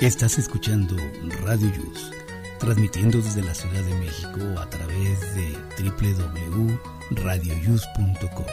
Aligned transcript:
Estás 0.00 0.38
escuchando 0.38 0.96
Radio 1.42 1.72
Yus, 1.74 2.12
transmitiendo 2.60 3.18
desde 3.18 3.42
la 3.42 3.52
Ciudad 3.52 3.82
de 3.82 3.94
México 3.96 4.38
a 4.56 4.70
través 4.70 5.34
de 5.34 5.58
www.radioyus.com. 5.76 8.46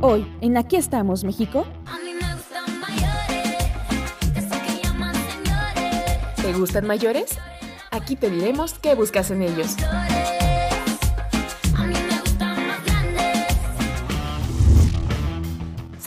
Hoy, 0.00 0.24
en 0.40 0.56
Aquí 0.56 0.76
estamos, 0.76 1.24
México. 1.24 1.66
¿Te 6.36 6.52
gustan 6.52 6.86
mayores? 6.86 7.36
Aquí 7.90 8.14
te 8.14 8.30
diremos 8.30 8.74
qué 8.74 8.94
buscas 8.94 9.32
en 9.32 9.42
ellos. 9.42 9.74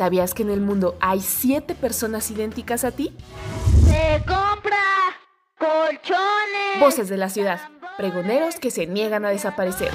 ¿Sabías 0.01 0.33
que 0.33 0.41
en 0.41 0.49
el 0.49 0.61
mundo 0.61 0.97
hay 0.99 1.21
siete 1.21 1.75
personas 1.75 2.31
idénticas 2.31 2.83
a 2.85 2.89
ti? 2.89 3.15
Se 3.85 4.23
compra 4.25 4.79
colchones. 5.59 6.79
Voces 6.79 7.07
de 7.07 7.17
la 7.17 7.29
ciudad, 7.29 7.59
pregoneros 7.97 8.55
que 8.55 8.71
se 8.71 8.87
niegan 8.87 9.25
a 9.25 9.29
desaparecer. 9.29 9.91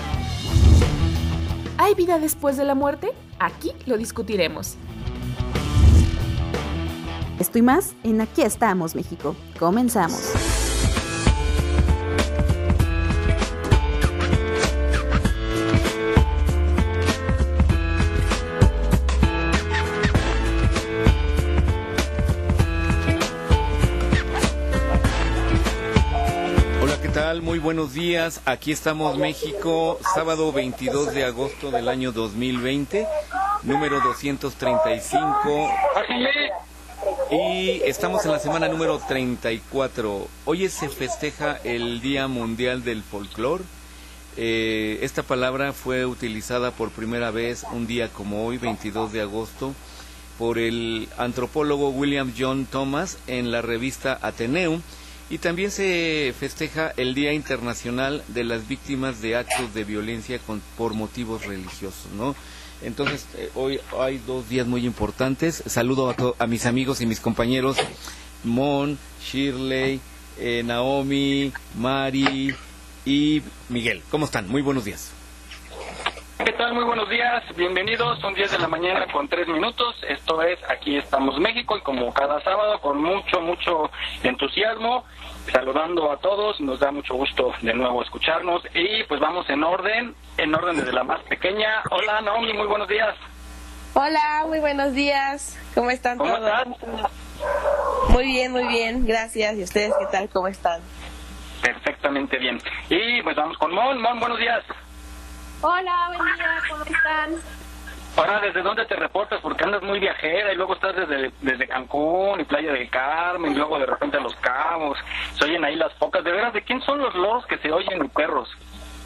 ¿Hay 1.76 1.94
vida 1.96 2.20
después 2.20 2.56
de 2.56 2.62
la 2.62 2.76
muerte? 2.76 3.10
Aquí 3.40 3.72
lo 3.86 3.96
discutiremos. 3.96 4.76
Estoy 7.40 7.62
más 7.62 7.96
en 8.04 8.20
Aquí 8.20 8.42
estamos, 8.42 8.94
México. 8.94 9.34
Comenzamos. 9.58 10.34
Buenos 27.66 27.94
días. 27.94 28.42
Aquí 28.44 28.70
estamos 28.70 29.18
México, 29.18 29.98
sábado 30.14 30.52
22 30.52 31.12
de 31.12 31.24
agosto 31.24 31.72
del 31.72 31.88
año 31.88 32.12
2020, 32.12 33.08
número 33.64 34.00
235. 34.02 35.68
Y 37.32 37.82
estamos 37.84 38.24
en 38.24 38.30
la 38.30 38.38
semana 38.38 38.68
número 38.68 39.00
34. 39.00 40.28
Hoy 40.44 40.68
se 40.68 40.88
festeja 40.88 41.58
el 41.64 42.00
Día 42.00 42.28
Mundial 42.28 42.84
del 42.84 43.02
Folclor. 43.02 43.62
Eh, 44.36 45.00
esta 45.02 45.24
palabra 45.24 45.72
fue 45.72 46.06
utilizada 46.06 46.70
por 46.70 46.92
primera 46.92 47.32
vez 47.32 47.66
un 47.72 47.88
día 47.88 48.10
como 48.10 48.46
hoy, 48.46 48.58
22 48.58 49.12
de 49.12 49.22
agosto, 49.22 49.74
por 50.38 50.58
el 50.58 51.08
antropólogo 51.18 51.88
William 51.88 52.32
John 52.38 52.64
Thomas 52.64 53.18
en 53.26 53.50
la 53.50 53.60
revista 53.60 54.20
Ateneum. 54.22 54.82
Y 55.28 55.38
también 55.38 55.72
se 55.72 56.32
festeja 56.38 56.92
el 56.96 57.14
Día 57.14 57.32
Internacional 57.32 58.22
de 58.28 58.44
las 58.44 58.68
Víctimas 58.68 59.20
de 59.20 59.36
Actos 59.36 59.74
de 59.74 59.82
Violencia 59.82 60.38
con- 60.38 60.62
por 60.78 60.94
motivos 60.94 61.44
religiosos, 61.46 62.12
¿no? 62.16 62.36
Entonces, 62.82 63.26
eh, 63.36 63.50
hoy 63.54 63.80
hay 63.98 64.18
dos 64.24 64.48
días 64.48 64.66
muy 64.68 64.86
importantes. 64.86 65.64
Saludo 65.66 66.14
a, 66.38 66.46
mis 66.46 66.66
amigos 66.66 67.00
y 67.00 67.06
mis 67.06 67.18
compañeros 67.20 67.76
Mon, 68.44 68.98
Shirley, 69.24 69.98
eh, 70.38 70.62
Naomi, 70.64 71.52
Mari 71.76 72.54
y 73.04 73.42
Miguel. 73.68 74.02
¿Cómo 74.10 74.26
están? 74.26 74.46
Muy 74.48 74.62
buenos 74.62 74.84
días. 74.84 75.15
¿Qué 76.44 76.52
tal? 76.52 76.74
Muy 76.74 76.84
buenos 76.84 77.08
días, 77.08 77.42
bienvenidos. 77.56 78.18
Son 78.20 78.34
10 78.34 78.52
de 78.52 78.58
la 78.58 78.68
mañana 78.68 79.06
con 79.10 79.26
3 79.26 79.48
minutos. 79.48 79.96
Esto 80.06 80.42
es 80.42 80.58
Aquí 80.68 80.96
estamos 80.96 81.38
México 81.38 81.76
y 81.78 81.80
como 81.80 82.12
cada 82.12 82.40
sábado 82.42 82.78
con 82.80 83.02
mucho, 83.02 83.40
mucho 83.40 83.90
entusiasmo, 84.22 85.04
saludando 85.50 86.10
a 86.12 86.18
todos. 86.18 86.60
Nos 86.60 86.78
da 86.78 86.92
mucho 86.92 87.14
gusto 87.14 87.52
de 87.62 87.72
nuevo 87.72 88.02
escucharnos 88.02 88.62
y 88.74 89.02
pues 89.04 89.18
vamos 89.18 89.48
en 89.48 89.64
orden, 89.64 90.14
en 90.36 90.54
orden 90.54 90.76
desde 90.76 90.92
la 90.92 91.04
más 91.04 91.20
pequeña. 91.22 91.82
Hola 91.90 92.20
Naomi, 92.20 92.52
muy 92.52 92.66
buenos 92.66 92.88
días. 92.88 93.14
Hola, 93.94 94.44
muy 94.46 94.60
buenos 94.60 94.92
días. 94.92 95.58
¿Cómo 95.74 95.90
están 95.90 96.18
¿Cómo 96.18 96.36
todos? 96.36 96.50
estás? 96.50 97.10
Muy 98.10 98.26
bien, 98.26 98.52
muy 98.52 98.66
bien. 98.68 99.06
Gracias. 99.06 99.56
¿Y 99.56 99.62
ustedes 99.62 99.94
qué 99.98 100.06
tal? 100.12 100.28
¿Cómo 100.28 100.48
están? 100.48 100.82
Perfectamente 101.62 102.36
bien. 102.38 102.60
Y 102.90 103.22
pues 103.22 103.34
vamos 103.36 103.56
con 103.56 103.72
Mon. 103.74 104.00
Mon, 104.02 104.20
buenos 104.20 104.38
días. 104.38 104.62
Hola, 105.62 106.08
buen 106.14 106.34
día, 106.36 106.58
¿cómo 106.70 106.84
están? 106.84 107.30
Ahora, 108.16 108.40
¿desde 108.40 108.62
dónde 108.62 108.84
te 108.86 108.96
reportas? 108.96 109.40
Porque 109.40 109.64
andas 109.64 109.82
muy 109.82 109.98
viajera 109.98 110.52
y 110.52 110.56
luego 110.56 110.74
estás 110.74 110.96
desde, 110.96 111.32
desde 111.42 111.68
Cancún 111.68 112.40
y 112.40 112.44
Playa 112.44 112.72
del 112.72 112.88
Carmen 112.88 113.52
y 113.52 113.54
luego 113.54 113.78
de 113.78 113.86
repente 113.86 114.16
a 114.16 114.20
Los 114.20 114.34
Cabos. 114.36 114.98
Se 115.38 115.44
oyen 115.44 115.64
ahí 115.64 115.76
las 115.76 115.92
focas. 115.94 116.24
¿De 116.24 116.32
veras 116.32 116.52
de 116.54 116.62
quién 116.62 116.80
son 116.82 116.98
los 116.98 117.14
loros 117.14 117.44
que 117.46 117.58
se 117.58 117.70
oyen 117.70 118.04
y 118.04 118.08
perros? 118.08 118.48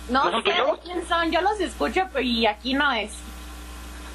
No 0.08 0.24
¿No 0.24 0.30
son 0.30 0.42
sé 0.44 0.50
tuyos? 0.50 0.72
de 0.72 0.82
quién 0.84 1.06
son, 1.08 1.30
yo 1.30 1.40
los 1.40 1.60
escucho 1.60 2.02
y 2.20 2.46
aquí 2.46 2.74
no 2.74 2.92
es. 2.92 3.16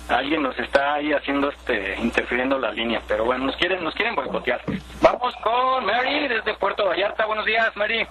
Alguien 0.08 0.44
nos 0.44 0.58
está 0.60 0.94
ahí 0.96 1.12
haciendo 1.14 1.50
este 1.50 1.96
interfiriendo 2.00 2.60
la 2.60 2.72
línea, 2.72 3.02
pero 3.08 3.26
bueno, 3.26 3.46
nos 3.46 3.56
quieren 3.56 3.84
nos 3.84 3.94
quieren 3.96 4.14
boicotear. 4.16 4.62
Vamos 5.02 5.36
con 5.38 5.86
Mary 5.86 6.28
desde 6.28 6.54
Puerto 6.56 6.86
Vallarta. 6.86 7.26
Buenos 7.26 7.46
días, 7.46 7.76
Mary. 7.76 8.06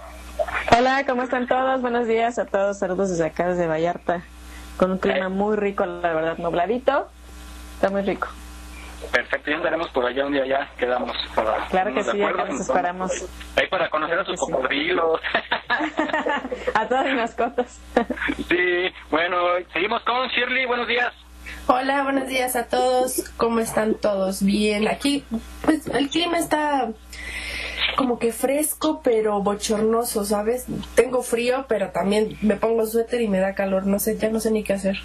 Hola, 0.76 1.04
¿cómo 1.06 1.22
están 1.22 1.46
todos? 1.46 1.80
Buenos 1.80 2.06
días 2.06 2.38
a 2.38 2.46
todos. 2.46 2.78
Saludos 2.78 3.10
desde 3.10 3.26
acá, 3.26 3.48
desde 3.48 3.66
Vallarta. 3.66 4.22
Con 4.76 4.90
un 4.92 4.98
clima 4.98 5.28
muy 5.28 5.56
rico, 5.56 5.86
la 5.86 6.12
verdad, 6.12 6.38
nubladito. 6.38 7.08
Está 7.76 7.90
muy 7.90 8.02
rico. 8.02 8.28
Perfecto, 9.12 9.50
ya 9.50 9.58
andaremos 9.58 9.88
por 9.90 10.06
allá 10.06 10.24
un 10.26 10.32
día 10.32 10.46
ya 10.46 10.70
quedamos 10.78 11.14
para 11.34 11.66
Claro 11.66 11.92
que 11.92 12.02
sí, 12.02 12.10
acuerdo. 12.10 12.42
acá 12.42 12.52
nos 12.52 12.60
esperamos. 12.62 13.12
Ahí 13.54 13.68
para 13.68 13.90
conocer 13.90 14.18
a 14.18 14.24
sus 14.24 14.40
Sí. 14.40 14.46
cocodrilos. 14.50 15.20
a 16.74 16.88
todas 16.88 17.04
mis 17.06 17.14
mascotas. 17.16 17.80
sí, 18.48 18.92
bueno, 19.10 19.36
seguimos 19.72 20.02
con 20.04 20.26
Shirley. 20.28 20.64
Buenos 20.66 20.88
días. 20.88 21.12
Hola, 21.66 22.02
buenos 22.02 22.26
días 22.28 22.56
a 22.56 22.66
todos. 22.66 23.30
¿Cómo 23.36 23.60
están 23.60 23.94
todos? 23.94 24.42
Bien. 24.42 24.88
Aquí, 24.88 25.22
pues 25.62 25.86
el 25.88 26.08
clima 26.08 26.38
está 26.38 26.88
como 27.96 28.18
que 28.18 28.32
fresco, 28.32 29.00
pero 29.02 29.40
bochornoso, 29.40 30.24
¿sabes? 30.24 30.66
Tengo 30.94 31.22
frío, 31.22 31.66
pero 31.68 31.90
también 31.90 32.36
me 32.42 32.56
pongo 32.56 32.86
suéter 32.86 33.20
y 33.20 33.28
me 33.28 33.38
da 33.38 33.54
calor. 33.54 33.86
No 33.86 33.98
sé, 33.98 34.16
ya 34.18 34.28
no 34.30 34.40
sé 34.40 34.50
ni 34.50 34.62
qué 34.64 34.72
hacer. 34.74 34.96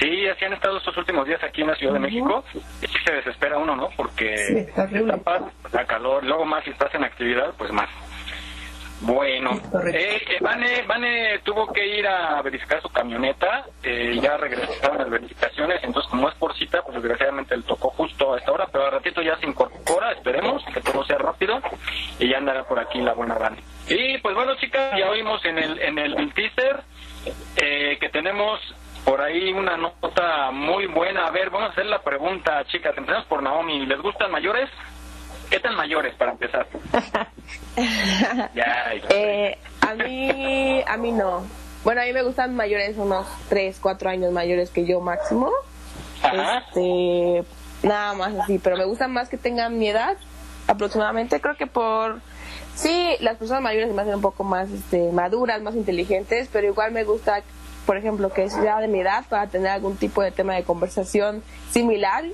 Sí, 0.00 0.26
así 0.28 0.44
han 0.44 0.52
estado 0.52 0.78
estos 0.78 0.96
últimos 0.96 1.26
días 1.26 1.42
aquí 1.42 1.62
en 1.62 1.66
la 1.68 1.74
Ciudad 1.74 1.94
de 1.94 1.98
México. 1.98 2.44
Y 2.54 2.86
sí 2.86 2.94
se 3.04 3.12
desespera 3.14 3.58
uno, 3.58 3.74
¿no? 3.74 3.88
Porque 3.96 4.36
Sí, 4.36 4.66
horrible. 4.80 5.06
la 5.08 5.16
paz, 5.16 5.42
da 5.72 5.84
calor, 5.86 6.22
luego 6.24 6.44
más 6.44 6.62
si 6.62 6.70
estás 6.70 6.94
en 6.94 7.02
actividad, 7.02 7.52
pues 7.58 7.72
más. 7.72 7.88
Bueno, 9.00 9.60
eh, 9.92 10.20
eh, 10.28 10.38
Vane, 10.40 10.82
Vane 10.82 11.38
tuvo 11.44 11.72
que 11.72 11.86
ir 11.86 12.06
a 12.06 12.42
verificar 12.42 12.82
su 12.82 12.88
camioneta, 12.88 13.64
eh, 13.82 14.18
ya 14.20 14.36
regresaron 14.36 14.98
las 14.98 15.08
verificaciones, 15.08 15.82
entonces 15.84 16.10
como 16.10 16.28
es 16.28 16.34
por 16.34 16.56
cita, 16.56 16.82
pues 16.82 16.94
desgraciadamente 16.96 17.56
le 17.56 17.62
tocó 17.62 17.90
justo 17.90 18.34
a 18.34 18.38
esta 18.38 18.52
hora, 18.52 18.66
pero 18.72 18.86
al 18.86 18.92
ratito 18.92 19.22
ya 19.22 19.36
se 19.38 19.46
incorpora, 19.46 20.12
esperemos 20.12 20.64
que 20.74 20.80
todo 20.80 21.04
sea 21.04 21.18
rápido 21.18 21.60
y 22.18 22.28
ya 22.28 22.38
andará 22.38 22.64
por 22.64 22.80
aquí 22.80 23.00
la 23.00 23.14
buena 23.14 23.38
Vane. 23.38 23.62
Y 23.88 24.18
pues 24.18 24.34
bueno 24.34 24.54
chicas, 24.56 24.98
ya 24.98 25.08
oímos 25.08 25.44
en 25.44 25.58
el, 25.58 25.80
en 25.80 25.98
el 25.98 26.34
teaser 26.34 26.80
eh, 27.56 27.98
que 28.00 28.08
tenemos 28.08 28.60
por 29.04 29.20
ahí 29.20 29.52
una 29.52 29.76
nota 29.76 30.50
muy 30.50 30.86
buena. 30.86 31.26
A 31.26 31.30
ver, 31.30 31.50
vamos 31.50 31.70
a 31.70 31.72
hacer 31.72 31.86
la 31.86 32.02
pregunta, 32.02 32.64
chicas. 32.66 32.96
Empezamos 32.96 33.26
por 33.26 33.42
Naomi. 33.42 33.86
¿Les 33.86 34.00
gustan 34.00 34.30
mayores? 34.30 34.68
¿Qué 35.50 35.60
tan 35.60 35.76
mayores 35.76 36.14
para 36.14 36.32
empezar? 36.32 36.66
ya. 38.54 38.92
Eh, 39.10 39.58
a 39.80 39.94
mí, 39.94 40.82
a 40.86 40.96
mí 40.96 41.12
no. 41.12 41.42
Bueno, 41.84 42.02
a 42.02 42.04
mí 42.04 42.12
me 42.12 42.22
gustan 42.22 42.54
mayores, 42.54 42.96
unos 42.98 43.26
3, 43.48 43.78
4 43.80 44.10
años 44.10 44.32
mayores 44.32 44.70
que 44.70 44.84
yo 44.84 45.00
máximo. 45.00 45.50
Ajá. 46.22 46.64
Este, 46.68 47.44
nada 47.82 48.14
más 48.14 48.34
así, 48.34 48.58
pero 48.58 48.76
me 48.76 48.84
gustan 48.84 49.12
más 49.12 49.28
que 49.28 49.38
tengan 49.38 49.78
mi 49.78 49.88
edad, 49.88 50.16
aproximadamente. 50.66 51.40
Creo 51.40 51.56
que 51.56 51.66
por 51.66 52.20
sí, 52.74 53.16
las 53.20 53.36
personas 53.36 53.62
mayores 53.62 53.88
se 53.88 53.94
me 53.94 54.02
hacen 54.02 54.16
un 54.16 54.20
poco 54.20 54.44
más 54.44 54.70
este, 54.70 55.10
maduras, 55.12 55.62
más 55.62 55.74
inteligentes, 55.74 56.48
pero 56.52 56.66
igual 56.66 56.92
me 56.92 57.04
gusta, 57.04 57.42
por 57.86 57.96
ejemplo, 57.96 58.30
que 58.30 58.50
sea 58.50 58.80
de 58.80 58.88
mi 58.88 59.00
edad 59.00 59.24
para 59.28 59.46
tener 59.46 59.68
algún 59.68 59.96
tipo 59.96 60.22
de 60.22 60.30
tema 60.30 60.54
de 60.54 60.64
conversación 60.64 61.42
similar. 61.70 62.24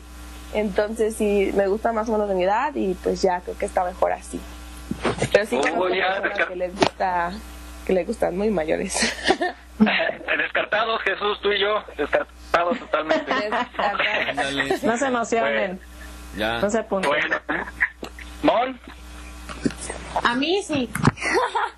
Entonces, 0.55 1.17
sí, 1.17 1.51
me 1.55 1.67
gusta 1.67 1.93
más 1.93 2.09
o 2.09 2.13
menos 2.13 2.29
de 2.29 2.35
mi 2.35 2.45
edad 2.45 2.73
y 2.75 2.95
pues 2.95 3.21
ya 3.23 3.41
creo 3.41 3.59
que 3.59 3.67
está 3.67 3.85
mejor 3.85 4.13
así. 4.13 4.41
Pero 5.33 5.47
sí, 5.47 5.57
Oh, 5.57 5.63
personas 5.63 6.23
descar- 6.23 6.49
que 6.49 6.57
les 6.57 6.75
gusta, 6.77 7.33
que 7.87 7.93
les 7.93 8.07
gustan 8.07 8.37
muy 8.37 8.51
mayores. 8.51 9.13
Descartados, 10.39 11.03
Jesús, 11.03 11.41
tú 11.43 11.51
y 11.53 11.61
yo. 11.61 11.83
Descartados 11.97 12.79
totalmente. 12.79 13.33
Ándale. 13.77 14.79
No 14.83 14.97
se 14.97 15.07
emocionen. 15.07 15.81
Ya. 16.37 16.59
No 16.61 16.71
se 16.71 16.79
apunten. 16.79 17.11
bueno. 17.11 17.37
Mon, 18.43 18.81
A 20.23 20.35
mí 20.35 20.63
sí. 20.63 20.89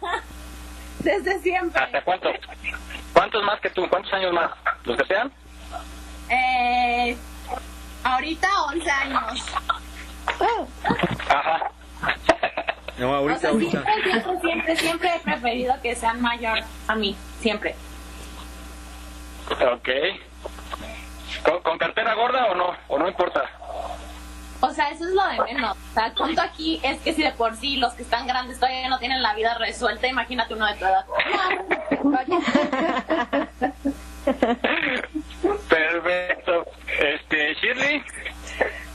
Desde 1.00 1.38
siempre. 1.40 1.81
¿hasta 1.82 2.02
cuánto? 2.02 2.29
¿Cuántos 3.12 3.43
más 3.44 3.61
que 3.61 3.70
tú? 3.70 3.88
¿Cuántos 3.88 4.12
años 4.12 4.32
más? 4.32 4.50
¿Los 4.84 4.96
que 4.99 5.05
sean? 5.06 5.32
Eh, 6.29 7.17
ahorita 8.12 8.49
11 8.69 8.91
años. 8.91 9.44
Ajá. 11.29 11.70
No, 12.99 13.11
O 13.11 13.14
ahorita, 13.14 13.41
sea, 13.41 13.50
ahorita. 13.50 13.82
siempre, 13.82 14.03
siempre, 14.12 14.41
siempre, 14.41 14.76
siempre 14.76 15.17
he 15.17 15.20
preferido 15.20 15.75
que 15.82 15.94
sean 15.94 16.20
mayor 16.20 16.58
a 16.88 16.94
mí. 16.94 17.17
Siempre. 17.41 17.75
Ok. 19.50 19.88
¿Con, 21.44 21.62
con 21.62 21.79
cartera 21.79 22.14
gorda 22.14 22.47
o 22.47 22.55
no? 22.55 22.75
¿O 22.88 22.99
no 22.99 23.08
importa? 23.08 23.43
O 24.61 24.70
sea, 24.70 24.88
eso 24.91 25.05
es 25.05 25.11
lo 25.12 25.26
de 25.26 25.53
menos. 25.53 25.76
O 25.76 25.94
sea, 25.94 26.06
el 26.06 26.12
punto 26.12 26.41
aquí 26.41 26.81
es 26.82 26.99
que 27.03 27.12
si 27.12 27.23
de 27.23 27.32
por 27.32 27.55
sí 27.56 27.76
los 27.76 27.93
que 27.93 28.03
están 28.03 28.26
grandes 28.26 28.58
todavía 28.58 28.88
no 28.88 28.99
tienen 28.99 29.23
la 29.23 29.35
vida 29.35 29.55
resuelta, 29.58 30.06
imagínate 30.08 30.55
uno 30.55 30.67
de 30.67 30.75
tu 30.75 30.85
edad. 30.87 31.05
Perfecto. 35.69 36.25
Este, 36.98 37.54
Shirley. 37.54 38.02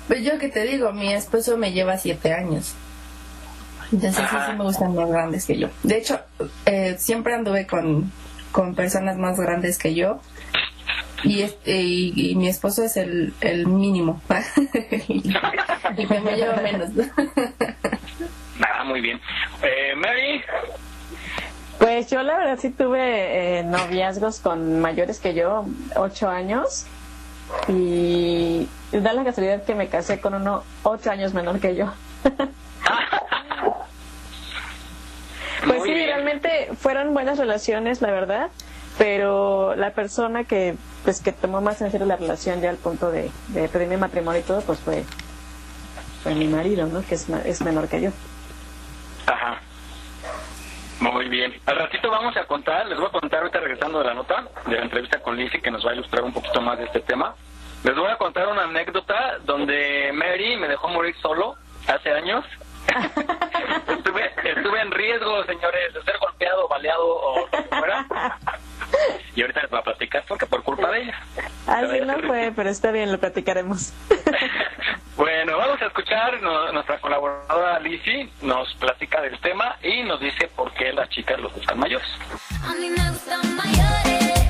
Pues 0.07 0.23
yo 0.23 0.37
que 0.39 0.49
te 0.49 0.63
digo, 0.63 0.91
mi 0.91 1.13
esposo 1.13 1.57
me 1.57 1.71
lleva 1.71 1.97
siete 1.97 2.33
años. 2.33 2.73
Entonces 3.91 4.15
sí, 4.15 4.35
Ajá. 4.35 4.51
sí 4.51 4.57
me 4.57 4.63
gustan 4.63 4.95
más 4.95 5.09
grandes 5.09 5.45
que 5.45 5.57
yo. 5.57 5.69
De 5.83 5.97
hecho, 5.97 6.19
eh, 6.65 6.95
siempre 6.97 7.33
anduve 7.33 7.67
con, 7.67 8.11
con 8.51 8.73
personas 8.75 9.17
más 9.17 9.37
grandes 9.39 9.77
que 9.77 9.93
yo. 9.93 10.19
Y, 11.23 11.41
este, 11.41 11.81
y, 11.81 12.31
y 12.31 12.35
mi 12.35 12.47
esposo 12.47 12.83
es 12.83 12.97
el, 12.97 13.33
el 13.41 13.67
mínimo. 13.67 14.21
y 15.07 15.21
que 16.07 16.19
me 16.19 16.35
lleva 16.35 16.55
menos. 16.57 16.89
Ah, 18.61 18.83
muy 18.85 19.01
bien. 19.01 19.19
Eh, 19.61 19.95
Mary. 19.95 20.41
Pues 21.77 22.09
yo 22.09 22.21
la 22.23 22.37
verdad 22.37 22.59
sí 22.59 22.69
tuve 22.69 23.59
eh, 23.59 23.63
noviazgos 23.63 24.39
con 24.39 24.79
mayores 24.81 25.19
que 25.19 25.33
yo, 25.33 25.65
ocho 25.95 26.29
años, 26.29 26.85
y 27.67 28.67
da 28.91 29.13
la 29.13 29.23
casualidad 29.23 29.63
que 29.63 29.75
me 29.75 29.87
casé 29.87 30.19
con 30.19 30.33
uno 30.33 30.63
ocho 30.83 31.11
años 31.11 31.33
menor 31.33 31.59
que 31.59 31.75
yo. 31.75 31.91
Pues 35.63 35.77
Muy 35.77 35.89
sí, 35.89 35.93
bien. 35.93 36.07
realmente 36.07 36.69
fueron 36.79 37.13
buenas 37.13 37.37
relaciones, 37.37 38.01
la 38.01 38.09
verdad, 38.09 38.49
pero 38.97 39.75
la 39.75 39.91
persona 39.91 40.43
que 40.43 40.75
pues 41.03 41.21
que 41.21 41.31
tomó 41.31 41.61
más 41.61 41.79
en 41.81 41.91
serio 41.91 42.07
la 42.07 42.15
relación 42.15 42.61
ya 42.61 42.71
al 42.71 42.77
punto 42.77 43.11
de, 43.11 43.29
de 43.49 43.67
pedirme 43.69 43.97
matrimonio 43.97 44.41
y 44.41 44.43
todo, 44.43 44.61
pues 44.61 44.79
fue, 44.79 45.03
fue 46.23 46.33
mi 46.33 46.47
marido, 46.47 46.87
¿no? 46.87 47.03
Que 47.05 47.13
es, 47.13 47.27
es 47.45 47.61
menor 47.61 47.87
que 47.89 48.01
yo. 48.01 48.09
Ajá. 49.27 49.61
Muy 51.01 51.29
bien. 51.29 51.53
Al 51.65 51.77
ratito 51.77 52.11
vamos 52.11 52.37
a 52.37 52.45
contar, 52.45 52.85
les 52.85 52.97
voy 52.97 53.07
a 53.07 53.11
contar 53.11 53.39
ahorita 53.39 53.59
regresando 53.59 53.99
de 53.99 54.05
la 54.05 54.13
nota, 54.13 54.45
de 54.67 54.75
la 54.75 54.83
entrevista 54.83 55.19
con 55.19 55.35
Lizzie, 55.35 55.59
que 55.59 55.71
nos 55.71 55.85
va 55.85 55.91
a 55.91 55.93
ilustrar 55.95 56.23
un 56.23 56.31
poquito 56.31 56.61
más 56.61 56.77
de 56.77 56.85
este 56.85 56.99
tema. 56.99 57.33
Les 57.83 57.95
voy 57.95 58.07
a 58.07 58.17
contar 58.17 58.47
una 58.47 58.63
anécdota 58.65 59.39
donde 59.43 60.11
Mary 60.13 60.57
me 60.57 60.67
dejó 60.67 60.89
morir 60.89 61.15
solo 61.19 61.55
hace 61.87 62.11
años. 62.11 62.45
estuve, 63.87 64.31
estuve 64.43 64.81
en 64.81 64.91
riesgo, 64.91 65.43
señores, 65.45 65.93
de 65.93 66.03
ser 66.03 66.19
golpeado, 66.19 66.67
baleado 66.67 67.03
o 67.03 67.39
lo 67.39 67.49
que 67.49 67.63
fuera. 67.63 68.05
Y 69.35 69.41
ahorita 69.41 69.61
les 69.61 69.69
voy 69.71 69.79
a 69.79 69.83
platicar 69.83 70.23
porque 70.27 70.45
por 70.45 70.61
culpa 70.63 70.89
de 70.91 71.03
ella. 71.03 71.19
Así 71.67 71.99
no 72.05 72.19
fue, 72.27 72.51
pero 72.55 72.69
está 72.69 72.91
bien, 72.91 73.11
lo 73.11 73.19
platicaremos. 73.19 73.93
Bueno, 75.17 75.55
vamos 75.57 75.79
a 75.81 75.85
escuchar, 75.87 76.41
no- 76.41 76.71
nuestra 76.71 76.99
colaboradora 76.99 77.79
Lizzie 77.79 78.29
nos 78.41 78.73
platica 78.75 79.21
del 79.21 79.39
tema 79.41 79.75
y 79.83 80.01
nos 80.03 80.19
dice 80.19 80.47
por 80.55 80.73
qué 80.73 80.91
las 80.93 81.09
chicas 81.09 81.39
los 81.39 81.53
buscan 81.53 81.77
mayores. 81.77 82.07
A 82.63 82.73
mí 82.73 82.89
me 82.89 83.09
gustan 83.11 83.55
mayores, 83.55 84.41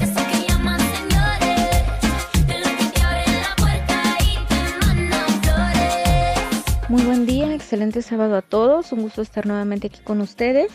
esos 0.00 0.22
que 0.26 0.48
llaman 0.48 0.80
señores, 0.80 2.46
de 2.46 2.58
los 2.58 2.68
que 2.70 2.84
te 2.92 3.02
abren 3.02 3.42
la 3.42 3.54
puerta 3.56 4.02
y 4.20 4.36
te 4.46 4.86
mandan 4.86 5.42
flores. 5.42 6.88
Muy 6.88 7.02
buen 7.04 7.26
día, 7.26 7.54
excelente 7.54 8.02
sábado 8.02 8.36
a 8.36 8.42
todos. 8.42 8.90
Un 8.92 9.02
gusto 9.02 9.22
estar 9.22 9.46
nuevamente 9.46 9.88
aquí 9.88 10.00
con 10.02 10.20
ustedes. 10.22 10.72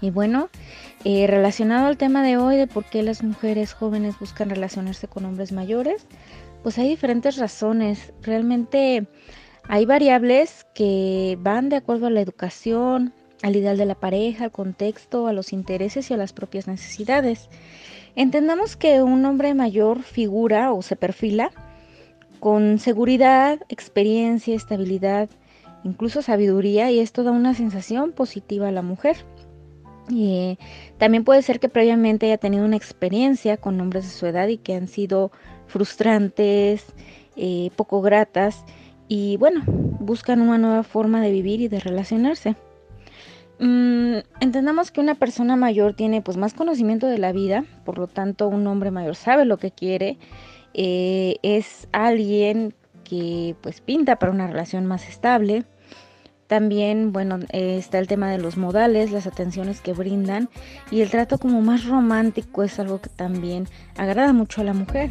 Y 0.00 0.10
bueno, 0.10 0.48
eh, 1.04 1.26
relacionado 1.26 1.86
al 1.86 1.96
tema 1.96 2.22
de 2.22 2.36
hoy 2.36 2.56
de 2.56 2.66
por 2.66 2.84
qué 2.84 3.02
las 3.02 3.22
mujeres 3.22 3.74
jóvenes 3.74 4.18
buscan 4.18 4.50
relacionarse 4.50 5.08
con 5.08 5.24
hombres 5.24 5.52
mayores, 5.52 6.06
pues 6.62 6.78
hay 6.78 6.88
diferentes 6.88 7.36
razones. 7.36 8.12
Realmente 8.22 9.06
hay 9.68 9.84
variables 9.86 10.66
que 10.74 11.38
van 11.40 11.68
de 11.68 11.76
acuerdo 11.76 12.06
a 12.06 12.10
la 12.10 12.20
educación, 12.20 13.12
al 13.42 13.56
ideal 13.56 13.76
de 13.76 13.86
la 13.86 13.94
pareja, 13.94 14.44
al 14.44 14.50
contexto, 14.50 15.26
a 15.26 15.32
los 15.32 15.52
intereses 15.52 16.10
y 16.10 16.14
a 16.14 16.16
las 16.16 16.32
propias 16.32 16.66
necesidades. 16.66 17.48
Entendamos 18.16 18.76
que 18.76 19.02
un 19.02 19.24
hombre 19.24 19.54
mayor 19.54 20.02
figura 20.02 20.72
o 20.72 20.82
se 20.82 20.96
perfila 20.96 21.50
con 22.40 22.78
seguridad, 22.78 23.60
experiencia, 23.68 24.54
estabilidad, 24.54 25.28
incluso 25.84 26.22
sabiduría 26.22 26.90
y 26.90 26.98
esto 26.98 27.22
da 27.22 27.30
una 27.30 27.54
sensación 27.54 28.12
positiva 28.12 28.68
a 28.68 28.72
la 28.72 28.82
mujer. 28.82 29.16
Eh, 30.12 30.56
también 30.98 31.24
puede 31.24 31.42
ser 31.42 31.60
que 31.60 31.68
previamente 31.68 32.26
haya 32.26 32.38
tenido 32.38 32.64
una 32.64 32.76
experiencia 32.76 33.56
con 33.56 33.80
hombres 33.80 34.04
de 34.04 34.10
su 34.10 34.26
edad 34.26 34.48
y 34.48 34.58
que 34.58 34.74
han 34.74 34.88
sido 34.88 35.30
frustrantes, 35.66 36.86
eh, 37.36 37.70
poco 37.76 38.02
gratas 38.02 38.64
y 39.08 39.36
bueno, 39.38 39.62
buscan 39.66 40.40
una 40.40 40.58
nueva 40.58 40.82
forma 40.82 41.20
de 41.20 41.32
vivir 41.32 41.60
y 41.60 41.68
de 41.68 41.80
relacionarse. 41.80 42.56
Mm, 43.58 44.18
entendamos 44.40 44.90
que 44.90 45.00
una 45.00 45.16
persona 45.16 45.56
mayor 45.56 45.94
tiene 45.94 46.22
pues 46.22 46.36
más 46.36 46.54
conocimiento 46.54 47.06
de 47.06 47.18
la 47.18 47.32
vida, 47.32 47.64
por 47.84 47.98
lo 47.98 48.06
tanto 48.06 48.48
un 48.48 48.66
hombre 48.66 48.90
mayor 48.90 49.16
sabe 49.16 49.44
lo 49.44 49.58
que 49.58 49.70
quiere, 49.70 50.16
eh, 50.74 51.36
es 51.42 51.88
alguien 51.92 52.74
que 53.04 53.56
pues 53.60 53.80
pinta 53.80 54.16
para 54.16 54.32
una 54.32 54.46
relación 54.46 54.86
más 54.86 55.08
estable. 55.08 55.64
También, 56.50 57.12
bueno, 57.12 57.38
eh, 57.50 57.76
está 57.78 58.00
el 58.00 58.08
tema 58.08 58.28
de 58.28 58.38
los 58.38 58.56
modales, 58.56 59.12
las 59.12 59.28
atenciones 59.28 59.80
que 59.80 59.92
brindan 59.92 60.48
y 60.90 61.00
el 61.00 61.08
trato 61.08 61.38
como 61.38 61.62
más 61.62 61.84
romántico 61.84 62.64
es 62.64 62.80
algo 62.80 63.00
que 63.00 63.08
también 63.08 63.68
agrada 63.96 64.32
mucho 64.32 64.60
a 64.60 64.64
la 64.64 64.72
mujer. 64.72 65.10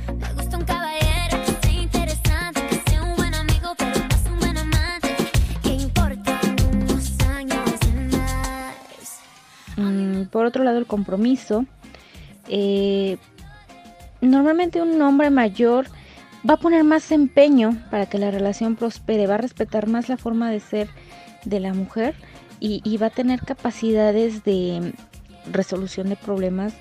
Mm, 9.77 10.23
por 10.25 10.45
otro 10.45 10.65
lado, 10.65 10.77
el 10.77 10.87
compromiso. 10.87 11.65
Eh, 12.49 13.15
normalmente 14.19 14.81
un 14.81 15.01
hombre 15.01 15.29
mayor 15.29 15.87
va 16.47 16.55
a 16.55 16.57
poner 16.57 16.83
más 16.83 17.13
empeño 17.13 17.77
para 17.89 18.07
que 18.07 18.17
la 18.17 18.29
relación 18.29 18.75
prospere, 18.75 19.25
va 19.25 19.35
a 19.35 19.37
respetar 19.37 19.87
más 19.87 20.09
la 20.09 20.17
forma 20.17 20.49
de 20.49 20.59
ser 20.59 20.89
de 21.45 21.59
la 21.59 21.73
mujer 21.73 22.15
y, 22.59 22.97
va 22.97 23.07
a 23.07 23.09
tener 23.09 23.41
capacidades 23.41 24.43
de 24.43 24.93
resolución 25.49 26.09
de 26.09 26.17
problemas 26.17 26.73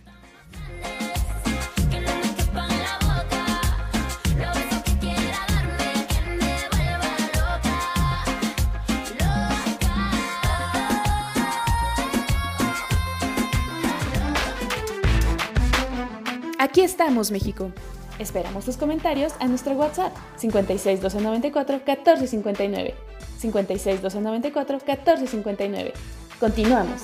Aquí 16.67 16.81
estamos, 16.83 17.31
México. 17.31 17.71
Esperamos 18.19 18.65
tus 18.65 18.77
comentarios 18.77 19.35
a 19.39 19.47
nuestro 19.47 19.75
WhatsApp 19.75 20.13
56 20.37 21.01
294 21.01 21.77
1459. 21.87 22.95
56 23.39 24.03
294 24.03 24.79
1459. 24.85 25.93
Continuamos. 26.41 27.03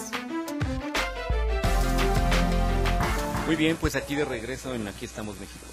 Muy 3.46 3.54
bien, 3.56 3.76
pues 3.76 3.94
aquí 3.94 4.16
de 4.16 4.24
regreso 4.24 4.74
en 4.74 4.88
Aquí 4.88 5.04
estamos 5.04 5.38
México. 5.38 5.66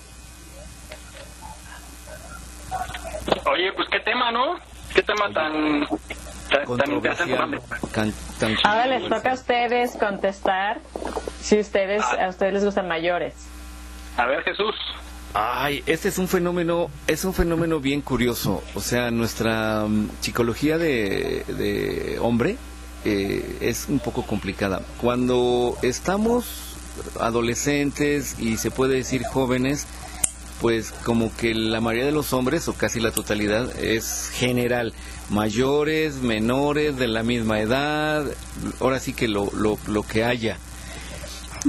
Oye, 3.51 3.72
pues 3.75 3.88
qué 3.89 4.00
tema, 4.01 4.31
¿no? 4.31 4.55
Qué 4.93 5.01
tema 5.01 5.31
tan, 5.34 5.88
tan, 6.50 6.77
tan 6.77 6.91
interesante. 6.91 7.60
Can- 7.91 8.13
tan 8.39 8.55
chido, 8.55 8.69
Ahora 8.69 8.86
les 8.86 9.10
toca 9.10 9.31
a 9.31 9.34
ustedes 9.34 9.96
contestar 9.98 10.79
si 11.41 11.60
ustedes 11.60 12.03
a 12.03 12.27
ustedes 12.29 12.53
les 12.53 12.65
gustan 12.65 12.88
mayores. 12.88 13.34
A 14.20 14.26
ver, 14.26 14.44
Jesús. 14.44 14.76
Ay, 15.34 15.82
este 15.86 16.10
es 16.10 16.18
un 16.18 16.28
fenómeno, 16.28 16.90
es 17.08 17.24
un 17.24 17.34
fenómeno 17.34 17.80
bien 17.80 18.02
curioso. 18.02 18.62
O 18.76 18.82
sea, 18.82 19.12
nuestra 19.12 19.86
mm, 19.88 20.10
psicología 20.20 20.78
de, 20.78 22.18
hombre 22.22 22.58
eh, 23.06 23.60
es 23.62 23.86
un 23.88 24.00
poco 24.00 24.24
complicada. 24.26 24.82
Cuando 25.00 25.78
estamos 25.84 26.76
adolescentes 27.18 28.38
y 28.40 28.58
se 28.58 28.72
puede 28.72 28.96
decir 28.96 29.24
jóvenes, 29.24 29.88
pues 30.60 30.92
como 30.92 31.34
que 31.38 31.56
la 31.56 31.80
mayoría 31.80 32.08
de 32.08 32.12
los 32.12 32.34
hombres, 32.34 32.68
o 32.68 32.74
casi 32.74 33.00
la 33.00 33.12
totalidad, 33.12 33.74
es 33.80 34.30
general. 34.34 34.94
Mayores, 35.30 36.16
menores, 36.16 36.98
de 36.98 37.08
la 37.08 37.24
misma 37.24 37.62
edad, 37.62 38.26
ahora 38.82 39.00
sí 39.00 39.14
que 39.14 39.30
lo, 39.30 39.50
lo, 39.54 39.80
lo 39.88 40.04
que 40.04 40.26
haya 40.26 40.58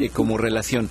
eh, 0.00 0.08
como 0.08 0.36
relación. 0.36 0.90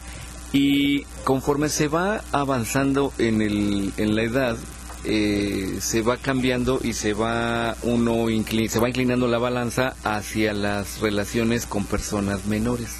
Y 0.51 1.03
conforme 1.25 1.70
se 1.70 1.88
va 1.88 2.22
avanzando 2.32 3.13
en, 3.20 3.41
el, 3.41 3.94
en 3.98 4.15
la 4.15 4.24
edad, 4.24 4.58
eh, 5.06 5.77
se 5.79 6.01
va 6.01 6.18
cambiando 6.18 6.79
y 6.84 6.94
se 6.94 7.13
va 7.13 7.75
uno 7.84 8.29
incli- 8.29 8.68
se 8.68 8.79
va 8.79 8.89
inclinando 8.89 9.27
la 9.27 9.38
balanza 9.38 9.96
hacia 10.03 10.53
las 10.53 11.00
relaciones 11.00 11.65
con 11.65 11.86
personas 11.86 12.46
menores. 12.46 12.98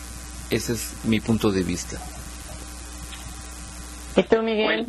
Ese 0.52 0.74
es 0.74 0.94
mi 1.04 1.20
punto 1.20 1.52
de 1.52 1.64
vista. 1.64 2.00
¿Y 4.16 4.24
tú, 4.24 4.42
Miguel? 4.42 4.86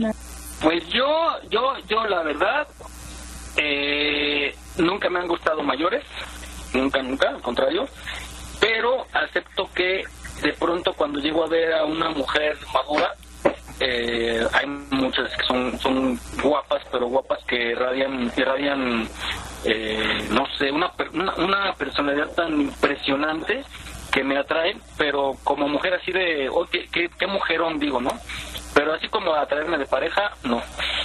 Pues 0.63 0.83
yo, 0.89 1.07
yo, 1.51 1.73
yo 1.89 2.05
la 2.07 2.23
verdad, 2.23 2.69
eh, 3.57 4.55
nunca 4.77 5.09
me 5.09 5.21
han 5.21 5.29
gustado 5.29 5.63
mayores, 5.63 6.05
nunca, 6.75 7.03
nunca, 7.03 7.29
al 7.31 7.41
contrario, 7.41 7.87
pero 8.61 9.07
acepto 9.13 9.71
que 9.75 10.03
de 10.43 10.53
pronto 10.55 10.93
cuando 10.95 11.21
llego 11.21 11.45
a 11.45 11.49
ver 11.49 11.73
a 11.75 11.85
una 11.85 12.11
mujer 12.11 12.57
madura, 12.73 13.15
eh, 13.81 14.47
hay 14.53 14.67
muchas 14.91 15.35
que 15.37 15.45
son, 15.47 15.79
son 15.79 16.21
guapas, 16.43 16.83
pero 16.93 17.07
guapas 17.09 17.43
que 17.45 17.71
irradian, 17.71 18.31
irradian 18.37 19.09
eh, 19.65 20.29
no 20.31 20.45
sé, 20.59 20.71
una, 20.71 20.93
una, 21.13 21.35
una 21.37 21.73
personalidad 21.75 22.29
tan 22.35 22.61
impresionante 22.61 23.63
que 24.13 24.25
me 24.25 24.39
atraen, 24.39 24.81
pero 24.99 25.37
como 25.45 25.69
mujer 25.69 25.95
así 25.95 26.13
de, 26.13 26.49
oh, 26.51 26.67
qué, 26.67 26.87
qué, 26.93 27.09
qué 27.19 27.27
mujerón 27.27 27.79
digo, 27.79 28.01
¿no? 28.01 28.11
Pero 28.75 28.95
así 28.95 29.09
como 29.09 29.35
atraerme 29.35 29.79
de 29.79 29.87
pareja, 29.87 30.31
no. 30.43 30.63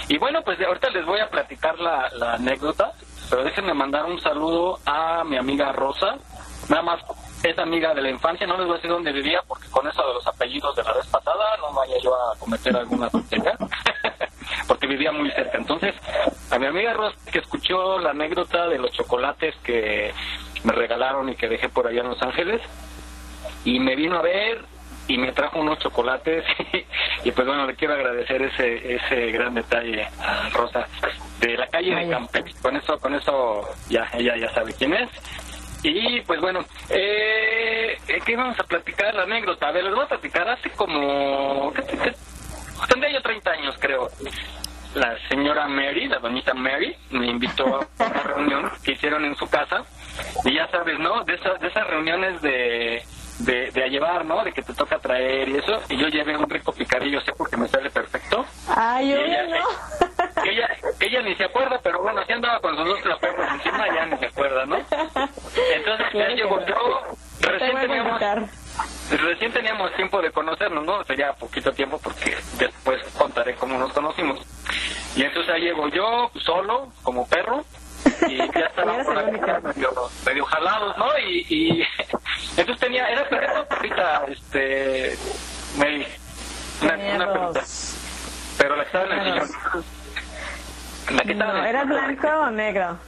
Y 0.08 0.18
bueno, 0.18 0.42
pues 0.42 0.60
ahorita 0.60 0.90
les 0.90 1.04
voy 1.06 1.20
a 1.20 1.28
platicar 1.30 1.78
la, 1.78 2.10
la 2.18 2.34
anécdota, 2.34 2.92
pero 3.30 3.44
déjenme 3.44 3.74
mandar 3.74 4.04
un 4.06 4.20
saludo 4.20 4.78
a 4.86 5.24
mi 5.24 5.36
amiga 5.36 5.72
Rosa, 5.72 6.16
nada 6.68 6.82
más 6.82 7.00
es 7.42 7.58
amiga 7.58 7.94
de 7.94 8.02
la 8.02 8.10
infancia, 8.10 8.46
no 8.46 8.56
les 8.56 8.66
voy 8.66 8.74
a 8.74 8.76
decir 8.76 8.90
dónde 8.90 9.12
vivía, 9.12 9.40
porque 9.46 9.68
con 9.68 9.86
eso 9.86 10.06
de 10.06 10.14
los 10.14 10.26
apellidos 10.26 10.74
de 10.76 10.82
la 10.82 10.92
vez 10.92 11.06
pasada 11.06 11.56
no 11.60 11.72
vaya 11.72 11.94
yo 12.02 12.14
a 12.14 12.36
cometer 12.38 12.76
alguna 12.76 13.08
tontería, 13.08 13.56
porque 14.68 14.86
vivía 14.86 15.12
muy 15.12 15.30
cerca. 15.30 15.58
Entonces, 15.58 15.94
a 16.50 16.58
mi 16.58 16.66
amiga 16.66 16.92
Rosa, 16.94 17.16
que 17.30 17.38
escuchó 17.38 17.98
la 17.98 18.10
anécdota 18.10 18.68
de 18.68 18.78
los 18.78 18.90
chocolates 18.92 19.54
que 19.56 20.12
me 20.64 20.72
regalaron 20.72 21.28
y 21.28 21.36
que 21.36 21.48
dejé 21.48 21.68
por 21.68 21.86
allá 21.86 22.00
en 22.00 22.08
Los 22.08 22.22
Ángeles, 22.22 22.60
y 23.64 23.78
me 23.80 23.96
vino 23.96 24.16
a 24.16 24.22
ver 24.22 24.64
y 25.08 25.18
me 25.18 25.32
trajo 25.32 25.60
unos 25.60 25.78
chocolates 25.78 26.44
y 27.24 27.30
pues 27.30 27.46
bueno 27.46 27.66
le 27.66 27.76
quiero 27.76 27.94
agradecer 27.94 28.42
ese 28.42 28.96
ese 28.96 29.30
gran 29.30 29.54
detalle 29.54 30.08
a 30.20 30.48
Rosa 30.50 30.86
de 31.40 31.56
la 31.56 31.66
calle 31.68 31.94
de 31.94 32.08
Campeche. 32.08 32.54
Con 32.60 32.76
eso 32.76 32.98
con 32.98 33.14
eso 33.14 33.68
ya 33.88 34.08
ella 34.14 34.36
ya 34.36 34.52
sabe 34.52 34.72
quién 34.74 34.94
es 34.94 35.08
y 35.88 36.20
pues 36.22 36.40
bueno 36.40 36.60
eh, 36.90 37.96
qué 38.24 38.36
vamos 38.36 38.58
a 38.58 38.64
platicar 38.64 39.14
la 39.14 39.22
anécdota 39.22 39.68
a 39.68 39.72
ver 39.72 39.84
les 39.84 39.94
voy 39.94 40.04
a 40.04 40.08
platicar 40.08 40.48
hace 40.48 40.70
como 40.70 41.72
¿qué- 41.74 41.82
qué- 41.84 42.14
tendría 42.88 43.12
yo 43.14 43.22
30 43.22 43.50
años 43.52 43.76
creo 43.78 44.08
la 44.94 45.14
señora 45.28 45.68
Mary, 45.68 46.08
la 46.08 46.18
doñita 46.20 46.54
Mary, 46.54 46.96
me 47.10 47.26
invitó 47.26 47.66
a 47.66 47.86
una 48.06 48.22
reunión 48.22 48.70
que 48.82 48.92
hicieron 48.92 49.26
en 49.26 49.36
su 49.36 49.46
casa. 49.46 49.84
Y 50.46 50.54
ya 50.54 50.66
sabes, 50.68 50.98
¿no? 50.98 51.22
De 51.24 51.34
esas, 51.34 51.60
de 51.60 51.68
esas 51.68 51.86
reuniones 51.86 52.40
de, 52.40 53.02
de, 53.40 53.70
de 53.72 53.84
a 53.84 53.88
llevar, 53.88 54.24
¿no? 54.24 54.42
De 54.42 54.52
que 54.52 54.62
te 54.62 54.72
toca 54.72 54.98
traer 54.98 55.50
y 55.50 55.56
eso. 55.58 55.82
Y 55.90 55.98
yo 55.98 56.08
llevé 56.08 56.34
un 56.34 56.48
rico 56.48 56.72
picadillo 56.72 57.20
sé 57.20 57.32
porque 57.36 57.58
me 57.58 57.68
sale 57.68 57.90
perfecto. 57.90 58.46
Ay, 58.74 59.10
yo 59.10 59.16
ella, 59.18 59.42
no. 59.48 60.44
ella, 60.50 60.68
ella 60.98 61.20
ni 61.20 61.34
se 61.34 61.44
acuerda, 61.44 61.78
pero 61.82 62.00
bueno, 62.02 62.22
así 62.22 62.32
andaba 62.32 62.58
con 62.60 62.74
sus 62.78 62.86
dos 62.86 63.00
claperos 63.02 63.50
encima, 63.52 63.84
ya 63.94 64.06
ni 64.06 64.16
se 64.16 64.26
acuerda, 64.28 64.64
¿no? 64.64 64.78
Entonces 65.86 66.06
ya 66.14 66.28
llego 66.30 66.58
yo, 66.66 67.16
Te 67.40 67.48
recién 67.48 67.80
teníamos, 67.80 68.20
recién 69.22 69.52
teníamos 69.52 69.94
tiempo 69.94 70.20
de 70.20 70.32
conocernos, 70.32 70.84
¿no? 70.84 71.04
Sería 71.04 71.32
poquito 71.32 71.70
tiempo 71.72 72.00
porque 72.02 72.36
después 72.58 73.00
contaré 73.16 73.54
cómo 73.54 73.78
nos 73.78 73.92
conocimos. 73.92 74.40
Y 75.14 75.22
entonces 75.22 75.54
ahí 75.54 75.62
llego 75.62 75.88
yo, 75.88 76.28
solo, 76.40 76.92
como 77.04 77.24
perro, 77.28 77.64
y 78.28 78.36
ya 78.36 78.44
estaba 78.66 79.00
por 79.04 79.16
acá 79.16 79.60
medio, 79.60 79.92
medio 80.26 80.44
jalados, 80.46 80.98
¿no? 80.98 81.06
Y, 81.18 81.46
y 81.48 81.86
entonces 82.56 82.80
tenía, 82.80 83.08
era 83.08 83.28
perrito 83.28 83.68
perrita, 83.68 84.24
este, 84.26 85.16
Mary, 85.78 86.04
una, 86.82 87.32
perrita, 87.32 87.60
pero 88.58 88.74
la 88.74 88.82
que 88.82 88.88
estaba 88.88 89.04
en 89.04 89.12
el 89.12 89.24
sillón. 89.24 89.84
La 91.10 91.22
que 91.22 91.32
estaba 91.32 91.50
en 91.52 91.56
No, 91.58 91.62
el 91.62 91.68
¿Era 91.68 91.84
blanco 91.84 92.28
o 92.28 92.50
negro? 92.50 92.98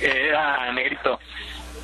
Era 0.00 0.72
negrito. 0.72 1.18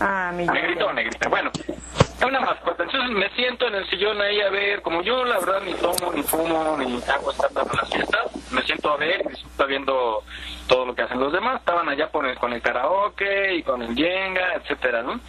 Ah, 0.00 0.32
Miguel. 0.34 0.54
Negrito 0.54 0.86
o 0.86 0.92
negrita. 0.92 1.28
Bueno, 1.28 1.50
es 1.54 2.22
una 2.24 2.40
mascota. 2.40 2.82
Entonces 2.84 3.10
me 3.10 3.28
siento 3.30 3.66
en 3.68 3.76
el 3.76 3.88
sillón 3.90 4.20
ahí 4.20 4.40
a 4.40 4.50
ver, 4.50 4.82
como 4.82 5.02
yo 5.02 5.24
la 5.24 5.38
verdad 5.38 5.62
ni 5.64 5.74
tomo, 5.74 6.12
ni 6.14 6.22
fumo, 6.22 6.76
ni 6.78 7.00
hago 7.10 7.30
estándar 7.30 7.66
en 7.70 7.76
las 7.76 7.90
fiestas, 7.90 8.52
me 8.52 8.62
siento 8.62 8.92
a 8.92 8.96
ver 8.96 9.26
disfruto 9.28 9.66
viendo 9.66 10.22
todo 10.68 10.86
lo 10.86 10.94
que 10.94 11.02
hacen 11.02 11.20
los 11.20 11.32
demás. 11.32 11.60
Estaban 11.60 11.88
allá 11.88 12.08
por 12.08 12.26
el- 12.26 12.38
con 12.38 12.52
el 12.52 12.60
karaoke 12.62 13.54
y 13.54 13.62
con 13.62 13.82
el 13.82 13.94
yenga, 13.94 14.54
etcétera, 14.54 15.02
¿no? 15.02 15.20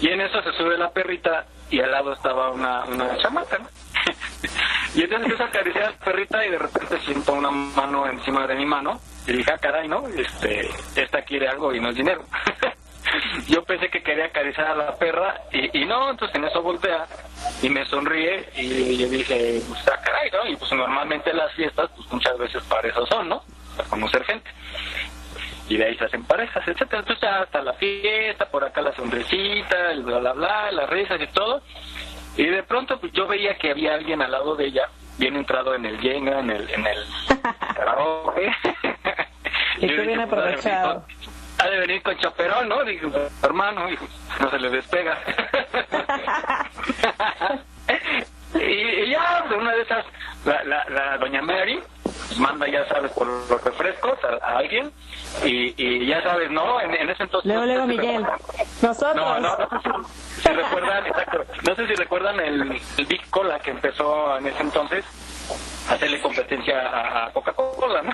Y 0.00 0.08
en 0.08 0.20
eso 0.20 0.42
se 0.42 0.52
sube 0.52 0.76
la 0.76 0.90
perrita 0.90 1.46
y 1.70 1.80
al 1.80 1.90
lado 1.90 2.12
estaba 2.12 2.50
una, 2.50 2.84
una 2.84 3.16
chamaca, 3.18 3.58
¿no? 3.58 3.68
y 4.94 5.02
entonces 5.02 5.22
empiezo 5.22 5.44
a 5.44 5.46
acariciar 5.46 5.84
a 5.84 5.90
la 5.90 5.96
perrita 5.98 6.44
y 6.44 6.50
de 6.50 6.58
repente 6.58 6.98
siento 7.04 7.32
una 7.32 7.50
mano 7.50 8.06
encima 8.06 8.46
de 8.46 8.54
mi 8.54 8.66
mano 8.66 9.00
y 9.26 9.32
dije, 9.32 9.52
ah, 9.52 9.58
caray, 9.58 9.86
¿no? 9.88 10.06
Este, 10.08 10.68
esta 10.96 11.22
quiere 11.22 11.48
algo 11.48 11.72
y 11.74 11.80
no 11.80 11.90
es 11.90 11.94
dinero. 11.96 12.22
yo 13.48 13.64
pensé 13.64 13.88
que 13.88 14.02
quería 14.02 14.26
acariciar 14.26 14.68
a 14.68 14.74
la 14.74 14.94
perra 14.96 15.42
y, 15.52 15.82
y 15.82 15.84
no, 15.84 16.10
entonces 16.10 16.34
en 16.36 16.44
eso 16.44 16.62
voltea 16.62 17.06
y 17.62 17.68
me 17.68 17.84
sonríe 17.86 18.48
y 18.56 18.96
yo 18.96 19.08
dije, 19.08 19.60
pues 19.68 19.88
ah, 19.88 20.00
caray, 20.02 20.30
¿no? 20.30 20.46
Y 20.46 20.56
pues 20.56 20.70
normalmente 20.72 21.32
las 21.32 21.52
fiestas, 21.54 21.90
pues 21.96 22.12
muchas 22.12 22.38
veces 22.38 22.62
para 22.64 22.88
eso 22.88 23.06
son, 23.06 23.28
¿no? 23.28 23.42
Para 23.76 23.88
conocer 23.88 24.24
gente. 24.24 24.50
Y 25.68 25.76
de 25.76 25.84
ahí 25.84 25.96
se 25.96 26.04
hacen 26.04 26.24
parejas, 26.24 26.66
etcétera. 26.66 27.00
Entonces 27.00 27.22
ya 27.22 27.42
hasta 27.42 27.62
la 27.62 27.72
fiesta, 27.74 28.46
por 28.50 28.64
acá 28.64 28.80
la 28.82 28.94
sonrisita, 28.94 29.92
el 29.92 30.02
bla 30.02 30.18
bla 30.18 30.32
bla, 30.32 30.72
las 30.72 30.90
risas 30.90 31.20
y 31.20 31.26
todo. 31.28 31.62
Y 32.36 32.46
de 32.46 32.62
pronto 32.62 32.98
pues 32.98 33.12
yo 33.12 33.26
veía 33.26 33.56
que 33.56 33.70
había 33.70 33.94
alguien 33.94 34.20
al 34.22 34.32
lado 34.32 34.56
de 34.56 34.66
ella, 34.66 34.88
bien 35.18 35.36
entrado 35.36 35.74
en 35.74 35.86
el 35.86 36.00
yenga, 36.00 36.40
en 36.40 36.50
el, 36.50 36.70
en 36.70 36.86
el 36.86 37.04
karaoke. 37.74 38.52
Y 39.78 39.86
dije, 39.86 40.02
bien 40.02 40.28
pues, 40.28 40.32
aprovechado. 40.32 41.06
Ha 41.62 41.68
de 41.68 41.78
venir 41.78 42.02
con 42.02 42.16
chaperón, 42.18 42.68
¿no? 42.68 42.84
Digo, 42.84 43.10
hermano, 43.42 43.88
hijo, 43.90 44.06
no 44.40 44.50
se 44.50 44.58
le 44.58 44.70
despega. 44.70 45.18
y, 48.54 48.58
y 48.58 49.10
ya, 49.10 49.44
de 49.48 49.56
una 49.56 49.72
de 49.74 49.82
esas, 49.82 50.04
la, 50.44 50.62
la, 50.64 50.84
la 50.88 51.18
doña 51.18 51.42
Mary 51.42 51.80
manda, 52.38 52.66
ya 52.68 52.86
sabes, 52.88 53.12
por 53.12 53.26
los 53.26 53.62
refrescos 53.62 54.18
a, 54.24 54.46
a 54.46 54.58
alguien. 54.58 54.90
Y, 55.44 55.74
y 55.76 56.06
ya 56.06 56.22
sabes, 56.22 56.50
¿no? 56.50 56.80
En, 56.80 56.94
en 56.94 57.10
ese 57.10 57.24
entonces... 57.24 57.50
Luego, 57.50 57.66
luego, 57.66 57.86
Miguel. 57.86 58.26
Nosotros. 58.82 59.16
No, 59.16 59.38
no, 59.40 59.56
no 59.58 60.08
si 60.40 60.48
recuerdan, 60.48 61.06
exacto, 61.06 61.44
no 61.66 61.74
sé 61.74 61.86
si 61.86 61.94
recuerdan 61.94 62.40
el, 62.40 62.80
el 62.96 63.06
Big 63.06 63.28
Cola 63.30 63.58
que 63.58 63.70
empezó 63.70 64.38
en 64.38 64.46
ese 64.46 64.62
entonces 64.62 65.04
a 65.88 65.94
hacerle 65.94 66.20
competencia 66.20 66.88
a 66.88 67.26
a 67.26 67.32
Coca-Cola, 67.32 68.02
¿no? 68.02 68.12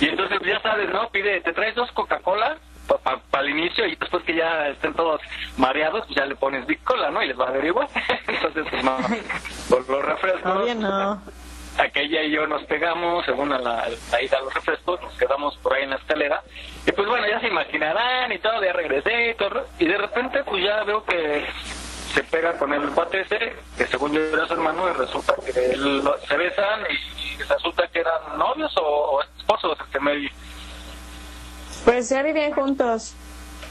Y 0.00 0.08
entonces 0.08 0.38
ya 0.44 0.60
sabes, 0.60 0.90
¿no? 0.92 1.08
Pide, 1.08 1.40
te 1.40 1.52
traes 1.52 1.74
dos 1.74 1.90
Coca-Cola 1.92 2.56
para 2.86 3.44
el 3.44 3.50
inicio 3.50 3.86
y 3.86 3.96
después 3.96 4.22
que 4.24 4.34
ya 4.34 4.68
estén 4.68 4.94
todos 4.94 5.20
mareados, 5.56 6.04
pues 6.06 6.16
ya 6.16 6.26
le 6.26 6.36
pones 6.36 6.66
Big 6.66 6.82
Cola, 6.84 7.10
¿no? 7.10 7.22
Y 7.22 7.28
les 7.28 7.38
va 7.38 7.48
a 7.48 7.52
dar 7.52 7.64
igual. 7.64 7.88
entonces, 8.26 8.66
pues 8.70 8.84
no, 8.84 8.96
por 9.68 9.88
los 9.88 10.04
refrescos. 10.04 10.56
Obvio 10.56 10.74
no. 10.74 11.22
Aquella 11.76 12.22
y 12.22 12.30
yo 12.30 12.46
nos 12.46 12.62
pegamos, 12.64 13.24
según 13.24 13.52
a 13.52 13.58
la, 13.58 13.88
la 14.12 14.22
ida 14.22 14.38
a 14.38 14.42
los 14.42 14.54
refrescos, 14.54 15.00
nos 15.02 15.12
quedamos 15.14 15.56
por 15.58 15.74
ahí 15.74 15.82
en 15.82 15.90
la 15.90 15.96
escalera. 15.96 16.42
Y 16.86 16.92
pues 16.92 17.08
bueno, 17.08 17.26
ya 17.26 17.40
se 17.40 17.48
imaginarán 17.48 18.30
y 18.30 18.38
todo, 18.38 18.62
ya 18.62 18.72
regresé 18.72 19.30
y 19.30 19.34
todo. 19.34 19.66
Y 19.80 19.86
de 19.86 19.98
repente, 19.98 20.44
pues 20.44 20.62
ya 20.62 20.84
veo 20.84 21.04
que 21.04 21.44
se 22.14 22.22
pega 22.22 22.56
con 22.58 22.72
el 22.72 22.90
cuate 22.90 23.22
ese, 23.22 23.56
que 23.76 23.86
según 23.86 24.12
yo 24.12 24.20
era 24.20 24.46
su 24.46 24.54
hermano, 24.54 24.88
y 24.88 24.92
resulta 24.92 25.34
que 25.44 25.72
él 25.72 26.02
se 26.28 26.36
besan 26.36 26.80
y, 26.88 27.42
resulta 27.42 27.88
que 27.88 27.98
eran 27.98 28.38
novios 28.38 28.72
o, 28.76 28.82
o 28.82 29.22
esposos, 29.22 29.76
este 29.80 29.98
medio. 29.98 30.30
Pues 31.84 32.08
ya 32.08 32.22
vivían 32.22 32.52
juntos. 32.52 33.14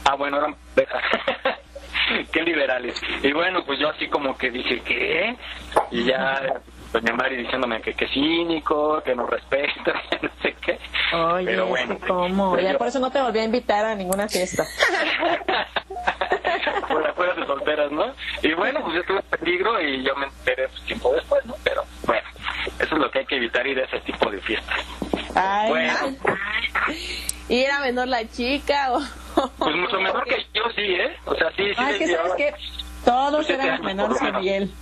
Ah, 0.04 0.14
bueno, 0.14 0.38
eran. 0.38 0.56
Qué 2.32 2.42
liberales. 2.42 3.00
Y 3.22 3.32
bueno, 3.32 3.64
pues 3.64 3.78
yo 3.78 3.88
así 3.88 4.08
como 4.08 4.36
que 4.36 4.50
dije, 4.50 4.80
¿qué? 4.82 5.36
Y 5.90 6.04
ya 6.04 6.60
doña 6.92 7.14
Mari 7.14 7.36
diciéndome 7.36 7.80
que, 7.80 7.94
que 7.94 8.06
cínico, 8.08 9.02
que 9.02 9.14
no 9.14 9.26
respeta, 9.26 9.94
no 10.22 10.28
sé 10.42 10.54
qué. 10.60 10.78
Oye, 11.16 11.46
Pero 11.46 11.66
bueno, 11.66 11.98
cómo. 12.06 12.50
pues 12.50 12.64
Ya 12.64 12.72
yo- 12.72 12.78
por 12.78 12.88
eso 12.88 12.98
no 13.00 13.10
te 13.10 13.22
volví 13.22 13.38
a 13.38 13.44
invitar 13.44 13.84
a 13.86 13.94
ninguna 13.94 14.28
fiesta. 14.28 14.64
por 16.88 17.06
afuera 17.06 17.34
de 17.34 17.46
solteras, 17.46 17.90
¿no? 17.90 18.12
Y 18.42 18.52
bueno, 18.54 18.80
pues 18.82 18.94
yo 18.94 19.00
estuve 19.00 19.18
en 19.18 19.38
peligro 19.40 19.80
y 19.80 20.02
yo 20.04 20.14
me 20.16 20.26
enteré 20.26 20.68
pues, 20.68 20.82
tiempo 20.84 21.12
después, 21.14 21.44
¿no? 21.46 21.54
Pero 21.64 21.84
bueno, 22.06 22.28
eso 22.78 22.94
es 22.94 23.00
lo 23.00 23.10
que 23.10 23.20
hay 23.20 23.26
que 23.26 23.36
evitar 23.36 23.66
ir 23.66 23.78
a 23.80 23.84
ese 23.84 24.00
tipo 24.00 24.30
de 24.30 24.40
fiestas. 24.42 24.80
Ay, 25.34 25.68
Bueno, 25.70 25.94
¿Y 27.48 27.62
era 27.62 27.80
menor 27.80 28.08
la 28.08 28.26
chica 28.28 28.92
o...? 28.92 29.02
pues 29.58 29.76
mucho 29.76 30.00
mejor 30.00 30.24
que 30.24 30.36
yo 30.54 30.62
sí, 30.74 30.82
¿eh? 30.82 31.16
O 31.26 31.34
sea, 31.34 31.50
sí, 31.56 31.64
sí. 31.76 31.84
Les 31.84 31.98
que 31.98 32.06
sabes 32.08 32.32
que 32.34 32.54
todos 33.04 33.50
años, 33.50 33.80
menores 33.80 34.18
que. 34.18 34.32
Miguel. 34.32 34.72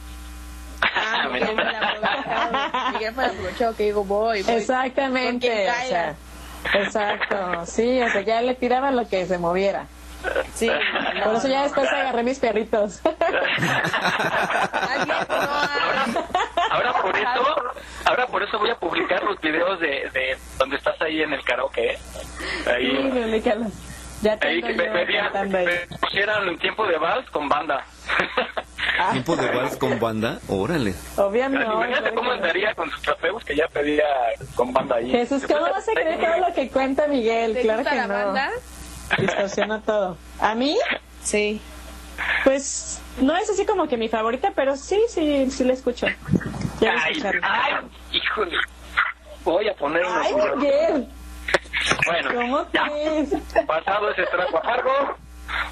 Ah, 0.83 1.29
Miguel 1.33 1.59
aprovechado. 1.59 2.93
Miguel 2.93 3.15
fue 3.15 3.25
el 3.25 3.31
aprovechado 3.31 3.77
que 3.77 3.83
digo, 3.85 4.05
voy, 4.05 4.43
voy. 4.43 4.55
Exactamente. 4.55 5.69
O 5.71 5.87
sea, 5.89 6.17
exacto. 6.75 7.67
Sí, 7.67 8.01
o 8.01 8.11
sea, 8.11 8.21
ya 8.21 8.43
le 8.43 8.55
tiraba 8.55 8.91
lo 8.91 9.09
que 9.09 9.27
se 9.27 9.39
moviera. 9.39 9.87
Sí. 10.55 10.71
Por 11.25 11.35
eso 11.35 11.49
ya 11.49 11.65
después 11.65 11.89
agarré 11.91 12.23
mis 12.23 12.39
perritos. 12.39 13.01
Ahora 16.71 16.93
por 17.03 17.17
eso, 17.17 17.73
ahora 18.05 18.27
por 18.27 18.43
eso 18.43 18.59
voy 18.59 18.71
a 18.71 18.77
publicar 18.77 19.23
los 19.25 19.41
videos 19.41 19.81
de, 19.81 20.09
de 20.13 20.39
donde 20.59 20.77
estás 20.77 21.01
ahí 21.03 21.23
en 21.23 21.33
el 21.33 21.43
karaoke. 21.45 21.99
Sí, 22.91 22.97
Ahí, 22.97 23.11
publícalos. 23.11 23.73
Ya 24.23 24.39
ahí 24.41 24.63
que 24.63 24.73
me, 24.75 24.89
me, 24.91 25.05
me 25.65 25.77
pusieran 26.01 26.57
tiempo 26.59 26.87
de 26.87 26.97
vals 26.99 27.29
con 27.31 27.49
banda. 27.49 27.85
¿Tiempo 29.13 29.35
de 29.37 29.49
vals 29.51 29.77
con 29.77 29.99
banda? 29.99 30.39
Órale. 30.49 30.95
Obvio 31.17 31.49
no. 31.49 31.61
Imagínate 31.61 32.15
cómo 32.15 32.33
estaría 32.33 32.75
con 32.75 32.89
sus 32.91 33.03
trapeos 33.03 33.45
que 33.45 33.57
ya 33.57 33.67
pedía 33.69 34.05
con 34.55 34.73
banda 34.73 34.97
ahí. 34.97 35.11
Jesús, 35.11 35.43
¿cómo 35.47 35.63
vas 35.63 35.89
a 35.89 35.93
creer 35.93 36.21
todo 36.21 36.49
lo 36.49 36.55
que 36.55 36.69
cuenta 36.69 37.09
Miguel? 37.09 37.55
¿Te 37.55 37.63
Claro 37.63 37.79
gusta 37.81 37.91
que 37.91 37.97
la 37.97 38.07
no. 38.07 38.15
banda? 38.15 38.51
Distorsiona 39.19 39.81
todo. 39.81 40.17
¿A 40.41 40.55
mí? 40.55 40.79
Sí. 41.23 41.61
Pues 42.45 43.01
no 43.21 43.37
es 43.37 43.51
así 43.51 43.67
como 43.67 43.89
que 43.89 43.97
mi 43.97 44.09
favorita, 44.09 44.53
pero 44.55 44.77
sí, 44.77 45.01
sí, 45.09 45.51
sí 45.51 45.65
la 45.65 45.73
escucho. 45.73 46.07
Quiero 46.79 46.97
Ay, 47.03 47.23
ay, 47.43 47.75
híjole. 48.13 48.57
Voy 49.45 49.69
a 49.69 49.75
poner 49.75 50.05
una. 50.05 50.21
Ay, 50.21 50.35
Miguel. 50.57 51.09
Bueno, 52.07 52.31
¿Cómo 52.35 52.67
ya. 52.73 52.85
crees? 52.89 53.31
pasado 53.67 54.11
ese 54.11 54.25
trago 54.27 54.59
amargo, 54.59 55.17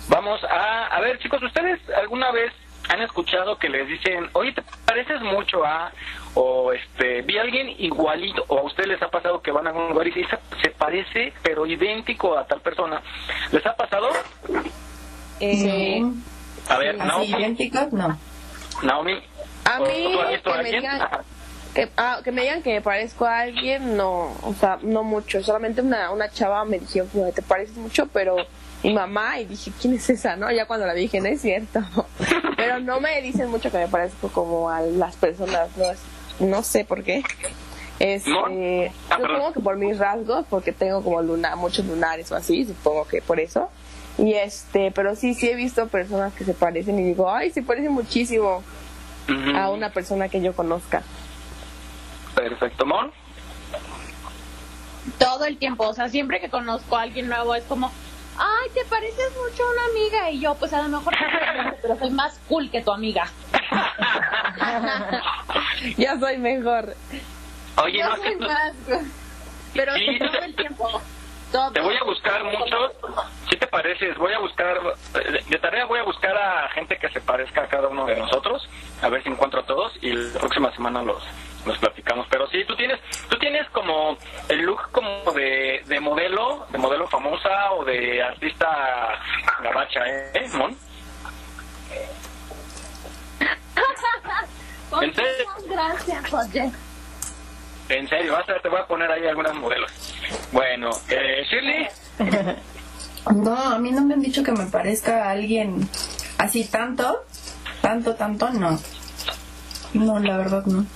vamos 0.09 0.43
a... 0.45 0.87
A 0.87 1.01
ver, 1.01 1.19
chicos, 1.19 1.43
¿ustedes 1.43 1.81
alguna 1.91 2.31
vez 2.31 2.53
han 2.89 3.03
escuchado 3.03 3.57
que 3.59 3.69
les 3.69 3.87
dicen, 3.87 4.29
oye, 4.33 4.53
te 4.53 4.63
pareces 4.85 5.21
mucho 5.23 5.65
a... 5.65 5.93
o 6.35 6.73
este, 6.73 7.23
vi 7.23 7.39
a 7.39 7.43
alguien 7.43 7.69
igualito, 7.79 8.45
o 8.49 8.59
a 8.59 8.63
ustedes 8.63 8.89
les 8.91 9.03
ha 9.03 9.09
pasado 9.09 9.41
que 9.43 9.51
van 9.53 9.67
a 9.67 9.71
algún 9.71 9.89
lugar 9.91 10.07
y 10.09 10.13
se 10.63 10.71
parece, 10.71 11.33
pero 11.43 11.67
idéntico 11.67 12.37
a 12.37 12.47
tal 12.47 12.61
persona? 12.61 13.01
¿Les 13.53 13.65
ha 13.67 13.75
pasado? 13.77 14.09
Eh, 15.41 16.03
A 16.69 16.79
ver, 16.79 16.97
Así 16.97 17.09
Naomi, 17.09 17.27
idénticos, 17.29 17.93
no. 17.93 18.19
Naomi, 18.83 19.23
A 19.65 19.81
¿o- 19.81 19.85
mí, 19.87 20.11
¿tú 20.13 20.21
has 20.21 20.31
visto 20.31 20.51
a 20.51 20.57
que 20.57 20.63
me 20.63 20.69
alguien? 20.69 20.83
digan- 20.83 21.03
Ajá. 21.03 21.21
Que, 21.75 21.89
ah, 21.97 22.21
que 22.25 22.33
me 22.33 22.43
digan 22.43 22.63
que 22.63 22.73
me 22.75 22.81
parezco 22.81 23.25
a 23.27 23.41
alguien, 23.41 23.97
no, 23.97 24.33
o 24.43 24.55
sea, 24.59 24.79
no 24.83 25.03
mucho. 25.05 25.43
Solamente 25.43 25.81
una, 25.83 26.11
una 26.11 26.29
chava 26.31 26.65
me 26.65 26.79
dijo, 26.79 27.07
"Fíjate, 27.07 27.33
te 27.33 27.43
pareces 27.43 27.77
mucho, 27.77 28.07
pero 28.09 28.37
mi 28.83 28.93
mamá, 28.93 29.39
y 29.41 29.45
dije, 29.47 29.71
¿quién 29.81 29.95
es 29.95 30.09
esa? 30.11 30.37
no 30.37 30.51
Ya 30.51 30.67
cuando 30.67 30.87
la 30.87 30.95
dije, 30.95 31.21
no 31.21 31.29
es 31.29 31.41
cierto. 31.43 31.81
pero 32.57 32.81
no 32.81 33.01
me 33.01 33.21
dicen 33.23 33.49
mucho 33.51 33.71
que 33.71 33.79
me 33.79 33.89
parezco 33.89 34.29
como 34.29 34.71
a 34.71 34.81
las 34.81 35.17
personas, 35.17 35.69
no, 35.77 35.91
Es- 35.91 35.99
no 36.41 36.63
sé 36.63 36.85
por 36.85 37.03
qué. 37.05 37.23
Este, 37.99 38.31
No. 38.31 38.47
Ah, 39.11 39.17
supongo 39.21 39.53
que 39.53 39.61
por 39.61 39.77
mis 39.77 39.99
rasgos, 39.99 40.47
porque 40.49 40.73
tengo 40.73 41.03
como 41.05 41.21
luna, 41.21 41.55
muchos 41.57 41.85
lunares 41.85 42.33
o 42.33 42.37
así, 42.37 42.65
supongo 42.65 43.07
que 43.07 43.21
por 43.21 43.39
eso. 43.41 43.69
Y 44.19 44.33
este, 44.35 44.91
pero 44.91 45.15
sí, 45.17 45.35
sí 45.35 45.49
he 45.51 45.55
visto 45.55 45.87
personas 45.89 46.33
que 46.35 46.45
se 46.45 46.55
parecen 46.55 46.99
y 46.99 47.05
digo, 47.05 47.31
ay, 47.31 47.51
se 47.51 47.63
parece 47.63 47.91
muchísimo 47.91 48.63
a 49.55 49.71
una 49.71 49.91
persona 49.91 50.29
que 50.29 50.41
yo 50.41 50.55
conozca. 50.55 51.03
Perfecto, 52.35 52.87
Mon. 52.87 53.13
Todo 55.19 55.45
el 55.47 55.59
tiempo, 55.59 55.89
o 55.89 55.95
sea, 55.95 56.09
siempre 56.09 56.41
que 56.41 56.51
conozco 56.51 56.97
a 56.97 57.03
alguien 57.03 57.29
nuevo 57.29 57.55
es 57.55 57.65
como, 57.65 57.91
ay, 58.39 58.71
te 58.75 58.85
pareces 58.85 59.33
mucho 59.37 59.65
a 59.65 59.73
una 59.73 59.85
amiga. 59.91 60.31
Y 60.31 60.41
yo, 60.41 60.55
pues 60.55 60.73
a 60.73 60.83
lo 60.83 60.89
mejor, 60.89 61.15
pero 61.83 61.99
soy 61.99 62.11
más 62.11 62.39
cool 62.49 62.71
que 62.71 62.83
tu 62.83 62.93
amiga. 62.93 63.27
ya 65.97 66.19
soy 66.19 66.39
mejor. 66.39 66.95
Oye, 67.83 67.99
Yo 67.99 68.09
no, 68.09 68.17
soy 68.17 68.37
más. 68.37 68.73
Pero 69.75 69.95
Sí, 69.95 70.19
todo 70.19 70.31
te- 70.33 70.45
el 70.45 70.55
tiempo. 70.57 71.01
Todo. 71.53 71.71
Te 71.73 71.81
voy 71.81 71.97
a 71.97 72.05
buscar 72.05 72.45
muchos. 72.45 72.93
Si 73.51 73.57
te 73.57 73.67
pareces, 73.67 74.17
voy 74.19 74.33
a 74.33 74.39
buscar, 74.39 74.79
de 75.49 75.59
tarea 75.59 75.85
voy 75.87 75.99
a 75.99 76.05
buscar 76.05 76.37
a 76.37 76.69
gente 76.71 76.97
que 76.97 77.09
se 77.09 77.21
parezca 77.21 77.63
a 77.63 77.67
cada 77.67 77.89
uno 77.89 78.07
de 78.07 78.15
nosotros, 78.17 78.69
a 79.03 79.09
ver 79.09 79.23
si 79.25 79.31
encuentro 79.31 79.61
a 79.61 79.65
todos 79.65 79.93
y 80.01 80.13
la 80.13 80.39
próxima 80.39 80.73
semana 80.73 81.03
los, 81.03 81.21
los 81.65 81.79
platicamos. 81.79 82.27
Pero 82.31 82.47
sí, 82.49 82.65
tú 82.67 82.77
tienes, 82.77 83.01
tú 83.29 83.39
tienes 83.39 83.69
como 83.71 84.17
el 84.49 84.61
look 84.63 84.91
como 84.93 85.33
de, 85.33 85.83
de 85.87 86.01
modelo, 86.01 86.67
de 86.71 86.79
modelo 86.79 87.07
famosa 87.09 87.73
o 87.73 87.85
de 87.85 88.23
artista 88.23 88.67
gabacha, 89.63 90.01
¿eh, 90.07 90.49
Mon? 90.55 90.71
¿En 95.03 95.15
serio? 95.15 95.47
Muchas 95.57 95.69
gracias, 95.69 96.35
oye. 96.35 96.71
En 97.89 98.09
serio, 98.09 98.33
vas 98.35 98.49
a 98.49 98.53
ver, 98.53 98.63
te 98.63 98.69
voy 98.69 98.81
a 98.81 98.87
poner 98.87 99.11
ahí 99.11 99.27
algunos 99.27 99.55
modelos. 99.55 99.91
Bueno, 100.53 100.91
eh, 101.09 101.45
Shirley, 101.49 101.89
No, 103.35 103.55
a 103.55 103.79
mí 103.79 103.91
no 103.91 104.03
me 104.03 104.15
han 104.15 104.21
dicho 104.21 104.43
que 104.43 104.53
me 104.53 104.67
parezca 104.67 105.25
a 105.25 105.31
alguien 105.31 105.89
así 106.39 106.65
tanto, 106.65 107.25
tanto, 107.83 108.15
tanto, 108.15 108.51
no. 108.51 108.79
No, 109.95 110.19
la 110.19 110.37
verdad 110.39 110.65
no. 110.67 110.87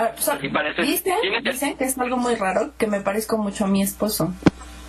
A 0.00 0.04
ver, 0.04 0.14
pues, 0.14 0.28
¿Y 0.42 0.48
pareces- 0.48 0.86
dicen, 0.86 1.14
tienes- 1.20 1.44
dicen 1.44 1.76
que 1.76 1.84
es 1.84 1.98
algo 1.98 2.16
muy 2.16 2.34
raro, 2.36 2.70
que 2.78 2.86
me 2.86 3.00
parezco 3.02 3.36
mucho 3.36 3.66
a 3.66 3.68
mi 3.68 3.82
esposo. 3.82 4.32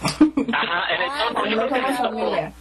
ajá, 0.04 0.16
en 0.16 1.02
el 1.02 1.10
tono, 1.34 1.46
yo 1.48 1.56
No 1.58 1.68
creo 1.68 1.70
que 1.84 1.90
en 1.90 1.98
somos 1.98 2.12
familia. 2.22 2.54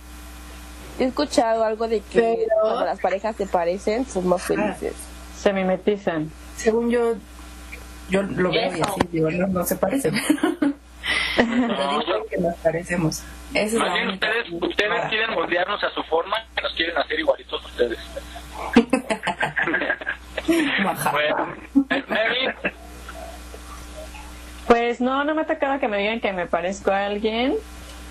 He 0.99 1.05
escuchado 1.05 1.63
algo 1.65 1.87
de 1.87 2.01
que 2.01 2.21
Pero- 2.21 2.61
cuando 2.63 2.85
las 2.87 2.99
parejas 3.01 3.37
se 3.37 3.47
parecen, 3.47 4.05
son 4.05 4.27
más 4.29 4.43
felices. 4.43 4.95
Se 5.39 5.53
mimetizan. 5.53 6.31
Según 6.57 6.91
yo, 6.91 7.15
yo 8.11 8.23
lo 8.23 8.51
veo 8.51 8.77
y 8.77 8.81
así, 8.81 9.01
digo, 9.13 9.31
no, 9.31 9.47
no 9.47 9.65
se 9.65 9.77
parece. 9.77 10.11
Pero 11.37 11.99
dicen 12.01 12.23
que 12.31 12.37
nos 12.39 12.55
parecemos. 12.57 13.23
Esa 13.55 13.65
es 13.65 13.75
Más 13.75 13.95
bien 13.95 14.09
ustedes, 14.11 14.47
ustedes 14.51 15.01
quieren 15.09 15.35
moldearnos 15.35 15.83
a 15.85 15.91
su 15.91 16.03
forma, 16.03 16.37
que 16.57 16.63
nos 16.63 16.73
quieren 16.75 16.99
hacer 16.99 17.19
igualitos 17.21 17.63
a 17.63 17.67
ustedes. 17.67 17.99
Maja. 20.85 21.11
bueno, 21.13 21.55
Pues 24.67 25.01
no, 25.01 25.25
no 25.25 25.35
me 25.35 25.43
ha 25.43 25.47
tocado 25.47 25.81
que 25.81 25.89
me 25.89 25.99
digan 25.99 26.21
que 26.21 26.33
me 26.33 26.47
parezco 26.47 26.91
a 26.91 27.07
alguien. 27.07 27.55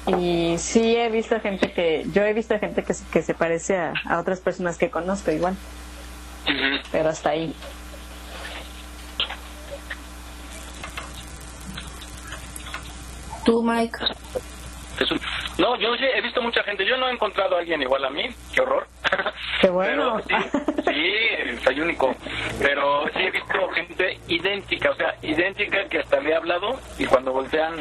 Y 0.07 0.55
sí 0.57 0.95
he 0.95 1.09
visto 1.09 1.39
gente 1.39 1.71
que, 1.71 2.05
yo 2.13 2.23
he 2.23 2.33
visto 2.33 2.57
gente 2.59 2.83
que, 2.83 2.93
se- 2.93 3.05
que 3.11 3.21
se 3.21 3.33
parece 3.33 3.77
a, 3.77 3.93
a 4.05 4.19
otras 4.19 4.39
personas 4.39 4.77
que 4.77 4.89
conozco 4.89 5.31
igual, 5.31 5.55
pero 6.91 7.09
hasta 7.09 7.29
ahí. 7.31 7.53
Tú, 13.45 13.63
Mike. 13.63 13.97
Jesús. 14.97 15.21
No, 15.59 15.75
yo 15.77 15.95
sí 15.97 16.05
he 16.05 16.21
visto 16.21 16.41
mucha 16.41 16.63
gente. 16.63 16.85
Yo 16.85 16.97
no 16.97 17.07
he 17.09 17.11
encontrado 17.13 17.55
a 17.55 17.59
alguien 17.59 17.81
igual 17.81 18.03
a 18.05 18.09
mí. 18.09 18.23
Qué 18.53 18.61
horror. 18.61 18.87
Qué 19.61 19.69
bueno. 19.69 20.19
Pero 20.25 20.41
sí, 20.41 20.49
sí, 20.87 21.57
soy 21.63 21.81
único. 21.81 22.15
Pero 22.59 23.03
sí 23.13 23.19
he 23.19 23.31
visto 23.31 23.69
gente 23.75 24.19
idéntica, 24.29 24.91
o 24.91 24.95
sea, 24.95 25.15
idéntica 25.21 25.85
que 25.89 25.99
hasta 25.99 26.19
le 26.21 26.29
he 26.31 26.35
hablado 26.35 26.79
y 26.97 27.05
cuando 27.05 27.31
voltean 27.33 27.75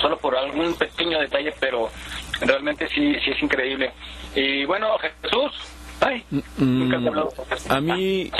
solo 0.00 0.16
por 0.18 0.36
algún 0.36 0.74
pequeño 0.74 1.18
detalle, 1.20 1.52
pero 1.60 1.90
realmente 2.40 2.88
sí, 2.88 3.14
sí 3.24 3.30
es 3.30 3.42
increíble. 3.42 3.92
Y 4.34 4.64
bueno, 4.64 4.88
Jesús, 4.98 5.52
ay, 6.00 6.24
nunca 6.58 6.98
te 6.98 7.04
he 7.04 7.08
hablado. 7.08 7.32
A 7.68 7.80
mí, 7.80 8.30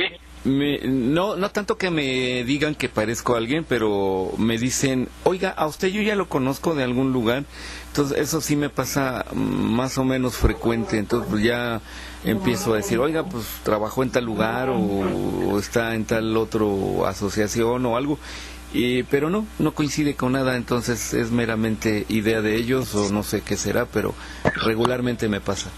me- 0.44 0.80
no, 0.82 1.37
no 1.37 1.50
tanto 1.50 1.78
que 1.78 1.90
me 1.90 2.42
digan 2.44 2.74
que 2.74 2.88
parezco 2.88 3.35
a 3.35 3.38
alguien, 3.38 3.64
pero 3.64 4.30
me 4.38 4.58
dicen, 4.58 5.08
oiga, 5.24 5.50
a 5.50 5.66
usted 5.66 5.88
yo 5.88 6.02
ya 6.02 6.16
lo 6.16 6.28
conozco 6.28 6.74
de 6.74 6.82
algún 6.85 7.12
lugar. 7.12 7.44
Entonces, 7.92 8.16
eso 8.18 8.40
sí 8.40 8.57
me 8.57 8.70
pasa 8.70 9.26
más 9.35 9.98
o 9.98 10.05
menos 10.05 10.35
frecuente. 10.37 10.96
Entonces, 10.96 11.28
pues 11.31 11.44
ya 11.44 11.83
empiezo 12.24 12.72
a 12.72 12.78
decir, 12.78 12.98
oiga, 12.98 13.22
pues 13.24 13.44
trabajó 13.64 14.02
en 14.02 14.09
tal 14.09 14.24
lugar 14.24 14.70
o, 14.70 14.76
o 14.78 15.59
está 15.59 15.94
en 15.94 16.07
tal 16.07 16.35
otro 16.38 17.07
asociación 17.07 17.85
o 17.85 17.98
algo. 17.98 18.18
Y, 18.72 19.02
pero 19.02 19.28
no, 19.28 19.46
no 19.59 19.74
coincide 19.74 20.14
con 20.16 20.33
nada, 20.33 20.57
entonces 20.57 21.12
es 21.12 21.31
meramente 21.31 22.07
idea 22.09 22.40
de 22.40 22.57
ellos 22.57 22.94
o 22.94 23.12
no 23.12 23.22
sé 23.22 23.42
qué 23.42 23.59
será, 23.59 23.85
pero 23.85 24.14
regularmente 24.64 25.28
me 25.28 25.42
pasa. 25.42 25.68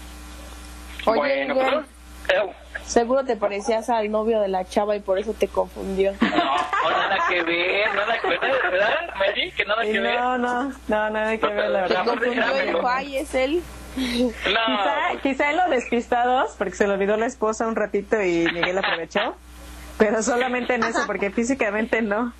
Oye, 1.05 1.19
Bueno, 1.19 1.83
pero- 2.25 2.53
seguro 2.87 3.23
te 3.25 3.35
parecías 3.35 3.89
al 3.89 4.11
novio 4.11 4.39
de 4.41 4.47
la 4.47 4.65
chava 4.65 4.95
y 4.95 4.99
por 4.99 5.19
eso 5.19 5.33
te 5.33 5.47
confundió. 5.47 6.13
No, 6.21 6.91
nada 6.91 7.17
que 7.27 7.43
ver, 7.43 7.95
nada 7.95 8.19
que 8.21 8.27
ver, 8.27 8.39
¿verdad, 8.39 9.09
Mary? 9.17 9.51
Que 9.51 9.65
nada 9.65 9.81
que 9.83 9.99
ver. 9.99 10.19
No, 10.19 10.37
no, 10.37 10.63
no, 10.87 11.09
nada 11.09 11.37
que 11.37 11.47
ver, 11.47 11.69
la 11.69 11.87
Te 11.87 11.93
verdad. 11.93 12.05
confundió 12.05 12.63
y 12.63 12.67
dijo, 12.67 12.87
ay, 12.87 13.17
es 13.17 13.35
él. 13.35 13.63
Quizá, 13.95 15.21
quizá 15.23 15.49
en 15.51 15.57
lo 15.57 15.69
despistados, 15.69 16.53
porque 16.57 16.75
se 16.75 16.85
lo 16.85 16.93
olvidó 16.93 17.15
la 17.17 17.27
esposa 17.27 17.65
un 17.67 17.75
ratito 17.75 18.21
y 18.21 18.45
Miguel 18.53 18.77
aprovechó, 18.77 19.35
pero 19.97 20.21
solamente 20.21 20.75
en 20.75 20.83
eso, 20.83 20.99
porque 21.07 21.31
físicamente 21.31 22.01
no. 22.01 22.33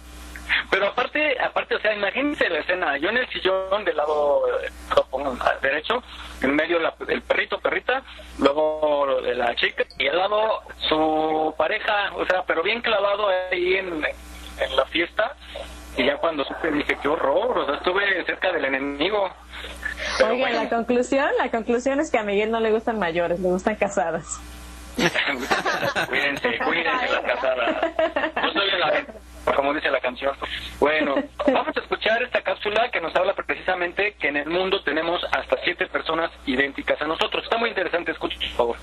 Pero 0.69 0.87
aparte, 0.87 1.39
aparte, 1.41 1.75
o 1.75 1.79
sea, 1.79 1.93
imagínense 1.93 2.49
la 2.49 2.59
escena. 2.59 2.97
Yo 2.97 3.09
en 3.09 3.17
el 3.17 3.27
sillón 3.29 3.83
del 3.85 3.97
lado, 3.97 4.41
eh, 4.61 4.69
derecho, 5.61 6.03
en 6.41 6.55
medio 6.55 6.79
la- 6.79 6.93
el 7.07 7.21
perrito, 7.21 7.59
perrita, 7.59 8.03
luego 8.39 9.21
de 9.21 9.35
la 9.35 9.55
chica 9.55 9.83
y 9.97 10.07
al 10.07 10.17
lado 10.17 10.61
su 10.89 11.53
pareja, 11.57 12.11
o 12.15 12.25
sea, 12.25 12.43
pero 12.43 12.61
bien 12.63 12.81
clavado 12.81 13.27
ahí 13.51 13.75
en, 13.75 14.03
en 14.59 14.75
la 14.75 14.85
fiesta. 14.85 15.35
Y 15.97 16.05
ya 16.05 16.17
cuando 16.17 16.43
supe 16.43 16.71
dije, 16.71 16.97
qué 17.01 17.07
horror, 17.07 17.57
o 17.57 17.65
sea, 17.65 17.75
estuve 17.75 18.25
cerca 18.25 18.51
del 18.51 18.65
enemigo. 18.65 19.29
Pero 20.17 20.35
bueno. 20.35 20.61
la 20.63 20.69
conclusión, 20.69 21.29
la 21.37 21.49
conclusión 21.49 22.01
es 22.01 22.11
que 22.11 22.17
a 22.17 22.23
Miguel 22.23 22.51
no 22.51 22.59
le 22.59 22.71
gustan 22.71 22.99
mayores, 22.99 23.39
le 23.39 23.47
gustan 23.47 23.75
casadas. 23.75 24.41
cuídense, 26.07 26.57
cuídense 26.65 27.09
las 27.11 27.21
casadas. 27.23 27.75
Yo 28.43 28.51
soy 28.51 28.69
en 28.69 28.79
la 28.79 29.05
como 29.53 29.73
dice 29.73 29.89
la 29.91 29.99
canción. 29.99 30.33
Bueno, 30.79 31.15
vamos 31.45 31.75
a 31.75 31.79
escuchar 31.79 32.21
esta 32.23 32.41
cápsula 32.41 32.89
que 32.91 33.01
nos 33.01 33.15
habla 33.15 33.33
precisamente 33.33 34.15
que 34.19 34.29
en 34.29 34.37
el 34.37 34.49
mundo 34.49 34.81
tenemos 34.83 35.21
hasta 35.31 35.57
siete 35.63 35.87
personas 35.87 36.31
idénticas 36.45 37.01
a 37.01 37.05
nosotros. 37.05 37.43
Está 37.43 37.57
muy 37.57 37.69
interesante, 37.69 38.11
escuchen 38.11 38.39
por 38.39 38.49
favor. 38.49 38.77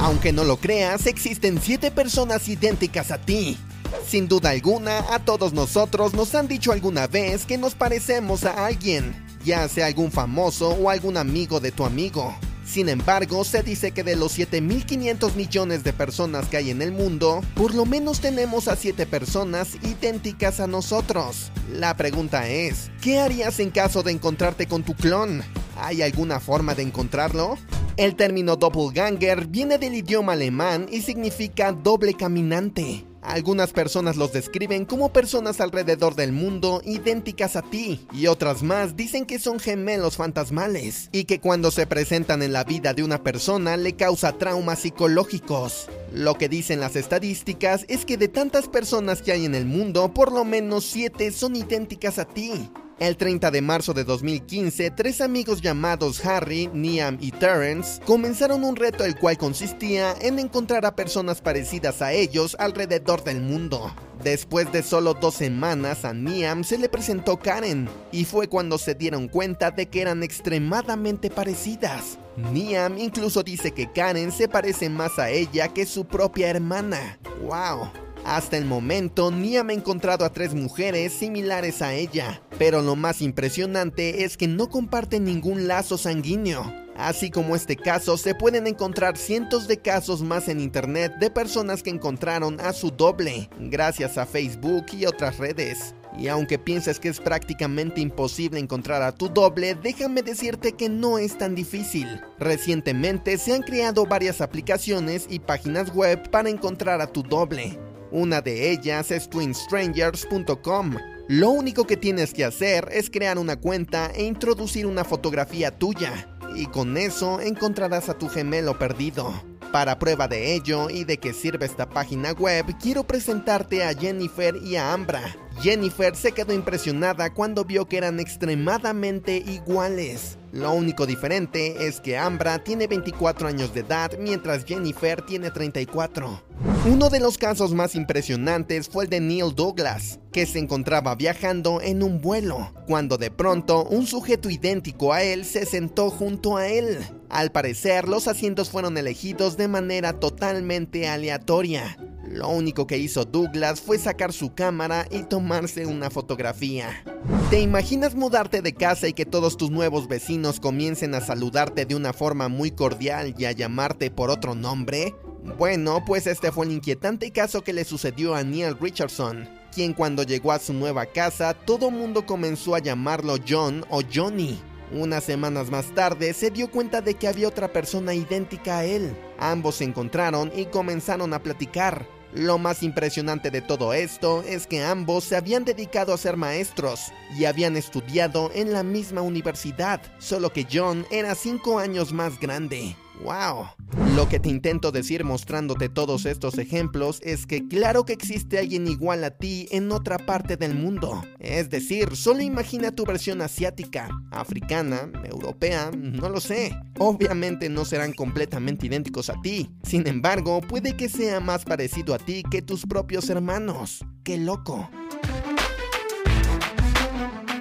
Aunque 0.00 0.32
no 0.32 0.44
lo 0.44 0.56
creas, 0.56 1.06
existen 1.06 1.60
siete 1.60 1.90
personas 1.90 2.48
idénticas 2.48 3.10
a 3.10 3.18
ti. 3.18 3.56
Sin 4.04 4.28
duda 4.28 4.50
alguna, 4.50 4.98
a 5.14 5.18
todos 5.18 5.52
nosotros 5.52 6.14
nos 6.14 6.34
han 6.34 6.48
dicho 6.48 6.72
alguna 6.72 7.06
vez 7.06 7.46
que 7.46 7.58
nos 7.58 7.74
parecemos 7.74 8.44
a 8.44 8.66
alguien, 8.66 9.14
ya 9.44 9.66
sea 9.68 9.86
algún 9.86 10.12
famoso 10.12 10.70
o 10.70 10.90
algún 10.90 11.16
amigo 11.16 11.60
de 11.60 11.72
tu 11.72 11.84
amigo. 11.84 12.34
Sin 12.68 12.90
embargo, 12.90 13.44
se 13.44 13.62
dice 13.62 13.92
que 13.92 14.04
de 14.04 14.14
los 14.14 14.38
7.500 14.38 15.34
millones 15.36 15.84
de 15.84 15.94
personas 15.94 16.48
que 16.48 16.58
hay 16.58 16.68
en 16.70 16.82
el 16.82 16.92
mundo, 16.92 17.40
por 17.54 17.74
lo 17.74 17.86
menos 17.86 18.20
tenemos 18.20 18.68
a 18.68 18.76
7 18.76 19.06
personas 19.06 19.76
idénticas 19.82 20.60
a 20.60 20.66
nosotros. 20.66 21.50
La 21.72 21.96
pregunta 21.96 22.46
es, 22.46 22.90
¿qué 23.00 23.20
harías 23.20 23.58
en 23.60 23.70
caso 23.70 24.02
de 24.02 24.12
encontrarte 24.12 24.66
con 24.66 24.82
tu 24.82 24.94
clon? 24.94 25.42
¿Hay 25.78 26.02
alguna 26.02 26.40
forma 26.40 26.74
de 26.74 26.82
encontrarlo? 26.82 27.56
El 27.96 28.16
término 28.16 28.56
doppelganger 28.56 29.46
viene 29.46 29.78
del 29.78 29.94
idioma 29.94 30.34
alemán 30.34 30.88
y 30.92 31.00
significa 31.00 31.72
doble 31.72 32.12
caminante. 32.12 33.06
Algunas 33.28 33.74
personas 33.74 34.16
los 34.16 34.32
describen 34.32 34.86
como 34.86 35.12
personas 35.12 35.60
alrededor 35.60 36.14
del 36.14 36.32
mundo 36.32 36.80
idénticas 36.86 37.56
a 37.56 37.62
ti 37.62 38.06
y 38.10 38.26
otras 38.26 38.62
más 38.62 38.96
dicen 38.96 39.26
que 39.26 39.38
son 39.38 39.60
gemelos 39.60 40.16
fantasmales 40.16 41.10
y 41.12 41.24
que 41.24 41.38
cuando 41.38 41.70
se 41.70 41.86
presentan 41.86 42.42
en 42.42 42.54
la 42.54 42.64
vida 42.64 42.94
de 42.94 43.02
una 43.02 43.22
persona 43.22 43.76
le 43.76 43.92
causa 43.96 44.38
traumas 44.38 44.78
psicológicos. 44.78 45.90
Lo 46.10 46.38
que 46.38 46.48
dicen 46.48 46.80
las 46.80 46.96
estadísticas 46.96 47.84
es 47.88 48.06
que 48.06 48.16
de 48.16 48.28
tantas 48.28 48.66
personas 48.66 49.20
que 49.20 49.32
hay 49.32 49.44
en 49.44 49.54
el 49.54 49.66
mundo, 49.66 50.14
por 50.14 50.32
lo 50.32 50.46
menos 50.46 50.86
7 50.86 51.30
son 51.30 51.54
idénticas 51.54 52.18
a 52.18 52.24
ti. 52.24 52.70
El 52.98 53.16
30 53.16 53.52
de 53.52 53.62
marzo 53.62 53.94
de 53.94 54.02
2015, 54.02 54.90
tres 54.90 55.20
amigos 55.20 55.60
llamados 55.60 56.24
Harry, 56.26 56.68
Niam 56.72 57.16
y 57.20 57.30
Terrence 57.30 58.02
comenzaron 58.04 58.64
un 58.64 58.74
reto 58.74 59.04
el 59.04 59.16
cual 59.16 59.38
consistía 59.38 60.16
en 60.20 60.40
encontrar 60.40 60.84
a 60.84 60.96
personas 60.96 61.40
parecidas 61.40 62.02
a 62.02 62.12
ellos 62.12 62.56
alrededor 62.58 63.22
del 63.22 63.40
mundo. 63.40 63.94
Después 64.24 64.72
de 64.72 64.82
solo 64.82 65.14
dos 65.14 65.34
semanas 65.34 66.04
a 66.04 66.12
Niam 66.12 66.64
se 66.64 66.76
le 66.76 66.88
presentó 66.88 67.36
Karen 67.36 67.88
y 68.10 68.24
fue 68.24 68.48
cuando 68.48 68.78
se 68.78 68.96
dieron 68.96 69.28
cuenta 69.28 69.70
de 69.70 69.86
que 69.86 70.00
eran 70.00 70.24
extremadamente 70.24 71.30
parecidas. 71.30 72.18
Niam 72.52 72.98
incluso 72.98 73.44
dice 73.44 73.70
que 73.70 73.92
Karen 73.92 74.32
se 74.32 74.48
parece 74.48 74.90
más 74.90 75.20
a 75.20 75.30
ella 75.30 75.68
que 75.68 75.86
su 75.86 76.04
propia 76.04 76.50
hermana. 76.50 77.20
¡Wow! 77.42 78.07
Hasta 78.24 78.56
el 78.56 78.64
momento, 78.64 79.30
Niam 79.30 79.70
ha 79.70 79.72
encontrado 79.72 80.24
a 80.24 80.32
tres 80.32 80.54
mujeres 80.54 81.12
similares 81.12 81.82
a 81.82 81.94
ella, 81.94 82.42
pero 82.58 82.82
lo 82.82 82.94
más 82.94 83.22
impresionante 83.22 84.24
es 84.24 84.36
que 84.36 84.48
no 84.48 84.68
comparten 84.68 85.24
ningún 85.24 85.66
lazo 85.66 85.96
sanguíneo. 85.96 86.70
Así 86.96 87.30
como 87.30 87.54
este 87.54 87.76
caso, 87.76 88.16
se 88.16 88.34
pueden 88.34 88.66
encontrar 88.66 89.16
cientos 89.16 89.68
de 89.68 89.78
casos 89.78 90.20
más 90.20 90.48
en 90.48 90.60
internet 90.60 91.14
de 91.20 91.30
personas 91.30 91.82
que 91.82 91.90
encontraron 91.90 92.60
a 92.60 92.72
su 92.72 92.90
doble, 92.90 93.48
gracias 93.60 94.18
a 94.18 94.26
Facebook 94.26 94.86
y 94.92 95.06
otras 95.06 95.38
redes. 95.38 95.94
Y 96.18 96.26
aunque 96.26 96.58
pienses 96.58 96.98
que 96.98 97.08
es 97.08 97.20
prácticamente 97.20 98.00
imposible 98.00 98.58
encontrar 98.58 99.02
a 99.02 99.12
tu 99.12 99.28
doble, 99.28 99.76
déjame 99.76 100.22
decirte 100.22 100.72
que 100.72 100.88
no 100.88 101.18
es 101.18 101.38
tan 101.38 101.54
difícil. 101.54 102.20
Recientemente 102.40 103.38
se 103.38 103.54
han 103.54 103.62
creado 103.62 104.04
varias 104.04 104.40
aplicaciones 104.40 105.26
y 105.30 105.38
páginas 105.38 105.94
web 105.94 106.28
para 106.30 106.50
encontrar 106.50 107.00
a 107.00 107.06
tu 107.06 107.22
doble. 107.22 107.78
Una 108.10 108.40
de 108.40 108.70
ellas 108.70 109.10
es 109.10 109.28
twinstrangers.com. 109.28 110.96
Lo 111.28 111.50
único 111.50 111.86
que 111.86 111.98
tienes 111.98 112.32
que 112.32 112.44
hacer 112.44 112.88
es 112.90 113.10
crear 113.10 113.38
una 113.38 113.56
cuenta 113.56 114.10
e 114.14 114.24
introducir 114.24 114.86
una 114.86 115.04
fotografía 115.04 115.70
tuya. 115.70 116.34
Y 116.56 116.66
con 116.66 116.96
eso 116.96 117.40
encontrarás 117.40 118.08
a 118.08 118.16
tu 118.16 118.28
gemelo 118.28 118.78
perdido. 118.78 119.32
Para 119.72 119.98
prueba 119.98 120.26
de 120.28 120.54
ello 120.54 120.88
y 120.88 121.04
de 121.04 121.18
que 121.18 121.34
sirve 121.34 121.66
esta 121.66 121.90
página 121.90 122.32
web, 122.32 122.64
quiero 122.80 123.04
presentarte 123.04 123.84
a 123.84 123.92
Jennifer 123.92 124.56
y 124.56 124.76
a 124.76 124.94
Ambra. 124.94 125.36
Jennifer 125.60 126.14
se 126.14 126.30
quedó 126.30 126.52
impresionada 126.52 127.34
cuando 127.34 127.64
vio 127.64 127.86
que 127.86 127.96
eran 127.96 128.20
extremadamente 128.20 129.38
iguales. 129.38 130.38
Lo 130.52 130.72
único 130.72 131.04
diferente 131.04 131.88
es 131.88 132.00
que 132.00 132.16
Ambra 132.16 132.62
tiene 132.62 132.86
24 132.86 133.48
años 133.48 133.74
de 133.74 133.80
edad 133.80 134.12
mientras 134.20 134.64
Jennifer 134.64 135.20
tiene 135.22 135.50
34. 135.50 136.42
Uno 136.86 137.10
de 137.10 137.18
los 137.18 137.38
casos 137.38 137.74
más 137.74 137.96
impresionantes 137.96 138.88
fue 138.88 139.04
el 139.04 139.10
de 139.10 139.20
Neil 139.20 139.54
Douglas, 139.54 140.20
que 140.32 140.46
se 140.46 140.60
encontraba 140.60 141.16
viajando 141.16 141.80
en 141.82 142.04
un 142.04 142.20
vuelo, 142.20 142.72
cuando 142.86 143.18
de 143.18 143.32
pronto 143.32 143.84
un 143.84 144.06
sujeto 144.06 144.48
idéntico 144.50 145.12
a 145.12 145.22
él 145.24 145.44
se 145.44 145.66
sentó 145.66 146.08
junto 146.08 146.56
a 146.56 146.68
él. 146.68 146.98
Al 147.28 147.50
parecer, 147.50 148.08
los 148.08 148.28
asientos 148.28 148.70
fueron 148.70 148.96
elegidos 148.96 149.56
de 149.56 149.68
manera 149.68 150.14
totalmente 150.14 151.08
aleatoria. 151.08 151.98
Lo 152.30 152.48
único 152.48 152.86
que 152.86 152.98
hizo 152.98 153.24
Douglas 153.24 153.80
fue 153.80 153.98
sacar 153.98 154.32
su 154.32 154.54
cámara 154.54 155.06
y 155.10 155.22
tomarse 155.48 155.86
una 155.86 156.10
fotografía. 156.10 157.02
¿Te 157.48 157.58
imaginas 157.62 158.14
mudarte 158.14 158.60
de 158.60 158.74
casa 158.74 159.08
y 159.08 159.14
que 159.14 159.24
todos 159.24 159.56
tus 159.56 159.70
nuevos 159.70 160.06
vecinos 160.06 160.60
comiencen 160.60 161.14
a 161.14 161.22
saludarte 161.22 161.86
de 161.86 161.94
una 161.94 162.12
forma 162.12 162.48
muy 162.48 162.70
cordial 162.70 163.34
y 163.38 163.46
a 163.46 163.52
llamarte 163.52 164.10
por 164.10 164.28
otro 164.28 164.54
nombre? 164.54 165.14
Bueno, 165.56 166.04
pues 166.04 166.26
este 166.26 166.52
fue 166.52 166.66
el 166.66 166.72
inquietante 166.72 167.30
caso 167.30 167.64
que 167.64 167.72
le 167.72 167.86
sucedió 167.86 168.34
a 168.34 168.44
Neil 168.44 168.76
Richardson. 168.78 169.48
quien 169.74 169.94
cuando 169.94 170.22
llegó 170.22 170.52
a 170.52 170.58
su 170.58 170.74
nueva 170.74 171.06
casa 171.06 171.54
todo 171.54 171.90
mundo 171.90 172.26
comenzó 172.26 172.74
a 172.74 172.80
llamarlo 172.80 173.36
John 173.48 173.86
o 173.88 174.02
Johnny. 174.02 174.60
Unas 174.92 175.24
semanas 175.24 175.70
más 175.70 175.94
tarde 175.94 176.34
se 176.34 176.50
dio 176.50 176.70
cuenta 176.70 177.00
de 177.00 177.14
que 177.14 177.26
había 177.26 177.48
otra 177.48 177.72
persona 177.72 178.12
idéntica 178.12 178.80
a 178.80 178.84
él. 178.84 179.16
Ambos 179.38 179.76
se 179.76 179.84
encontraron 179.84 180.52
y 180.54 180.66
comenzaron 180.66 181.32
a 181.32 181.42
platicar. 181.42 182.17
Lo 182.32 182.58
más 182.58 182.82
impresionante 182.82 183.50
de 183.50 183.62
todo 183.62 183.94
esto 183.94 184.42
es 184.42 184.66
que 184.66 184.84
ambos 184.84 185.24
se 185.24 185.36
habían 185.36 185.64
dedicado 185.64 186.12
a 186.12 186.18
ser 186.18 186.36
maestros 186.36 187.12
y 187.36 187.46
habían 187.46 187.76
estudiado 187.76 188.50
en 188.54 188.72
la 188.72 188.82
misma 188.82 189.22
universidad, 189.22 190.00
solo 190.18 190.52
que 190.52 190.66
John 190.70 191.06
era 191.10 191.34
5 191.34 191.78
años 191.78 192.12
más 192.12 192.38
grande. 192.38 192.96
¡Wow! 193.22 193.68
Lo 194.16 194.28
que 194.28 194.40
te 194.40 194.48
intento 194.48 194.90
decir 194.90 195.24
mostrándote 195.24 195.88
todos 195.88 196.26
estos 196.26 196.58
ejemplos 196.58 197.20
es 197.22 197.46
que 197.46 197.68
claro 197.68 198.04
que 198.04 198.12
existe 198.12 198.58
alguien 198.58 198.88
igual 198.88 199.22
a 199.22 199.30
ti 199.30 199.68
en 199.70 199.92
otra 199.92 200.18
parte 200.18 200.56
del 200.56 200.74
mundo. 200.74 201.22
Es 201.38 201.70
decir, 201.70 202.16
solo 202.16 202.40
imagina 202.42 202.90
tu 202.90 203.04
versión 203.04 203.42
asiática, 203.42 204.08
africana, 204.30 205.10
europea, 205.24 205.90
no 205.96 206.28
lo 206.28 206.40
sé. 206.40 206.74
Obviamente 206.98 207.68
no 207.68 207.84
serán 207.84 208.12
completamente 208.12 208.86
idénticos 208.86 209.30
a 209.30 209.40
ti. 209.40 209.70
Sin 209.84 210.06
embargo, 210.08 210.60
puede 210.62 210.96
que 210.96 211.08
sea 211.08 211.38
más 211.40 211.64
parecido 211.64 212.14
a 212.14 212.18
ti 212.18 212.42
que 212.50 212.62
tus 212.62 212.86
propios 212.86 213.30
hermanos. 213.30 214.04
¡Qué 214.24 214.36
loco! 214.36 214.90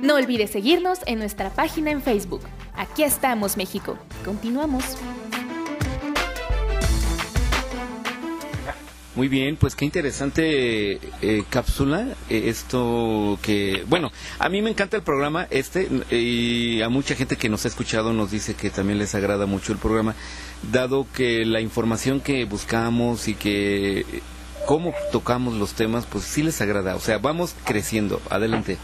No 0.02 0.16
olvides 0.16 0.52
seguirnos 0.52 1.00
en 1.06 1.20
nuestra 1.20 1.50
página 1.50 1.92
en 1.92 2.02
Facebook. 2.02 2.42
Aquí 2.76 3.04
estamos, 3.04 3.58
México. 3.58 3.98
Continuamos. 4.24 4.98
Muy 9.18 9.30
bien, 9.30 9.56
pues 9.58 9.76
qué 9.76 9.84
interesante 9.84 11.00
eh, 11.24 11.44
cápsula. 11.50 12.06
eh, 12.30 12.50
esto 12.50 13.40
que, 13.42 13.84
bueno, 13.88 14.12
a 14.38 14.48
mí 14.48 14.62
me 14.62 14.70
encanta 14.70 14.96
el 14.96 15.02
programa 15.02 15.48
este 15.50 15.88
y 16.12 16.84
a 16.84 16.90
mucha 16.90 17.16
gente 17.16 17.36
que 17.36 17.50
nos 17.50 17.66
ha 17.66 17.68
escuchado 17.68 18.14
nos 18.14 18.30
dice 18.30 18.54
que 18.54 18.70
también 18.70 19.00
les 19.00 19.16
agrada 19.16 19.48
mucho 19.48 19.72
el 19.74 19.80
programa, 19.80 20.14
dado 20.72 21.08
que 21.16 21.46
la 21.46 21.62
información 21.62 22.22
que 22.22 22.46
buscamos 22.46 23.28
y 23.28 23.34
que 23.34 24.02
eh, 24.02 24.06
cómo 24.68 24.94
tocamos 25.12 25.56
los 25.56 25.74
temas, 25.74 26.06
pues 26.06 26.24
sí 26.24 26.44
les 26.44 26.62
agrada. 26.62 26.96
O 26.96 27.00
sea, 27.00 27.18
vamos 27.18 27.56
creciendo. 27.66 28.22
Adelante. 28.30 28.78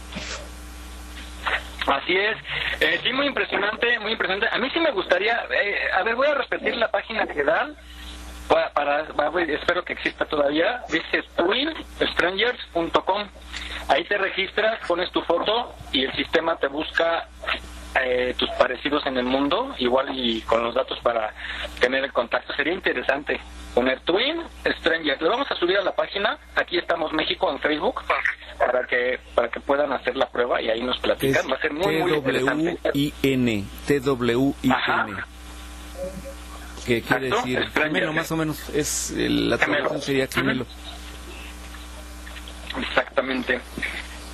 Así 1.86 2.16
es. 2.16 2.36
Eh, 2.80 2.98
sí, 3.04 3.12
muy 3.12 3.26
impresionante, 3.26 4.00
muy 4.00 4.10
impresionante. 4.10 4.48
A 4.52 4.58
mí 4.58 4.68
sí 4.72 4.80
me 4.80 4.90
gustaría, 4.90 5.44
eh, 5.48 5.76
a 5.96 6.02
ver, 6.02 6.16
voy 6.16 6.26
a 6.26 6.34
repetir 6.34 6.74
la 6.76 6.90
página 6.90 7.24
que 7.24 7.44
dan. 7.44 7.76
Para, 8.48 9.06
espero 9.48 9.84
que 9.84 9.94
exista 9.94 10.24
todavía. 10.26 10.82
Dice 10.90 11.22
twinstrangers.com. 11.36 13.28
Ahí 13.88 14.04
te 14.04 14.18
registras, 14.18 14.78
pones 14.86 15.10
tu 15.10 15.22
foto 15.22 15.74
y 15.92 16.04
el 16.04 16.12
sistema 16.14 16.56
te 16.56 16.68
busca 16.68 17.28
eh, 18.00 18.34
tus 18.36 18.50
parecidos 18.50 19.06
en 19.06 19.16
el 19.18 19.24
mundo, 19.24 19.74
igual 19.78 20.08
y 20.18 20.40
con 20.42 20.62
los 20.62 20.74
datos 20.74 20.98
para 21.00 21.32
tener 21.80 22.04
el 22.04 22.12
contacto. 22.12 22.52
Sería 22.54 22.72
interesante 22.72 23.40
poner 23.74 24.00
Twin 24.00 24.42
Strangers. 24.78 25.20
Lo 25.20 25.30
vamos 25.30 25.50
a 25.50 25.54
subir 25.56 25.78
a 25.78 25.82
la 25.82 25.94
página. 25.94 26.38
Aquí 26.56 26.78
estamos 26.78 27.12
México 27.12 27.50
en 27.50 27.58
Facebook 27.60 28.02
para 28.58 28.86
que 28.86 29.18
para 29.34 29.48
que 29.48 29.60
puedan 29.60 29.92
hacer 29.92 30.16
la 30.16 30.28
prueba 30.28 30.60
y 30.60 30.70
ahí 30.70 30.82
nos 30.82 30.98
platican. 30.98 31.50
Va 31.50 31.56
a 31.56 31.60
ser 31.60 31.72
muy 31.72 31.96
muy 31.96 32.14
interesante. 32.14 32.76
T-W-I-N. 32.82 33.64
T-W-I-N. 33.86 35.33
¿Qué 36.86 37.00
quiere 37.02 37.28
Exacto, 37.28 37.46
decir? 37.48 37.70
Gemelo, 37.70 38.12
más 38.12 38.30
o 38.32 38.36
menos. 38.36 38.68
Es, 38.70 39.10
eh, 39.12 39.28
la 39.28 39.56
traducción 39.58 40.00
sería 40.02 40.26
gemelo. 40.26 40.66
Exactamente. 42.78 43.60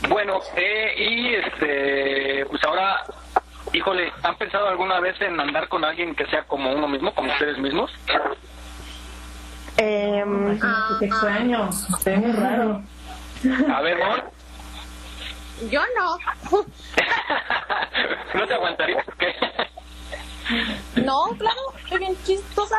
Bueno, 0.09 0.41
eh, 0.57 0.95
y 0.99 1.35
este, 1.35 2.47
pues 2.47 2.63
ahora, 2.65 3.05
híjole, 3.73 4.13
¿han 4.23 4.37
pensado 4.37 4.69
alguna 4.69 4.99
vez 5.01 5.21
en 5.21 5.39
andar 5.39 5.69
con 5.69 5.85
alguien 5.85 6.15
que 6.15 6.27
sea 6.27 6.43
como 6.45 6.73
uno 6.73 6.89
mismo, 6.89 7.15
como 7.15 7.31
ustedes 7.33 7.59
mismos? 7.59 7.91
Qué 9.77 11.07
extraño, 11.07 11.69
es 12.05 12.19
muy 12.19 12.33
raro. 12.33 12.83
A 13.75 13.81
ver, 13.81 13.99
Mon, 13.99 14.21
Yo 15.71 15.81
no. 15.97 16.17
¿no 18.35 18.47
te 18.47 18.55
aguantarías? 18.55 19.09
o 19.09 19.13
qué? 19.19 19.35
No, 20.97 21.29
claro, 21.39 21.61
estoy 21.83 21.99
bien 21.99 22.17
chistosa. 22.25 22.77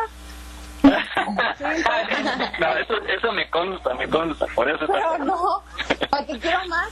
no, 0.84 2.78
eso, 2.78 2.94
eso 3.08 3.32
me 3.34 3.50
consta, 3.50 3.94
me 3.94 4.10
consta, 4.10 4.48
por 4.56 4.68
eso 4.68 4.88
Pero 4.88 5.18
no, 5.20 5.64
¿para 6.10 6.26
qué 6.26 6.40
quiero 6.40 6.68
más? 6.68 6.90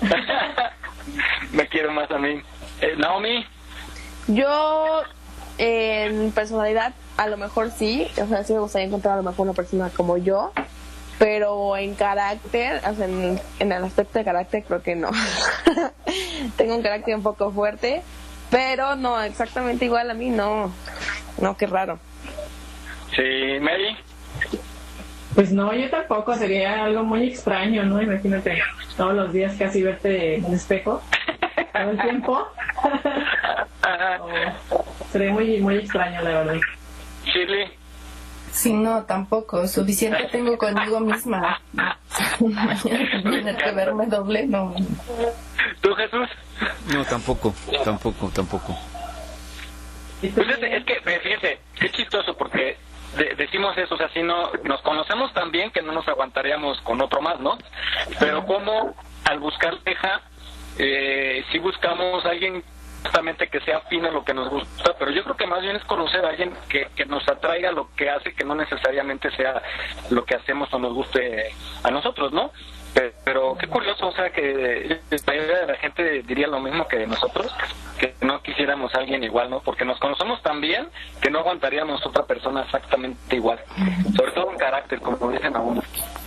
me 1.52 1.66
quiero 1.68 1.92
más 1.92 2.10
a 2.10 2.18
mí. 2.18 2.40
Eh, 2.80 2.94
Naomi, 2.96 3.44
Yo, 4.28 5.02
en 5.58 6.30
personalidad, 6.32 6.94
a 7.16 7.26
lo 7.26 7.36
mejor 7.36 7.70
sí. 7.70 8.08
O 8.22 8.26
sea, 8.26 8.44
sí 8.44 8.52
me 8.52 8.60
gustaría 8.60 8.86
encontrar 8.86 9.14
a 9.14 9.16
lo 9.18 9.22
mejor 9.24 9.46
una 9.46 9.54
persona 9.54 9.90
como 9.90 10.16
yo. 10.16 10.52
Pero 11.18 11.76
en 11.76 11.96
carácter, 11.96 12.80
o 12.88 12.94
sea, 12.94 13.06
en, 13.06 13.40
en 13.58 13.72
el 13.72 13.82
aspecto 13.82 14.20
de 14.20 14.24
carácter, 14.24 14.62
creo 14.62 14.82
que 14.82 14.94
no. 14.94 15.10
Tengo 16.56 16.76
un 16.76 16.82
carácter 16.82 17.16
un 17.16 17.24
poco 17.24 17.50
fuerte. 17.50 18.02
Pero 18.50 18.96
no, 18.96 19.20
exactamente 19.22 19.84
igual 19.84 20.10
a 20.10 20.14
mí, 20.14 20.30
no. 20.30 20.72
No, 21.40 21.56
qué 21.56 21.66
raro. 21.66 21.98
sí, 23.14 23.22
Mary, 23.60 23.96
Pues 25.34 25.52
no, 25.52 25.72
yo 25.74 25.88
tampoco, 25.90 26.34
sería 26.34 26.84
algo 26.84 27.04
muy 27.04 27.28
extraño, 27.28 27.84
¿no? 27.84 28.00
Imagínate 28.02 28.60
todos 28.96 29.14
los 29.14 29.32
días 29.32 29.54
casi 29.58 29.82
verte 29.82 30.36
en 30.36 30.44
el 30.46 30.54
espejo 30.54 31.02
todo 31.72 31.90
el 31.90 32.00
tiempo. 32.00 32.46
Oh, 34.20 34.84
sería 35.10 35.32
muy, 35.32 35.60
muy 35.60 35.76
extraño, 35.76 36.20
la 36.20 36.30
verdad. 36.30 36.56
Shirley, 37.24 37.70
Sí, 38.52 38.72
no, 38.74 39.04
tampoco. 39.04 39.66
Suficiente 39.66 40.28
tengo 40.30 40.58
conmigo 40.58 41.00
misma. 41.00 41.58
Mañana 42.40 42.76
tener 43.22 43.56
que 43.56 43.70
verme 43.72 44.06
doble, 44.06 44.46
no. 44.46 44.74
¿tú 45.80 45.94
Jesús? 45.94 46.28
No, 46.92 47.04
tampoco, 47.04 47.54
tampoco, 47.84 48.28
tampoco. 48.34 48.76
Pues 50.20 50.36
es, 50.36 50.58
es 50.62 50.84
que, 50.84 50.92
eh, 50.94 51.20
fíjense, 51.22 51.60
qué 51.78 51.90
chistoso 51.90 52.36
porque 52.36 52.76
de- 53.16 53.34
decimos 53.36 53.76
eso, 53.78 53.94
o 53.94 53.98
sea, 53.98 54.08
si 54.10 54.22
no, 54.22 54.50
nos 54.64 54.80
conocemos 54.82 55.32
tan 55.32 55.50
bien 55.52 55.70
que 55.70 55.82
no 55.82 55.92
nos 55.92 56.06
aguantaríamos 56.08 56.80
con 56.82 57.00
otro 57.00 57.20
más, 57.20 57.38
¿no? 57.40 57.56
Pero 58.18 58.44
como 58.44 58.94
al 59.24 59.38
buscar 59.38 59.76
pareja, 59.78 60.20
eh, 60.78 61.44
si 61.52 61.58
buscamos 61.58 62.24
a 62.24 62.30
alguien 62.30 62.62
justamente 63.02 63.48
que 63.48 63.60
sea 63.60 63.78
afín 63.78 64.02
lo 64.02 64.24
que 64.24 64.34
nos 64.34 64.48
gusta, 64.50 64.94
pero 64.98 65.10
yo 65.10 65.22
creo 65.24 65.36
que 65.36 65.46
más 65.46 65.62
bien 65.62 65.76
es 65.76 65.84
conocer 65.84 66.24
a 66.24 66.30
alguien 66.30 66.52
que, 66.68 66.88
que 66.96 67.06
nos 67.06 67.26
atraiga 67.28 67.70
lo 67.72 67.88
que 67.94 68.10
hace, 68.10 68.34
que 68.34 68.44
no 68.44 68.54
necesariamente 68.54 69.30
sea 69.32 69.62
lo 70.10 70.24
que 70.24 70.34
hacemos 70.34 70.72
o 70.72 70.78
nos 70.78 70.92
guste 70.94 71.50
a 71.82 71.90
nosotros, 71.90 72.32
¿no? 72.32 72.50
Pe- 72.94 73.14
Pero 73.24 73.56
qué 73.58 73.66
curioso, 73.68 74.08
o 74.08 74.12
sea, 74.12 74.30
que 74.30 75.00
la 75.10 75.18
mayoría 75.26 75.58
de 75.60 75.66
la 75.66 75.76
gente 75.78 76.22
diría 76.22 76.46
lo 76.48 76.58
mismo 76.60 76.88
que 76.88 77.06
nosotros, 77.06 77.54
que 77.98 78.14
no 78.22 78.42
quisiéramos 78.42 78.94
a 78.94 78.98
alguien 78.98 79.22
igual, 79.22 79.50
¿no? 79.50 79.60
Porque 79.60 79.84
nos 79.84 79.98
conocemos 80.00 80.42
tan 80.42 80.60
bien 80.60 80.88
que 81.20 81.30
no 81.30 81.40
aguantaríamos 81.40 82.04
otra 82.06 82.24
persona 82.24 82.62
exactamente 82.62 83.36
igual. 83.36 83.60
Sobre 84.16 84.32
todo 84.32 84.50
en 84.50 84.58
carácter, 84.58 85.00
como 85.00 85.30
dicen 85.30 85.54
a 85.54 85.60
uno. 85.60 85.82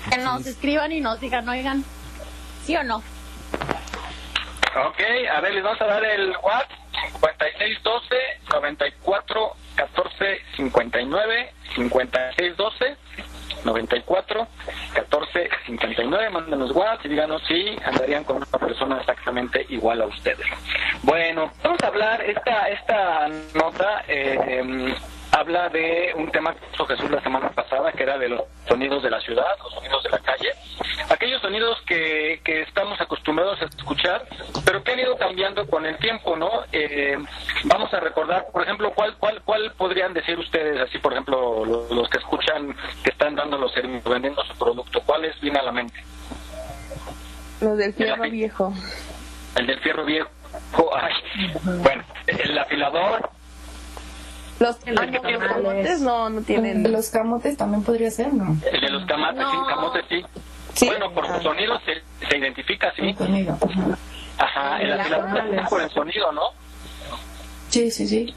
Que 0.09 0.17
nos 0.19 0.45
escriban 0.45 0.91
y 0.91 1.01
nos 1.01 1.19
digan, 1.19 1.47
oigan, 1.49 1.83
¿sí 2.63 2.75
o 2.77 2.83
no? 2.83 3.01
Ok, 4.73 5.01
a 5.29 5.41
ver, 5.41 5.53
les 5.53 5.63
vamos 5.63 5.81
a 5.81 5.85
dar 5.85 6.03
el 6.05 6.33
WhatsApp 6.41 6.71
5612 7.19 8.15
94 8.49 9.55
14 9.75 10.41
59 10.55 11.53
5612 11.75 12.97
94 13.65 14.47
14 14.93 15.49
59 15.65 16.29
mándenos 16.29 16.71
WhatsApp 16.71 17.05
y 17.05 17.09
díganos 17.09 17.41
si 17.47 17.75
andarían 17.83 18.23
con 18.23 18.37
una 18.37 18.45
persona 18.45 18.97
exactamente 18.99 19.65
igual 19.67 20.01
a 20.03 20.05
ustedes. 20.05 20.47
Bueno, 21.03 21.51
vamos 21.61 21.83
a 21.83 21.87
hablar, 21.87 22.21
esta, 22.21 22.69
esta 22.69 23.27
nota 23.53 24.05
eh, 24.07 24.39
em, 24.47 24.95
habla 25.31 25.69
de 25.69 26.13
un 26.15 26.29
tema 26.31 26.53
que 26.53 26.65
hizo 26.73 26.85
Jesús 26.85 27.09
la 27.09 27.21
semana 27.21 27.49
pasada, 27.49 27.91
que 27.91 28.03
era 28.03 28.17
de 28.17 28.29
los 28.29 28.41
sonidos 28.67 29.01
de 29.03 29.09
la 29.09 29.19
ciudad, 29.21 29.45
los 29.63 29.73
sonidos 29.73 30.03
de 30.03 30.09
la 30.09 30.19
calle, 30.19 30.49
aquellos 31.09 31.41
sonidos 31.41 31.77
que, 31.87 32.41
que 32.43 32.61
estamos 32.63 32.99
acostumbrados 32.99 33.61
a 33.61 33.65
escuchar, 33.65 34.25
pero 34.65 34.83
que 34.83 34.91
han 34.91 34.99
ido 34.99 35.17
cambiando 35.17 35.65
con 35.67 35.85
el 35.85 35.97
tiempo, 35.97 36.35
¿no? 36.35 36.49
Eh, 36.71 37.17
vamos 37.65 37.93
a 37.93 37.99
recordar, 37.99 38.47
por 38.51 38.63
ejemplo, 38.63 38.91
¿cuál, 38.93 39.15
cuál, 39.17 39.41
cuál 39.43 39.71
podrían 39.77 40.13
decir 40.13 40.37
ustedes, 40.37 40.79
así, 40.81 40.97
por 40.97 41.13
ejemplo, 41.13 41.65
lo- 41.65 41.93
los, 41.93 42.09
que 42.09 42.17
escuchan, 42.17 42.75
que 43.03 43.11
están 43.11 43.35
dando 43.35 43.57
los 43.57 43.71
servicios, 43.73 44.03
vendiendo 44.03 44.43
su 44.45 44.57
producto, 44.57 45.01
¿cuál 45.05 45.21
les 45.23 45.39
viene 45.39 45.59
a 45.59 45.63
la 45.63 45.71
mente? 45.71 46.03
Los 47.61 47.77
del 47.77 47.93
fierro 47.93 48.23
viejo. 48.23 48.73
El 49.55 49.67
del 49.67 49.79
fierro 49.81 50.03
viejo, 50.05 50.29
ay, 50.95 51.13
bueno, 51.83 52.03
el 52.27 52.57
afilador, 52.57 53.29
Los 54.61 54.77
camotes 54.77 56.01
no, 56.01 56.29
no 56.29 56.41
tienen. 56.41 56.91
Los 56.91 57.09
camotes 57.09 57.57
también 57.57 57.83
podría 57.83 58.11
ser, 58.11 58.33
¿no? 58.33 58.55
el 58.71 58.81
de 58.81 58.89
los 58.89 59.05
camates, 59.05 59.43
sí, 59.51 59.57
camotes, 59.67 60.05
sí. 60.73 60.85
Bueno, 60.85 61.11
por 61.11 61.27
su 61.27 61.41
sonido 61.41 61.79
se, 61.79 62.01
se 62.29 62.37
identifica, 62.37 62.91
sí. 62.95 63.15
Ajá, 64.37 64.81
el 64.81 64.89
Las 64.89 64.99
afilador 65.01 65.29
tonales. 65.29 65.61
es 65.63 65.69
por 65.69 65.81
el 65.81 65.89
sonido, 65.89 66.31
¿no? 66.31 66.41
Sí, 67.69 67.91
sí, 67.91 68.07
sí. 68.07 68.33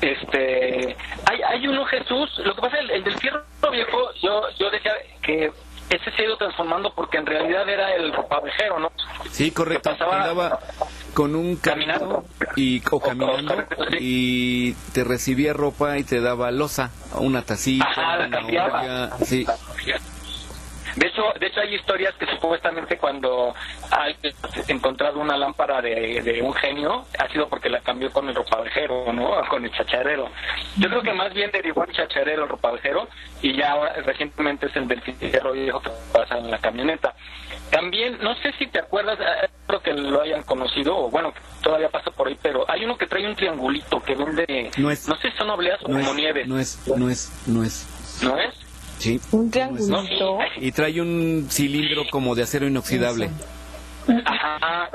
Este, 0.00 0.96
hay, 1.30 1.42
hay 1.48 1.66
uno 1.66 1.84
Jesús, 1.86 2.30
lo 2.44 2.54
que 2.54 2.60
pasa 2.60 2.78
el, 2.78 2.90
el 2.90 3.04
del 3.04 3.18
fierro 3.18 3.42
viejo, 3.70 3.98
yo 4.22 4.42
yo 4.58 4.70
decía 4.70 4.92
que 5.22 5.50
ese 5.90 6.10
se 6.12 6.22
ha 6.22 6.24
ido 6.24 6.36
transformando 6.36 6.92
porque 6.94 7.18
en 7.18 7.26
realidad 7.26 7.68
era 7.68 7.94
el 7.94 8.12
ropavejero, 8.12 8.78
¿no? 8.78 8.90
Sí, 9.30 9.50
correcto. 9.50 9.90
Andaba 9.90 10.58
con 11.12 11.34
un 11.34 11.56
carrito 11.56 12.24
y, 12.56 12.82
o 12.90 13.00
caminando 13.00 13.54
y 14.00 14.72
te 14.92 15.04
recibía 15.04 15.52
ropa 15.52 15.98
y 15.98 16.04
te 16.04 16.20
daba 16.20 16.50
losa, 16.50 16.90
una 17.18 17.42
tacita, 17.42 17.84
Ajá, 17.88 18.16
la 18.16 18.26
una 18.26 18.36
cambiaba. 18.38 18.80
olla, 18.82 19.16
sí. 19.24 19.46
De 20.96 21.08
hecho, 21.08 21.22
de 21.40 21.46
hecho 21.46 21.60
hay 21.60 21.74
historias 21.74 22.14
que 22.14 22.26
supuestamente 22.26 22.96
cuando 22.98 23.54
ha 23.90 24.06
encontrado 24.68 25.18
una 25.20 25.36
lámpara 25.36 25.80
de, 25.82 26.22
de 26.22 26.42
un 26.42 26.52
genio 26.54 27.04
ha 27.18 27.28
sido 27.32 27.48
porque 27.48 27.68
la 27.68 27.80
cambió 27.80 28.10
con 28.12 28.28
el 28.28 28.34
ropavejero, 28.34 29.12
¿no? 29.12 29.30
Con 29.48 29.64
el 29.64 29.72
chacharero. 29.72 30.28
Yo 30.76 30.88
creo 30.88 31.02
que 31.02 31.12
más 31.12 31.32
bien 31.34 31.50
derivó 31.50 31.84
el 31.84 31.92
chacharero 31.92 32.44
el 32.44 32.48
ropavejero 32.48 33.08
y 33.42 33.56
ya 33.56 33.72
ahora 33.72 33.94
recientemente 34.04 34.66
es 34.66 34.76
el 34.76 34.86
del 34.88 35.00
fierro 35.02 35.52
viejo 35.52 35.80
que 35.80 35.90
pasa 36.12 36.38
en 36.38 36.50
la 36.50 36.58
camioneta. 36.58 37.14
También, 37.70 38.18
no 38.22 38.34
sé 38.36 38.52
si 38.58 38.66
te 38.66 38.78
acuerdas, 38.78 39.18
eh, 39.20 39.48
creo 39.66 39.80
que 39.80 39.92
lo 39.92 40.20
hayan 40.22 40.42
conocido, 40.44 40.96
o 40.96 41.10
bueno, 41.10 41.32
todavía 41.62 41.88
pasa 41.88 42.10
por 42.10 42.28
ahí, 42.28 42.38
pero 42.40 42.64
hay 42.70 42.84
uno 42.84 42.96
que 42.96 43.06
trae 43.06 43.26
un 43.26 43.34
triangulito 43.34 44.00
que 44.00 44.14
vende, 44.14 44.70
No 44.76 44.90
es. 44.90 45.08
no 45.08 45.16
sé 45.16 45.30
si 45.30 45.36
son 45.36 45.50
obleas 45.50 45.80
o 45.82 45.86
como 45.86 45.98
es, 45.98 46.14
nieves, 46.14 46.46
no 46.46 46.58
es, 46.58 46.86
no 46.86 47.10
es, 47.10 47.32
no 47.46 47.64
es. 47.64 48.22
¿no 48.22 48.38
es? 48.38 48.63
Sí. 48.98 49.20
Un 49.32 49.46
No, 49.46 49.50
triangulito. 49.50 50.38
Y 50.56 50.72
trae 50.72 51.00
un 51.00 51.46
cilindro 51.50 52.02
como 52.10 52.34
de 52.34 52.42
acero 52.44 52.66
inoxidable. 52.66 53.30
Ajá. 54.24 54.88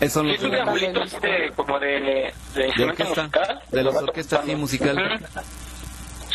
Eso 0.00 0.22
no 0.22 0.30
es 0.32 0.42
un 0.42 0.50
triangulito 0.50 1.02
este, 1.02 1.50
como 1.54 1.78
de, 1.78 2.32
de, 2.54 2.72
de 2.76 2.84
orquesta, 2.84 3.22
musical. 3.22 3.60
de 3.70 3.82
las 3.82 3.94
orquestas 3.96 4.44
sí, 4.44 4.54
musical. 4.56 5.20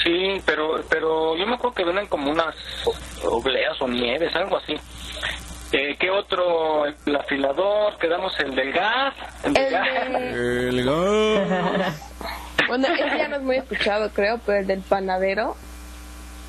Sí, 0.03 0.41
pero 0.45 0.81
pero 0.89 1.35
yo 1.35 1.45
me 1.45 1.55
acuerdo 1.55 1.75
que 1.75 1.83
venden 1.83 2.07
como 2.07 2.31
unas 2.31 2.55
obleas 3.25 3.79
o 3.81 3.87
nieves, 3.87 4.33
algo 4.35 4.57
así. 4.57 4.73
Eh, 5.71 5.95
¿Qué 5.99 6.09
otro? 6.09 6.85
El 6.85 7.15
afilador, 7.15 7.97
quedamos 7.99 8.33
el 8.39 8.55
del 8.55 8.71
gas. 8.71 9.13
El 9.43 9.53
del 9.53 9.65
El 9.65 9.71
gas. 9.71 10.09
de- 10.09 10.69
El 10.69 10.85
gas. 10.85 12.05
Bueno, 12.67 12.87
ese 12.87 13.17
ya 13.17 13.27
no 13.27 13.37
es 13.37 13.41
muy 13.41 13.55
escuchado, 13.55 14.11
creo, 14.13 14.39
pero 14.45 14.59
el 14.59 14.67
del 14.67 14.81
panadero. 14.81 15.55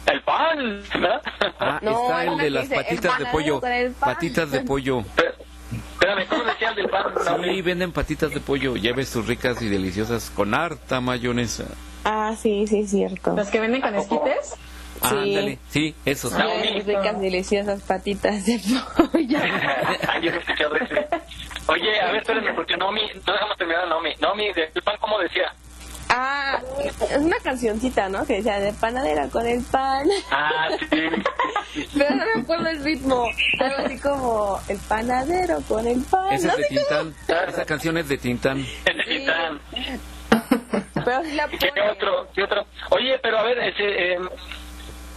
El 0.06 0.22
pan, 0.22 0.82
¿verdad? 0.94 1.22
Ah, 1.58 1.78
No, 1.82 2.02
está 2.02 2.24
el 2.24 2.38
de 2.38 2.50
las 2.50 2.62
dice, 2.68 2.74
patitas 2.74 3.18
de 3.18 3.26
pollo. 3.26 3.60
Patitas 3.98 4.50
de 4.50 4.60
pollo. 4.60 5.04
Espérame, 5.92 6.26
¿cómo 6.28 6.44
decía 6.44 6.70
el 6.70 6.76
del 6.76 6.88
pan? 6.88 7.04
Sí, 7.42 7.62
venden 7.62 7.92
patitas 7.92 8.30
de 8.32 8.40
pollo. 8.40 8.76
Lleves 8.76 9.08
sus 9.08 9.26
ricas 9.26 9.60
y 9.62 9.68
deliciosas 9.68 10.30
con 10.30 10.54
harta 10.54 11.00
mayonesa. 11.00 11.64
Ah, 12.04 12.34
sí, 12.40 12.66
sí, 12.66 12.80
es 12.80 12.90
cierto. 12.90 13.36
¿Los 13.36 13.48
que 13.48 13.60
venden 13.60 13.80
con 13.82 13.94
esquites? 13.94 14.54
Ah, 15.02 15.10
ándale. 15.10 15.58
Sí, 15.68 15.94
esos. 16.04 16.32
Muy 16.32 16.80
ricas 16.80 17.16
y 17.18 17.20
deliciosas 17.20 17.82
patitas 17.82 18.44
de 18.46 18.58
pollo. 18.58 19.38
Ay, 20.08 20.22
yo 20.22 20.32
no. 20.32 20.38
Oye, 21.68 22.00
a 22.00 22.06
ver, 22.06 22.16
espérenme, 22.16 22.52
porque 22.54 22.76
Naomi, 22.76 23.02
no 23.26 23.32
dejamos 23.32 23.56
terminar 23.56 23.84
a 23.84 23.88
Naomi. 23.88 24.10
Naomi, 24.20 24.46
¿el 24.48 24.82
pan 24.82 24.96
cómo 25.00 25.18
decía? 25.20 25.54
Ah, 26.12 26.61
es 27.11 27.16
una 27.18 27.37
cancioncita, 27.38 28.09
¿no? 28.09 28.27
Que 28.27 28.35
decía 28.37 28.59
de 28.59 28.73
panadera 28.73 29.29
con 29.29 29.46
el 29.46 29.62
pan. 29.62 30.09
Ah, 30.31 30.68
sí. 30.79 30.87
Pero 31.96 32.14
no 32.16 32.25
me 32.35 32.42
acuerdo 32.42 32.68
el 32.68 32.83
ritmo. 32.85 33.27
Algo 33.61 33.77
así 33.87 33.99
como 34.01 34.61
el 34.68 34.79
panadero 34.79 35.61
con 35.68 35.87
el 35.87 36.01
pan. 36.03 36.33
Esa 36.33 36.49
No 36.49 36.53
es 36.55 36.59
de 36.59 36.66
cómo. 36.88 37.11
Tintán. 37.12 37.49
Esa 37.49 37.64
canción 37.64 37.96
es 37.99 38.09
de 38.09 38.18
Tintán. 38.18 38.66
El 38.85 38.96
de 38.96 39.05
Titán. 39.05 39.61
Pero 41.05 41.25
sí 41.25 41.33
la 41.35 41.49
¿Qué 41.49 41.70
otro? 41.92 42.29
¿Qué 42.35 42.42
otro? 42.42 42.66
Oye, 42.90 43.18
pero 43.23 43.38
a 43.38 43.42
ver, 43.44 43.59
ese, 43.61 44.12
eh, 44.14 44.18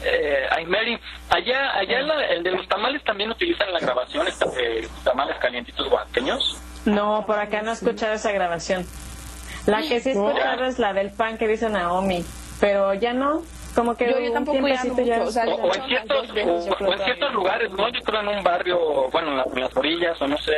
eh, 0.04 0.46
ay, 0.52 0.66
Mary, 0.66 1.00
allá, 1.30 1.72
allá 1.78 2.00
en 2.00 2.08
la- 2.08 2.26
el 2.28 2.44
de 2.44 2.52
los 2.52 2.68
tamales 2.68 3.04
también 3.04 3.32
utilizan 3.32 3.72
la 3.74 3.80
grabación, 3.80 4.28
esta 4.28 4.46
de 4.46 4.88
tamales 5.04 5.36
calientitos 5.42 5.92
oaxaqueños. 5.92 6.58
No, 6.86 7.26
por 7.26 7.38
acá 7.40 7.62
no 7.62 7.72
he 7.72 7.74
escuchado 7.74 8.14
esa 8.14 8.32
grabación. 8.32 8.86
La 9.66 9.82
que 9.82 10.00
sí 10.02 10.10
he 10.10 10.12
escuchado 10.14 10.66
es 10.66 10.80
la 10.80 10.94
del 10.94 11.12
pan 11.12 11.38
que 11.38 11.48
dice 11.48 11.70
Naomi, 11.70 12.26
pero 12.60 12.94
ya 12.94 13.14
no, 13.14 13.42
como 13.76 13.96
que 13.96 14.06
Yo- 14.12 14.20
yo 14.20 14.28
un 14.28 14.34
tampoco 14.34 14.68
ya 14.68 14.82
tiempecito 14.82 15.02
no 15.02 15.08
ya- 15.08 15.18
mucho, 15.18 15.30
o 15.30 15.32
sea, 15.32 15.46
O, 15.46 15.56
o 15.56 15.74
en 15.76 15.84
ciertos, 15.88 16.30
o- 16.32 16.94
en 16.94 17.00
ciertos 17.06 17.34
lugares, 17.34 17.72
¿no? 17.72 17.88
Yo 17.90 18.02
creo 18.02 18.20
en 18.22 18.28
un 18.28 18.44
barrio, 18.44 19.10
bueno, 19.12 19.30
en, 19.32 19.38
la- 19.38 19.46
en 19.54 19.60
las 19.62 19.76
orillas, 19.78 20.22
o 20.22 20.28
no 20.28 20.38
sé. 20.38 20.54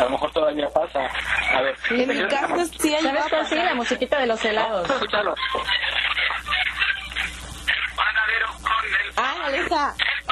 A 0.00 0.04
lo 0.04 0.10
mejor 0.10 0.30
todavía 0.32 0.68
pasa. 0.70 1.00
A 1.54 1.60
ver. 1.60 1.76
En 1.90 2.08
mi 2.08 2.26
caso 2.28 2.64
sí 2.78 2.94
hay 2.94 3.02
¿Sabes 3.02 3.24
cuál 3.28 3.46
sí? 3.46 3.54
La 3.56 3.74
musiquita 3.74 4.18
de 4.18 4.26
los 4.26 4.42
helados. 4.44 4.88
Escúchalo. 4.88 5.34
Ah, 9.16 9.34
Alexa. 9.44 9.94
El 9.98 10.24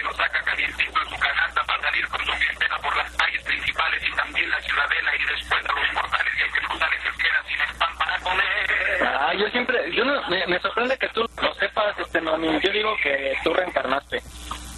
y 0.00 0.02
lo 0.04 0.12
saca 0.14 0.42
calientito 0.42 1.00
en 1.02 1.08
su 1.10 1.16
canasta 1.18 1.62
para 1.64 1.82
salir 1.82 2.06
con 2.08 2.20
su 2.24 2.32
clientela 2.32 2.78
por 2.78 2.96
las 2.96 3.10
calles 3.16 3.42
principales 3.44 4.02
y 4.06 4.12
también 4.16 4.50
la 4.50 4.60
ciudadela 4.60 5.10
y 5.16 5.24
después 5.34 5.64
a 5.64 5.72
los 5.72 5.92
mortales 5.94 6.32
y 6.38 6.42
el 6.42 6.52
que 6.52 6.60
se 6.60 7.22
queda 7.22 7.42
sin 7.48 7.60
el 7.60 7.76
pan 7.78 7.98
para 7.98 8.18
comer. 8.20 9.02
Ah, 9.02 9.32
yo 9.34 9.48
siempre, 9.48 9.92
yo 9.94 10.04
no, 10.04 10.28
me, 10.28 10.46
me 10.46 10.60
sorprende 10.60 10.96
que 10.98 11.08
tú 11.08 11.20
lo 11.40 11.54
sepas, 11.54 11.98
este 11.98 12.20
Nomi. 12.20 12.60
Yo 12.60 12.70
digo 12.72 12.94
que 13.02 13.34
tú 13.44 13.52
reencarnaste. 13.54 14.22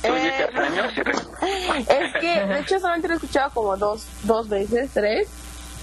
Re- 0.02 0.34
Es 1.88 2.12
que, 2.20 2.40
de 2.46 2.60
hecho, 2.60 2.78
solamente 2.78 3.08
lo 3.08 3.14
he 3.14 3.16
escuchado 3.16 3.50
como 3.52 3.76
dos, 3.76 4.06
dos 4.22 4.48
veces, 4.48 4.90
tres, 4.92 5.28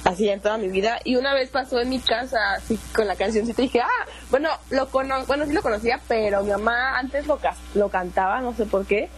así 0.05 0.29
en 0.29 0.39
toda 0.41 0.57
mi 0.57 0.67
vida. 0.69 0.99
Y 1.03 1.15
una 1.15 1.33
vez 1.33 1.49
pasó 1.49 1.79
en 1.79 1.89
mi 1.89 1.99
casa, 1.99 2.53
así 2.53 2.79
con 2.93 3.07
la 3.07 3.15
cancioncita, 3.15 3.61
y 3.61 3.65
dije, 3.65 3.81
ah, 3.81 4.05
bueno, 4.29 4.49
lo 4.69 4.87
cono 4.89 5.25
bueno, 5.25 5.45
sí 5.45 5.53
lo 5.53 5.61
conocía, 5.61 5.99
pero 6.07 6.43
mi 6.43 6.51
mamá 6.51 6.97
antes 6.97 7.27
lo, 7.27 7.37
ca- 7.37 7.55
lo 7.75 7.89
cantaba, 7.89 8.41
no 8.41 8.53
sé 8.53 8.65
por 8.65 8.85
qué. 8.85 9.09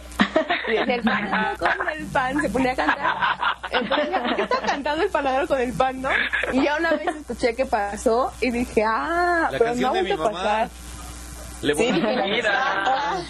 Y 0.68 0.76
el 0.76 1.02
pan 1.02 1.56
con 1.58 1.88
el 1.88 2.06
pan, 2.06 2.40
se 2.40 2.48
ponía 2.48 2.72
a 2.72 2.76
cantar. 2.76 3.16
Entonces, 3.70 4.08
¿por 4.18 4.36
qué 4.36 4.42
está 4.42 4.58
cantando 4.60 5.02
el 5.04 5.10
panadero 5.10 5.46
con 5.46 5.60
el 5.60 5.72
pan, 5.72 6.02
no? 6.02 6.08
Y 6.52 6.62
ya 6.64 6.76
una 6.76 6.90
vez 6.92 7.08
escuché 7.16 7.54
que 7.54 7.66
pasó 7.66 8.32
y 8.40 8.50
dije, 8.50 8.82
ah, 8.86 9.48
La 9.50 9.58
pero 9.58 9.74
no 9.74 9.90
vuelto 9.90 10.24
a 10.26 10.30
pasar. 10.30 10.68
Le 11.62 11.74
voy 11.74 11.84
Sí, 11.92 12.00
a... 12.00 12.24
Mira. 12.26 13.24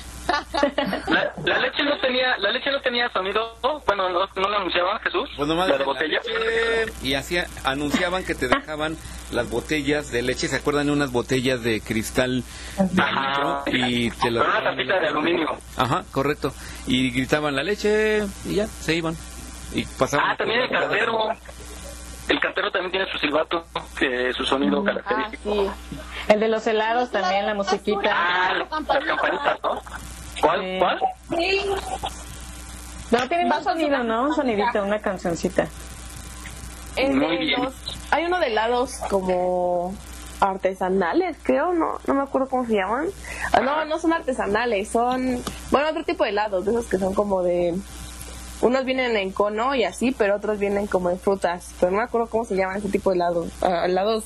La, 1.07 1.33
la 1.45 1.59
leche 1.59 1.83
no 1.85 1.99
tenía, 2.01 2.37
la 2.39 2.51
leche 2.51 2.71
no 2.71 2.81
tenía 2.81 3.09
sonido, 3.11 3.57
bueno, 3.87 4.09
no, 4.09 4.21
no 4.37 4.49
lo 4.49 4.57
anunciaba 4.57 4.99
Jesús. 5.01 5.29
Pues 5.37 5.49
nomás 5.49 5.69
la 5.69 5.75
de 5.75 5.79
la 5.81 5.85
botella. 5.85 6.21
leche, 6.25 6.93
y 7.03 7.15
hacía, 7.15 7.47
anunciaban 7.65 8.25
que 8.25 8.35
te 8.35 8.49
dejaban 8.49 8.97
las 9.33 9.51
botellas 9.51 10.11
de 10.11 10.23
leche, 10.23 10.49
¿se 10.49 10.57
acuerdan 10.57 10.87
de 10.87 10.93
unas 10.93 11.13
botellas 11.13 11.63
de 11.63 11.81
cristal 11.81 12.43
de 12.79 13.03
Ajá. 13.03 13.63
litro? 13.67 13.79
Y 13.79 14.11
te 14.11 14.31
lo 14.31 14.43
una 14.43 14.63
tapita 14.65 15.01
de 15.01 15.09
aluminio. 15.09 15.57
Ajá, 15.77 16.05
correcto. 16.13 16.53
Y 16.87 17.11
gritaban 17.11 17.55
la 17.57 17.63
leche 17.63 18.23
y 18.47 18.55
ya, 18.57 18.67
se 18.67 18.95
iban. 18.95 19.17
Y 19.73 19.85
pasaban. 19.85 20.31
Ah, 20.31 20.37
también 20.37 20.61
el 20.61 20.71
cartero. 20.71 21.29
El 22.29 22.41
cartero 22.41 22.71
también 22.71 22.91
tiene 22.91 23.07
su 23.13 23.19
silbato, 23.19 23.67
que 23.99 24.33
su 24.33 24.45
sonido 24.45 24.81
Ah, 24.81 24.85
característico. 25.05 25.75
El 26.29 26.41
de 26.41 26.49
los 26.49 26.67
helados 26.67 27.11
también, 27.11 27.45
la 27.47 27.53
musiquita. 27.55 28.11
Ah, 28.15 28.55
las 28.55 28.69
campanitas, 28.69 29.59
¿no? 29.63 29.83
¿Cuál? 30.45 30.61
Sí. 30.61 30.79
¿Cuál? 30.79 31.01
No, 33.11 33.29
tiene 33.29 33.47
más 33.47 33.65
sonido, 33.65 34.03
¿no? 34.03 34.25
Un 34.25 34.35
sonidito, 34.35 34.83
una 34.83 34.99
cancioncita. 34.99 35.69
El 36.97 37.15
Muy 37.17 37.29
de 37.29 37.37
bien. 37.39 37.63
los- 37.63 37.75
hay 38.11 38.25
uno 38.25 38.39
de 38.41 38.47
helados 38.49 38.97
como 39.11 39.95
artesanales, 40.41 41.37
creo, 41.43 41.73
no, 41.73 41.99
no 42.07 42.15
me 42.15 42.23
acuerdo 42.23 42.49
cómo 42.49 42.67
se 42.67 42.75
llaman. 42.75 43.07
Ah, 43.53 43.61
no, 43.61 43.85
no 43.85 43.99
son 43.99 44.13
artesanales, 44.13 44.89
son, 44.89 45.43
bueno, 45.71 45.89
otro 45.91 46.05
tipo 46.05 46.25
de 46.25 46.31
helados, 46.31 46.65
de 46.65 46.73
esos 46.73 46.87
que 46.87 46.99
son 46.99 47.15
como 47.15 47.43
de, 47.43 47.75
unos 48.61 48.85
vienen 48.85 49.17
en 49.17 49.33
cono 49.33 49.75
y 49.75 49.85
así, 49.85 50.13
pero 50.13 50.37
otros 50.37 50.59
vienen 50.59 50.87
como 50.87 51.09
de 51.09 51.17
frutas, 51.17 51.71
pero 51.81 51.93
no 51.93 51.99
me 51.99 52.05
acuerdo 52.05 52.29
cómo 52.29 52.45
se 52.45 52.57
llaman 52.57 52.77
ese 52.79 52.89
tipo 52.89 53.11
de 53.11 53.17
helados. 53.17 53.49
Ah, 53.63 53.85
helados, 53.87 54.25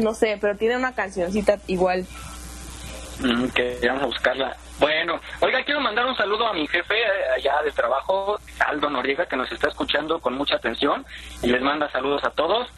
no 0.00 0.14
sé, 0.14 0.38
pero 0.40 0.56
tiene 0.56 0.76
una 0.76 0.92
cancioncita 0.92 1.58
igual. 1.66 2.06
Mm, 3.20 3.46
que 3.48 3.78
vamos 3.86 4.02
a 4.02 4.06
buscarla. 4.06 4.56
Bueno, 4.78 5.20
oiga, 5.40 5.62
quiero 5.64 5.80
mandar 5.80 6.04
un 6.06 6.16
saludo 6.16 6.46
a 6.46 6.52
mi 6.52 6.66
jefe 6.66 6.94
eh, 6.94 7.06
allá 7.36 7.62
de 7.62 7.70
trabajo, 7.70 8.38
Aldo 8.66 8.90
Noriega, 8.90 9.26
que 9.26 9.36
nos 9.36 9.50
está 9.52 9.68
escuchando 9.68 10.18
con 10.20 10.34
mucha 10.34 10.56
atención 10.56 11.04
y 11.42 11.48
les 11.48 11.62
manda 11.62 11.90
saludos 11.90 12.24
a 12.24 12.30
todos. 12.30 12.68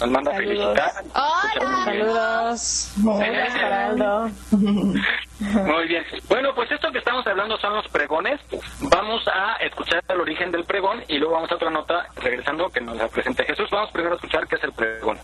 Nos 0.00 0.10
manda 0.10 0.32
Saludos. 0.32 0.74
felicitar. 0.74 0.90
Saludos. 1.84 2.60
Saludos 2.60 3.48
para 3.60 3.86
Aldo. 3.86 4.30
Muy 5.40 5.86
bien. 5.88 6.04
Bueno, 6.28 6.54
pues 6.54 6.70
esto 6.72 6.90
que 6.90 6.98
estamos 6.98 7.26
hablando 7.26 7.56
son 7.58 7.74
los 7.74 7.86
pregones. 7.88 8.40
Vamos 8.80 9.22
a 9.28 9.54
escuchar 9.56 10.02
el 10.08 10.20
origen 10.20 10.50
del 10.50 10.64
pregón 10.64 11.04
y 11.08 11.18
luego 11.18 11.34
vamos 11.34 11.50
a 11.52 11.56
otra 11.56 11.70
nota, 11.70 12.06
regresando, 12.16 12.68
que 12.70 12.80
nos 12.80 12.96
la 12.96 13.08
presente 13.08 13.44
Jesús. 13.44 13.68
Vamos 13.70 13.90
primero 13.90 14.14
a 14.14 14.16
escuchar 14.16 14.46
qué 14.48 14.56
es 14.56 14.64
el 14.64 14.72
pregón. 14.72 15.18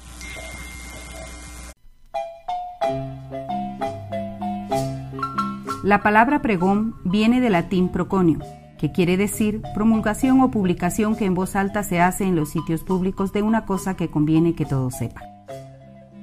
La 5.84 6.02
palabra 6.02 6.42
pregón 6.42 6.96
viene 7.04 7.40
del 7.40 7.52
latín 7.52 7.88
proconio, 7.88 8.40
que 8.78 8.90
quiere 8.90 9.16
decir 9.16 9.62
promulgación 9.74 10.40
o 10.40 10.50
publicación 10.50 11.14
que 11.14 11.24
en 11.24 11.34
voz 11.34 11.54
alta 11.54 11.84
se 11.84 12.00
hace 12.00 12.24
en 12.24 12.34
los 12.34 12.48
sitios 12.50 12.82
públicos 12.82 13.32
de 13.32 13.42
una 13.42 13.64
cosa 13.64 13.94
que 13.94 14.10
conviene 14.10 14.56
que 14.56 14.64
todos 14.64 14.94
sepan. 14.96 15.22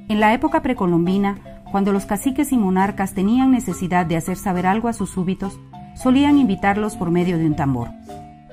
En 0.09 0.19
la 0.19 0.33
época 0.33 0.61
precolombina, 0.61 1.37
cuando 1.71 1.93
los 1.93 2.05
caciques 2.05 2.51
y 2.51 2.57
monarcas 2.57 3.13
tenían 3.13 3.51
necesidad 3.51 4.05
de 4.05 4.17
hacer 4.17 4.35
saber 4.35 4.67
algo 4.67 4.89
a 4.89 4.93
sus 4.93 5.11
súbitos, 5.11 5.57
solían 5.95 6.37
invitarlos 6.37 6.97
por 6.97 7.09
medio 7.09 7.37
de 7.37 7.45
un 7.45 7.55
tambor, 7.55 7.89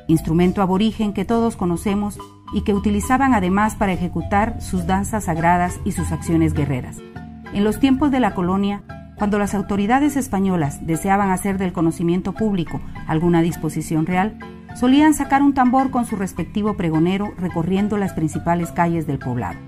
instrumento 0.07 0.62
aborigen 0.62 1.12
que 1.12 1.24
todos 1.24 1.57
conocemos 1.57 2.16
y 2.55 2.62
que 2.62 2.74
utilizaban 2.74 3.34
además 3.34 3.74
para 3.74 3.92
ejecutar 3.92 4.61
sus 4.61 4.86
danzas 4.86 5.24
sagradas 5.24 5.80
y 5.84 5.92
sus 5.92 6.12
acciones 6.12 6.55
guerreras. 6.55 6.98
En 7.53 7.64
los 7.64 7.80
tiempos 7.80 8.12
de 8.12 8.20
la 8.20 8.34
colonia, 8.34 8.84
cuando 9.23 9.39
las 9.39 9.55
autoridades 9.55 10.16
españolas 10.16 10.85
deseaban 10.85 11.31
hacer 11.31 11.57
del 11.57 11.73
conocimiento 11.73 12.33
público 12.33 12.81
alguna 13.07 13.41
disposición 13.41 14.05
real, 14.05 14.37
solían 14.75 15.14
sacar 15.14 15.45
un 15.45 15.55
tambor 15.55 15.93
con 15.93 16.07
su 16.07 16.16
respectivo 16.16 16.77
pregonero 16.77 17.33
recorriendo 17.39 17.99
las 17.99 18.14
principales 18.14 18.73
calles 18.73 19.07
del 19.07 19.20
poblado. 19.20 19.61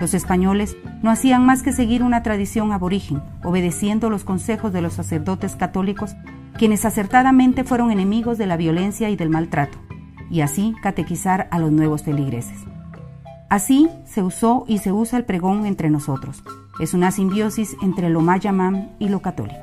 Los 0.00 0.14
españoles 0.14 0.78
no 1.02 1.10
hacían 1.10 1.44
más 1.44 1.62
que 1.62 1.72
seguir 1.72 2.02
una 2.02 2.22
tradición 2.22 2.72
aborigen, 2.72 3.20
obedeciendo 3.44 4.08
los 4.08 4.24
consejos 4.24 4.72
de 4.72 4.80
los 4.80 4.94
sacerdotes 4.94 5.56
católicos, 5.56 6.16
quienes 6.56 6.86
acertadamente 6.86 7.64
fueron 7.64 7.90
enemigos 7.90 8.38
de 8.38 8.46
la 8.46 8.56
violencia 8.56 9.10
y 9.10 9.16
del 9.16 9.28
maltrato, 9.28 9.76
y 10.30 10.40
así 10.40 10.74
catequizar 10.82 11.48
a 11.50 11.58
los 11.58 11.70
nuevos 11.70 12.02
feligreses. 12.02 12.60
Así 13.50 13.90
se 14.06 14.22
usó 14.22 14.64
y 14.66 14.78
se 14.78 14.90
usa 14.90 15.18
el 15.18 15.26
pregón 15.26 15.66
entre 15.66 15.90
nosotros. 15.90 16.42
Es 16.80 16.94
una 16.94 17.10
simbiosis 17.10 17.76
entre 17.82 18.08
lo 18.08 18.20
mayamam 18.20 18.88
y 18.98 19.08
lo 19.08 19.20
católico. 19.20 19.60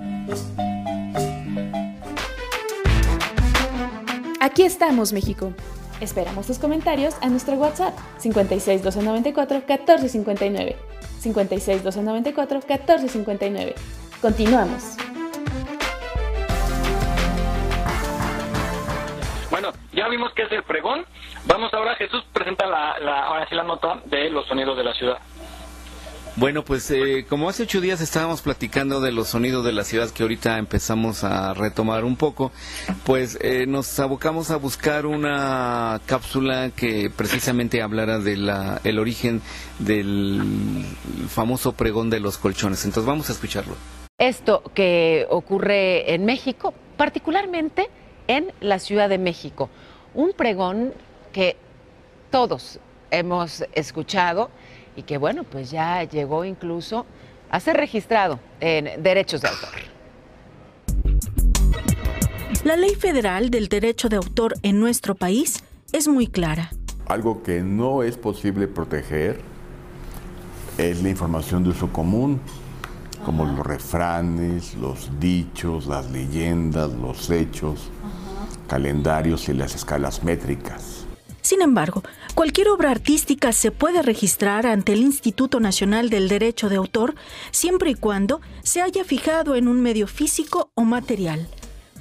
Aquí 4.39 4.63
estamos, 4.63 5.11
México. 5.11 5.53
Esperamos 6.01 6.47
tus 6.47 6.59
comentarios 6.59 7.15
a 7.21 7.29
nuestro 7.29 7.55
WhatsApp 7.55 7.97
56 8.19 8.83
294 8.83 9.57
1459. 9.57 10.77
56 11.19 11.83
294 11.83 12.59
1459. 12.59 13.75
Continuamos. 14.21 14.95
Bueno, 19.49 19.69
ya 19.91 20.07
vimos 20.07 20.31
que 20.33 20.43
es 20.43 20.51
el 20.51 20.63
pregón. 20.63 21.05
Vamos 21.45 21.73
ahora, 21.73 21.95
Jesús 21.95 22.23
presenta 22.31 22.67
la, 22.67 22.99
la, 22.99 23.25
ahora 23.25 23.47
sí 23.49 23.55
la 23.55 23.63
nota 23.63 23.99
de 24.05 24.29
los 24.29 24.45
sonidos 24.45 24.77
de 24.77 24.83
la 24.83 24.93
ciudad. 24.93 25.17
Bueno, 26.39 26.63
pues 26.63 26.89
eh, 26.89 27.25
como 27.27 27.49
hace 27.49 27.63
ocho 27.63 27.81
días 27.81 27.99
estábamos 27.99 28.41
platicando 28.41 29.01
de 29.01 29.11
los 29.11 29.27
sonidos 29.27 29.65
de 29.65 29.73
la 29.73 29.83
ciudad 29.83 30.09
que 30.09 30.23
ahorita 30.23 30.57
empezamos 30.57 31.25
a 31.25 31.53
retomar 31.53 32.05
un 32.05 32.15
poco, 32.15 32.53
pues 33.03 33.37
eh, 33.41 33.65
nos 33.67 33.99
abocamos 33.99 34.49
a 34.49 34.55
buscar 34.55 35.05
una 35.05 35.99
cápsula 36.05 36.71
que 36.73 37.09
precisamente 37.13 37.81
hablara 37.81 38.19
del 38.19 38.49
el 38.85 38.99
origen 38.99 39.41
del 39.79 40.85
famoso 41.27 41.73
pregón 41.73 42.09
de 42.09 42.21
los 42.21 42.37
colchones. 42.37 42.85
Entonces 42.85 43.05
vamos 43.05 43.29
a 43.29 43.33
escucharlo. 43.33 43.75
Esto 44.17 44.63
que 44.73 45.27
ocurre 45.29 46.13
en 46.13 46.23
México, 46.23 46.73
particularmente 46.95 47.89
en 48.27 48.53
la 48.61 48.79
Ciudad 48.79 49.09
de 49.09 49.17
México, 49.17 49.69
un 50.13 50.31
pregón 50.31 50.93
que 51.33 51.57
todos 52.31 52.79
hemos 53.11 53.65
escuchado 53.73 54.51
y 54.99 55.03
que 55.03 55.17
bueno, 55.17 55.45
pues 55.45 55.71
ya 55.71 56.03
llegó 56.03 56.43
incluso 56.43 57.05
a 57.49 57.59
ser 57.61 57.77
registrado 57.77 58.39
en 58.59 59.01
derechos 59.01 59.41
de 59.41 59.47
autor. 59.47 59.69
La 62.65 62.75
ley 62.75 62.95
federal 62.95 63.49
del 63.49 63.69
derecho 63.69 64.09
de 64.09 64.17
autor 64.17 64.55
en 64.61 64.81
nuestro 64.81 65.15
país 65.15 65.63
es 65.93 66.09
muy 66.09 66.27
clara. 66.27 66.71
Algo 67.07 67.41
que 67.41 67.61
no 67.61 68.03
es 68.03 68.17
posible 68.17 68.67
proteger 68.67 69.39
es 70.77 71.01
la 71.01 71.09
información 71.09 71.63
de 71.63 71.69
uso 71.69 71.91
común, 71.93 72.41
como 73.23 73.45
los 73.45 73.65
refranes, 73.65 74.75
los 74.75 75.09
dichos, 75.19 75.87
las 75.87 76.11
leyendas, 76.11 76.91
los 76.91 77.29
hechos, 77.29 77.89
calendarios 78.67 79.47
y 79.47 79.53
las 79.53 79.75
escalas 79.75 80.23
métricas. 80.23 81.05
Sin 81.41 81.61
embargo, 81.61 82.03
cualquier 82.39 82.69
obra 82.69 82.89
artística 82.89 83.51
se 83.51 83.69
puede 83.69 84.01
registrar 84.01 84.65
ante 84.65 84.93
el 84.93 85.01
Instituto 85.01 85.59
Nacional 85.59 86.09
del 86.09 86.29
Derecho 86.29 86.69
de 86.69 86.77
Autor 86.77 87.15
siempre 87.51 87.89
y 87.89 87.95
cuando 87.95 88.39
se 88.63 88.81
haya 88.81 89.03
fijado 89.03 89.57
en 89.57 89.67
un 89.67 89.81
medio 89.81 90.07
físico 90.07 90.71
o 90.73 90.83
material. 90.83 91.49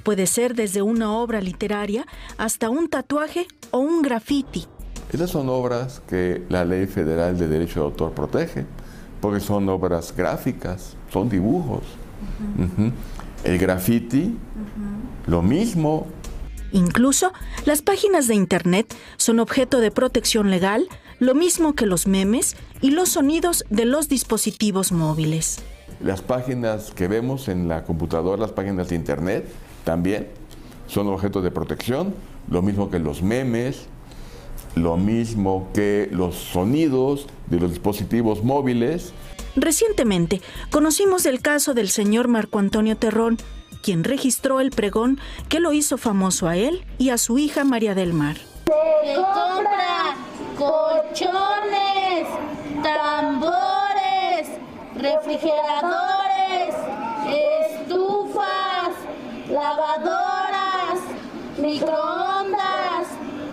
Puede 0.01 0.27
ser 0.27 0.55
desde 0.55 0.81
una 0.81 1.11
obra 1.11 1.41
literaria 1.41 2.05
hasta 2.37 2.69
un 2.69 2.87
tatuaje 2.87 3.47
o 3.71 3.79
un 3.79 4.01
graffiti. 4.01 4.65
Esas 5.11 5.29
son 5.29 5.49
obras 5.49 6.01
que 6.07 6.45
la 6.47 6.63
Ley 6.63 6.87
Federal 6.87 7.37
de 7.37 7.49
Derecho 7.49 7.81
de 7.81 7.85
Autor 7.87 8.13
protege, 8.13 8.65
porque 9.19 9.41
son 9.41 9.67
obras 9.67 10.15
gráficas, 10.15 10.95
son 11.11 11.27
dibujos. 11.27 11.83
Ujú. 12.57 12.93
El 13.43 13.57
graffiti, 13.57 14.37
lo 15.27 15.41
mismo, 15.41 16.07
Incluso, 16.71 17.33
las 17.65 17.81
páginas 17.81 18.27
de 18.27 18.35
Internet 18.35 18.95
son 19.17 19.39
objeto 19.39 19.79
de 19.79 19.91
protección 19.91 20.49
legal, 20.49 20.87
lo 21.19 21.35
mismo 21.35 21.73
que 21.75 21.85
los 21.85 22.07
memes 22.07 22.55
y 22.81 22.91
los 22.91 23.09
sonidos 23.09 23.65
de 23.69 23.85
los 23.85 24.07
dispositivos 24.07 24.91
móviles. 24.91 25.59
Las 26.01 26.21
páginas 26.21 26.91
que 26.91 27.07
vemos 27.07 27.49
en 27.49 27.67
la 27.67 27.83
computadora, 27.83 28.41
las 28.41 28.51
páginas 28.51 28.87
de 28.89 28.95
internet, 28.95 29.45
también 29.83 30.29
son 30.87 31.07
objetos 31.07 31.43
de 31.43 31.51
protección, 31.51 32.15
lo 32.49 32.61
mismo 32.61 32.89
que 32.89 32.99
los 32.99 33.21
memes, 33.21 33.87
lo 34.75 34.95
mismo 34.95 35.69
que 35.73 36.07
los 36.11 36.35
sonidos 36.35 37.27
de 37.47 37.59
los 37.59 37.71
dispositivos 37.71 38.43
móviles. 38.43 39.11
Recientemente, 39.55 40.41
conocimos 40.71 41.25
el 41.25 41.41
caso 41.41 41.73
del 41.73 41.89
señor 41.89 42.27
Marco 42.27 42.59
Antonio 42.59 42.95
Terrón, 42.95 43.37
quien 43.81 44.03
registró 44.03 44.59
el 44.59 44.71
pregón 44.71 45.19
que 45.47 45.59
lo 45.59 45.73
hizo 45.73 45.97
famoso 45.97 46.47
a 46.47 46.55
él 46.55 46.85
y 46.97 47.09
a 47.09 47.17
su 47.17 47.37
hija 47.37 47.63
María 47.63 47.95
del 47.95 48.13
Mar. 48.13 48.37
Se 48.65 49.15
compra 49.15 50.15
colchones, 50.57 52.27
tambores, 52.83 54.49
refrigeradores, 54.95 56.75
estufas, 57.27 58.91
lavadoras, 59.49 60.99
microondas 61.57 63.07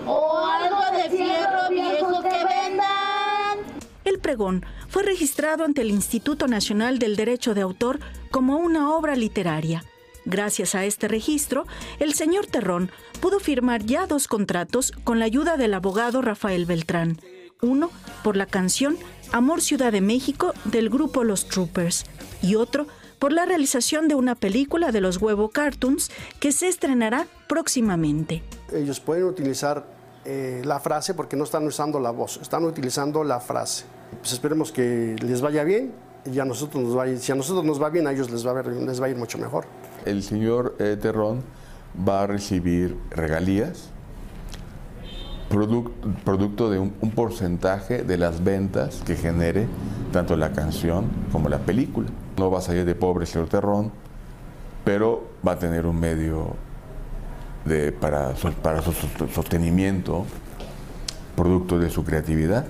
o 0.07 0.47
algo 0.47 0.97
de 0.97 1.17
fierro 1.17 1.69
viejo 1.71 2.23
que 2.23 2.29
vendan. 2.29 3.59
El 4.05 4.19
pregón 4.19 4.65
fue 4.89 5.03
registrado 5.03 5.65
ante 5.65 5.83
el 5.83 5.91
Instituto 5.91 6.47
Nacional 6.47 6.99
del 6.99 7.17
Derecho 7.17 7.55
de 7.55 7.63
Autor 7.63 8.01
como 8.31 8.57
una 8.57 8.95
obra 8.95 9.17
literaria. 9.17 9.85
Gracias 10.27 10.75
a 10.75 10.85
este 10.85 11.07
registro, 11.07 11.67
el 12.01 12.13
señor 12.13 12.47
Terrón 12.47 12.91
pudo 13.21 13.39
firmar 13.39 13.85
ya 13.85 14.09
dos 14.09 14.27
contratos 14.27 14.93
con 15.05 15.21
la 15.21 15.25
ayuda 15.25 15.57
del 15.57 15.73
abogado 15.73 16.21
Rafael 16.21 16.67
Beltrán. 16.67 17.21
Uno 17.63 17.91
por 18.25 18.37
la 18.37 18.47
canción 18.47 18.97
Amor 19.33 19.63
Ciudad 19.63 19.93
de 19.93 20.01
México 20.01 20.53
del 20.65 20.91
grupo 20.91 21.23
Los 21.23 21.47
Troopers 21.47 22.07
y 22.43 22.57
otro 22.57 22.89
por 23.21 23.33
la 23.33 23.47
realización 23.47 24.09
de 24.09 24.17
una 24.17 24.35
película 24.35 24.91
de 24.91 25.01
los 25.01 25.23
Huevo 25.23 25.49
Cartoons 25.51 26.11
que 26.41 26.51
se 26.51 26.67
estrenará 26.67 27.29
próximamente. 27.49 28.43
Ellos 28.73 28.99
pueden 28.99 29.25
utilizar 29.25 29.87
eh, 30.25 30.61
la 30.65 30.81
frase 30.81 31.15
porque 31.15 31.37
no 31.37 31.45
están 31.45 31.65
usando 31.69 32.01
la 32.01 32.11
voz, 32.11 32.41
están 32.43 32.65
utilizando 32.65 33.23
la 33.23 33.39
frase. 33.39 33.85
Pues 34.19 34.33
esperemos 34.33 34.73
que 34.73 35.15
les 35.21 35.41
vaya 35.41 35.63
bien 35.63 35.93
y 36.25 36.41
a 36.41 36.45
nosotros 36.45 36.83
nos 36.83 36.99
va 36.99 37.07
si 37.17 37.31
a 37.31 37.37
nosotros 37.37 37.65
nos 37.65 37.81
va 37.81 37.91
bien, 37.91 38.09
a 38.09 38.13
ellos 38.13 38.29
les 38.29 38.45
va 38.45 39.07
a 39.07 39.09
ir 39.09 39.17
mucho 39.17 39.39
mejor. 39.39 39.67
El 40.07 40.23
señor 40.23 40.77
eh, 40.79 40.97
Terrón 41.01 41.43
va 42.09 42.23
a 42.23 42.27
recibir 42.27 42.97
regalías, 43.11 43.91
produc- 45.51 45.91
producto 46.25 46.71
de 46.71 46.79
un, 46.79 46.91
porcentaje 47.15 48.03
de 48.03 48.19
las 48.19 48.43
ventas 48.43 49.03
que 49.07 49.17
genere 49.17 49.67
tanto 50.13 50.37
la 50.37 50.53
canción 50.53 51.07
como 51.33 51.49
la 51.49 51.59
película. 51.59 52.09
No 52.37 52.51
va 52.51 52.59
a 52.59 52.63
salir 52.63 52.85
de 52.85 52.95
pobre 52.95 53.27
señor 53.27 53.49
Terrón, 53.49 53.91
pero 54.85 55.29
va 55.47 55.53
a 55.53 55.59
tener 55.59 55.87
un 55.87 55.99
medio 55.99 56.55
de, 57.65 57.93
para, 57.93 58.37
su- 58.37 58.53
para 58.53 58.83
su 58.83 58.93
sos- 58.93 59.31
sostenimiento, 59.35 60.25
producto 61.35 61.79
de 61.79 61.91
su 61.91 62.05
creatividad. 62.05 62.67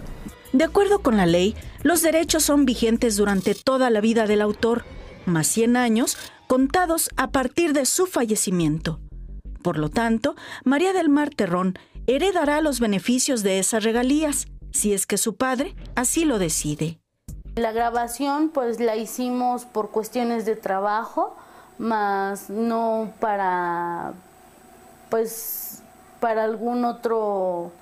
De 0.53 0.65
acuerdo 0.65 1.01
con 1.01 1.17
la 1.17 1.27
ley, 1.27 1.55
los 1.83 2.03
derechos 2.03 2.43
son 2.45 2.65
vigentes 2.65 3.17
durante 3.17 3.55
toda 3.55 3.91
la 3.91 4.01
vida 4.01 4.27
del 4.27 4.41
autor, 4.41 4.85
más 5.27 5.47
100 5.49 5.77
años 5.77 6.17
contados 6.47 7.11
a 7.17 7.29
partir 7.31 7.73
de 7.73 7.87
su 7.87 8.07
fallecimiento. 8.07 9.01
Por 9.63 9.79
lo 9.79 9.89
tanto, 9.91 10.37
María 10.65 10.93
del 10.93 11.09
Mar 11.09 11.31
Terrón 11.31 11.79
heredará 12.07 12.61
los 12.61 12.79
beneficios 12.81 13.43
de 13.43 13.59
esas 13.59 13.83
regalías, 13.83 14.47
si 14.71 14.93
es 14.93 15.07
que 15.07 15.19
su 15.19 15.37
padre 15.37 15.75
así 15.97 16.25
lo 16.25 16.39
decide. 16.39 16.99
La 17.57 17.73
grabación 17.73 18.51
pues 18.51 18.81
la 18.81 18.97
hicimos 18.97 19.65
por 19.65 19.91
cuestiones 19.91 20.45
de 20.45 20.57
trabajo 20.57 21.37
más 21.79 22.49
no 22.51 23.13
para 23.19 24.13
pues 25.11 25.83
para 26.21 26.45
algún 26.45 26.85
otro 26.85 27.73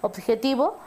objetivo 0.00 0.78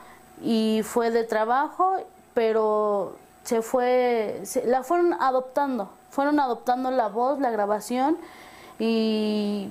y 0.42 0.80
fue 0.84 1.10
de 1.10 1.24
trabajo, 1.24 1.96
pero 2.34 3.16
se 3.44 3.62
fue, 3.62 4.40
se- 4.44 4.66
la 4.66 4.82
fueron 4.82 5.14
adoptando, 5.14 5.90
fueron 6.16 6.40
adoptando 6.40 6.90
la 6.90 7.08
voz, 7.08 7.40
la 7.40 7.50
grabación 7.50 8.16
y 8.78 9.68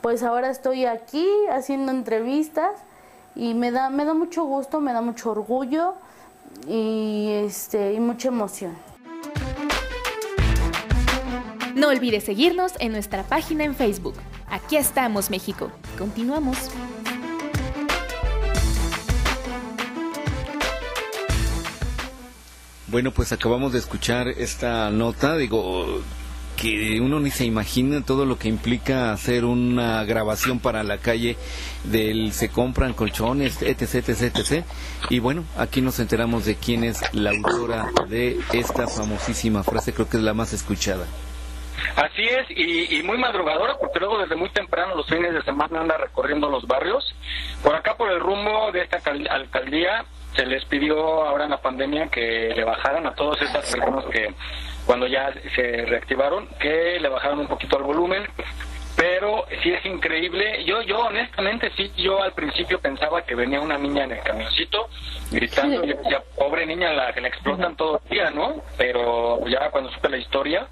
pues 0.00 0.22
ahora 0.22 0.48
estoy 0.48 0.86
aquí 0.86 1.28
haciendo 1.50 1.92
entrevistas 1.92 2.70
y 3.36 3.52
me 3.52 3.70
da, 3.70 3.90
me 3.90 4.06
da 4.06 4.14
mucho 4.14 4.44
gusto, 4.44 4.80
me 4.80 4.94
da 4.94 5.02
mucho 5.02 5.32
orgullo 5.32 5.96
y, 6.66 7.28
este, 7.44 7.92
y 7.92 8.00
mucha 8.00 8.28
emoción. 8.28 8.74
No 11.74 11.88
olvides 11.88 12.24
seguirnos 12.24 12.72
en 12.78 12.92
nuestra 12.92 13.22
página 13.22 13.64
en 13.64 13.74
Facebook. 13.74 14.14
Aquí 14.48 14.76
estamos, 14.76 15.28
México. 15.28 15.70
Continuamos. 15.98 16.70
Bueno, 22.92 23.10
pues 23.10 23.32
acabamos 23.32 23.72
de 23.72 23.78
escuchar 23.78 24.28
esta 24.28 24.90
nota, 24.90 25.36
digo, 25.38 26.02
que 26.60 27.00
uno 27.00 27.18
ni 27.20 27.30
se 27.30 27.46
imagina 27.46 28.04
todo 28.04 28.26
lo 28.26 28.38
que 28.38 28.48
implica 28.48 29.12
hacer 29.12 29.46
una 29.46 30.04
grabación 30.04 30.60
para 30.60 30.82
la 30.84 30.98
calle 30.98 31.38
del 31.84 32.32
se 32.32 32.50
compran 32.50 32.92
colchones, 32.92 33.62
etc, 33.62 33.94
etc, 34.08 34.36
etc. 34.36 34.64
Y 35.08 35.20
bueno, 35.20 35.44
aquí 35.56 35.80
nos 35.80 35.98
enteramos 36.00 36.44
de 36.44 36.56
quién 36.56 36.84
es 36.84 37.00
la 37.14 37.30
autora 37.30 37.88
de 38.08 38.38
esta 38.52 38.86
famosísima 38.86 39.62
frase, 39.64 39.94
creo 39.94 40.08
que 40.10 40.18
es 40.18 40.22
la 40.22 40.34
más 40.34 40.52
escuchada. 40.52 41.06
Así 41.96 42.22
es, 42.22 42.46
y, 42.56 43.02
muy 43.02 43.16
madrugadora, 43.18 43.76
porque 43.80 43.98
luego 43.98 44.18
desde 44.18 44.36
muy 44.36 44.50
temprano 44.50 44.94
los 44.94 45.06
fines 45.08 45.32
de 45.32 45.42
semana 45.42 45.80
anda 45.80 45.96
recorriendo 45.96 46.48
los 46.50 46.66
barrios. 46.66 47.14
Por 47.64 47.74
acá, 47.74 47.96
por 47.96 48.10
el 48.12 48.20
rumbo 48.20 48.70
de 48.70 48.82
esta 48.82 49.00
cal- 49.00 49.26
alcaldía, 49.28 50.04
se 50.34 50.46
les 50.46 50.64
pidió 50.64 51.24
ahora 51.24 51.44
en 51.44 51.50
la 51.50 51.60
pandemia 51.60 52.08
que 52.08 52.52
le 52.54 52.64
bajaran 52.64 53.06
a 53.06 53.14
todos 53.14 53.40
estos 53.42 53.64
teléfonos 53.70 54.06
que 54.06 54.34
cuando 54.86 55.06
ya 55.06 55.32
se 55.54 55.84
reactivaron, 55.86 56.48
que 56.58 56.98
le 57.00 57.08
bajaran 57.08 57.40
un 57.40 57.46
poquito 57.46 57.78
el 57.78 57.84
volumen. 57.84 58.24
Pero 58.94 59.46
sí 59.62 59.72
es 59.72 59.84
increíble. 59.86 60.64
Yo, 60.66 60.82
yo 60.82 60.98
honestamente 61.06 61.72
sí, 61.76 61.90
yo 61.96 62.22
al 62.22 62.32
principio 62.32 62.78
pensaba 62.78 63.22
que 63.22 63.34
venía 63.34 63.58
una 63.58 63.78
niña 63.78 64.04
en 64.04 64.12
el 64.12 64.20
camioncito 64.20 64.86
gritando. 65.30 65.82
Yo 65.82 65.96
decía, 65.96 66.22
pobre 66.36 66.66
niña, 66.66 66.92
la 66.92 67.12
que 67.12 67.22
le 67.22 67.28
explotan 67.28 67.74
todo 67.74 68.00
el 68.04 68.10
día, 68.10 68.30
¿no? 68.30 68.62
Pero 68.76 69.46
ya 69.48 69.70
cuando 69.70 69.90
supe 69.92 70.10
la 70.10 70.18
historia 70.18 70.68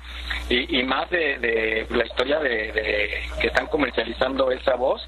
y, 0.51 0.79
y 0.79 0.83
más 0.83 1.09
de, 1.09 1.39
de 1.39 1.87
la 1.91 2.05
historia 2.05 2.39
de, 2.41 2.71
de 2.73 3.23
que 3.41 3.47
están 3.47 3.67
comercializando 3.69 4.51
esa 4.53 4.75
voz, 4.75 5.03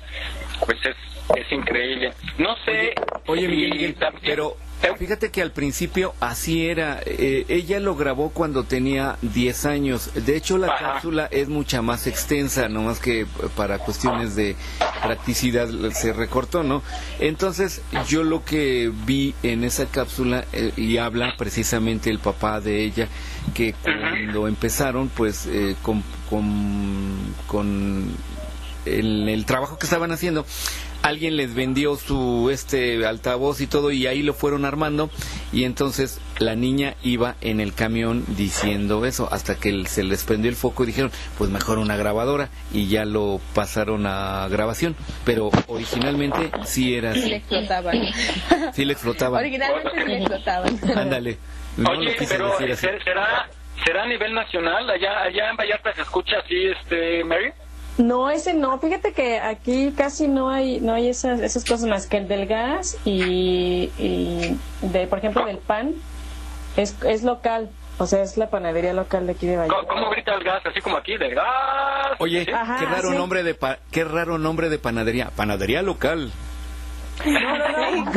pues 0.65 0.79
es, 0.85 0.97
es 1.37 1.53
increíble. 1.53 2.13
No 2.39 2.55
sé. 2.65 2.95
Oye, 3.27 3.49
Miguel, 3.49 3.71
Miguel, 3.71 3.95
también- 3.95 4.23
pero 4.25 4.57
fíjate 4.99 5.31
que 5.31 5.41
al 5.43 5.53
principio 5.53 6.13
así 6.21 6.67
era. 6.67 7.01
eh, 7.07 7.45
ella 7.49 7.79
lo 7.79 7.95
grabó 7.95 8.31
cuando 8.31 8.65
tenía 8.65 9.17
10 9.23 9.65
años. 9.67 10.11
De 10.15 10.37
hecho, 10.37 10.59
la 10.59 10.77
cápsula 10.77 11.29
es 11.31 11.49
mucha 11.49 11.83
más 11.83 12.07
extensa, 12.09 12.69
no 12.69 12.83
más 12.83 12.99
que 12.99 13.27
para 13.57 13.79
cuestiones 13.79 14.35
de 14.35 14.57
practicidad 15.03 15.69
se 15.93 16.13
recortó, 16.13 16.63
¿no? 16.65 16.83
Entonces, 17.21 17.81
yo 18.09 18.25
lo 18.25 18.45
que 18.45 18.91
vi 19.07 19.35
en 19.45 19.63
esa 19.65 19.87
cápsula, 19.87 20.45
eh, 20.53 20.73
y 20.77 20.97
habla 20.99 21.35
precisamente 21.39 22.11
el 22.11 22.19
papá 22.19 22.61
de 22.61 22.83
ella, 22.85 23.07
que 23.55 23.75
cuando 23.83 24.49
empezaron, 24.49 25.09
pues, 25.11 25.47
eh, 25.47 25.77
con, 25.83 26.03
con, 26.29 27.35
con 27.47 28.17
el, 28.87 29.29
el 29.29 29.47
trabajo 29.47 29.79
que 29.79 29.87
estaban 29.87 30.13
haciendo 30.13 30.45
alguien 31.03 31.37
les 31.37 31.53
vendió 31.55 31.97
su 31.97 32.49
este 32.53 33.05
altavoz 33.07 33.61
y 33.61 33.67
todo 33.67 33.91
y 33.91 34.07
ahí 34.07 34.23
lo 34.23 34.35
fueron 34.35 34.65
armando 34.65 35.11
y 35.53 35.65
entonces 35.65 36.21
la 36.39 36.55
niña 36.55 36.95
iba 37.03 37.35
en 37.41 37.61
el 37.61 37.75
camión 37.75 38.25
diciendo 38.37 39.05
eso 39.05 39.29
hasta 39.33 39.57
que 39.57 39.85
se 39.87 40.05
les 40.05 40.23
prendió 40.25 40.49
el 40.49 40.57
foco 40.57 40.85
y 40.85 40.87
dijeron 40.87 41.11
pues 41.39 41.51
mejor 41.51 41.79
una 41.79 41.97
grabadora 41.97 42.51
y 42.73 42.87
ya 42.89 43.05
lo 43.05 43.41
pasaron 43.55 44.07
a 44.07 44.47
grabación 44.49 44.95
pero 45.25 45.51
originalmente 45.67 46.51
sí 46.65 46.95
era 46.95 47.15
Sí 47.15 47.21
le 47.21 47.25
así 47.25 47.35
explotaban. 47.35 47.97
sí 48.75 48.85
le 48.85 48.93
explotaban 48.93 49.41
Originalmente 49.41 49.91
sí 49.95 50.05
le 50.09 50.19
explotaban. 50.19 50.81
ándale 50.97 51.39
no 51.77 51.91
Oye, 51.91 52.05
lo 52.05 52.13
quise 52.17 52.35
pero 52.35 52.51
decir 52.53 52.73
así 52.73 52.87
¿ser- 52.87 53.03
¿será, 53.03 53.49
¿será 53.85 54.03
a 54.05 54.07
nivel 54.07 54.35
nacional? 54.35 54.89
Allá, 54.89 55.23
allá 55.23 55.51
en 55.51 55.57
Vallarta 55.57 55.93
se 55.95 56.03
escucha 56.03 56.37
así, 56.45 56.55
este, 56.67 57.25
Mary. 57.25 57.51
No, 57.99 58.31
ese 58.31 58.55
no. 58.55 58.79
Fíjate 58.79 59.13
que 59.13 59.39
aquí 59.39 59.93
casi 59.97 60.27
no 60.29 60.49
hay 60.51 60.81
no 60.81 60.95
hay 60.95 61.09
esas 61.09 61.41
esas 61.41 61.65
cosas 61.65 61.87
más 61.89 62.07
que 62.07 62.17
el 62.17 62.29
del 62.29 62.47
gas 62.47 62.97
y, 63.05 63.91
y 63.99 64.59
de 64.81 65.07
por 65.07 65.19
ejemplo 65.19 65.45
del 65.45 65.59
pan 65.59 65.93
es, 66.77 66.97
es 67.07 67.23
local, 67.23 67.69
o 67.99 68.07
sea 68.07 68.23
es 68.23 68.39
la 68.39 68.49
panadería 68.49 68.95
local 68.95 69.27
de 69.27 69.33
aquí 69.33 69.47
de 69.47 69.59
Valladolid. 69.59 69.89
¿Cómo 69.89 70.09
grita 70.11 70.35
el 70.35 70.43
gas? 70.43 70.63
Así 70.65 70.81
como 70.81 70.97
aquí, 70.97 71.19
de 71.19 71.35
gas. 71.35 72.17
Oye, 72.19 72.47
qué 72.47 72.53
raro 72.53 73.11
sí. 73.11 73.17
nombre 73.17 73.43
de 73.43 73.55
pa- 73.55 73.79
qué 73.91 74.05
raro 74.05 74.39
nombre 74.39 74.71
de 74.71 74.79
panadería, 74.79 75.31
panadería 75.37 75.83
local. 75.83 76.33
No, 77.27 77.41
no, 77.59 78.05
no. 78.05 78.13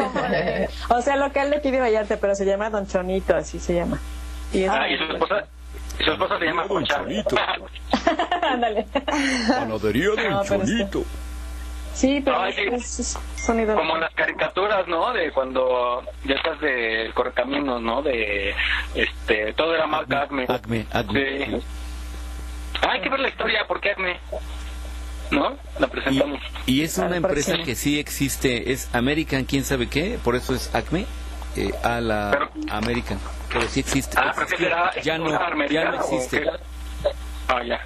O 0.97 1.01
sea, 1.01 1.17
local 1.17 1.49
de 1.49 1.57
aquí 1.57 1.69
de 1.69 1.81
Vallarta, 1.81 2.17
pero 2.17 2.33
se 2.33 2.45
llama 2.45 2.69
Don 2.69 2.87
Chonito, 2.87 3.35
así 3.35 3.59
se 3.59 3.73
llama. 3.75 3.99
Y 4.53 4.63
es- 4.63 4.69
Ah, 4.71 4.87
y 4.89 4.97
su 4.97 5.03
esposa, 5.03 5.45
y 5.99 6.03
su 6.03 6.11
esposa 6.11 6.39
se 6.39 6.45
llama 6.45 6.67
Concha. 6.67 6.97
Ándale. 8.41 8.85
Panadería 9.47 10.07
Don 10.09 10.15
No, 10.29 10.41
pero 10.43 10.43
Chonito. 10.43 11.03
Sí, 11.93 12.21
pero 12.23 12.41
Ay, 12.41 12.53
es, 12.57 12.85
sí. 12.85 13.01
es- 13.01 13.17
es 13.17 13.43
sonido. 13.45 13.75
Como 13.75 13.95
las 13.97 14.13
caricaturas, 14.13 14.85
¿no? 14.87 15.13
De 15.13 15.31
cuando 15.31 16.03
ya 16.25 16.35
estás 16.35 16.59
de 16.59 17.09
correcaminos, 17.13 17.81
¿no? 17.81 18.01
De, 18.01 18.53
este, 18.95 19.53
todo 19.53 19.73
era 19.75 19.87
marca 19.87 20.23
Acme. 20.23 20.45
Acme, 20.49 20.85
Acme. 20.91 21.45
Sí. 21.45 21.57
Ah, 22.81 22.91
hay 22.91 23.01
que 23.01 23.09
ver 23.09 23.19
la 23.21 23.29
historia, 23.29 23.65
¿por 23.67 23.79
qué 23.79 23.91
Acme? 23.91 24.19
¿No? 25.31 25.55
La 25.79 25.87
presentamos. 25.87 26.39
Y 26.65 26.81
es 26.83 26.97
una 26.97 27.15
empresa 27.15 27.57
que 27.63 27.75
sí 27.75 27.97
existe, 27.97 28.71
es 28.73 28.93
American, 28.93 29.45
quién 29.45 29.63
sabe 29.63 29.87
qué, 29.87 30.19
por 30.23 30.35
eso 30.35 30.53
es 30.53 30.73
Acme, 30.75 31.05
eh, 31.55 31.71
a 31.83 32.01
la 32.01 32.49
American, 32.69 33.17
pero 33.55 33.69
sí 33.69 33.79
existe. 33.79 34.17
Ah, 34.19 34.33
pero 34.35 34.47
¿qué 34.47 34.57
será? 34.57 34.91
ya 35.01 35.17
no, 35.17 35.25
¿Una 35.25 35.67
ya 35.67 35.85
no 35.85 35.95
existe. 35.95 36.45
Ah, 37.47 37.63
ya. 37.63 37.79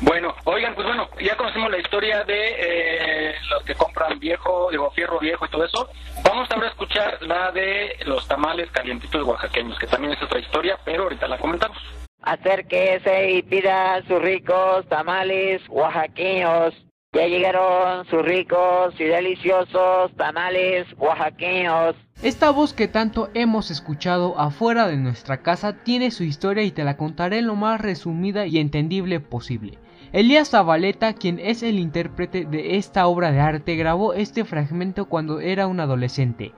Bueno, 0.00 0.34
oigan, 0.44 0.74
pues 0.74 0.86
bueno, 0.86 1.08
ya 1.20 1.36
conocimos 1.36 1.70
la 1.70 1.78
historia 1.78 2.24
de 2.24 2.54
eh, 2.58 3.34
los 3.48 3.62
que 3.62 3.74
compran 3.76 4.18
viejo, 4.18 4.68
digo, 4.70 4.90
fierro 4.90 5.20
viejo 5.20 5.46
y 5.46 5.48
todo 5.50 5.64
eso. 5.64 5.88
Vamos 6.24 6.50
ahora 6.50 6.66
a 6.66 6.70
escuchar 6.70 7.22
la 7.22 7.52
de 7.52 7.96
los 8.06 8.26
tamales 8.26 8.68
calientitos 8.72 9.22
oaxaqueños, 9.22 9.78
que 9.78 9.86
también 9.86 10.14
es 10.14 10.22
otra 10.22 10.40
historia, 10.40 10.76
pero 10.84 11.04
ahorita 11.04 11.28
la 11.28 11.38
comentamos. 11.38 11.78
Acérquese 12.22 13.30
y 13.30 13.42
pida 13.42 14.02
sus 14.08 14.20
ricos 14.20 14.86
tamales 14.88 15.62
oaxaqueños. 15.68 16.74
Ya 17.16 17.28
llegaron 17.28 18.04
sus 18.10 18.22
ricos 18.22 18.94
y 18.98 19.04
deliciosos 19.04 20.14
tamales 20.18 20.86
oaxaqueños. 20.98 21.96
Esta 22.22 22.50
voz 22.50 22.74
que 22.74 22.88
tanto 22.88 23.30
hemos 23.32 23.70
escuchado 23.70 24.38
afuera 24.38 24.86
de 24.86 24.98
nuestra 24.98 25.38
casa 25.38 25.82
tiene 25.82 26.10
su 26.10 26.24
historia 26.24 26.62
y 26.62 26.72
te 26.72 26.84
la 26.84 26.98
contaré 26.98 27.40
lo 27.40 27.56
más 27.56 27.80
resumida 27.80 28.44
y 28.46 28.58
entendible 28.58 29.18
posible. 29.20 29.78
Elías 30.12 30.50
Zabaleta, 30.50 31.14
quien 31.14 31.38
es 31.38 31.62
el 31.62 31.78
intérprete 31.78 32.44
de 32.44 32.76
esta 32.76 33.06
obra 33.06 33.32
de 33.32 33.40
arte, 33.40 33.76
grabó 33.76 34.12
este 34.12 34.44
fragmento 34.44 35.06
cuando 35.06 35.40
era 35.40 35.66
un 35.66 35.80
adolescente. 35.80 36.52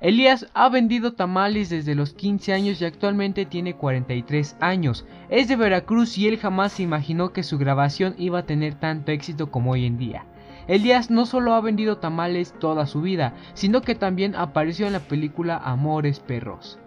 Elías 0.00 0.46
ha 0.54 0.68
vendido 0.68 1.14
tamales 1.14 1.70
desde 1.70 1.96
los 1.96 2.14
15 2.14 2.52
años 2.52 2.80
y 2.80 2.84
actualmente 2.84 3.46
tiene 3.46 3.74
43 3.74 4.56
años. 4.60 5.04
Es 5.28 5.48
de 5.48 5.56
Veracruz 5.56 6.16
y 6.18 6.28
él 6.28 6.38
jamás 6.38 6.74
se 6.74 6.84
imaginó 6.84 7.32
que 7.32 7.42
su 7.42 7.58
grabación 7.58 8.14
iba 8.16 8.38
a 8.38 8.46
tener 8.46 8.74
tanto 8.74 9.10
éxito 9.10 9.50
como 9.50 9.72
hoy 9.72 9.86
en 9.86 9.98
día. 9.98 10.24
Elías 10.68 11.10
no 11.10 11.26
solo 11.26 11.52
ha 11.54 11.60
vendido 11.60 11.98
tamales 11.98 12.52
toda 12.60 12.86
su 12.86 13.00
vida, 13.00 13.34
sino 13.54 13.80
que 13.80 13.96
también 13.96 14.36
apareció 14.36 14.86
en 14.86 14.92
la 14.92 15.00
película 15.00 15.56
Amores 15.56 16.20
Perros. 16.20 16.78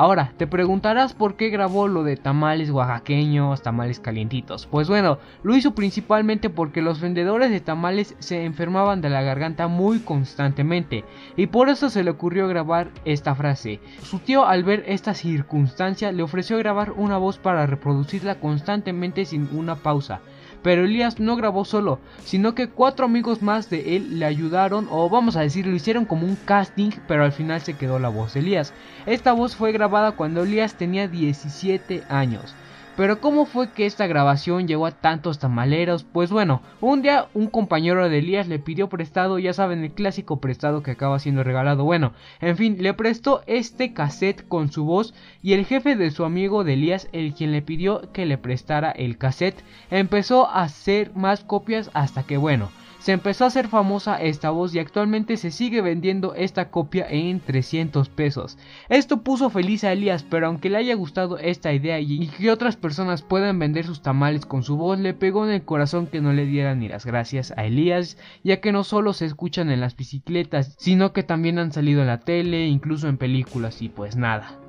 Ahora, 0.00 0.32
te 0.38 0.46
preguntarás 0.46 1.12
por 1.12 1.36
qué 1.36 1.50
grabó 1.50 1.86
lo 1.86 2.04
de 2.04 2.16
tamales 2.16 2.70
oaxaqueños, 2.70 3.60
tamales 3.60 4.00
calientitos. 4.00 4.66
Pues 4.66 4.88
bueno, 4.88 5.18
lo 5.42 5.54
hizo 5.54 5.74
principalmente 5.74 6.48
porque 6.48 6.80
los 6.80 7.02
vendedores 7.02 7.50
de 7.50 7.60
tamales 7.60 8.16
se 8.18 8.46
enfermaban 8.46 9.02
de 9.02 9.10
la 9.10 9.20
garganta 9.20 9.68
muy 9.68 9.98
constantemente 9.98 11.04
y 11.36 11.48
por 11.48 11.68
eso 11.68 11.90
se 11.90 12.02
le 12.02 12.12
ocurrió 12.12 12.48
grabar 12.48 12.88
esta 13.04 13.34
frase. 13.34 13.78
Su 14.02 14.20
tío 14.20 14.46
al 14.46 14.64
ver 14.64 14.84
esta 14.86 15.12
circunstancia 15.12 16.12
le 16.12 16.22
ofreció 16.22 16.56
grabar 16.56 16.92
una 16.92 17.18
voz 17.18 17.36
para 17.36 17.66
reproducirla 17.66 18.36
constantemente 18.36 19.26
sin 19.26 19.50
una 19.52 19.74
pausa. 19.76 20.22
Pero 20.62 20.84
Elías 20.84 21.18
no 21.18 21.36
grabó 21.36 21.64
solo, 21.64 21.98
sino 22.24 22.54
que 22.54 22.68
cuatro 22.68 23.06
amigos 23.06 23.40
más 23.40 23.70
de 23.70 23.96
él 23.96 24.18
le 24.18 24.26
ayudaron, 24.26 24.88
o 24.90 25.08
vamos 25.08 25.36
a 25.36 25.40
decir, 25.40 25.66
lo 25.66 25.74
hicieron 25.74 26.04
como 26.04 26.26
un 26.26 26.36
casting, 26.36 26.90
pero 27.08 27.24
al 27.24 27.32
final 27.32 27.60
se 27.62 27.74
quedó 27.74 27.98
la 27.98 28.10
voz 28.10 28.34
de 28.34 28.40
Elías. 28.40 28.74
Esta 29.06 29.32
voz 29.32 29.56
fue 29.56 29.72
grabada 29.72 30.12
cuando 30.12 30.42
Elías 30.42 30.74
tenía 30.74 31.08
17 31.08 32.04
años. 32.08 32.54
Pero 32.96 33.20
¿cómo 33.20 33.46
fue 33.46 33.72
que 33.72 33.86
esta 33.86 34.06
grabación 34.06 34.68
llegó 34.68 34.86
a 34.86 34.90
tantos 34.90 35.38
tamaleros? 35.38 36.04
Pues 36.04 36.30
bueno, 36.30 36.60
un 36.80 37.02
día 37.02 37.28
un 37.34 37.46
compañero 37.46 38.08
de 38.08 38.18
Elías 38.18 38.48
le 38.48 38.58
pidió 38.58 38.88
prestado, 38.88 39.38
ya 39.38 39.52
saben, 39.52 39.82
el 39.84 39.92
clásico 39.92 40.40
prestado 40.40 40.82
que 40.82 40.90
acaba 40.90 41.18
siendo 41.18 41.42
regalado. 41.42 41.84
Bueno, 41.84 42.12
en 42.40 42.56
fin, 42.56 42.76
le 42.80 42.92
prestó 42.92 43.42
este 43.46 43.94
cassette 43.94 44.46
con 44.46 44.70
su 44.70 44.84
voz 44.84 45.14
y 45.42 45.54
el 45.54 45.64
jefe 45.64 45.96
de 45.96 46.10
su 46.10 46.24
amigo 46.24 46.64
de 46.64 46.74
Elías, 46.74 47.08
el 47.12 47.32
quien 47.32 47.52
le 47.52 47.62
pidió 47.62 48.12
que 48.12 48.26
le 48.26 48.38
prestara 48.38 48.90
el 48.90 49.16
cassette, 49.18 49.64
empezó 49.90 50.48
a 50.48 50.62
hacer 50.62 51.12
más 51.14 51.44
copias 51.44 51.90
hasta 51.94 52.24
que 52.24 52.36
bueno, 52.36 52.70
se 53.00 53.12
empezó 53.12 53.44
a 53.44 53.46
hacer 53.48 53.68
famosa 53.68 54.20
esta 54.20 54.50
voz 54.50 54.74
y 54.74 54.78
actualmente 54.78 55.38
se 55.38 55.50
sigue 55.50 55.80
vendiendo 55.80 56.34
esta 56.34 56.70
copia 56.70 57.06
en 57.08 57.40
300 57.40 58.10
pesos. 58.10 58.58
Esto 58.90 59.22
puso 59.22 59.48
feliz 59.48 59.84
a 59.84 59.92
Elías, 59.92 60.22
pero 60.22 60.46
aunque 60.46 60.68
le 60.68 60.76
haya 60.76 60.94
gustado 60.94 61.38
esta 61.38 61.72
idea 61.72 61.98
y 61.98 62.28
que 62.28 62.50
otras 62.50 62.76
personas 62.76 63.22
puedan 63.22 63.58
vender 63.58 63.86
sus 63.86 64.02
tamales 64.02 64.44
con 64.44 64.62
su 64.62 64.76
voz, 64.76 64.98
le 64.98 65.14
pegó 65.14 65.46
en 65.46 65.52
el 65.52 65.64
corazón 65.64 66.06
que 66.06 66.20
no 66.20 66.34
le 66.34 66.44
dieran 66.44 66.80
ni 66.80 66.88
las 66.88 67.06
gracias 67.06 67.54
a 67.56 67.64
Elías, 67.64 68.18
ya 68.44 68.60
que 68.60 68.70
no 68.70 68.84
solo 68.84 69.14
se 69.14 69.24
escuchan 69.24 69.70
en 69.70 69.80
las 69.80 69.96
bicicletas, 69.96 70.74
sino 70.78 71.14
que 71.14 71.22
también 71.22 71.58
han 71.58 71.72
salido 71.72 72.02
en 72.02 72.08
la 72.08 72.20
tele, 72.20 72.66
incluso 72.66 73.08
en 73.08 73.16
películas 73.16 73.80
y 73.80 73.88
pues 73.88 74.16
nada. 74.16 74.59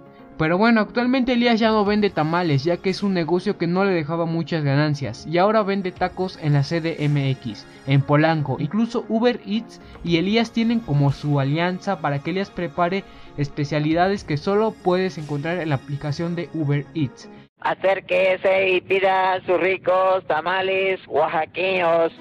Pero 0.41 0.57
bueno, 0.57 0.81
actualmente 0.81 1.33
Elías 1.33 1.59
ya 1.59 1.67
no 1.67 1.85
vende 1.85 2.09
tamales, 2.09 2.63
ya 2.63 2.77
que 2.77 2.89
es 2.89 3.03
un 3.03 3.13
negocio 3.13 3.59
que 3.59 3.67
no 3.67 3.85
le 3.85 3.91
dejaba 3.91 4.25
muchas 4.25 4.63
ganancias, 4.63 5.27
y 5.27 5.37
ahora 5.37 5.61
vende 5.61 5.91
tacos 5.91 6.39
en 6.41 6.53
la 6.53 6.63
CDMX, 6.63 7.67
en 7.85 8.01
Polanco, 8.01 8.57
incluso 8.59 9.05
Uber 9.07 9.39
Eats 9.45 9.79
y 10.03 10.17
Elías 10.17 10.51
tienen 10.51 10.79
como 10.79 11.11
su 11.11 11.39
alianza 11.39 12.01
para 12.01 12.17
que 12.17 12.31
Elías 12.31 12.49
prepare 12.49 13.03
especialidades 13.37 14.23
que 14.23 14.37
solo 14.37 14.71
puedes 14.71 15.19
encontrar 15.19 15.59
en 15.59 15.69
la 15.69 15.75
aplicación 15.75 16.35
de 16.35 16.49
Uber 16.55 16.87
Eats. 16.95 17.29
Acérquese 17.59 18.67
y 18.67 18.81
pida 18.81 19.39
sus 19.45 19.59
ricos 19.59 20.25
tamales 20.25 20.99
oaxaqueños. 21.07 22.13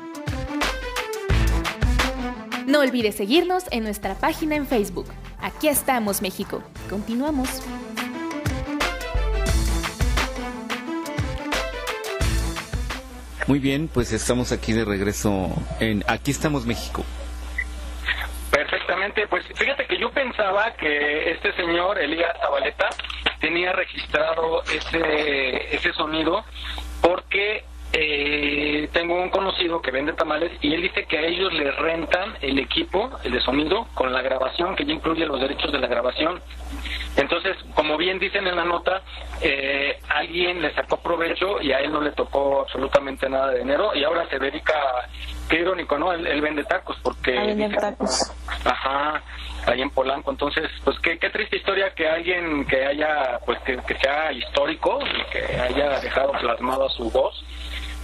No 2.66 2.81
olvides 2.81 3.14
seguirnos 3.14 3.64
en 3.71 3.83
nuestra 3.83 4.14
página 4.14 4.57
en 4.57 4.66
Facebook. 4.66 5.07
Aquí 5.41 5.68
estamos, 5.68 6.21
México. 6.21 6.62
Continuamos. 6.91 7.62
Muy 13.51 13.59
bien, 13.59 13.89
pues 13.93 14.13
estamos 14.13 14.53
aquí 14.53 14.73
de 14.73 14.85
regreso 14.85 15.51
en 15.81 16.05
Aquí 16.07 16.31
estamos 16.31 16.67
México. 16.67 17.05
Perfectamente, 18.49 19.27
pues 19.27 19.45
fíjate 19.57 19.89
que 19.89 19.99
yo 19.99 20.09
pensaba 20.13 20.73
que 20.75 21.33
este 21.33 21.53
señor, 21.55 21.99
Elías 21.99 22.31
Zabaleta, 22.41 22.89
tenía 23.41 23.73
registrado 23.73 24.63
ese, 24.73 25.75
ese 25.75 25.93
sonido 25.95 26.45
porque 27.03 27.65
eh, 27.93 28.88
tengo 28.93 29.20
un 29.20 29.30
conocido 29.30 29.80
que 29.82 29.91
vende 29.91 30.12
tamales 30.12 30.53
y 30.61 30.72
él 30.74 30.82
dice 30.82 31.05
que 31.07 31.18
a 31.18 31.22
ellos 31.22 31.53
les 31.53 31.74
rentan 31.76 32.36
el 32.41 32.59
equipo, 32.59 33.11
el 33.24 33.32
de 33.32 33.41
sonido, 33.41 33.86
con 33.95 34.12
la 34.12 34.22
grabación, 34.22 34.76
que 34.76 34.84
ya 34.84 34.93
incluye 34.93 35.26
los 35.26 35.41
derechos 35.41 35.72
de 35.72 35.78
la 35.78 35.88
grabación. 35.88 36.41
Entonces, 37.16 37.57
como 37.74 37.97
bien 37.97 38.18
dicen 38.20 38.47
en 38.47 38.55
la 38.57 38.64
nota, 38.64 39.03
eh, 39.43 39.99
alguien 40.09 40.62
le 40.62 40.72
sacó 40.74 40.99
provecho 40.99 41.61
y 41.61 41.72
a 41.72 41.78
él 41.80 41.91
no 41.93 42.01
le 42.01 42.12
tocó 42.12 42.61
absolutamente 42.61 43.28
nada 43.28 43.51
de 43.51 43.59
dinero 43.61 43.91
y 43.95 44.05
ahora 44.05 44.28
se 44.28 44.38
dedica, 44.38 44.74
qué 45.49 45.57
irónico, 45.61 45.99
¿no? 45.99 46.12
Él, 46.12 46.26
él 46.26 46.41
vende 46.41 46.62
tacos 46.64 46.97
porque... 47.03 47.36
A 47.36 47.43
vender 47.47 47.70
dice- 47.70 47.80
tacos. 47.80 48.32
Ajá, 48.64 49.22
ahí 49.66 49.82
en 49.82 49.91
Polanco. 49.91 50.30
Entonces, 50.30 50.70
pues 50.84 50.97
qué, 51.01 51.18
qué 51.18 51.30
triste 51.30 51.57
historia 51.57 51.93
que 51.95 52.09
alguien 52.09 52.64
que 52.66 52.84
haya, 52.86 53.41
pues 53.45 53.59
que, 53.62 53.76
que 53.78 53.97
sea 53.99 54.30
histórico 54.32 55.01
y 55.03 55.30
que 55.32 55.61
haya 55.61 55.99
dejado 56.01 56.30
plasmada 56.32 56.88
su 56.91 57.11
voz 57.11 57.45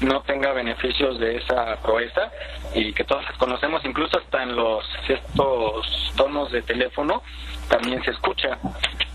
no 0.01 0.21
tenga 0.23 0.53
beneficios 0.53 1.19
de 1.19 1.37
esa 1.37 1.77
proeza 1.83 2.31
y 2.75 2.93
que 2.93 3.05
todas 3.05 3.25
las 3.25 3.37
conocemos, 3.39 3.85
incluso 3.85 4.19
hasta 4.19 4.43
en 4.43 4.55
los 4.55 4.85
estos 5.09 6.13
tonos 6.17 6.53
de 6.53 6.63
teléfono 6.63 7.23
también 7.69 8.03
se 8.05 8.11
escucha, 8.11 8.59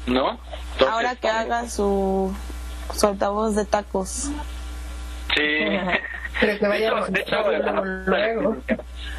¿no? 0.07 0.39
Entonces, 0.73 0.87
Ahora 0.89 1.15
que 1.15 1.27
haga 1.27 1.67
su, 1.69 2.35
su 2.93 3.07
altavoz 3.07 3.55
de 3.55 3.65
tacos. 3.65 4.31
Sí. 5.35 5.41
Pero 6.39 6.57
que 6.57 6.67
vaya 6.67 6.93
De 7.09 7.21
hecho, 7.21 7.43
de 7.43 7.57
hecho, 7.57 7.85
luego. 7.85 8.57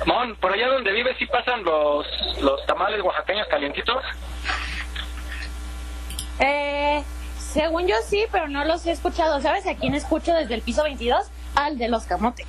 Mon, 0.07 0.35
por 0.37 0.53
allá 0.53 0.69
donde 0.69 0.91
vives 0.93 1.15
sí 1.19 1.27
pasan 1.27 1.63
los, 1.63 2.07
los 2.41 2.67
tamales 2.67 3.01
oaxaqueños 3.03 3.47
calientitos. 3.49 4.03
Eh, 6.41 7.05
según 7.39 7.87
yo 7.87 7.95
sí, 8.05 8.25
pero 8.33 8.49
no 8.49 8.65
los 8.65 8.87
he 8.87 8.91
escuchado. 8.91 9.41
¿Sabes 9.41 9.67
a 9.67 9.77
quién 9.77 9.95
escucho 9.95 10.33
desde 10.35 10.55
el 10.55 10.63
piso 10.63 10.83
22? 10.83 11.31
Al 11.55 11.79
de 11.79 11.89
los 11.89 12.05
camotes. 12.05 12.47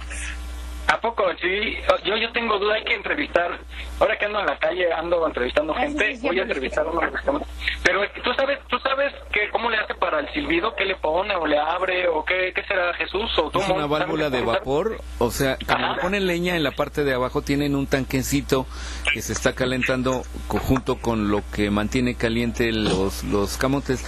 ¿A 0.88 1.00
poco? 1.00 1.24
Sí, 1.42 1.78
yo, 2.04 2.18
yo 2.18 2.32
tengo 2.34 2.60
duda, 2.60 2.76
hay 2.76 2.84
que 2.84 2.94
entrevistar. 2.94 3.58
Ahora 4.00 4.18
que 4.18 4.26
ando 4.26 4.42
en 4.42 4.46
la 4.46 4.60
calle, 4.60 4.92
ando 4.92 5.26
entrevistando 5.26 5.74
gente, 5.74 6.20
voy 6.22 6.40
a 6.40 6.42
entrevistar 6.42 6.86
a 6.86 6.90
uno 6.90 7.02
de 7.02 7.12
los 7.12 7.22
camotes. 7.22 7.48
Pero 7.84 8.02
tú 8.24 8.34
sabes, 8.34 8.60
tú 8.68 8.78
sabes 8.80 9.14
que 9.32 9.50
cómo 9.50 9.70
le 9.70 9.78
hace 9.78 9.96
para 9.96 10.20
el 10.20 10.32
silbido, 10.34 10.76
qué 10.76 10.84
le 10.84 10.96
pone 10.96 11.36
o 11.36 11.48
le 11.48 11.58
abre 11.58 12.08
o 12.10 12.26
qué, 12.26 12.52
qué 12.54 12.64
será 12.64 12.94
Jesús 12.96 13.32
o 13.38 13.50
tú. 13.50 13.60
Es 13.60 13.70
una 13.70 13.86
válvula 13.86 14.30
de 14.30 14.42
vapor, 14.42 14.98
o 15.20 15.32
sea, 15.32 15.58
cuando 15.66 15.96
le 15.96 16.02
ponen 16.02 16.28
leña 16.28 16.58
en 16.58 16.64
la 16.64 16.72
parte 16.72 17.06
de 17.06 17.14
abajo 17.14 17.42
tienen 17.42 17.76
un 17.76 17.88
tanquecito 17.88 18.66
que 19.14 19.22
se 19.22 19.32
está 19.32 19.54
calentando 19.54 20.24
junto 20.48 20.98
con 20.98 21.32
lo 21.32 21.44
que 21.54 21.70
mantiene 21.70 22.16
caliente 22.16 22.72
los, 22.74 23.24
los 23.24 23.58
camotes. 23.58 24.04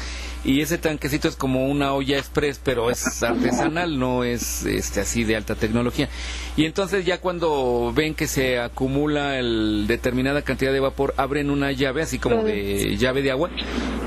Y 0.45 0.61
ese 0.61 0.77
tanquecito 0.77 1.27
es 1.27 1.35
como 1.35 1.65
una 1.67 1.93
olla 1.93 2.19
express, 2.19 2.61
pero 2.63 2.91
es 2.91 3.23
artesanal, 3.23 3.97
no 3.97 4.23
es 4.23 4.63
este 4.65 5.01
así 5.01 5.23
de 5.23 5.35
alta 5.35 5.55
tecnología. 5.55 6.07
Y 6.55 6.65
entonces 6.65 7.03
ya 7.03 7.19
cuando 7.19 7.91
ven 7.95 8.13
que 8.13 8.27
se 8.27 8.59
acumula 8.59 9.39
el 9.39 9.85
determinada 9.87 10.43
cantidad 10.43 10.71
de 10.71 10.79
vapor, 10.79 11.15
abren 11.17 11.49
una 11.49 11.71
llave 11.71 12.03
así 12.03 12.19
como 12.19 12.43
de 12.43 12.95
llave 12.97 13.23
de 13.23 13.31
agua 13.31 13.49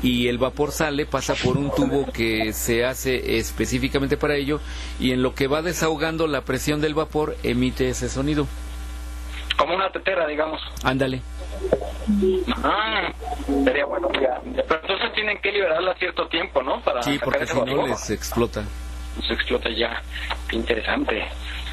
y 0.01 0.29
el 0.29 0.37
vapor 0.37 0.71
sale, 0.71 1.05
pasa 1.05 1.35
por 1.35 1.57
un 1.57 1.71
tubo 1.75 2.09
que 2.09 2.53
se 2.53 2.85
hace 2.85 3.37
específicamente 3.37 4.15
para 4.15 4.35
ello 4.35 4.61
y 4.97 5.11
en 5.11 5.21
lo 5.21 5.35
que 5.35 5.47
va 5.47 5.61
desahogando 5.61 6.25
la 6.25 6.41
presión 6.41 6.79
del 6.79 6.93
vapor 6.93 7.35
emite 7.43 7.89
ese 7.89 8.07
sonido. 8.07 8.47
Como 9.57 9.75
una 9.75 9.91
tetera, 9.91 10.25
digamos. 10.25 10.61
Ándale. 10.83 11.21
Ah, 12.63 13.11
sería 13.63 13.85
bueno. 13.85 14.09
ya. 14.13 14.39
Pero 14.67 14.79
entonces 14.81 15.13
tienen 15.13 15.39
que 15.41 15.51
liberarla 15.51 15.91
a 15.91 15.95
cierto 15.95 16.27
tiempo, 16.27 16.61
¿no? 16.63 16.79
Para 16.81 17.01
Sí, 17.03 17.19
porque 17.23 17.45
si 17.45 17.59
no 17.61 17.87
les 17.87 18.09
explota. 18.09 18.63
se 19.25 19.33
explota 19.33 19.69
ya. 19.69 20.01
Qué 20.47 20.55
interesante. 20.55 21.25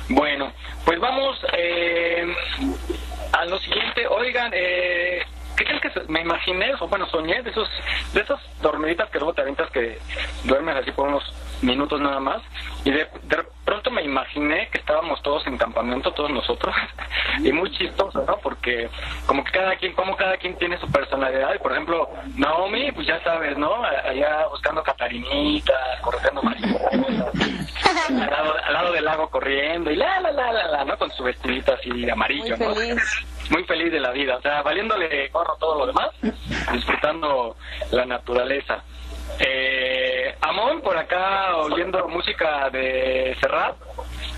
Bueno, 0.09 0.53
pues 0.85 1.01
vamos 1.01 1.39
eh, 1.57 2.27
a 3.33 3.45
lo 3.47 3.59
siguiente. 3.59 4.07
Oigan, 4.09 4.51
eh, 4.55 5.23
¿qué 5.57 5.65
creen 5.65 5.81
que 5.81 5.91
me 6.09 6.21
imaginé? 6.21 6.73
O 6.81 6.89
bueno, 6.89 7.07
soñé 7.09 7.43
de 7.43 7.51
esos, 7.51 7.69
de 8.13 8.21
esas 8.21 8.41
dormiditas 8.63 9.11
que 9.11 9.19
luego 9.19 9.35
te 9.35 9.41
avientas 9.43 9.71
que 9.71 9.99
duermes 10.45 10.77
así 10.77 10.93
por 10.93 11.09
unos 11.09 11.25
minutos 11.63 12.01
nada 12.01 12.21
más. 12.21 12.43
Y 12.85 12.91
de, 12.91 13.07
de 13.25 13.45
pronto 13.65 13.91
me 13.91 14.03
imaginé 14.03 14.69
que 14.71 14.79
estábamos 14.79 15.23
todos 15.23 15.47
en 15.47 15.59
campamento, 15.59 16.13
todos 16.13 16.31
nosotros. 16.31 16.75
y 17.45 17.53
muy 17.53 17.71
chistoso, 17.73 18.25
¿no? 18.27 18.39
Porque 18.39 18.89
como 19.27 19.45
que 19.45 19.53
cada 19.53 19.77
quien, 19.77 19.93
como 19.95 20.17
cada 20.17 20.37
quien 20.37 20.57
tiene 20.57 20.79
su 20.79 20.91
personalidad. 20.91 21.55
Y 21.55 21.59
por 21.59 21.73
ejemplo, 21.73 22.11
Naomi, 22.37 22.93
pues 22.93 23.07
ya 23.07 23.23
sabes, 23.23 23.57
¿no? 23.59 23.83
Allá 23.85 24.47
buscando 24.49 24.83
catarinitas, 24.83 26.01
corriendo 26.01 26.43
mariposas 26.43 27.27
al 28.09 28.31
lado, 28.31 28.55
al 28.65 28.73
lado 28.73 28.93
del 28.93 29.05
lago 29.05 29.29
corriendo 29.31 29.91
y 29.91 29.97
la 29.97 30.21
la 30.21 30.31
la 30.33 30.53
la 30.53 30.69
la, 30.69 30.85
¿no? 30.85 30.97
Con 30.99 31.11
su 31.13 31.23
vestidito 31.25 31.75
así 31.75 32.09
amarillo, 32.09 32.57
Muy 32.57 32.67
¿no? 32.67 32.75
feliz. 32.75 33.27
Muy 33.51 33.65
feliz 33.65 33.93
de 33.93 34.01
la 34.01 34.11
vida, 34.11 34.37
o 34.37 34.43
sea, 34.43 34.63
valiéndole 34.63 35.29
gorro 35.29 35.57
todo 35.61 35.79
lo 35.79 35.87
demás, 35.87 36.11
disfrutando 36.73 37.57
la 37.93 38.05
naturaleza. 38.05 38.83
Eh, 39.39 40.16
Amón 40.41 40.81
por 40.81 40.97
acá 40.97 41.57
oyendo 41.57 42.07
música 42.09 42.71
de 42.71 43.37
Serrat, 43.41 43.77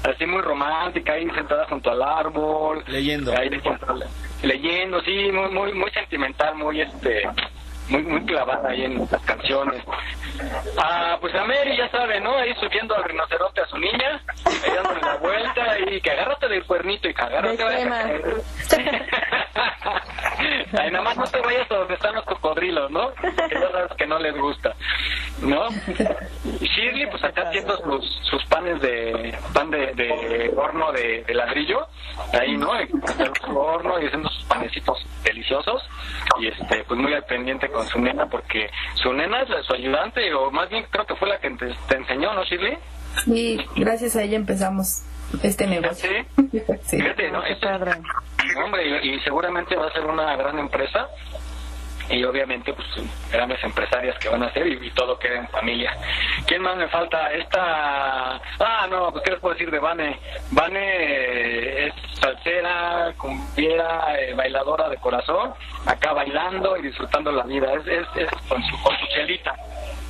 así 0.05 0.27
muy 0.27 0.43
romántica, 0.43 1.13
ahí 1.13 1.29
sentada 1.31 1.67
junto 1.67 1.91
al 1.91 2.03
árbol, 2.03 2.85
leyendo, 2.87 3.33
ahí 3.37 3.51
leyendo, 4.43 5.01
sí, 5.03 5.31
muy 5.33 5.51
muy 5.51 5.73
muy 5.73 5.91
sentimental, 5.91 6.55
muy 6.57 6.81
este 6.81 7.29
muy 7.89 8.03
muy 8.03 8.25
clavada 8.25 8.69
ahí 8.69 8.85
en 8.85 9.09
las 9.11 9.23
canciones. 9.23 9.83
Ah, 10.77 11.17
pues 11.21 11.35
a 11.35 11.45
Mary 11.45 11.77
ya 11.77 11.89
sabe, 11.91 12.21
¿no? 12.21 12.37
Ahí 12.37 12.55
subiendo 12.61 12.95
al 12.95 13.05
rinoceronte 13.05 13.61
a 13.61 13.67
su 13.67 13.79
niña, 13.79 14.21
ahí 14.45 14.75
dándole 14.75 15.01
la 15.01 15.17
vuelta 15.17 15.79
y 15.91 16.01
que 16.01 16.11
agárrate 16.11 16.49
del 16.49 16.65
cuernito 16.65 17.09
y 17.09 17.15
que 17.15 17.23
agárrate. 17.23 17.65
De. 17.65 18.43
Ay, 20.79 20.91
nada 20.91 21.05
más 21.05 21.17
no 21.17 21.25
te 21.25 21.41
vayas 21.41 21.71
a 21.71 21.75
donde 21.75 21.95
están 21.95 22.15
los 22.15 22.25
cocodrilos 22.25 22.91
¿no? 22.91 23.13
Que 23.15 23.55
ya 23.55 23.71
sabes 23.71 23.93
que 23.97 24.07
no 24.07 24.19
les 24.19 24.37
gusta, 24.37 24.75
¿no? 25.43 25.69
Y 26.61 26.67
Shirley, 26.67 27.07
pues 27.11 27.23
acá 27.25 27.49
haciendo 27.49 27.77
sus, 27.79 28.21
sus 28.23 28.45
panes 28.47 28.81
de 28.81 29.37
pan 29.53 29.71
de, 29.71 29.95
de 29.95 30.53
horno 30.57 30.93
de, 30.93 31.25
de 31.25 31.35
ladrillo, 31.35 31.87
ahí, 32.33 32.57
¿no? 32.57 32.79
En 32.79 32.89
su 32.89 33.59
horno 33.59 34.01
y 34.01 34.07
haciendo 34.07 34.29
sus 34.29 34.45
panecitos 34.45 34.99
deliciosos 35.23 35.83
y 36.41 36.49
este 36.49 36.85
pues 36.85 37.01
muy 37.01 37.13
al 37.13 37.25
pendiente 37.25 37.69
con 37.69 37.78
su 37.85 37.99
nena 38.01 38.27
porque 38.27 38.71
su 38.95 39.13
nena 39.13 39.43
es 39.43 39.49
la- 39.49 39.63
su 39.63 39.75
ayudante 39.75 40.33
o 40.35 40.51
más 40.51 40.69
bien 40.71 40.85
creo 40.91 41.07
que 41.07 41.15
fue 41.17 41.29
la 41.29 41.39
que 41.39 41.51
te, 41.51 41.67
te 41.89 41.97
enseñó, 41.97 42.33
¿no, 42.35 42.45
Shirley? 42.45 42.79
Y 43.27 43.59
gracias 43.77 44.17
a 44.17 44.23
ella 44.23 44.37
empezamos 44.37 45.03
este 45.43 45.67
negocio. 45.67 46.09
Sí. 46.37 46.63
Fíjate, 46.97 47.31
¿no? 47.31 47.43
Es- 47.45 47.59
Hombre, 48.65 49.01
y, 49.03 49.15
y 49.15 49.21
seguramente 49.21 49.77
va 49.77 49.89
a 49.89 49.93
ser 49.93 50.05
una 50.07 50.35
gran 50.37 50.59
empresa 50.59 51.09
y 52.11 52.25
obviamente 52.25 52.73
pues 52.73 52.89
grandes 53.31 53.63
empresarias 53.63 54.19
que 54.19 54.29
van 54.29 54.43
a 54.43 54.47
hacer 54.47 54.67
y, 54.67 54.91
todo 54.91 55.19
queda 55.19 55.39
en 55.39 55.49
familia. 55.49 55.97
¿Quién 56.47 56.63
más 56.63 56.77
me 56.77 56.89
falta? 56.89 57.33
Esta... 57.33 58.41
Ah, 58.59 58.87
no, 58.91 59.13
pues 59.13 59.23
qué 59.25 59.31
les 59.33 59.41
puedo 59.41 59.55
decir 59.55 59.71
de 59.71 59.79
Vane. 59.79 60.19
Vane 60.51 61.87
es 61.87 61.95
salsera, 62.15 63.13
cumbiera, 63.17 64.19
eh, 64.19 64.35
bailadora 64.35 64.89
de 64.89 64.97
corazón, 64.97 65.53
acá 65.87 66.13
bailando 66.15 66.77
y 66.79 66.83
disfrutando 66.83 67.31
la 67.31 67.45
vida. 67.45 67.73
Es, 67.75 67.87
es, 67.87 68.07
es 68.17 68.31
con, 68.49 68.63
su, 68.65 68.83
con 68.83 68.97
su 68.99 69.07
chelita. 69.09 69.55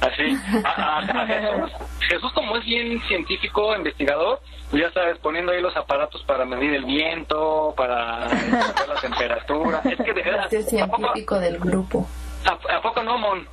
Así. 0.01 0.39
A- 0.65 0.69
a- 0.69 0.99
a 1.01 1.27
Jesús, 1.27 1.73
Jesús 2.01 2.33
como 2.33 2.57
es 2.57 2.65
bien 2.65 3.01
científico, 3.09 3.75
investigador, 3.77 4.41
pues 4.71 4.83
ya 4.85 4.93
sabes, 4.93 5.19
poniendo 5.19 5.51
ahí 5.53 5.61
los 5.61 5.77
aparatos 5.77 6.23
para 6.25 6.45
medir 6.45 6.73
el 6.75 6.85
viento, 6.85 7.75
para 7.77 8.27
la 8.29 8.95
temperatura. 9.01 9.81
Es 9.85 9.97
que 9.97 10.13
de 10.13 10.23
verdad, 10.23 10.47
Este 10.53 10.81
¿a 10.81 10.87
poco, 10.87 10.99
científico 11.03 11.41
del 11.41 11.59
grupo. 11.59 12.07
a, 12.45 12.77
a 12.77 12.81
poco 12.83 13.03
no, 13.03 13.19
Mon? 13.19 13.47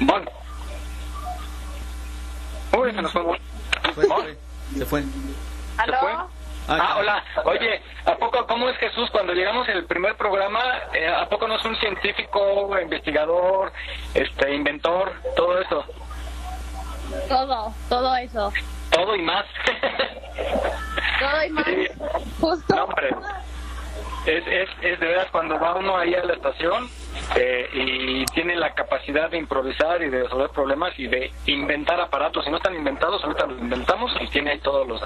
Mon. 0.00 0.24
Uy, 2.78 2.92
se 2.92 3.02
nos 3.02 3.12
fue 3.12 3.22
Mon. 3.22 3.38
Mon. 4.08 4.26
Se 4.76 4.84
fue. 4.86 5.02
¿Se 5.02 5.92
fue? 5.92 6.13
Ah, 6.68 6.96
hola. 6.98 7.22
Oye, 7.44 7.82
¿a 8.06 8.14
poco 8.16 8.46
cómo 8.46 8.68
es 8.70 8.76
Jesús 8.78 9.10
cuando 9.10 9.32
llegamos 9.34 9.68
el 9.68 9.84
primer 9.84 10.16
programa? 10.16 10.60
eh, 10.94 11.06
¿A 11.08 11.28
poco 11.28 11.46
no 11.46 11.56
es 11.56 11.64
un 11.64 11.76
científico, 11.76 12.70
investigador, 12.80 13.72
este, 14.14 14.54
inventor, 14.54 15.12
todo 15.36 15.60
eso? 15.60 15.84
Todo, 17.28 17.74
todo 17.88 18.16
eso. 18.16 18.52
Todo 18.90 19.14
y 19.16 19.22
más. 19.22 19.44
Todo 21.20 21.44
y 21.44 21.50
más. 21.50 21.66
Justo. 22.40 22.74
No, 22.76 22.84
hombre. 22.84 23.10
Es, 24.26 24.42
es, 24.46 24.68
es 24.82 25.00
de 25.00 25.06
veras 25.06 25.26
cuando 25.30 25.58
va 25.60 25.74
uno 25.74 25.98
ahí 25.98 26.14
a 26.14 26.24
la 26.24 26.32
estación 26.32 26.88
eh, 27.36 27.68
y 27.74 28.24
tiene 28.32 28.56
la 28.56 28.72
capacidad 28.72 29.28
de 29.30 29.36
improvisar 29.36 30.00
y 30.02 30.08
de 30.08 30.22
resolver 30.22 30.48
problemas 30.50 30.98
y 30.98 31.06
de 31.08 31.30
inventar 31.46 32.00
aparatos. 32.00 32.42
Si 32.44 32.50
no 32.50 32.56
están 32.56 32.74
inventados, 32.74 33.22
ahorita 33.22 33.46
los 33.46 33.58
inventamos 33.60 34.12
y 34.20 34.26
tiene 34.28 34.52
ahí 34.52 34.60
todos 34.60 34.88
los, 34.88 35.02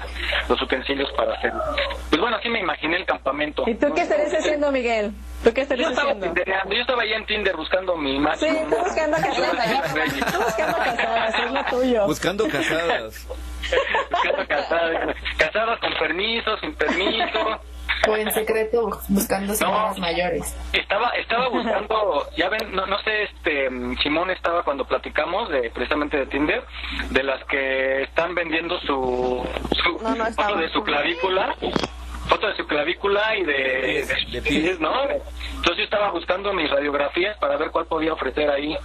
los 0.47 0.61
utensilios 0.61 1.11
para 1.17 1.33
hacerlo. 1.33 1.61
Pues 2.09 2.21
bueno, 2.21 2.37
así 2.37 2.47
me 2.47 2.61
imaginé 2.61 2.95
el 2.95 3.05
campamento. 3.05 3.63
¿Y 3.67 3.75
tú 3.75 3.93
qué 3.93 4.01
estarías 4.03 4.33
haciendo, 4.33 4.71
Miguel? 4.71 5.11
¿Tú 5.43 5.51
qué 5.53 5.61
Yo 5.61 5.63
estarías 5.63 5.89
estaba, 5.91 6.11
haciendo? 6.11 6.41
yo 6.45 6.81
estaba 6.81 7.01
ahí 7.03 7.13
en 7.13 7.25
Tinder 7.25 7.55
buscando 7.57 7.97
mi 7.97 8.13
Sí, 8.13 8.19
máximo. 8.19 8.67
tú 8.69 8.75
buscando 8.83 9.17
casadas. 9.17 9.93
Tú 10.31 10.39
buscando 10.43 10.77
casadas, 10.77 11.35
es 11.35 11.51
lo 11.51 11.63
tuyo. 11.65 12.05
Buscando 12.05 12.47
casadas. 12.47 13.27
buscando 14.11 14.47
casadas, 14.47 15.15
casadas 15.37 15.79
con 15.79 15.93
permiso, 15.95 16.57
sin 16.59 16.73
permiso. 16.75 17.59
O 18.07 18.15
en 18.15 18.31
secreto 18.31 18.99
buscando 19.09 19.53
señoras 19.53 19.97
mayores. 19.97 20.55
Estaba 20.73 21.09
estaba 21.09 21.49
buscando, 21.49 22.27
ya 22.37 22.49
ven, 22.49 22.73
no, 22.73 22.85
no 22.85 22.99
sé, 22.99 23.23
este 23.23 23.69
Simón 24.01 24.29
estaba 24.29 24.63
cuando 24.63 24.85
platicamos 24.85 25.49
de 25.49 25.69
precisamente 25.71 26.17
de 26.17 26.25
Tinder, 26.27 26.63
de 27.09 27.23
las 27.23 27.43
que 27.45 28.03
están 28.03 28.35
vendiendo 28.35 28.79
su, 28.81 29.45
su 29.83 30.03
No, 30.03 30.15
no 30.15 30.25
foto 30.25 30.57
de 30.57 30.69
su 30.69 30.83
clavícula, 30.83 31.55
foto 32.27 32.47
de 32.47 32.55
su 32.55 32.65
clavícula 32.67 33.35
y 33.35 33.43
de, 33.43 34.05
de, 34.31 34.41
pies, 34.41 34.79
¿no? 34.79 34.93
Entonces 35.03 35.77
yo 35.77 35.83
estaba 35.83 36.11
buscando 36.11 36.53
mis 36.53 36.69
radiografías 36.69 37.37
para 37.37 37.57
ver 37.57 37.71
cuál 37.71 37.85
podía 37.85 38.13
ofrecer 38.13 38.49
ahí 38.49 38.77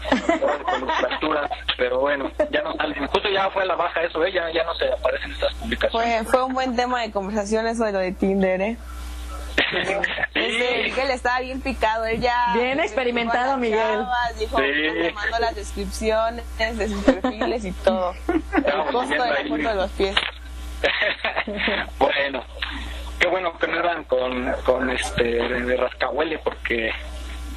con 0.65 0.89
fracturas, 0.89 1.51
pero 1.77 2.01
bueno, 2.01 2.31
ya 2.51 2.63
no 2.63 2.75
salen. 2.75 3.07
Justo 3.07 3.29
ya 3.29 3.49
fue 3.51 3.63
a 3.63 3.67
la 3.67 3.77
baja 3.77 4.03
eso, 4.03 4.25
¿eh? 4.25 4.33
ya, 4.33 4.51
ya 4.51 4.65
no 4.65 4.75
se 4.75 4.91
aparecen 4.91 5.31
estas 5.33 5.55
publicaciones. 5.55 6.23
Fue, 6.23 6.33
fue 6.33 6.45
un 6.45 6.55
buen 6.55 6.75
tema 6.75 7.03
de 7.03 7.13
conversación 7.13 7.67
eso 7.67 7.85
de 7.85 7.93
lo 7.93 7.99
de 8.01 8.13
Tinder, 8.13 8.61
¿eh? 8.61 8.77
Ese 10.35 10.83
Miguel 10.85 11.11
estaba 11.11 11.41
bien 11.41 11.61
picado, 11.61 12.05
él 12.07 12.21
ya... 12.21 12.53
Bien 12.55 12.81
experimentado, 12.81 13.57
Miguel. 13.57 13.79
chavas, 13.81 14.39
Dijo, 14.39 14.59
Sí. 14.59 14.65
le 14.65 15.13
mandó 15.13 15.39
las 15.39 15.55
descripciones 15.55 16.45
de 16.59 16.89
sus 16.89 17.03
perfiles 17.05 17.65
y 17.65 17.73
todo. 17.73 18.15
El 18.29 18.93
costo 18.93 19.13
de 19.15 19.19
la 19.19 19.37
foto 19.49 19.69
de 19.69 19.75
los 19.75 19.91
pies. 19.93 20.15
bueno, 21.99 22.45
qué 23.19 23.29
bueno 23.29 23.57
que 23.59 23.67
no 23.69 23.79
eran 23.79 24.05
con, 24.05 24.53
con 24.65 24.91
este 24.91 25.23
de, 25.25 25.61
de 25.63 25.77
rascahuele 25.77 26.39
porque 26.39 26.93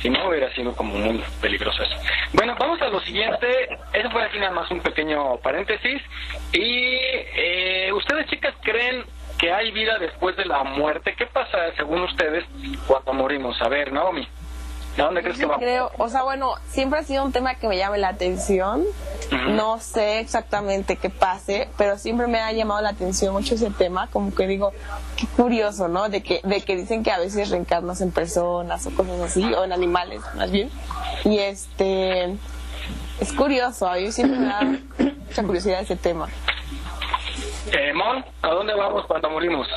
si 0.01 0.09
no 0.09 0.29
hubiera 0.29 0.53
sido 0.53 0.73
como 0.75 0.93
muy 0.95 1.23
peligroso 1.41 1.83
eso. 1.83 1.95
Bueno, 2.33 2.55
vamos 2.59 2.81
a 2.81 2.87
lo 2.87 2.99
siguiente. 3.01 3.47
Eso 3.93 4.09
fue 4.11 4.23
aquí 4.23 4.37
nada 4.39 4.51
más 4.51 4.69
un 4.71 4.79
pequeño 4.81 5.37
paréntesis. 5.37 6.01
Y 6.53 6.97
eh, 7.35 7.91
ustedes 7.93 8.27
chicas 8.27 8.53
creen 8.61 9.03
que 9.37 9.51
hay 9.51 9.71
vida 9.71 9.97
después 9.99 10.35
de 10.35 10.45
la 10.45 10.63
muerte. 10.63 11.15
¿Qué 11.17 11.25
pasa 11.27 11.57
según 11.75 12.01
ustedes 12.01 12.43
cuando 12.87 13.13
morimos? 13.13 13.61
A 13.61 13.69
ver, 13.69 13.91
Naomi, 13.91 14.27
¿a 14.97 15.03
dónde 15.03 15.21
crees 15.21 15.37
que 15.37 15.45
vamos? 15.45 15.59
creo, 15.59 15.91
o 15.97 16.09
sea, 16.09 16.23
bueno, 16.23 16.55
siempre 16.67 16.99
ha 16.99 17.03
sido 17.03 17.23
un 17.23 17.31
tema 17.31 17.55
que 17.55 17.67
me 17.67 17.77
llame 17.77 17.97
la 17.97 18.09
atención. 18.09 18.83
No 19.49 19.79
sé 19.79 20.19
exactamente 20.19 20.95
qué 20.95 21.09
pase, 21.09 21.67
pero 21.77 21.97
siempre 21.97 22.27
me 22.27 22.39
ha 22.39 22.51
llamado 22.53 22.81
la 22.81 22.89
atención 22.89 23.33
mucho 23.33 23.55
ese 23.55 23.69
tema, 23.71 24.07
como 24.07 24.33
que 24.33 24.47
digo, 24.47 24.71
qué 25.17 25.27
curioso, 25.27 25.89
¿no? 25.89 26.07
De 26.07 26.23
que, 26.23 26.39
de 26.43 26.61
que 26.61 26.77
dicen 26.77 27.03
que 27.03 27.11
a 27.11 27.19
veces 27.19 27.49
reencarnas 27.49 27.99
en 28.01 28.11
personas 28.11 28.87
o 28.87 28.91
cosas 28.91 29.19
así, 29.19 29.43
o 29.53 29.65
en 29.65 29.73
animales, 29.73 30.21
más 30.35 30.49
bien. 30.49 30.69
Y 31.25 31.39
este, 31.39 32.37
es 33.19 33.33
curioso, 33.35 33.87
a 33.87 33.95
mí 33.95 34.11
siempre 34.13 34.39
me 34.39 34.45
da 34.45 34.61
mucha 35.27 35.43
curiosidad 35.43 35.81
ese 35.81 35.97
tema. 35.97 36.29
Eh, 37.73 37.93
Mon, 37.93 38.23
¿a 38.41 38.49
dónde 38.49 38.73
vamos 38.73 39.05
cuando 39.05 39.29
morimos? 39.29 39.67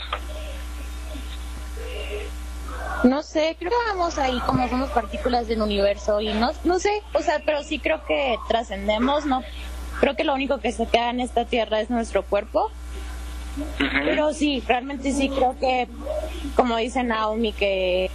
No 3.03 3.23
sé, 3.23 3.57
creo 3.59 3.71
que 3.71 3.77
vamos 3.89 4.19
ahí 4.19 4.39
como 4.41 4.69
somos 4.69 4.91
partículas 4.91 5.49
del 5.49 5.63
universo 5.63 6.21
y 6.21 6.33
no, 6.35 6.51
no 6.65 6.79
sé, 6.79 7.03
o 7.15 7.21
sea, 7.21 7.41
pero 7.45 7.63
sí 7.63 7.79
creo 7.79 8.05
que 8.05 8.39
trascendemos, 8.47 9.25
¿no? 9.25 9.43
Creo 10.01 10.17
que 10.17 10.25
lo 10.25 10.35
único 10.35 10.59
que 10.59 10.71
se 10.73 10.87
queda 10.87 11.11
en 11.11 11.21
esta 11.21 11.45
tierra 11.45 11.81
es 11.81 11.91
nuestro 11.91 12.23
cuerpo. 12.23 12.71
Pero 13.79 14.33
sí, 14.33 14.63
realmente 14.67 15.13
sí 15.13 15.29
creo 15.29 15.59
que, 15.59 15.89
como 16.55 16.77
dice 16.77 17.03
Naomi, 17.03 17.53
que, 17.53 18.11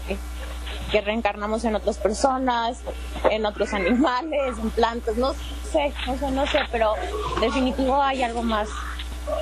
que 0.91 1.01
reencarnamos 1.01 1.65
en 1.65 1.75
otras 1.75 1.97
personas, 1.97 2.81
en 3.29 3.45
otros 3.45 3.73
animales, 3.73 4.57
en 4.57 4.69
plantas, 4.71 5.17
no 5.17 5.33
sé, 5.33 5.93
no 6.07 6.17
sé, 6.17 6.31
no 6.31 6.47
sé, 6.47 6.59
pero 6.71 6.93
definitivo 7.41 8.01
hay 8.01 8.23
algo 8.23 8.43
más 8.43 8.69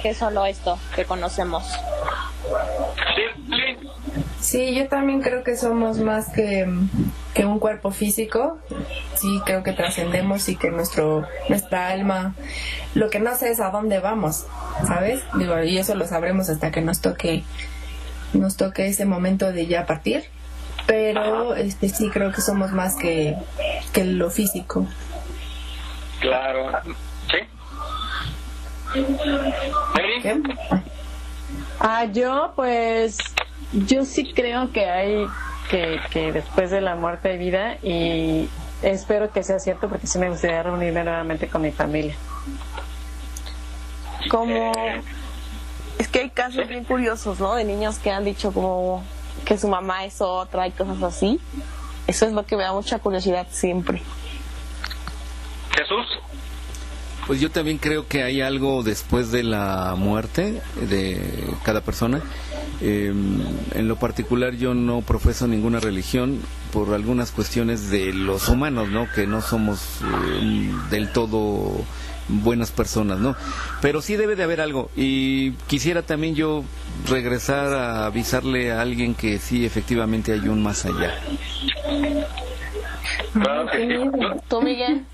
que 0.02 0.14
solo 0.14 0.46
esto 0.46 0.78
que 0.96 1.06
conocemos. 1.06 1.64
Sí, 4.40 4.76
yo 4.76 4.88
también 4.90 5.22
creo 5.22 5.44
que 5.44 5.56
somos 5.56 6.00
más 6.00 6.30
que, 6.30 6.68
que 7.34 7.46
un 7.46 7.60
cuerpo 7.60 7.92
físico. 7.92 8.60
Sí, 9.16 9.42
creo 9.46 9.64
que 9.64 9.72
trascendemos 9.72 10.50
y 10.50 10.58
que 10.58 10.70
nuestro 10.70 11.26
nuestra 11.48 11.90
alma, 11.90 12.36
lo 12.94 13.10
que 13.10 13.20
no 13.20 13.36
sé 13.36 13.52
es 13.52 13.62
a 13.62 13.72
dónde 13.72 14.00
vamos, 14.00 14.46
¿sabes? 14.86 15.22
Digo, 15.36 15.62
y 15.64 15.78
eso 15.78 15.96
lo 15.96 16.06
sabremos 16.06 16.50
hasta 16.50 16.72
que 16.72 16.82
nos 16.82 17.00
toque 17.00 17.44
nos 18.34 18.58
toque 18.58 18.88
ese 18.88 19.06
momento 19.06 19.52
de 19.52 19.68
ya 19.68 19.86
partir. 19.86 20.26
Pero 20.86 21.56
este 21.56 21.88
sí 21.88 22.10
creo 22.10 22.34
que 22.34 22.42
somos 22.42 22.72
más 22.72 22.96
que, 22.96 23.38
que 23.94 24.04
lo 24.04 24.30
físico. 24.30 24.86
Claro. 26.20 26.72
Ah, 31.80 32.06
yo 32.06 32.54
pues 32.56 33.18
yo 33.74 34.06
sí 34.06 34.34
creo 34.34 34.72
que 34.72 34.90
hay 34.90 35.28
que, 35.70 36.00
que 36.12 36.32
después 36.32 36.72
de 36.72 36.82
la 36.82 36.96
muerte 36.96 37.30
hay 37.30 37.38
vida 37.38 37.78
y 37.82 38.50
espero 38.82 39.32
que 39.32 39.44
sea 39.44 39.60
cierto 39.60 39.90
porque 39.90 40.08
sí 40.08 40.20
me 40.20 40.30
gustaría 40.30 40.64
reunirme 40.64 41.04
nuevamente 41.04 41.48
con 41.48 41.62
mi 41.62 41.72
familia. 41.72 42.16
Como 44.30 44.72
es 45.98 46.08
que 46.08 46.20
hay 46.20 46.30
casos 46.30 46.68
bien 46.68 46.84
curiosos, 46.84 47.40
¿no? 47.40 47.56
De 47.56 47.64
niños 47.64 48.00
que 48.00 48.12
han 48.12 48.24
dicho 48.24 48.52
como 48.52 49.04
que 49.46 49.58
su 49.58 49.68
mamá 49.68 50.06
es 50.06 50.22
otra 50.22 50.68
y 50.68 50.72
cosas 50.72 51.02
así. 51.04 51.40
Eso 52.08 52.26
es 52.26 52.34
lo 52.34 52.46
que 52.46 52.56
me 52.56 52.64
da 52.64 52.74
mucha 52.74 53.00
curiosidad 53.00 53.48
siempre. 53.50 54.02
Jesús. 55.76 56.06
Pues 57.28 57.40
yo 57.40 57.50
también 57.50 57.78
creo 57.78 58.08
que 58.08 58.24
hay 58.24 58.42
algo 58.42 58.84
después 58.84 59.32
de 59.32 59.44
la 59.44 59.96
muerte 59.98 60.62
de 60.90 61.20
cada 61.64 61.82
persona. 61.82 62.22
Eh, 62.82 63.14
en 63.76 63.88
lo 63.88 63.96
particular 63.96 64.56
yo 64.56 64.74
no 64.74 65.02
profeso 65.02 65.48
ninguna 65.48 65.80
religión 65.80 66.40
por 66.74 66.94
algunas 66.94 67.32
cuestiones 67.32 67.90
de 67.90 68.12
los 68.12 68.50
humanos, 68.50 68.90
¿no? 68.90 69.08
Que 69.14 69.26
no 69.26 69.42
somos 69.42 69.80
eh, 70.02 70.72
del 70.90 71.10
todo 71.10 71.86
buenas 72.28 72.72
personas, 72.72 73.20
¿no? 73.20 73.36
Pero 73.82 74.02
sí 74.02 74.16
debe 74.16 74.36
de 74.36 74.44
haber 74.44 74.60
algo 74.60 74.90
y 74.96 75.52
quisiera 75.68 76.02
también 76.02 76.36
yo 76.36 76.64
regresar 77.08 77.74
a 77.74 78.06
avisarle 78.06 78.72
a 78.72 78.82
alguien 78.82 79.14
que 79.16 79.40
sí 79.40 79.66
efectivamente 79.66 80.34
hay 80.34 80.48
un 80.48 80.62
más 80.62 80.86
allá. 80.86 81.14
Claro 83.34 83.66
que 83.68 83.78
sí. 83.78 83.88
Yo- 84.20 84.36
¿Tú, 84.50 84.62
Miguel? 84.62 85.06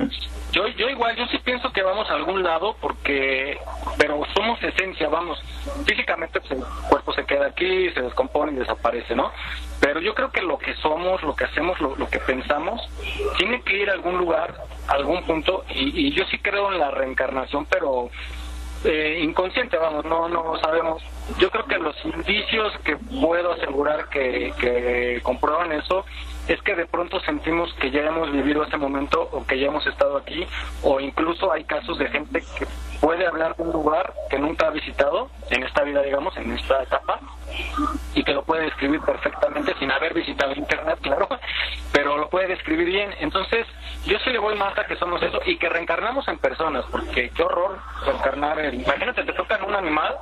Yo, 0.51 0.67
yo 0.69 0.89
igual, 0.89 1.15
yo 1.15 1.27
sí 1.27 1.37
pienso 1.43 1.71
que 1.71 1.83
vamos 1.83 2.09
a 2.09 2.15
algún 2.15 2.41
lado 2.41 2.75
porque, 2.81 3.59
pero 3.99 4.21
somos 4.33 4.61
esencia, 4.63 5.07
vamos, 5.07 5.39
físicamente 5.85 6.39
pues, 6.39 6.51
el 6.53 6.63
cuerpo 6.89 7.13
se 7.13 7.23
queda 7.25 7.45
aquí, 7.47 7.89
se 7.91 8.01
descompone 8.01 8.53
y 8.53 8.55
desaparece, 8.55 9.15
¿no? 9.15 9.31
Pero 9.79 10.01
yo 10.01 10.15
creo 10.15 10.31
que 10.31 10.41
lo 10.41 10.57
que 10.57 10.73
somos, 10.77 11.21
lo 11.21 11.35
que 11.35 11.43
hacemos, 11.45 11.79
lo, 11.79 11.95
lo 11.95 12.09
que 12.09 12.17
pensamos, 12.19 12.81
tiene 13.37 13.61
que 13.61 13.77
ir 13.77 13.89
a 13.91 13.93
algún 13.93 14.17
lugar, 14.17 14.55
a 14.87 14.93
algún 14.93 15.23
punto, 15.23 15.65
y, 15.69 16.07
y 16.07 16.11
yo 16.13 16.23
sí 16.31 16.39
creo 16.39 16.71
en 16.73 16.79
la 16.79 16.89
reencarnación, 16.91 17.65
pero 17.67 18.09
eh, 18.85 19.19
inconsciente, 19.21 19.77
vamos, 19.77 20.03
no, 20.05 20.27
no 20.29 20.57
sabemos. 20.61 21.03
Yo 21.37 21.51
creo 21.51 21.65
que 21.65 21.77
los 21.77 21.95
indicios 22.05 22.73
que 22.83 22.97
puedo 23.21 23.51
asegurar 23.53 24.09
que, 24.09 24.51
que 24.59 25.19
comprueban 25.21 25.71
eso 25.73 26.05
es 26.49 26.61
que 26.63 26.75
de 26.75 26.85
pronto 26.87 27.19
sentimos 27.21 27.71
que 27.75 27.91
ya 27.91 28.01
hemos 28.01 28.31
vivido 28.31 28.63
ese 28.63 28.75
momento 28.77 29.21
o 29.31 29.45
que 29.45 29.59
ya 29.59 29.67
hemos 29.67 29.85
estado 29.87 30.17
aquí 30.17 30.45
o 30.83 30.99
incluso 30.99 31.51
hay 31.51 31.63
casos 31.63 31.97
de 31.99 32.07
gente 32.07 32.43
que 32.57 32.65
puede 32.99 33.25
hablar 33.27 33.55
de 33.55 33.63
un 33.63 33.71
lugar 33.71 34.13
que 34.29 34.39
nunca 34.39 34.67
ha 34.67 34.71
visitado 34.71 35.29
en 35.51 35.63
esta 35.63 35.83
vida, 35.83 36.01
digamos, 36.01 36.35
en 36.37 36.51
esta 36.51 36.81
etapa 36.83 37.19
y 38.15 38.23
que 38.23 38.33
lo 38.33 38.43
puede 38.43 38.63
describir 38.63 38.99
perfectamente 39.01 39.73
sin 39.79 39.91
haber 39.91 40.13
visitado 40.13 40.53
internet, 40.53 40.97
claro, 41.01 41.27
pero 41.93 42.17
lo 42.17 42.29
puede 42.29 42.47
describir 42.47 42.87
bien. 42.87 43.13
Entonces, 43.19 43.65
yo 44.05 44.17
sí 44.19 44.29
le 44.31 44.39
voy 44.39 44.55
más 44.55 44.77
a 44.77 44.85
que 44.85 44.95
somos 44.97 45.21
eso 45.21 45.39
y 45.45 45.57
que 45.57 45.69
reencarnamos 45.69 46.27
en 46.27 46.37
personas, 46.39 46.85
porque 46.91 47.29
qué 47.29 47.43
horror 47.43 47.77
reencarnar. 48.05 48.59
en- 48.59 48.81
Imagínate, 48.81 49.23
te 49.23 49.33
toca 49.33 49.55
en 49.57 49.63
un 49.65 49.75
animal, 49.75 50.15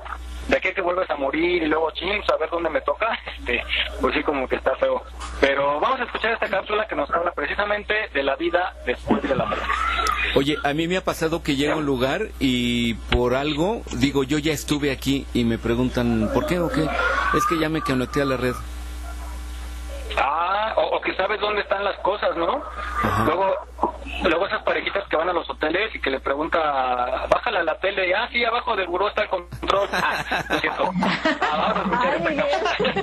de 0.48 0.58
aquí 0.58 0.70
a 0.70 0.74
que 0.74 0.82
vuelves 0.82 1.10
a 1.10 1.16
morir 1.16 1.64
y 1.64 1.68
luego 1.68 1.92
ching, 1.92 2.24
saber 2.26 2.50
dónde 2.50 2.70
me 2.70 2.82
toca, 2.82 3.08
este, 3.38 3.64
pues 4.02 4.16
sí, 4.16 4.24
como 4.24 4.48
que 4.48 4.56
está 4.56 4.76
feo. 4.76 5.04
Pero 5.40 5.80
vamos 5.80 6.00
a 6.00 6.04
escuchar 6.04 6.34
esta 6.34 6.48
cápsula 6.48 6.88
que 6.88 6.96
nos 6.96 7.10
habla 7.12 7.32
precisamente 7.32 7.94
de 8.14 8.24
la 8.24 8.36
vida 8.36 8.74
después 8.86 9.22
de 9.24 9.36
la 9.36 9.46
muerte. 9.46 9.66
Oye, 10.36 10.56
a 10.64 10.74
mí 10.74 10.88
me 10.88 10.98
ha 10.98 11.04
pasado 11.04 11.42
que 11.44 11.56
llego 11.56 11.74
a 11.74 11.78
un 11.78 11.86
lugar 11.86 12.28
y 12.40 12.96
por 12.96 13.36
algo 13.36 13.82
digo, 13.94 14.24
yo 14.24 14.38
ya 14.38 14.54
estuve 14.54 14.92
aquí 14.92 15.26
y 15.34 15.44
me 15.44 15.58
preguntan, 15.58 16.30
¿por 16.34 16.46
qué 16.46 16.60
o 16.60 16.70
qué? 16.70 16.84
Es 17.36 17.46
que 17.48 17.60
ya 17.60 17.70
me 17.70 17.82
conecté 17.82 18.22
a 18.22 18.26
la 18.26 18.38
red. 18.38 18.54
Ah, 20.18 20.47
o, 21.08 21.12
o 21.12 21.14
que 21.14 21.16
sabes 21.16 21.40
dónde 21.40 21.62
están 21.62 21.84
las 21.84 21.98
cosas, 22.00 22.36
¿no? 22.36 22.62
Luego, 23.26 23.56
luego 24.24 24.48
esas 24.48 24.64
parejitas 24.64 25.08
que 25.08 25.16
van 25.16 25.30
a 25.30 25.34
los 25.34 25.50
hoteles 25.50 25.94
y 25.96 26.02
que 26.02 26.10
le 26.10 26.20
pregunta, 26.20 27.28
bájala 27.30 27.64
la 27.64 27.80
tele, 27.80 28.14
ah, 28.16 28.28
sí, 28.32 28.44
abajo 28.44 28.76
del 28.76 28.88
buró 28.88 29.08
está 29.08 29.24
el 29.24 29.30
control. 29.30 29.88
Ah, 29.94 30.44
lo 30.50 30.60
siento. 30.60 30.84
Vamos 30.84 31.78
a 31.78 31.82
escuchar 31.82 32.14
esta 32.16 32.36
cápsula. 32.36 32.94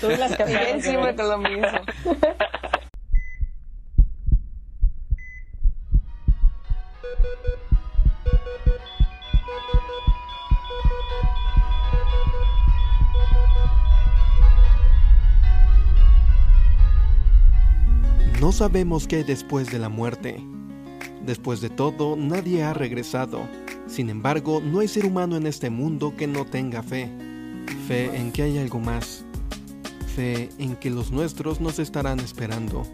Tú 0.00 0.08
las 0.10 0.38
Miguel 0.46 0.82
siempre 0.82 1.16
con 1.16 1.28
lo 1.28 1.38
mismo. 1.38 1.68
sabemos 18.56 19.06
qué 19.06 19.16
hay 19.16 19.22
después 19.22 19.70
de 19.70 19.78
la 19.78 19.90
muerte. 19.90 20.42
Después 21.26 21.60
de 21.60 21.68
todo, 21.68 22.16
nadie 22.16 22.62
ha 22.62 22.72
regresado. 22.72 23.46
Sin 23.86 24.08
embargo, 24.08 24.62
no 24.64 24.80
hay 24.80 24.88
ser 24.88 25.04
humano 25.04 25.36
en 25.36 25.46
este 25.46 25.68
mundo 25.68 26.14
que 26.16 26.26
no 26.26 26.46
tenga 26.46 26.82
fe. 26.82 27.10
Fe 27.86 28.16
en 28.16 28.32
que 28.32 28.44
hay 28.44 28.56
algo 28.56 28.80
más. 28.80 29.26
Fe 30.14 30.48
en 30.58 30.74
que 30.76 30.88
los 30.88 31.10
nuestros 31.10 31.60
nos 31.60 31.78
estarán 31.78 32.18
esperando. 32.18 32.84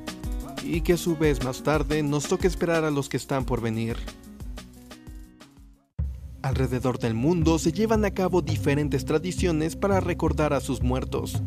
Y 0.64 0.80
que 0.80 0.94
a 0.94 0.96
su 0.96 1.16
vez 1.16 1.44
más 1.44 1.62
tarde 1.62 2.02
nos 2.02 2.26
toque 2.26 2.48
esperar 2.48 2.84
a 2.84 2.90
los 2.90 3.08
que 3.08 3.16
están 3.16 3.44
por 3.44 3.60
venir. 3.60 3.96
Alrededor 6.42 6.98
del 6.98 7.14
mundo 7.14 7.60
se 7.60 7.70
llevan 7.70 8.04
a 8.04 8.10
cabo 8.10 8.42
diferentes 8.42 9.04
tradiciones 9.04 9.76
para 9.76 10.00
recordar 10.00 10.54
a 10.54 10.60
sus 10.60 10.82
muertos, 10.82 11.40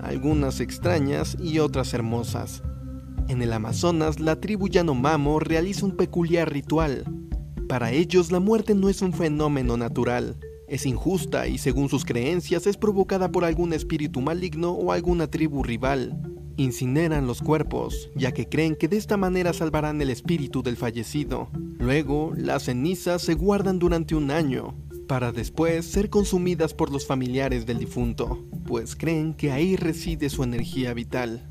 algunas 0.00 0.58
extrañas 0.58 1.36
y 1.40 1.60
otras 1.60 1.94
hermosas. 1.94 2.64
En 3.30 3.42
el 3.42 3.52
Amazonas, 3.52 4.18
la 4.18 4.40
tribu 4.40 4.66
Yanomamo 4.66 5.38
realiza 5.38 5.86
un 5.86 5.92
peculiar 5.92 6.52
ritual. 6.52 7.04
Para 7.68 7.92
ellos, 7.92 8.32
la 8.32 8.40
muerte 8.40 8.74
no 8.74 8.88
es 8.88 9.02
un 9.02 9.12
fenómeno 9.12 9.76
natural, 9.76 10.36
es 10.66 10.84
injusta 10.84 11.46
y 11.46 11.56
según 11.56 11.88
sus 11.88 12.04
creencias 12.04 12.66
es 12.66 12.76
provocada 12.76 13.30
por 13.30 13.44
algún 13.44 13.72
espíritu 13.72 14.20
maligno 14.20 14.72
o 14.72 14.90
alguna 14.90 15.28
tribu 15.28 15.62
rival. 15.62 16.20
Incineran 16.56 17.28
los 17.28 17.40
cuerpos, 17.40 18.10
ya 18.16 18.32
que 18.32 18.48
creen 18.48 18.74
que 18.74 18.88
de 18.88 18.96
esta 18.96 19.16
manera 19.16 19.52
salvarán 19.52 20.02
el 20.02 20.10
espíritu 20.10 20.64
del 20.64 20.76
fallecido. 20.76 21.50
Luego, 21.78 22.32
las 22.36 22.64
cenizas 22.64 23.22
se 23.22 23.34
guardan 23.34 23.78
durante 23.78 24.16
un 24.16 24.32
año, 24.32 24.74
para 25.06 25.30
después 25.30 25.86
ser 25.86 26.10
consumidas 26.10 26.74
por 26.74 26.90
los 26.90 27.06
familiares 27.06 27.64
del 27.64 27.78
difunto, 27.78 28.44
pues 28.66 28.96
creen 28.96 29.34
que 29.34 29.52
ahí 29.52 29.76
reside 29.76 30.30
su 30.30 30.42
energía 30.42 30.94
vital. 30.94 31.46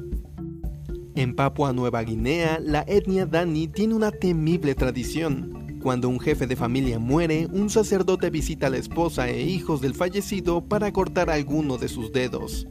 En 1.20 1.36
Papua 1.36 1.74
Nueva 1.74 2.02
Guinea, 2.04 2.62
la 2.64 2.86
etnia 2.88 3.26
Dani 3.26 3.68
tiene 3.68 3.94
una 3.94 4.10
temible 4.10 4.74
tradición. 4.74 5.78
Cuando 5.84 6.08
un 6.08 6.18
jefe 6.18 6.48
de 6.48 6.56
familia 6.56 6.98
muere, 6.98 7.46
un 7.52 7.70
sacerdote 7.70 8.30
visita 8.30 8.68
a 8.68 8.70
la 8.70 8.78
esposa 8.78 9.28
e 9.28 9.42
hijos 9.42 9.82
del 9.82 9.96
fallecido 9.96 10.62
para 10.62 10.94
cortar 10.94 11.30
alguno 11.30 11.78
de 11.78 11.90
sus 11.90 12.14
dedos. 12.14 12.70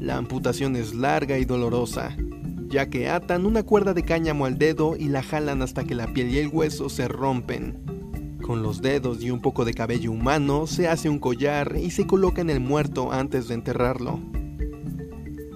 La 0.00 0.16
amputación 0.16 0.76
es 0.76 0.94
larga 0.94 1.36
y 1.36 1.44
dolorosa, 1.44 2.16
ya 2.70 2.88
que 2.88 3.10
atan 3.10 3.44
una 3.44 3.64
cuerda 3.64 3.92
de 3.92 4.02
cáñamo 4.02 4.46
al 4.46 4.56
dedo 4.56 4.96
y 4.96 5.10
la 5.10 5.22
jalan 5.22 5.60
hasta 5.60 5.84
que 5.84 5.94
la 5.94 6.10
piel 6.14 6.30
y 6.30 6.38
el 6.38 6.48
hueso 6.48 6.88
se 6.88 7.06
rompen. 7.06 8.38
Con 8.40 8.62
los 8.62 8.80
dedos 8.80 9.22
y 9.22 9.30
un 9.30 9.42
poco 9.42 9.66
de 9.66 9.74
cabello 9.74 10.10
humano 10.10 10.66
se 10.66 10.88
hace 10.88 11.10
un 11.10 11.18
collar 11.18 11.76
y 11.78 11.90
se 11.90 12.06
coloca 12.06 12.40
en 12.40 12.48
el 12.48 12.60
muerto 12.60 13.12
antes 13.12 13.46
de 13.48 13.56
enterrarlo. 13.56 14.39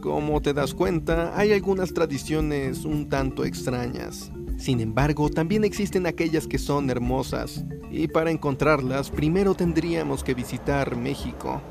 Como 0.04 0.42
te 0.42 0.52
das 0.52 0.74
cuenta, 0.74 1.32
hay 1.34 1.52
algunas 1.52 1.94
tradiciones 1.94 2.84
un 2.84 3.08
tanto 3.08 3.42
extrañas. 3.46 4.30
Sin 4.58 4.80
embargo, 4.80 5.30
también 5.30 5.64
existen 5.64 6.06
aquellas 6.06 6.46
que 6.46 6.58
son 6.58 6.90
hermosas, 6.90 7.64
y 7.90 8.06
para 8.08 8.30
encontrarlas 8.30 9.10
primero 9.10 9.54
tendríamos 9.54 10.22
que 10.22 10.34
visitar 10.34 10.94
México. 10.94 11.62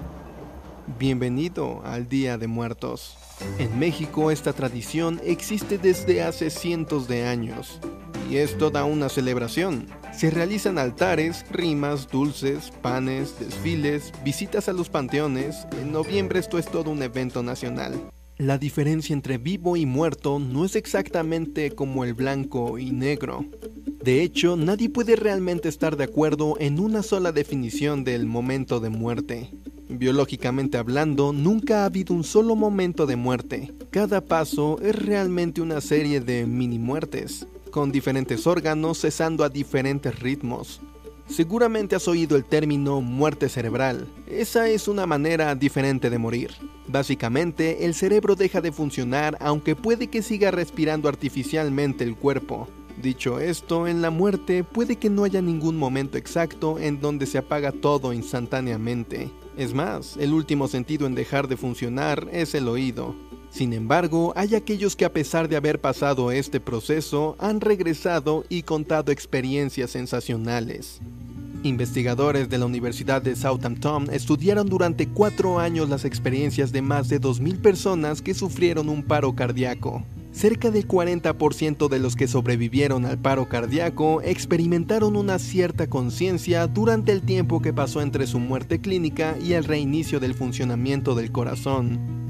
Bienvenido 0.97 1.83
al 1.85 2.09
Día 2.09 2.39
de 2.39 2.47
Muertos. 2.47 3.15
En 3.59 3.77
México 3.77 4.31
esta 4.31 4.51
tradición 4.51 5.21
existe 5.23 5.77
desde 5.77 6.23
hace 6.23 6.49
cientos 6.49 7.07
de 7.07 7.27
años, 7.27 7.79
y 8.31 8.37
es 8.37 8.57
toda 8.57 8.83
una 8.83 9.09
celebración. 9.09 9.85
Se 10.11 10.31
realizan 10.31 10.79
altares, 10.79 11.45
rimas, 11.51 12.07
dulces, 12.07 12.71
panes, 12.81 13.35
desfiles, 13.39 14.11
visitas 14.23 14.69
a 14.69 14.73
los 14.73 14.89
panteones. 14.89 15.67
En 15.79 15.91
noviembre 15.91 16.39
esto 16.39 16.57
es 16.57 16.65
todo 16.65 16.89
un 16.89 17.03
evento 17.03 17.43
nacional. 17.43 17.93
La 18.37 18.57
diferencia 18.57 19.13
entre 19.13 19.37
vivo 19.37 19.77
y 19.77 19.85
muerto 19.85 20.39
no 20.39 20.65
es 20.65 20.75
exactamente 20.75 21.71
como 21.71 22.03
el 22.03 22.15
blanco 22.15 22.79
y 22.79 22.89
negro. 22.89 23.45
De 24.03 24.23
hecho, 24.23 24.57
nadie 24.57 24.89
puede 24.89 25.15
realmente 25.15 25.69
estar 25.69 25.95
de 25.97 26.05
acuerdo 26.05 26.55
en 26.59 26.79
una 26.79 27.03
sola 27.03 27.31
definición 27.31 28.03
del 28.03 28.25
momento 28.25 28.79
de 28.79 28.89
muerte. 28.89 29.49
Biológicamente 29.87 30.79
hablando, 30.79 31.31
nunca 31.31 31.83
ha 31.83 31.85
habido 31.85 32.15
un 32.15 32.23
solo 32.23 32.55
momento 32.55 33.05
de 33.05 33.15
muerte. 33.17 33.71
Cada 33.91 34.19
paso 34.19 34.79
es 34.81 34.95
realmente 34.95 35.61
una 35.61 35.79
serie 35.79 36.19
de 36.19 36.47
mini 36.47 36.79
muertes, 36.79 37.45
con 37.69 37.91
diferentes 37.91 38.47
órganos 38.47 38.99
cesando 38.99 39.43
a 39.43 39.49
diferentes 39.49 40.19
ritmos. 40.19 40.81
Seguramente 41.27 41.95
has 41.95 42.07
oído 42.07 42.35
el 42.35 42.45
término 42.45 43.01
muerte 43.01 43.49
cerebral. 43.49 44.07
Esa 44.27 44.69
es 44.69 44.87
una 44.87 45.05
manera 45.05 45.55
diferente 45.55 46.09
de 46.09 46.17
morir. 46.17 46.51
Básicamente, 46.87 47.85
el 47.85 47.93
cerebro 47.93 48.35
deja 48.35 48.61
de 48.61 48.71
funcionar 48.71 49.37
aunque 49.39 49.75
puede 49.75 50.07
que 50.07 50.21
siga 50.21 50.51
respirando 50.51 51.07
artificialmente 51.07 52.03
el 52.03 52.15
cuerpo. 52.15 52.67
Dicho 53.01 53.39
esto, 53.39 53.87
en 53.87 54.01
la 54.01 54.11
muerte 54.11 54.63
puede 54.63 54.97
que 54.97 55.09
no 55.09 55.23
haya 55.23 55.41
ningún 55.41 55.77
momento 55.77 56.17
exacto 56.17 56.77
en 56.77 56.99
donde 56.99 57.25
se 57.25 57.39
apaga 57.39 57.71
todo 57.71 58.13
instantáneamente. 58.13 59.31
Es 59.57 59.73
más, 59.73 60.17
el 60.17 60.33
último 60.33 60.67
sentido 60.67 61.07
en 61.07 61.15
dejar 61.15 61.47
de 61.47 61.57
funcionar 61.57 62.27
es 62.31 62.53
el 62.53 62.67
oído. 62.67 63.15
Sin 63.53 63.71
embargo, 63.73 64.33
hay 64.35 64.55
aquellos 64.55 64.95
que 64.95 65.05
a 65.05 65.13
pesar 65.13 65.47
de 65.47 65.55
haber 65.55 65.79
pasado 65.79 66.31
este 66.31 66.59
proceso 66.59 67.35
han 67.37 67.61
regresado 67.61 68.45
y 68.49 68.63
contado 68.63 69.11
experiencias 69.11 69.91
sensacionales. 69.91 70.99
Investigadores 71.61 72.49
de 72.49 72.57
la 72.57 72.65
Universidad 72.65 73.21
de 73.21 73.35
Southampton 73.35 74.09
estudiaron 74.11 74.67
durante 74.67 75.07
cuatro 75.07 75.59
años 75.59 75.87
las 75.87 76.03
experiencias 76.03 76.71
de 76.71 76.81
más 76.81 77.09
de 77.09 77.21
2.000 77.21 77.61
personas 77.61 78.23
que 78.23 78.33
sufrieron 78.33 78.89
un 78.89 79.03
paro 79.03 79.35
cardíaco. 79.35 80.03
Cerca 80.31 80.71
del 80.71 80.87
40% 80.87 81.89
de 81.89 81.99
los 81.99 82.15
que 82.15 82.27
sobrevivieron 82.27 83.05
al 83.05 83.19
paro 83.19 83.47
cardíaco 83.49 84.23
experimentaron 84.23 85.15
una 85.15 85.37
cierta 85.37 85.85
conciencia 85.85 86.65
durante 86.65 87.11
el 87.11 87.21
tiempo 87.21 87.61
que 87.61 87.71
pasó 87.71 88.01
entre 88.01 88.25
su 88.25 88.39
muerte 88.39 88.81
clínica 88.81 89.35
y 89.39 89.53
el 89.53 89.63
reinicio 89.63 90.19
del 90.19 90.33
funcionamiento 90.33 91.13
del 91.13 91.31
corazón. 91.31 92.22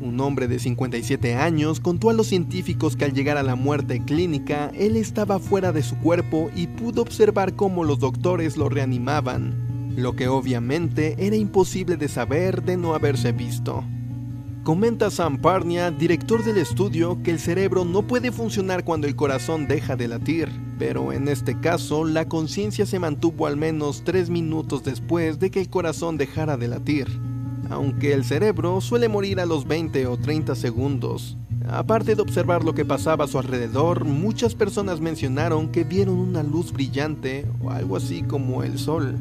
Un 0.00 0.18
hombre 0.20 0.48
de 0.48 0.58
57 0.58 1.34
años 1.34 1.78
contó 1.78 2.08
a 2.08 2.14
los 2.14 2.28
científicos 2.28 2.96
que 2.96 3.04
al 3.04 3.12
llegar 3.12 3.36
a 3.36 3.42
la 3.42 3.54
muerte 3.54 4.02
clínica, 4.02 4.70
él 4.74 4.96
estaba 4.96 5.38
fuera 5.38 5.72
de 5.72 5.82
su 5.82 5.94
cuerpo 5.98 6.50
y 6.56 6.68
pudo 6.68 7.02
observar 7.02 7.54
cómo 7.54 7.84
los 7.84 7.98
doctores 7.98 8.56
lo 8.56 8.70
reanimaban, 8.70 9.92
lo 9.96 10.16
que 10.16 10.28
obviamente 10.28 11.16
era 11.18 11.36
imposible 11.36 11.98
de 11.98 12.08
saber 12.08 12.62
de 12.62 12.78
no 12.78 12.94
haberse 12.94 13.32
visto. 13.32 13.84
Comenta 14.64 15.10
Sam 15.10 15.38
Parnia, 15.38 15.90
director 15.90 16.44
del 16.44 16.56
estudio, 16.56 17.22
que 17.22 17.30
el 17.30 17.38
cerebro 17.38 17.84
no 17.84 18.06
puede 18.06 18.32
funcionar 18.32 18.84
cuando 18.84 19.06
el 19.06 19.16
corazón 19.16 19.68
deja 19.68 19.96
de 19.96 20.08
latir, 20.08 20.48
pero 20.78 21.12
en 21.12 21.28
este 21.28 21.60
caso 21.60 22.04
la 22.04 22.26
conciencia 22.26 22.86
se 22.86 22.98
mantuvo 22.98 23.46
al 23.46 23.58
menos 23.58 24.02
3 24.04 24.30
minutos 24.30 24.82
después 24.82 25.38
de 25.38 25.50
que 25.50 25.60
el 25.60 25.68
corazón 25.68 26.16
dejara 26.16 26.56
de 26.56 26.68
latir, 26.68 27.06
aunque 27.70 28.12
el 28.12 28.24
cerebro 28.24 28.80
suele 28.80 29.08
morir 29.08 29.40
a 29.40 29.46
los 29.46 29.66
20 29.66 30.06
o 30.06 30.16
30 30.18 30.54
segundos. 30.56 31.36
Aparte 31.68 32.16
de 32.16 32.22
observar 32.22 32.64
lo 32.64 32.74
que 32.74 32.84
pasaba 32.84 33.24
a 33.24 33.28
su 33.28 33.38
alrededor, 33.38 34.04
muchas 34.04 34.54
personas 34.54 35.00
mencionaron 35.00 35.68
que 35.68 35.84
vieron 35.84 36.18
una 36.18 36.42
luz 36.42 36.72
brillante 36.72 37.46
o 37.62 37.70
algo 37.70 37.96
así 37.96 38.22
como 38.22 38.64
el 38.64 38.78
sol. 38.78 39.16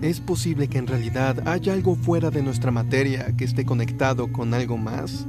¿Es 0.00 0.20
posible 0.20 0.68
que 0.68 0.78
en 0.78 0.86
realidad 0.86 1.46
haya 1.46 1.74
algo 1.74 1.94
fuera 1.96 2.30
de 2.30 2.42
nuestra 2.42 2.70
materia 2.70 3.36
que 3.36 3.44
esté 3.44 3.66
conectado 3.66 4.32
con 4.32 4.54
algo 4.54 4.78
más? 4.78 5.26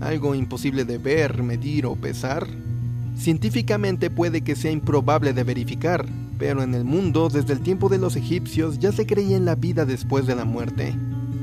¿Algo 0.00 0.34
imposible 0.34 0.86
de 0.86 0.96
ver, 0.96 1.42
medir 1.42 1.84
o 1.84 1.94
pesar? 1.94 2.46
Científicamente 3.18 4.08
puede 4.08 4.40
que 4.40 4.56
sea 4.56 4.70
improbable 4.70 5.34
de 5.34 5.44
verificar, 5.44 6.06
pero 6.38 6.62
en 6.62 6.74
el 6.74 6.84
mundo 6.84 7.28
desde 7.28 7.52
el 7.52 7.60
tiempo 7.60 7.90
de 7.90 7.98
los 7.98 8.16
egipcios 8.16 8.78
ya 8.78 8.92
se 8.92 9.06
creía 9.06 9.36
en 9.36 9.44
la 9.44 9.54
vida 9.54 9.84
después 9.84 10.26
de 10.26 10.36
la 10.36 10.46
muerte. 10.46 10.94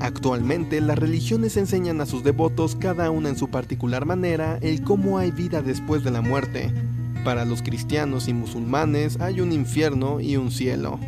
Actualmente 0.03 0.81
las 0.81 0.99
religiones 0.99 1.55
enseñan 1.55 2.01
a 2.01 2.05
sus 2.05 2.25
devotos 2.25 2.75
cada 2.75 3.09
una 3.09 3.29
en 3.29 3.37
su 3.37 3.47
particular 3.47 4.05
manera 4.05 4.59
el 4.61 4.83
cómo 4.83 5.17
hay 5.17 5.31
vida 5.31 5.61
después 5.61 6.03
de 6.03 6.11
la 6.11 6.19
muerte. 6.19 6.73
Para 7.23 7.45
los 7.45 7.61
cristianos 7.61 8.27
y 8.27 8.33
musulmanes 8.33 9.21
hay 9.21 9.39
un 9.39 9.53
infierno 9.53 10.19
y 10.19 10.35
un 10.35 10.51
cielo. 10.51 10.99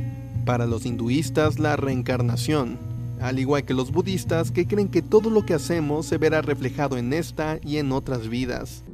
Para 0.45 0.65
los 0.65 0.85
hinduistas 0.85 1.59
la 1.59 1.75
reencarnación, 1.75 2.77
al 3.19 3.37
igual 3.37 3.65
que 3.65 3.73
los 3.73 3.91
budistas 3.91 4.51
que 4.51 4.65
creen 4.65 4.87
que 4.87 5.01
todo 5.01 5.29
lo 5.29 5.45
que 5.45 5.55
hacemos 5.55 6.05
se 6.05 6.17
verá 6.17 6.41
reflejado 6.41 6.97
en 6.97 7.11
esta 7.11 7.59
y 7.61 7.79
en 7.79 7.91
otras 7.91 8.29
vidas. 8.29 8.85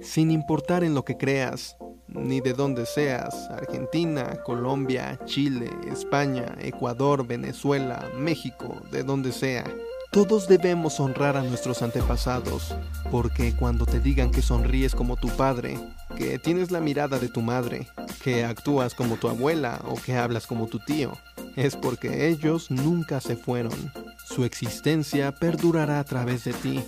Sin 0.00 0.32
importar 0.32 0.82
en 0.82 0.94
lo 0.94 1.04
que 1.04 1.16
creas, 1.16 1.76
ni 2.08 2.40
de 2.40 2.52
dónde 2.52 2.86
seas, 2.86 3.34
Argentina, 3.50 4.38
Colombia, 4.44 5.18
Chile, 5.24 5.70
España, 5.90 6.56
Ecuador, 6.60 7.26
Venezuela, 7.26 8.08
México, 8.16 8.80
de 8.90 9.02
donde 9.02 9.32
sea. 9.32 9.64
Todos 10.10 10.48
debemos 10.48 11.00
honrar 11.00 11.36
a 11.36 11.42
nuestros 11.42 11.82
antepasados, 11.82 12.74
porque 13.10 13.54
cuando 13.54 13.84
te 13.84 14.00
digan 14.00 14.30
que 14.30 14.40
sonríes 14.40 14.94
como 14.94 15.16
tu 15.16 15.28
padre, 15.28 15.78
que 16.16 16.38
tienes 16.38 16.70
la 16.70 16.80
mirada 16.80 17.18
de 17.18 17.28
tu 17.28 17.42
madre, 17.42 17.86
que 18.22 18.44
actúas 18.44 18.94
como 18.94 19.16
tu 19.16 19.28
abuela 19.28 19.82
o 19.84 19.96
que 19.96 20.16
hablas 20.16 20.46
como 20.46 20.66
tu 20.66 20.78
tío, 20.78 21.12
es 21.56 21.76
porque 21.76 22.28
ellos 22.28 22.70
nunca 22.70 23.20
se 23.20 23.36
fueron. 23.36 23.92
Su 24.24 24.44
existencia 24.44 25.32
perdurará 25.32 26.00
a 26.00 26.04
través 26.04 26.44
de 26.44 26.54
ti, 26.54 26.82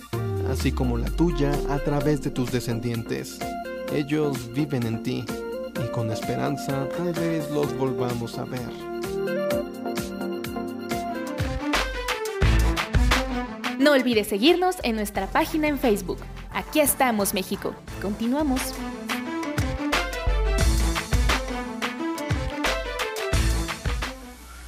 así 0.49 0.71
como 0.71 0.97
la 0.97 1.09
tuya 1.11 1.51
a 1.69 1.77
través 1.77 2.21
de 2.23 2.31
tus 2.31 2.51
descendientes. 2.51 3.39
Ellos 3.93 4.53
viven 4.53 4.85
en 4.85 5.03
ti 5.03 5.25
y 5.83 5.87
con 5.91 6.11
esperanza 6.11 6.87
tal 6.97 7.11
vez 7.13 7.49
los 7.51 7.77
volvamos 7.77 8.37
a 8.37 8.45
ver. 8.45 8.61
No 13.77 13.91
olvides 13.91 14.27
seguirnos 14.27 14.77
en 14.83 14.95
nuestra 14.95 15.27
página 15.27 15.67
en 15.67 15.77
Facebook. 15.77 16.19
Aquí 16.53 16.79
estamos, 16.79 17.33
México. 17.33 17.75
Continuamos. 18.01 18.61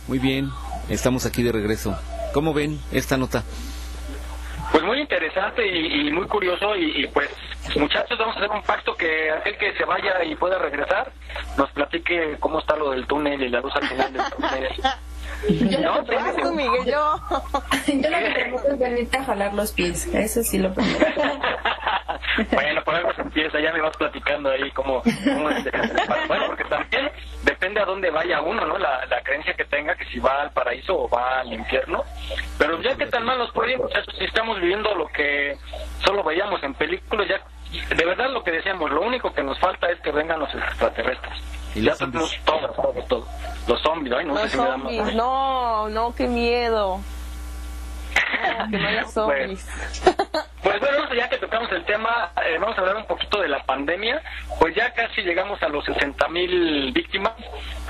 Muy 0.07 0.19
bien, 0.19 0.49
estamos 0.89 1.26
aquí 1.26 1.43
de 1.43 1.51
regreso. 1.51 1.95
¿Cómo 2.34 2.53
ven 2.53 2.80
esta 2.91 3.17
nota? 3.17 3.43
Interesante 5.04 5.68
y, 5.68 6.08
y 6.08 6.12
muy 6.12 6.28
curioso 6.28 6.76
y, 6.76 7.04
y, 7.04 7.08
pues 7.08 7.30
muchachos 7.78 8.18
vamos 8.18 8.36
a 8.36 8.39
hacer 8.39 8.51
un 8.51 8.64
pacto 8.64 8.95
que 8.95 9.32
aquel 9.32 9.58
que 9.58 9.74
se 9.74 9.86
vaya 9.86 10.24
y 10.24 10.36
pueda 10.36 10.58
regresar 10.58 11.12
nos 11.58 11.70
platique 11.72 12.38
cómo 12.39 12.60
está 12.60 12.76
lo 12.76 12.91
del 12.91 13.06
túnel 13.06 13.41
y 13.41 13.49
la 13.49 13.60
luz 13.62 13.76
al 13.76 13.88
final 13.88 14.14
del 14.14 14.24
túnel. 14.32 14.70
Yo 15.49 15.80
No, 15.80 15.97
lo 15.97 16.06
que 16.06 16.41
tú, 16.41 16.54
Miguel, 16.54 16.86
yo. 16.86 17.20
Yo 17.88 18.10
lo 18.10 18.18
que 18.18 18.32
pregunto 18.34 18.68
es 18.70 18.80
venirte 18.80 19.18
a 19.18 19.24
jalar 19.26 19.54
los 19.54 19.72
pies. 19.74 20.06
Eso 20.14 20.41
sí 20.41 20.58
lo 20.58 20.74
pregunto. 20.74 21.06
Bueno, 22.51 22.84
por 22.84 22.95
algo 22.95 23.14
se 23.14 23.22
empieza, 23.22 23.60
ya 23.60 23.72
me 23.72 23.82
vas 23.82 23.95
platicando 23.95 24.49
ahí 24.49 24.72
cómo, 24.72 25.04
cómo 25.04 25.49
es. 25.51 25.64
Bueno, 26.28 26.45
porque 26.47 26.64
también 26.64 27.12
depende 27.44 27.82
a 27.82 27.86
dónde 27.86 28.10
vaya 28.10 28.41
uno, 28.41 28.66
¿no? 28.66 28.78
La, 28.78 29.06
la 29.06 29.22
creencia 29.22 29.54
que 29.54 29.66
tenga, 29.66 29.96
que 29.96 30.06
si 30.06 30.20
va 30.20 30.41
al 30.41 30.52
paraíso 30.52 30.98
o 30.98 31.10
va 31.10 31.41
al 31.41 31.54
infierno. 31.54 32.04
Pero 32.58 32.82
ya 32.82 32.96
que 32.96 33.06
tan 33.08 33.26
mal 33.26 33.38
nos 33.38 33.52
puede 33.52 33.74
ir, 33.74 33.80
muchachos, 33.80 34.14
si 34.18 34.26
estamos 34.26 34.60
viviendo 34.60 34.94
lo 34.96 35.08
que 35.08 35.58
solo 36.06 36.24
veíamos 36.24 36.64
en 36.64 36.74
películas, 36.74 37.28
ya 37.28 37.96
de 37.96 38.06
verdad 38.06 38.30
lo 38.32 38.44
que 38.44 38.52
decíamos, 38.52 38.91
lo 38.91 39.02
único 39.02 39.34
que 39.34 39.44
nos 39.44 39.60
falta 39.60 39.89
es 39.89 40.00
que 40.02 40.12
vengan 40.12 40.39
los 40.39 40.54
extraterrestres. 40.54 41.39
Y 41.76 41.82
ya 41.82 41.96
tenemos 41.96 42.38
todo, 42.46 42.68
todo, 42.70 42.94
todo. 43.08 43.28
Los 43.68 43.82
zombies, 43.82 44.14
ay, 44.16 44.26
no 44.26 44.38
sé 44.38 44.50
si 44.50 44.58
me 44.58 44.68
da 44.68 44.78
más. 44.78 45.16
no, 45.16 45.89
no, 45.89 46.14
qué 46.16 46.28
miedo. 46.28 47.00
Que 48.72 48.78
no 48.78 48.88
haya 48.88 49.05
zombies. 49.05 49.68
Pues 50.61 50.80
bueno, 50.80 51.14
ya 51.14 51.30
que 51.30 51.38
tocamos 51.38 51.70
el 51.72 51.84
tema, 51.86 52.32
eh, 52.45 52.57
vamos 52.59 52.78
a 52.78 52.82
hablar 52.82 52.95
un 52.97 53.05
poquito 53.05 53.41
de 53.41 53.47
la 53.49 53.64
pandemia. 53.64 54.22
Pues 54.59 54.74
ya 54.76 54.93
casi 54.93 55.22
llegamos 55.22 55.61
a 55.61 55.68
los 55.70 55.84
60 55.86 56.28
mil 56.30 56.91
víctimas 56.93 57.34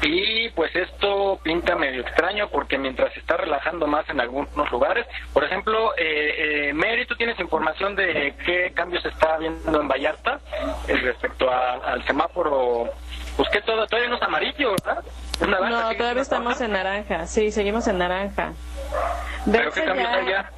y 0.01 0.49
pues 0.49 0.76
esto 0.76 1.39
pinta 1.43 1.76
medio 1.76 2.01
extraño 2.01 2.49
porque 2.49 2.78
mientras 2.78 3.13
se 3.13 3.19
está 3.19 3.38
relajando 3.38 3.86
más 3.88 4.09
en 4.09 4.19
algunos 4.19 4.71
lugares, 4.71 5.05
por 5.34 5.43
ejemplo, 5.43 5.93
eh, 5.97 6.69
eh, 6.69 6.74
Mary, 6.74 7.05
¿tú 7.05 7.15
tienes 7.15 7.39
información 7.39 7.95
de 7.95 8.34
qué 8.45 8.71
cambios 8.74 9.03
se 9.03 9.09
está 9.09 9.38
viendo 9.38 9.80
en 9.80 9.88
Vallarta 9.88 10.39
eh, 10.88 10.95
respecto 10.97 11.49
a- 11.51 11.74
al 11.93 12.03
semáforo? 12.05 12.89
Pues 13.38 13.49
que 13.49 13.61
todo, 13.61 13.86
todavía 13.88 14.09
no 14.09 14.15
es 14.17 14.21
amarillo, 14.24 14.71
¿verdad? 14.71 15.03
Es 15.41 15.47
naranja, 15.47 15.69
No, 15.91 15.95
todavía 15.97 16.21
estamos 16.21 16.61
en 16.61 16.71
naranja. 16.71 17.26
Sí, 17.28 17.51
seguimos 17.51 17.88
en 17.88 17.97
naranja. 17.99 18.53
¿Pero 19.45 19.63
hecho, 19.69 19.71
qué 19.73 19.83
cambios 19.85 20.09
ya- 20.09 20.15
hay 20.17 20.25
ya? 20.27 20.51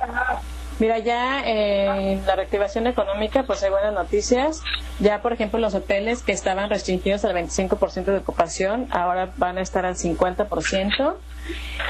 Mira, 0.77 0.99
ya 0.99 1.41
eh, 1.45 2.11
en 2.13 2.25
la 2.25 2.35
reactivación 2.35 2.85
económica, 2.87 3.43
pues 3.43 3.63
hay 3.63 3.69
buenas 3.69 3.93
noticias. 3.93 4.61
Ya, 4.99 5.21
por 5.21 5.31
ejemplo, 5.31 5.57
los 5.57 5.73
hoteles 5.73 6.21
que 6.21 6.33
estaban 6.33 6.69
restringidos 6.69 7.23
al 7.23 7.33
25% 7.33 8.03
de 8.11 8.17
ocupación, 8.17 8.87
ahora 8.91 9.29
van 9.37 9.57
a 9.57 9.61
estar 9.61 9.85
al 9.85 9.95
50%. 9.95 11.15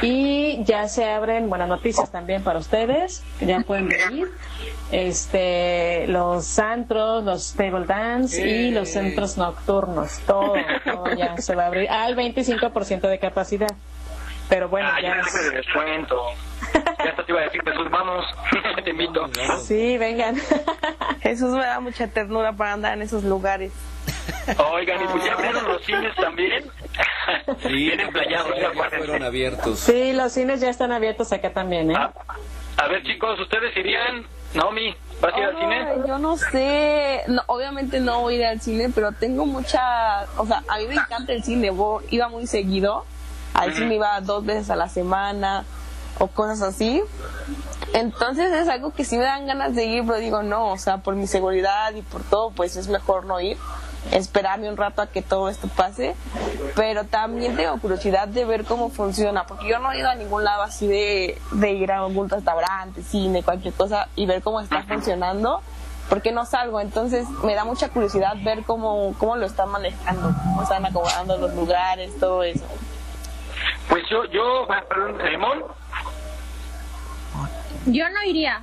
Y 0.01 0.63
ya 0.65 0.87
se 0.87 1.09
abren 1.09 1.49
buenas 1.49 1.67
noticias 1.69 2.11
también 2.11 2.43
para 2.43 2.59
ustedes, 2.59 3.23
que 3.39 3.45
ya 3.47 3.61
pueden 3.61 3.87
venir. 3.87 4.27
Este, 4.91 6.05
los 6.07 6.59
antros, 6.59 7.23
los 7.23 7.53
table 7.53 7.85
dance 7.85 8.45
y 8.45 8.71
los 8.71 8.89
centros 8.89 9.37
nocturnos, 9.37 10.19
todo, 10.27 10.53
todo 10.83 11.15
ya 11.15 11.37
se 11.37 11.55
va 11.55 11.63
a 11.63 11.67
abrir 11.67 11.89
al 11.89 12.15
25% 12.15 13.01
de 13.07 13.17
capacidad. 13.19 13.69
Pero 14.49 14.69
bueno, 14.69 14.89
Ah, 14.91 15.01
ya 15.01 15.15
ya. 15.21 15.39
de 15.43 15.49
descuento. 15.57 16.21
Ya 17.03 17.11
hasta 17.11 17.23
te 17.25 17.31
iba 17.31 17.41
a 17.41 17.43
decir, 17.45 17.61
Jesús, 17.63 17.89
vamos, 17.91 18.25
te 18.83 18.89
invito. 18.89 19.27
Sí, 19.63 19.97
vengan. 19.97 20.35
Jesús 21.21 21.51
me 21.51 21.63
da 21.65 21.79
mucha 21.79 22.07
ternura 22.07 22.53
para 22.53 22.73
andar 22.73 22.93
en 22.93 23.03
esos 23.03 23.23
lugares. 23.23 23.71
Oigan, 24.57 25.03
y 25.03 25.07
pues 25.07 25.23
ya 25.23 25.33
abrieron 25.33 25.67
los 25.67 25.83
cines 25.85 26.15
también. 26.15 26.63
Sí, 27.61 27.67
Vienen 27.73 28.11
playados, 28.11 28.51
ya 28.59 28.71
fueron 28.89 29.23
abiertos. 29.23 29.79
Sí, 29.79 30.13
los 30.13 30.31
cines 30.33 30.61
ya 30.61 30.69
están 30.69 30.91
abiertos 30.91 31.31
acá 31.31 31.51
también, 31.51 31.91
¿eh? 31.91 31.95
A 32.77 32.87
ver, 32.87 33.03
chicos, 33.03 33.39
¿ustedes 33.39 33.75
irían? 33.77 34.25
Naomi, 34.53 34.95
¿vas 35.21 35.33
a 35.33 35.37
ir 35.39 35.45
al 35.45 35.59
cine? 35.59 35.87
Yo 36.07 36.17
no 36.17 36.37
sé, 36.37 37.21
no, 37.27 37.41
obviamente 37.47 37.99
no 37.99 38.21
voy 38.21 38.35
a 38.35 38.37
ir 38.37 38.45
al 38.45 38.61
cine, 38.61 38.89
pero 38.93 39.11
tengo 39.11 39.45
mucha, 39.45 40.23
o 40.37 40.45
sea, 40.45 40.63
a 40.67 40.77
mí 40.77 40.87
me 40.87 40.95
encanta 40.95 41.33
el 41.33 41.43
cine, 41.43 41.69
voy- 41.71 42.05
iba 42.11 42.29
muy 42.29 42.47
seguido, 42.47 43.05
al 43.55 43.73
cine 43.73 43.95
iba 43.95 44.21
dos 44.21 44.45
veces 44.45 44.69
a 44.69 44.75
la 44.75 44.89
semana 44.89 45.65
o 46.19 46.27
cosas 46.27 46.61
así. 46.61 47.01
Entonces 47.93 48.51
es 48.51 48.67
algo 48.67 48.91
que 48.91 49.05
sí 49.05 49.17
me 49.17 49.23
dan 49.23 49.47
ganas 49.47 49.73
de 49.73 49.85
ir, 49.85 50.05
pero 50.05 50.19
digo 50.19 50.43
no, 50.43 50.71
o 50.71 50.77
sea, 50.77 50.97
por 50.97 51.15
mi 51.15 51.27
seguridad 51.27 51.93
y 51.93 52.01
por 52.01 52.21
todo, 52.23 52.51
pues 52.51 52.75
es 52.75 52.87
mejor 52.89 53.25
no 53.25 53.39
ir. 53.39 53.57
esperarme 54.11 54.69
un 54.69 54.77
rato 54.77 55.01
a 55.01 55.07
que 55.07 55.21
todo 55.21 55.49
esto 55.49 55.67
pase, 55.67 56.15
pero 56.75 57.05
también 57.05 57.55
tengo 57.55 57.79
curiosidad 57.79 58.27
de 58.27 58.45
ver 58.45 58.63
cómo 58.65 58.89
funciona, 58.89 59.47
porque 59.47 59.67
yo 59.67 59.79
no 59.79 59.91
he 59.91 59.99
ido 59.99 60.09
a 60.09 60.15
ningún 60.15 60.43
lado 60.43 60.63
así 60.63 60.87
de, 60.87 61.41
de 61.51 61.71
ir 61.71 61.91
a 61.91 61.99
algún 61.99 62.29
restaurante, 62.29 63.01
cine, 63.01 63.41
cualquier 63.43 63.73
cosa 63.73 64.07
y 64.15 64.25
ver 64.25 64.41
cómo 64.43 64.61
está 64.61 64.83
funcionando, 64.83 65.61
porque 66.09 66.31
no 66.31 66.45
salgo, 66.45 66.79
entonces 66.81 67.27
me 67.43 67.55
da 67.55 67.65
mucha 67.65 67.89
curiosidad 67.89 68.35
ver 68.43 68.63
cómo, 68.63 69.15
cómo 69.17 69.37
lo 69.37 69.45
están 69.47 69.69
manejando, 69.69 70.33
cómo 70.43 70.63
están 70.63 70.85
acomodando 70.85 71.37
los 71.37 71.53
lugares, 71.55 72.11
todo 72.19 72.43
eso. 72.43 72.65
Yo, 74.09 74.25
yo, 74.25 74.67
perdón, 74.89 75.17
Limón, 75.31 75.63
Yo 77.87 78.09
no 78.09 78.23
iría. 78.23 78.61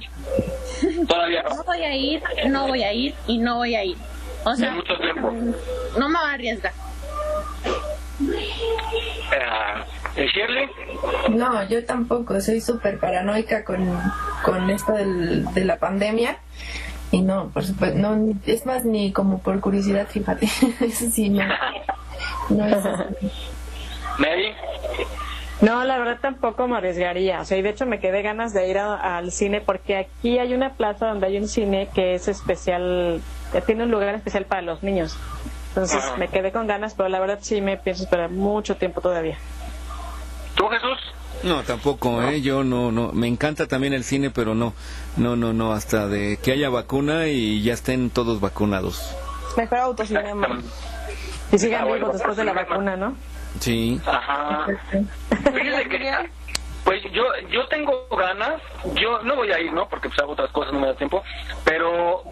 todavía 1.09 1.43
No 1.43 1.63
voy 1.65 1.83
a 1.83 1.95
ir, 1.97 2.23
no 2.49 2.67
voy 2.69 2.83
a 2.83 2.93
ir 2.93 3.15
y 3.27 3.39
no 3.39 3.57
voy 3.57 3.75
a 3.75 3.85
ir. 3.85 3.97
O 4.45 4.55
sea, 4.55 4.71
De 4.71 4.77
mucho 4.77 4.97
tiempo. 4.99 5.31
no 5.99 6.09
me 6.09 6.19
voy 6.19 6.29
a 6.29 6.33
arriesgar. 6.33 6.73
Eh, 10.15 10.27
Shirley, 10.35 10.69
No, 11.31 11.67
yo 11.69 11.85
tampoco, 11.87 12.41
soy 12.41 12.61
súper 12.61 12.99
paranoica 12.99 13.65
con, 13.65 13.79
con 14.45 14.69
esto 14.71 14.93
del- 14.93 15.47
de 15.55 15.65
la 15.65 15.79
pandemia. 15.79 16.37
Y 17.11 17.23
no, 17.23 17.49
por 17.49 17.65
supuesto, 17.65 17.99
no, 17.99 18.17
ni- 18.17 18.37
es 18.47 18.65
más 18.67 18.85
ni 18.85 19.13
como 19.13 19.39
por 19.41 19.61
curiosidad, 19.61 20.07
fíjate. 20.09 20.47
Eso 20.81 21.11
sí, 21.11 21.29
no. 21.31 21.45
no 22.51 22.67
es 22.67 22.85
así. 22.85 23.31
Mary, 24.19 24.53
No, 25.63 25.85
la 25.85 25.97
verdad 25.97 26.19
tampoco 26.21 26.67
me 26.69 26.77
arriesgaría. 26.77 27.41
O 27.41 27.45
sea, 27.45 27.57
y 27.57 27.63
de 27.63 27.71
hecho 27.71 27.87
me 27.87 28.01
quedé 28.01 28.21
ganas 28.23 28.53
de 28.53 28.69
ir 28.69 28.79
a- 28.79 29.17
al 29.17 29.31
cine 29.33 29.61
porque 29.61 29.97
aquí 29.97 30.39
hay 30.39 30.53
una 30.55 30.75
plaza 30.75 31.07
donde 31.07 31.27
hay 31.29 31.39
un 31.39 31.49
cine 31.49 31.89
que 31.95 32.15
es 32.15 32.27
especial, 32.29 33.23
que 33.53 33.61
tiene 33.63 33.85
un 33.85 33.91
lugar 33.91 34.15
especial 34.15 34.45
para 34.45 34.61
los 34.63 34.83
niños. 34.83 35.17
Entonces 35.69 36.03
Ah. 36.05 36.17
me 36.19 36.29
quedé 36.29 36.53
con 36.53 36.67
ganas, 36.67 36.95
pero 36.95 37.09
la 37.09 37.21
verdad 37.21 37.39
sí 37.41 37.61
me 37.61 37.77
pienso 37.79 38.03
esperar 38.05 38.29
mucho 38.31 38.77
tiempo 38.77 39.01
todavía. 39.01 39.39
¿tú 40.57 40.67
Jesús? 40.69 40.99
No, 41.45 41.63
tampoco, 41.63 42.23
¿eh? 42.23 42.41
Yo 42.43 42.63
no, 42.63 42.93
no. 42.93 43.11
Me 43.13 43.27
encanta 43.27 43.67
también 43.67 43.95
el 43.95 44.05
cine, 44.05 44.31
pero 44.31 44.55
no, 44.55 44.75
no, 45.17 45.35
no, 45.35 45.53
no. 45.53 45.73
Hasta 45.73 46.07
de 46.07 46.39
que 46.43 46.53
haya 46.53 46.69
vacuna 46.69 47.27
y 47.29 47.63
ya 47.63 47.73
estén 47.73 48.11
todos 48.11 48.41
vacunados. 48.41 49.15
Mejor 49.57 49.79
autocinema. 49.79 50.61
Y 51.51 51.59
sigan 51.59 51.83
Ah, 51.83 51.85
bueno, 51.85 52.05
vivos 52.07 52.13
después 52.19 52.37
de 52.37 52.45
la 52.45 52.53
vacuna, 52.53 52.97
¿no? 52.97 53.15
Sí. 53.61 54.01
Ajá. 54.07 54.67
Fíjese 55.31 55.89
que, 55.89 56.31
pues 56.85 57.03
yo, 57.13 57.25
yo 57.51 57.67
tengo 57.69 58.07
ganas, 58.11 58.61
yo 58.95 59.23
no 59.23 59.37
voy 59.37 59.53
a 59.53 59.61
ir, 59.61 59.73
¿no? 59.73 59.89
Porque 59.89 60.09
pues 60.09 60.21
hago 60.21 60.33
otras 60.33 60.51
cosas, 60.51 60.73
no 60.73 60.81
me 60.81 60.89
da 60.89 60.95
tiempo, 60.95 61.23
pero 61.65 62.23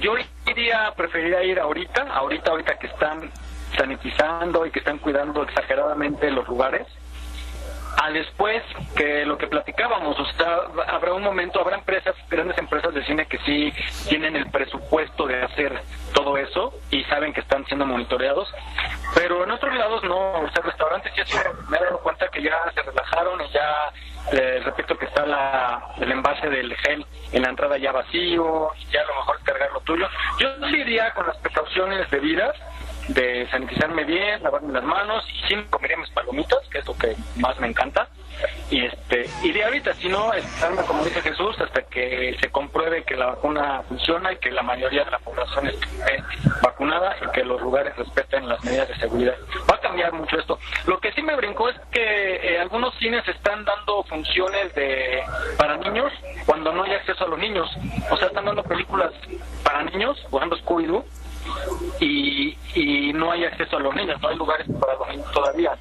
yo 0.00 0.14
iría, 0.46 0.92
preferiría 0.96 1.42
ir 1.44 1.60
ahorita, 1.60 2.02
ahorita, 2.02 2.50
ahorita 2.50 2.78
que 2.78 2.86
están 2.88 3.30
sanitizando 3.76 4.66
y 4.66 4.70
que 4.70 4.80
están 4.80 4.98
cuidando 4.98 5.42
exageradamente 5.42 6.30
los 6.30 6.46
lugares, 6.48 6.86
a 7.96 8.10
después 8.10 8.62
que 8.96 9.24
lo 9.24 9.38
que 9.38 9.46
platicábamos, 9.46 10.18
o 10.18 10.26
sea, 10.32 10.60
habrá 10.88 11.14
un 11.14 11.22
momento, 11.22 11.60
habrá 11.60 11.76
empresas, 11.76 12.14
grandes 12.28 12.56
empresas 12.58 12.92
de 12.94 13.04
cine 13.04 13.26
que 13.26 13.38
sí 13.38 13.72
tienen 14.08 14.36
el 14.36 14.50
presupuesto 14.50 15.26
de 15.26 15.42
hacer 15.42 15.80
todo 16.12 16.36
eso 16.36 16.74
y 16.90 17.04
saben 17.04 17.32
que 17.32 17.40
están 17.40 17.64
siendo 17.66 17.86
monitoreados, 17.86 18.48
pero 19.14 19.44
en 19.44 19.50
otros 19.50 19.74
lados 19.74 20.02
no, 20.04 20.40
o 20.40 20.50
sea, 20.50 20.62
restaurantes 20.62 21.12
ya 21.14 21.24
sí 21.26 21.36
me 21.68 21.76
he 21.76 21.80
dado 21.80 21.98
cuenta 22.00 22.28
que 22.28 22.42
ya 22.42 22.56
se 22.74 22.82
relajaron 22.82 23.40
y 23.40 23.48
ya, 23.52 23.92
eh, 24.32 24.60
repito 24.64 24.96
que 24.96 25.06
está 25.06 25.26
la, 25.26 25.94
el 26.00 26.10
envase 26.10 26.48
del 26.48 26.74
gel 26.76 27.04
en 27.32 27.42
la 27.42 27.50
entrada 27.50 27.76
ya 27.78 27.92
vacío 27.92 28.70
ya 28.90 29.00
a 29.00 29.06
lo 29.06 29.14
mejor 29.16 29.42
cargar 29.42 29.72
lo 29.72 29.80
tuyo. 29.80 30.06
Yo 30.38 30.48
sí 30.68 30.76
iría 30.76 31.12
con 31.12 31.26
las 31.26 31.36
precauciones 31.38 32.10
debidas 32.10 32.54
de 33.08 33.46
sanitizarme 33.50 34.04
bien, 34.04 34.42
lavarme 34.42 34.72
las 34.72 34.84
manos 34.84 35.24
y 35.30 35.48
sí 35.48 35.56
me 35.56 35.66
comería 35.66 35.96
mis 35.96 36.10
palomitas, 36.10 36.60
que 36.70 36.78
es 36.78 36.86
lo 36.86 36.96
que 36.96 37.16
más 37.36 37.58
me 37.60 37.68
encanta. 37.68 38.08
Y 38.70 38.84
este, 38.84 39.28
iría 39.42 39.66
ahorita, 39.66 39.94
si 39.94 40.08
no, 40.08 40.32
estarme 40.32 40.82
como 40.82 41.04
dice 41.04 41.20
Jesús, 41.20 41.56
hasta 41.60 41.82
que 41.82 42.36
se 42.40 42.50
compruebe 42.50 43.04
que 43.04 43.16
la 43.16 43.26
vacuna 43.26 43.82
funciona 43.88 44.32
y 44.32 44.36
que 44.38 44.50
la 44.50 44.62
mayoría 44.62 45.04
de 45.04 45.10
la 45.10 45.18
población 45.18 45.68
esté 45.68 46.22
vacunada 46.62 47.16
y 47.22 47.30
que 47.30 47.44
los 47.44 47.60
lugares 47.60 47.96
respeten 47.96 48.48
las 48.48 48.62
medidas 48.64 48.88
de 48.88 48.96
seguridad. 48.96 49.34
Va 49.70 49.76
a 49.76 49.80
cambiar 49.80 50.12
mucho 50.12 50.36
esto. 50.36 50.58
Lo 50.86 50.98
que 50.98 51.12
sí 51.12 51.22
me 51.22 51.36
brincó 51.36 51.68
es 51.68 51.76
que 51.92 52.36
eh, 52.36 52.58
algunos 52.58 52.94
cines 52.98 53.26
están 53.28 53.64
dando 53.64 54.02
funciones 54.04 54.74
de 54.74 55.22
para 55.56 55.76
niños 55.76 56.12
cuando 56.46 56.72
no 56.72 56.82
hay 56.82 56.94
acceso 56.94 57.24
a 57.24 57.28
los 57.28 57.38
niños. 57.38 57.70
O 58.10 58.16
sea, 58.16 58.28
están 58.28 58.46
dando 58.46 58.62
películas 58.64 59.12
para 59.62 59.84
niños, 59.84 60.18
por 60.30 60.44
Scooby-Doo, 60.44 61.04
y, 62.00 62.56
y 62.74 63.12
no 63.12 63.32
hay 63.32 63.44
acceso 63.44 63.76
a 63.76 63.80
los 63.80 63.94
niños, 63.94 64.20
no 64.20 64.28
hay 64.28 64.36
lugares 64.36 64.66
para 64.80 64.94
los 64.94 65.08
niños 65.08 65.30
todavía. 65.32 65.72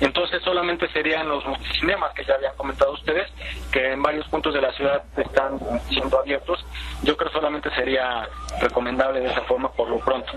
Entonces 0.00 0.42
solamente 0.42 0.88
serían 0.92 1.28
los 1.28 1.44
multicinemas 1.44 2.12
que 2.14 2.24
ya 2.24 2.34
habían 2.34 2.56
comentado 2.56 2.92
ustedes, 2.92 3.30
que 3.70 3.92
en 3.92 4.02
varios 4.02 4.26
puntos 4.28 4.54
de 4.54 4.62
la 4.62 4.72
ciudad 4.72 5.02
están 5.16 5.58
siendo 5.88 6.18
abiertos. 6.18 6.64
Yo 7.02 7.16
creo 7.16 7.30
solamente 7.30 7.70
sería 7.74 8.26
recomendable 8.60 9.20
de 9.20 9.26
esa 9.26 9.42
forma 9.42 9.70
por 9.72 9.88
lo 9.90 9.98
pronto, 9.98 10.32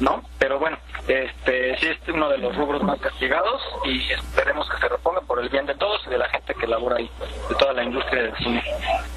¿no? 0.00 0.22
Pero 0.38 0.58
bueno, 0.58 0.76
este 1.08 1.76
sí 1.78 1.86
es 1.86 2.08
uno 2.08 2.28
de 2.28 2.38
los 2.38 2.54
rubros 2.54 2.82
más 2.82 3.00
castigados 3.00 3.62
y 3.84 4.12
esperemos 4.12 4.68
que 4.68 4.76
se 4.76 4.88
reponga 4.88 5.20
por 5.22 5.40
el 5.40 5.48
bien 5.48 5.66
de 5.66 5.74
todos 5.74 6.00
y 6.06 6.10
de 6.10 6.18
la 6.18 6.28
gente 6.28 6.54
que 6.54 6.66
labora 6.66 6.96
ahí, 6.96 7.10
de 7.48 7.54
toda 7.54 7.72
la 7.72 7.82
industria 7.82 8.24
del 8.24 8.36
cine. 8.36 8.62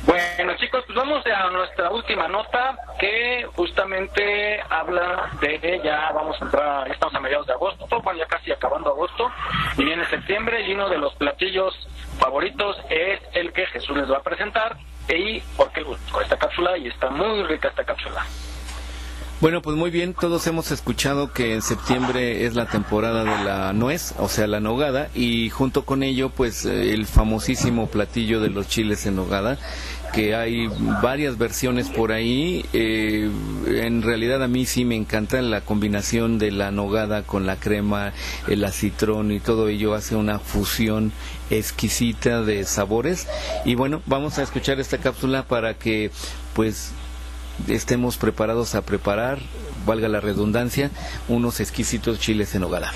Bueno 0.05 0.53
chicos, 0.57 0.83
pues 0.85 0.95
vamos 0.95 1.25
a 1.25 1.49
nuestra 1.49 1.91
última 1.91 2.27
nota 2.27 2.77
que 2.99 3.45
justamente 3.55 4.61
habla 4.69 5.29
de 5.41 5.81
ya 5.83 6.11
vamos 6.13 6.41
a 6.41 6.45
entrar, 6.45 6.87
ya 6.87 6.93
estamos 6.93 7.15
a 7.15 7.19
mediados 7.19 7.47
de 7.47 7.53
agosto, 7.53 7.85
bueno 8.01 8.19
ya 8.19 8.25
casi 8.25 8.51
acabando 8.51 8.91
agosto 8.91 9.29
y 9.77 9.83
viene 9.83 10.05
septiembre 10.05 10.61
y 10.61 10.73
uno 10.73 10.89
de 10.89 10.97
los 10.97 11.13
platillos 11.15 11.73
favoritos 12.19 12.77
es 12.89 13.19
el 13.33 13.51
que 13.51 13.65
Jesús 13.67 13.97
les 13.97 14.09
va 14.09 14.17
a 14.17 14.23
presentar 14.23 14.77
y 15.09 15.41
porque 15.57 15.83
con 15.83 16.21
esta 16.21 16.37
cápsula 16.37 16.77
y 16.77 16.87
está 16.87 17.09
muy 17.09 17.43
rica 17.43 17.67
esta 17.67 17.83
cápsula. 17.83 18.25
Bueno, 19.41 19.63
pues 19.63 19.75
muy 19.75 19.89
bien, 19.89 20.13
todos 20.13 20.45
hemos 20.45 20.69
escuchado 20.69 21.33
que 21.33 21.55
en 21.55 21.63
septiembre 21.63 22.45
es 22.45 22.53
la 22.53 22.67
temporada 22.67 23.23
de 23.23 23.43
la 23.43 23.73
nuez, 23.73 24.13
o 24.19 24.29
sea, 24.29 24.45
la 24.45 24.59
nogada, 24.59 25.09
y 25.15 25.49
junto 25.49 25.83
con 25.83 26.03
ello, 26.03 26.29
pues 26.29 26.63
eh, 26.65 26.93
el 26.93 27.07
famosísimo 27.07 27.87
platillo 27.87 28.39
de 28.39 28.49
los 28.51 28.67
chiles 28.67 29.07
en 29.07 29.15
nogada, 29.15 29.57
que 30.13 30.35
hay 30.35 30.67
varias 31.01 31.39
versiones 31.39 31.89
por 31.89 32.11
ahí. 32.11 32.63
eh, 32.73 33.31
en 33.65 34.03
realidad 34.03 34.43
a 34.43 34.47
mí 34.47 34.67
sí 34.67 34.85
me 34.85 34.95
encanta 34.95 35.41
la 35.41 35.61
combinación 35.61 36.37
de 36.37 36.51
la 36.51 36.69
nogada 36.69 37.23
con 37.23 37.47
la 37.47 37.55
crema, 37.55 38.13
el 38.47 38.63
acitrón 38.63 39.31
y 39.31 39.39
todo 39.39 39.69
ello 39.69 39.95
hace 39.95 40.15
una 40.15 40.37
fusión 40.37 41.11
exquisita 41.49 42.43
de 42.43 42.63
sabores. 42.63 43.27
Y 43.65 43.73
bueno, 43.73 44.03
vamos 44.05 44.37
a 44.37 44.43
escuchar 44.43 44.79
esta 44.79 44.99
cápsula 44.99 45.47
para 45.47 45.73
que, 45.73 46.11
pues, 46.53 46.91
estemos 47.67 48.17
preparados 48.17 48.75
a 48.75 48.81
preparar, 48.81 49.39
valga 49.85 50.07
la 50.07 50.21
redundancia, 50.21 50.91
unos 51.27 51.59
exquisitos 51.59 52.19
chiles 52.19 52.53
en 52.55 52.61
nogada. 52.61 52.91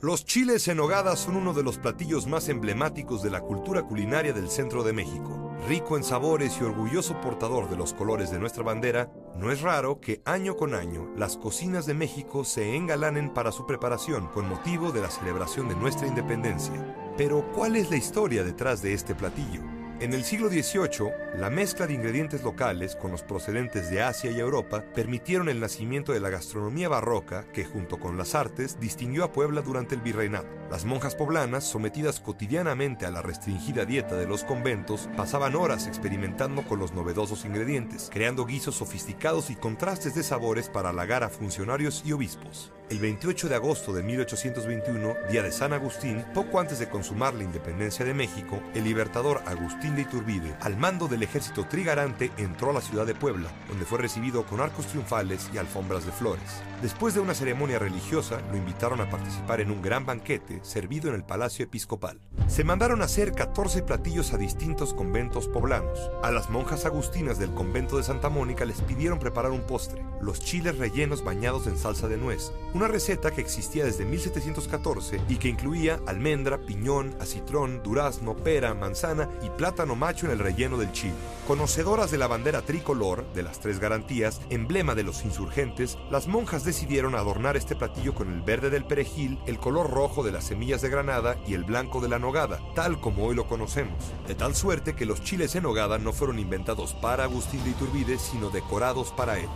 Los 0.00 0.24
chiles 0.24 0.68
en 0.68 0.76
nogada 0.76 1.16
son 1.16 1.34
uno 1.34 1.52
de 1.52 1.64
los 1.64 1.76
platillos 1.76 2.28
más 2.28 2.48
emblemáticos 2.48 3.20
de 3.20 3.30
la 3.30 3.40
cultura 3.40 3.82
culinaria 3.82 4.32
del 4.32 4.48
centro 4.48 4.84
de 4.84 4.92
México. 4.92 5.56
Rico 5.66 5.96
en 5.96 6.04
sabores 6.04 6.56
y 6.60 6.64
orgulloso 6.64 7.20
portador 7.20 7.68
de 7.68 7.76
los 7.76 7.94
colores 7.94 8.30
de 8.30 8.38
nuestra 8.38 8.62
bandera, 8.62 9.10
no 9.36 9.50
es 9.50 9.60
raro 9.60 10.00
que 10.00 10.22
año 10.24 10.56
con 10.56 10.74
año 10.74 11.10
las 11.16 11.36
cocinas 11.36 11.84
de 11.84 11.94
México 11.94 12.44
se 12.44 12.76
engalanen 12.76 13.34
para 13.34 13.50
su 13.50 13.66
preparación 13.66 14.28
con 14.28 14.48
motivo 14.48 14.92
de 14.92 15.02
la 15.02 15.10
celebración 15.10 15.68
de 15.68 15.74
nuestra 15.74 16.06
independencia. 16.06 16.94
Pero, 17.16 17.50
¿cuál 17.52 17.74
es 17.74 17.90
la 17.90 17.96
historia 17.96 18.44
detrás 18.44 18.82
de 18.82 18.94
este 18.94 19.16
platillo? 19.16 19.77
En 20.00 20.14
el 20.14 20.22
siglo 20.22 20.48
XVIII, 20.48 21.10
la 21.40 21.50
mezcla 21.50 21.88
de 21.88 21.94
ingredientes 21.94 22.44
locales 22.44 22.94
con 22.94 23.10
los 23.10 23.24
procedentes 23.24 23.90
de 23.90 24.00
Asia 24.00 24.30
y 24.30 24.38
Europa 24.38 24.84
permitieron 24.94 25.48
el 25.48 25.58
nacimiento 25.58 26.12
de 26.12 26.20
la 26.20 26.30
gastronomía 26.30 26.88
barroca 26.88 27.46
que, 27.52 27.64
junto 27.64 27.98
con 27.98 28.16
las 28.16 28.36
artes, 28.36 28.78
distinguió 28.78 29.24
a 29.24 29.32
Puebla 29.32 29.60
durante 29.60 29.96
el 29.96 30.00
virreinato. 30.00 30.46
Las 30.70 30.84
monjas 30.84 31.16
poblanas, 31.16 31.64
sometidas 31.64 32.20
cotidianamente 32.20 33.06
a 33.06 33.10
la 33.10 33.22
restringida 33.22 33.86
dieta 33.86 34.14
de 34.14 34.28
los 34.28 34.44
conventos, 34.44 35.08
pasaban 35.16 35.56
horas 35.56 35.88
experimentando 35.88 36.62
con 36.62 36.78
los 36.78 36.92
novedosos 36.92 37.44
ingredientes, 37.44 38.08
creando 38.12 38.46
guisos 38.46 38.76
sofisticados 38.76 39.50
y 39.50 39.56
contrastes 39.56 40.14
de 40.14 40.22
sabores 40.22 40.68
para 40.68 40.90
halagar 40.90 41.24
a 41.24 41.28
funcionarios 41.28 42.04
y 42.06 42.12
obispos. 42.12 42.72
El 42.90 43.00
28 43.00 43.50
de 43.50 43.54
agosto 43.54 43.92
de 43.92 44.02
1821, 44.02 45.14
día 45.30 45.42
de 45.42 45.52
San 45.52 45.74
Agustín, 45.74 46.24
poco 46.32 46.58
antes 46.58 46.78
de 46.78 46.88
consumar 46.88 47.34
la 47.34 47.44
independencia 47.44 48.02
de 48.02 48.14
México, 48.14 48.62
el 48.74 48.84
libertador 48.84 49.42
Agustín 49.44 49.94
de 49.94 50.02
Iturbide, 50.02 50.56
al 50.62 50.78
mando 50.78 51.06
del 51.06 51.22
ejército 51.22 51.66
trigarante, 51.66 52.30
entró 52.38 52.70
a 52.70 52.72
la 52.72 52.80
ciudad 52.80 53.04
de 53.04 53.14
Puebla, 53.14 53.50
donde 53.68 53.84
fue 53.84 53.98
recibido 53.98 54.46
con 54.46 54.62
arcos 54.62 54.86
triunfales 54.86 55.50
y 55.52 55.58
alfombras 55.58 56.06
de 56.06 56.12
flores. 56.12 56.62
Después 56.80 57.12
de 57.12 57.20
una 57.20 57.34
ceremonia 57.34 57.78
religiosa, 57.78 58.40
lo 58.50 58.56
invitaron 58.56 59.02
a 59.02 59.10
participar 59.10 59.60
en 59.60 59.70
un 59.70 59.82
gran 59.82 60.06
banquete 60.06 60.60
servido 60.62 61.10
en 61.10 61.16
el 61.16 61.24
Palacio 61.24 61.66
Episcopal. 61.66 62.18
Se 62.46 62.64
mandaron 62.64 63.02
a 63.02 63.04
hacer 63.04 63.32
14 63.32 63.82
platillos 63.82 64.32
a 64.32 64.38
distintos 64.38 64.94
conventos 64.94 65.46
poblanos. 65.48 66.10
A 66.22 66.30
las 66.30 66.48
monjas 66.48 66.86
agustinas 66.86 67.38
del 67.38 67.52
convento 67.52 67.98
de 67.98 68.04
Santa 68.04 68.30
Mónica 68.30 68.64
les 68.64 68.80
pidieron 68.80 69.18
preparar 69.18 69.50
un 69.50 69.66
postre, 69.66 70.02
los 70.22 70.40
chiles 70.40 70.78
rellenos 70.78 71.22
bañados 71.22 71.66
en 71.66 71.76
salsa 71.76 72.08
de 72.08 72.16
nuez, 72.16 72.52
una 72.78 72.86
receta 72.86 73.32
que 73.32 73.40
existía 73.40 73.84
desde 73.84 74.04
1714 74.04 75.20
y 75.28 75.34
que 75.38 75.48
incluía 75.48 75.98
almendra, 76.06 76.58
piñón, 76.58 77.12
acitrón, 77.20 77.82
durazno, 77.82 78.36
pera, 78.36 78.72
manzana 78.72 79.28
y 79.42 79.50
plátano 79.50 79.96
macho 79.96 80.26
en 80.26 80.32
el 80.32 80.38
relleno 80.38 80.78
del 80.78 80.92
chile. 80.92 81.14
Conocedoras 81.48 82.12
de 82.12 82.18
la 82.18 82.28
bandera 82.28 82.62
tricolor, 82.62 83.26
de 83.34 83.42
las 83.42 83.58
tres 83.58 83.80
garantías, 83.80 84.40
emblema 84.48 84.94
de 84.94 85.02
los 85.02 85.24
insurgentes, 85.24 85.98
las 86.08 86.28
monjas 86.28 86.62
decidieron 86.62 87.16
adornar 87.16 87.56
este 87.56 87.74
platillo 87.74 88.14
con 88.14 88.32
el 88.32 88.42
verde 88.42 88.70
del 88.70 88.84
perejil, 88.84 89.40
el 89.48 89.58
color 89.58 89.90
rojo 89.90 90.22
de 90.22 90.30
las 90.30 90.44
semillas 90.44 90.80
de 90.80 90.88
granada 90.88 91.36
y 91.48 91.54
el 91.54 91.64
blanco 91.64 92.00
de 92.00 92.10
la 92.10 92.20
nogada, 92.20 92.60
tal 92.76 93.00
como 93.00 93.24
hoy 93.24 93.34
lo 93.34 93.48
conocemos. 93.48 93.96
De 94.28 94.36
tal 94.36 94.54
suerte 94.54 94.94
que 94.94 95.04
los 95.04 95.24
chiles 95.24 95.56
en 95.56 95.64
nogada 95.64 95.98
no 95.98 96.12
fueron 96.12 96.38
inventados 96.38 96.94
para 96.94 97.24
Agustín 97.24 97.64
de 97.64 97.70
Iturbide, 97.70 98.20
sino 98.20 98.50
decorados 98.50 99.10
para 99.10 99.40
él. 99.40 99.48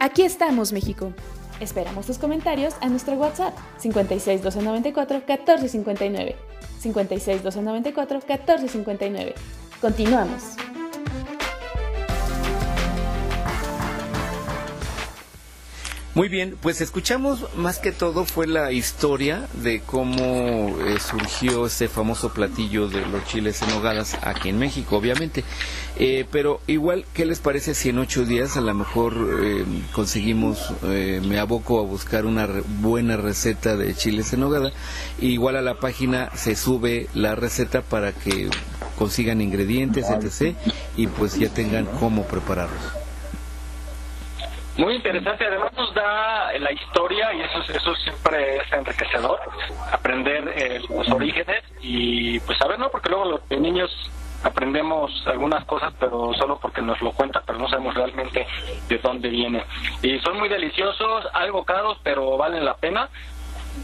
Aquí 0.00 0.22
estamos, 0.22 0.72
México. 0.72 1.12
Esperamos 1.60 2.06
tus 2.06 2.18
comentarios 2.18 2.74
a 2.80 2.88
nuestro 2.88 3.14
WhatsApp 3.14 3.52
56 3.78 4.42
294 4.42 5.22
1459. 5.26 6.36
56 6.78 7.42
294 7.42 8.20
1459. 8.20 9.34
Continuamos. 9.80 10.56
Muy 16.18 16.28
bien, 16.28 16.56
pues 16.60 16.80
escuchamos 16.80 17.46
más 17.54 17.78
que 17.78 17.92
todo 17.92 18.24
fue 18.24 18.48
la 18.48 18.72
historia 18.72 19.46
de 19.62 19.80
cómo 19.80 20.76
eh, 20.84 20.98
surgió 20.98 21.66
ese 21.66 21.86
famoso 21.86 22.32
platillo 22.32 22.88
de 22.88 23.06
los 23.06 23.24
chiles 23.26 23.62
en 23.62 23.70
hogadas 23.70 24.18
aquí 24.22 24.48
en 24.48 24.58
México, 24.58 24.96
obviamente. 24.96 25.44
Eh, 25.96 26.26
pero 26.32 26.60
igual, 26.66 27.04
¿qué 27.14 27.24
les 27.24 27.38
parece 27.38 27.72
si 27.72 27.90
en 27.90 28.00
ocho 28.00 28.24
días 28.24 28.56
a 28.56 28.60
lo 28.60 28.74
mejor 28.74 29.14
eh, 29.44 29.64
conseguimos, 29.92 30.72
eh, 30.86 31.22
me 31.24 31.38
aboco 31.38 31.78
a 31.78 31.84
buscar 31.84 32.26
una 32.26 32.48
re- 32.48 32.64
buena 32.80 33.16
receta 33.16 33.76
de 33.76 33.94
chiles 33.94 34.32
en 34.32 34.42
hogada? 34.42 34.72
Igual 35.20 35.54
a 35.54 35.62
la 35.62 35.78
página 35.78 36.32
se 36.34 36.56
sube 36.56 37.06
la 37.14 37.36
receta 37.36 37.80
para 37.80 38.10
que 38.10 38.50
consigan 38.98 39.40
ingredientes, 39.40 40.06
etc. 40.10 40.56
Y 40.96 41.06
pues 41.06 41.36
ya 41.38 41.48
tengan 41.48 41.86
cómo 41.86 42.24
prepararlos. 42.24 43.07
Muy 44.78 44.94
interesante, 44.94 45.44
además 45.44 45.72
nos 45.76 45.92
da 45.92 46.52
la 46.56 46.70
historia 46.70 47.34
y 47.34 47.40
eso, 47.40 47.60
eso 47.72 47.94
siempre 47.96 48.58
es 48.58 48.72
enriquecedor, 48.72 49.40
aprender 49.90 50.54
eh, 50.56 50.80
los 50.88 51.08
orígenes 51.10 51.64
y 51.80 52.38
pues 52.38 52.56
saber, 52.58 52.78
¿no? 52.78 52.88
Porque 52.88 53.08
luego 53.08 53.24
los 53.24 53.50
niños 53.50 53.90
aprendemos 54.44 55.10
algunas 55.26 55.64
cosas, 55.64 55.92
pero 55.98 56.32
solo 56.34 56.60
porque 56.60 56.80
nos 56.80 57.00
lo 57.02 57.10
cuentan, 57.10 57.42
pero 57.44 57.58
no 57.58 57.68
sabemos 57.68 57.92
realmente 57.96 58.46
de 58.88 58.98
dónde 58.98 59.28
viene. 59.28 59.64
Y 60.00 60.20
son 60.20 60.38
muy 60.38 60.48
deliciosos, 60.48 61.26
algo 61.32 61.64
caros, 61.64 61.98
pero 62.04 62.36
valen 62.36 62.64
la 62.64 62.76
pena. 62.76 63.08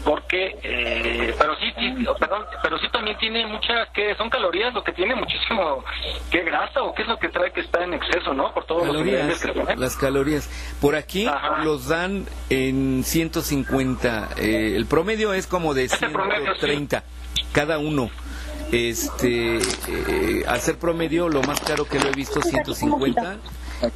Porque, 0.03 0.57
eh, 0.63 1.33
pero 1.37 1.55
sí, 1.55 1.71
sí, 1.77 2.05
perdón, 2.19 2.43
pero 2.61 2.77
sí 2.77 2.87
también 2.91 3.17
tiene 3.17 3.45
muchas, 3.47 3.89
que 3.89 4.15
son 4.15 4.29
calorías, 4.29 4.73
lo 4.73 4.83
que 4.83 4.91
tiene 4.91 5.15
muchísimo, 5.15 5.83
¿qué 6.29 6.43
grasa 6.43 6.83
o 6.83 6.93
qué 6.93 7.03
es 7.03 7.07
lo 7.07 7.17
que 7.17 7.29
trae 7.29 7.51
que 7.51 7.61
está 7.61 7.83
en 7.83 7.93
exceso, 7.93 8.33
no? 8.33 8.53
Por 8.53 8.65
todos 8.65 8.87
los 8.87 8.95
Calorías, 8.95 9.41
que 9.41 9.51
tiene. 9.51 9.75
las 9.75 9.95
calorías. 9.95 10.49
Por 10.81 10.95
aquí 10.95 11.27
los 11.63 11.87
dan 11.87 12.25
en 12.49 13.03
150. 13.03 14.29
eh, 14.37 14.73
el 14.75 14.85
promedio 14.85 15.33
es 15.33 15.47
como 15.47 15.73
de 15.73 15.87
130 15.89 17.03
cada 17.53 17.77
uno. 17.77 18.09
Este, 18.71 19.57
eh, 19.57 20.45
ser 20.59 20.77
promedio, 20.77 21.29
lo 21.29 21.41
más 21.43 21.59
caro 21.61 21.85
que 21.85 21.99
lo 21.99 22.07
he 22.09 22.11
visto 22.11 22.41
150 22.41 23.37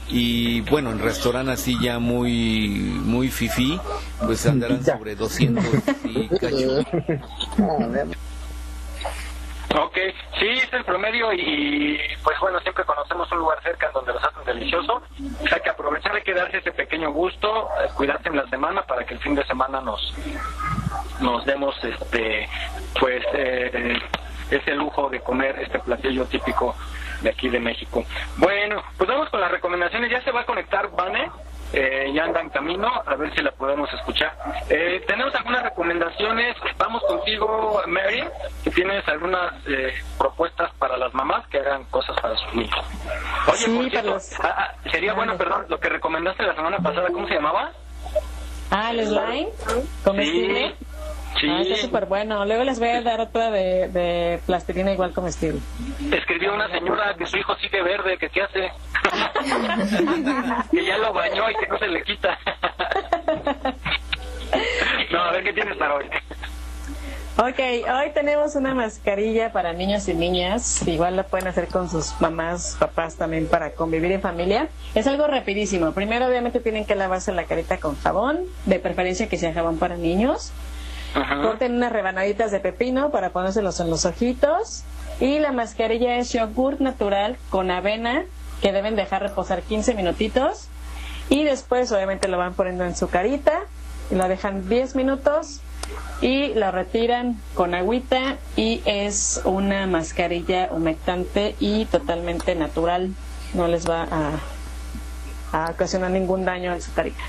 y 0.07 0.61
bueno, 0.61 0.91
en 0.91 0.99
restaurante 0.99 1.51
así 1.51 1.77
ya 1.81 1.99
muy 1.99 2.69
muy 2.69 3.29
fifí, 3.29 3.79
pues 4.25 4.45
andarán 4.45 4.83
sobre 4.83 5.15
200 5.15 5.63
y 6.05 6.27
cacho. 6.39 6.79
Ok, 9.75 9.97
sí, 10.39 10.47
es 10.47 10.73
el 10.73 10.83
promedio 10.83 11.31
y 11.31 11.99
pues 12.23 12.39
bueno, 12.39 12.59
siempre 12.61 12.83
conocemos 12.85 13.31
un 13.31 13.37
lugar 13.37 13.61
cerca 13.61 13.91
donde 13.93 14.13
los 14.13 14.23
hacen 14.23 14.43
delicioso. 14.45 15.01
Hay 15.51 15.61
que 15.61 15.69
aprovechar, 15.69 16.15
hay 16.15 16.23
que 16.23 16.33
darse 16.33 16.57
ese 16.57 16.71
pequeño 16.71 17.11
gusto, 17.11 17.69
eh, 17.83 17.89
cuidarse 17.95 18.29
en 18.29 18.37
la 18.37 18.47
semana 18.47 18.81
para 18.81 19.05
que 19.05 19.13
el 19.13 19.19
fin 19.19 19.35
de 19.35 19.45
semana 19.45 19.79
nos 19.81 20.13
nos 21.21 21.45
demos 21.45 21.75
este 21.83 22.49
pues 22.99 23.23
eh, 23.33 23.93
ese 24.49 24.73
lujo 24.73 25.09
de 25.09 25.19
comer 25.19 25.59
este 25.59 25.79
platillo 25.79 26.25
típico 26.25 26.75
de 27.21 27.29
aquí 27.29 27.49
de 27.49 27.59
México. 27.59 28.05
Bueno, 28.37 28.81
pues 28.97 29.09
vamos 29.09 29.29
con 29.29 29.41
las 29.41 29.51
recomendaciones. 29.51 30.11
Ya 30.11 30.21
se 30.23 30.31
va 30.31 30.41
a 30.41 30.45
conectar 30.45 30.89
Vane. 30.91 31.29
Eh, 31.71 32.11
ya 32.15 32.23
anda 32.23 32.41
en 32.41 32.49
camino, 32.49 32.89
a 33.05 33.15
ver 33.15 33.31
si 33.35 33.43
la 33.43 33.51
podemos 33.51 33.93
escuchar. 33.93 34.35
Eh, 34.69 35.03
tenemos 35.05 35.33
algunas 35.35 35.61
recomendaciones. 35.61 36.55
Vamos 36.79 37.03
contigo, 37.03 37.79
Mary, 37.87 38.23
que 38.63 38.71
tienes 38.71 39.07
algunas 39.07 39.53
eh, 39.67 39.93
propuestas 40.17 40.71
para 40.79 40.97
las 40.97 41.13
mamás 41.13 41.47
que 41.47 41.59
hagan 41.59 41.83
cosas 41.85 42.19
para 42.19 42.35
sus 42.37 42.55
niños. 42.55 42.85
Oye, 43.51 43.75
por 43.75 43.89
cierto, 43.91 44.17
ah, 44.41 44.55
ah, 44.57 44.89
sería 44.91 45.13
bueno, 45.13 45.37
perdón, 45.37 45.65
lo 45.69 45.79
que 45.79 45.89
recomendaste 45.89 46.41
la 46.41 46.55
semana 46.55 46.79
pasada, 46.79 47.09
¿cómo 47.13 47.27
se 47.27 47.35
llamaba? 47.35 47.71
Ah, 48.71 48.91
el 48.91 49.05
slime 49.05 49.49
comestible. 50.03 50.75
Sí. 51.39 51.47
Ah, 51.49 51.61
está 51.61 51.75
súper 51.77 52.05
bueno. 52.05 52.45
Luego 52.45 52.63
les 52.63 52.79
voy 52.79 52.89
a 52.89 53.01
dar 53.01 53.21
otra 53.21 53.51
de, 53.51 53.87
de 53.89 54.39
plastilina 54.45 54.91
igual 54.91 55.13
comestible. 55.13 55.59
Escribió 56.11 56.53
una 56.53 56.69
señora 56.69 57.15
que 57.15 57.25
su 57.25 57.37
hijo 57.37 57.55
sigue 57.57 57.81
verde, 57.81 58.17
que 58.17 58.29
qué 58.29 58.41
hace. 58.41 58.61
que 60.71 60.85
ya 60.85 60.97
lo 60.97 61.13
bañó 61.13 61.49
y 61.49 61.55
que 61.55 61.67
no 61.67 61.77
se 61.77 61.87
le 61.87 62.03
quita. 62.03 62.37
no, 65.11 65.21
a 65.21 65.31
ver 65.31 65.43
qué 65.43 65.53
tienes 65.53 65.77
para 65.77 65.95
hoy. 65.95 66.05
Ok, 67.41 67.57
hoy 67.57 68.11
tenemos 68.13 68.57
una 68.57 68.75
mascarilla 68.75 69.53
para 69.53 69.71
niños 69.71 70.09
y 70.09 70.13
niñas. 70.13 70.85
Igual 70.85 71.15
la 71.15 71.23
pueden 71.23 71.47
hacer 71.47 71.69
con 71.69 71.89
sus 71.89 72.19
mamás, 72.19 72.75
papás 72.77 73.15
también 73.15 73.47
para 73.47 73.71
convivir 73.71 74.11
en 74.11 74.19
familia. 74.19 74.67
Es 74.93 75.07
algo 75.07 75.25
rapidísimo. 75.25 75.93
Primero, 75.93 76.27
obviamente, 76.27 76.59
tienen 76.59 76.83
que 76.83 76.95
lavarse 76.95 77.31
la 77.31 77.45
carita 77.45 77.77
con 77.77 77.95
jabón, 77.95 78.39
de 78.65 78.79
preferencia 78.79 79.29
que 79.29 79.37
sea 79.37 79.53
jabón 79.53 79.79
para 79.79 79.95
niños. 79.95 80.51
Corten 81.13 81.75
unas 81.75 81.91
rebanaditas 81.91 82.51
de 82.51 82.59
pepino 82.59 83.11
para 83.11 83.29
ponérselos 83.31 83.79
en 83.79 83.89
los 83.89 84.05
ojitos. 84.05 84.83
Y 85.19 85.39
la 85.39 85.51
mascarilla 85.51 86.17
es 86.17 86.31
yogur 86.31 86.79
natural 86.79 87.37
con 87.49 87.71
avena 87.71 88.23
que 88.61 88.71
deben 88.71 88.95
dejar 88.95 89.21
reposar 89.21 89.61
15 89.61 89.95
minutitos. 89.95 90.67
Y 91.29 91.43
después, 91.43 91.91
obviamente, 91.91 92.27
lo 92.27 92.37
van 92.37 92.53
poniendo 92.53 92.85
en 92.85 92.95
su 92.95 93.09
carita 93.09 93.61
y 94.11 94.15
lo 94.15 94.27
dejan 94.27 94.67
10 94.67 94.95
minutos 94.95 95.61
y 96.21 96.53
lo 96.53 96.71
retiran 96.71 97.39
con 97.53 97.73
agüita 97.73 98.37
y 98.55 98.81
es 98.85 99.41
una 99.45 99.87
mascarilla 99.87 100.69
humectante 100.71 101.55
y 101.59 101.85
totalmente 101.85 102.55
natural. 102.55 103.13
No 103.53 103.67
les 103.67 103.89
va 103.89 104.07
a, 105.51 105.65
a 105.65 105.71
ocasionar 105.71 106.11
ningún 106.11 106.45
daño 106.45 106.73
en 106.73 106.81
su 106.81 106.93
carita, 106.93 107.23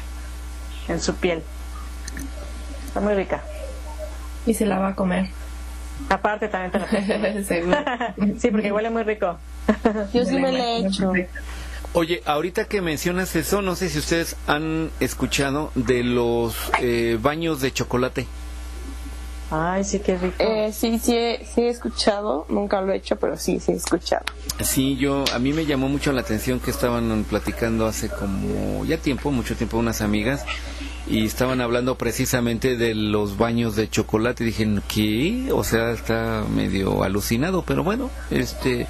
en 0.89 1.01
su 1.01 1.15
piel. 1.15 1.43
Está 2.87 3.01
muy 3.01 3.15
rica. 3.15 3.43
Y 4.47 4.55
se 4.55 4.67
la 4.67 4.79
va 4.79 4.89
a 4.89 4.95
comer. 4.95 5.29
Aparte 6.09 6.49
también 6.49 6.73
te 6.73 6.79
la. 6.79 7.45
Seguro. 7.45 7.77
sí, 8.39 8.51
porque 8.51 8.73
huele 8.73 8.91
muy 8.91 9.03
rico. 9.03 9.39
Yo 10.15 10.25
sí 10.25 10.39
me 10.39 10.51
la 10.53 10.65
he 10.65 10.87
hecho. 10.87 11.13
Oye, 11.93 12.23
ahorita 12.25 12.67
que 12.67 12.81
mencionas 12.81 13.35
eso, 13.37 13.63
no 13.63 13.75
sé 13.75 13.89
si 13.89 13.99
ustedes 13.99 14.37
han 14.47 14.91
escuchado 15.01 15.73
de 15.75 16.05
los 16.05 16.55
eh, 16.81 17.19
baños 17.21 17.61
de 17.61 17.73
chocolate. 17.73 18.27
Ay, 19.53 19.83
sí, 19.83 19.99
qué 19.99 20.17
rico. 20.17 20.37
Eh, 20.39 20.73
sí, 20.73 21.01
sí, 21.01 21.17
he- 21.17 21.45
sí 21.45 21.63
he 21.63 21.69
escuchado, 21.69 22.47
nunca 22.49 22.81
lo 22.81 22.93
he 22.93 22.97
hecho, 22.97 23.17
pero 23.17 23.37
sí, 23.37 23.59
sí 23.59 23.73
he 23.73 23.75
escuchado. 23.75 24.25
Sí, 24.61 24.97
yo, 24.97 25.25
a 25.35 25.41
mí 25.41 25.53
me 25.53 25.67
llamó 25.67 25.89
mucho 25.89 26.13
la 26.13 26.21
atención 26.21 26.61
que 26.61 26.71
estaban 26.71 27.25
platicando 27.29 27.87
hace 27.87 28.09
como 28.09 28.85
ya 28.85 28.97
tiempo, 28.99 29.33
mucho 29.33 29.57
tiempo, 29.57 29.77
unas 29.79 30.03
amigas, 30.03 30.45
y 31.07 31.25
estaban 31.27 31.61
hablando 31.61 31.97
precisamente 31.97 32.77
de 32.77 32.95
los 32.95 33.37
baños 33.37 33.77
de 33.77 33.89
chocolate. 33.89 34.45
Y 34.45 34.47
dije, 34.49 34.69
¿qué? 34.89 35.49
O 35.53 35.65
sea, 35.65 35.91
está 35.93 36.45
medio 36.49 37.03
alucinado, 37.03 37.63
pero 37.63 37.83
bueno, 37.85 38.11
este, 38.31 38.87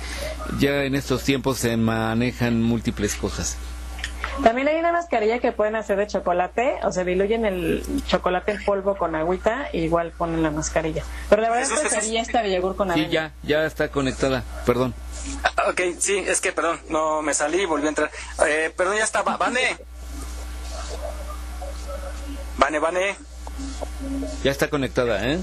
ya 0.59 0.85
en 0.85 0.95
estos 0.95 1.23
tiempos 1.25 1.59
se 1.59 1.77
manejan 1.77 2.63
múltiples 2.63 3.15
cosas. 3.15 3.57
También 4.43 4.69
hay 4.69 4.77
una 4.79 4.93
mascarilla 4.93 5.39
que 5.39 5.53
pueden 5.53 5.77
hacer 5.77 5.99
de 5.99 6.07
chocolate, 6.07 6.77
o 6.85 6.93
sea, 6.93 7.05
diluyen 7.05 7.45
el 7.45 7.83
chocolate 8.07 8.53
en 8.53 8.65
polvo 8.65 8.97
con 8.97 9.15
agüita 9.15 9.69
y 9.73 9.79
igual 9.81 10.13
ponen 10.17 10.43
la 10.43 10.51
mascarilla. 10.51 11.05
Pero 11.29 11.43
la 11.43 11.51
verdad 11.51 11.69
Jesús, 11.69 11.81
prefería 11.81 12.23
esta 12.23 12.43
de 12.43 12.53
yogur 12.55 12.75
con 12.75 12.89
Sí, 12.89 12.93
avena. 13.01 13.09
ya, 13.11 13.33
ya 13.43 13.67
está 13.67 13.89
conectada, 13.89 14.45
perdón. 14.65 14.95
Ah, 15.45 15.69
ok, 15.71 15.81
sí, 15.99 16.17
es 16.27 16.41
que 16.41 16.53
perdón, 16.53 16.81
no 16.89 17.21
me 17.21 17.35
salí 17.35 17.63
y 17.63 17.67
volví 17.67 17.85
a 17.87 17.91
entrar. 17.91 18.11
Eh, 18.49 18.73
perdón, 18.75 18.97
ya 18.97 19.05
está. 19.05 19.21
Va- 19.23 19.37
Vane. 19.37 19.77
Vane, 22.61 22.79
Vane. 22.79 23.17
Ya 24.45 24.51
está 24.51 24.69
conectada, 24.69 25.27
¿eh? 25.27 25.41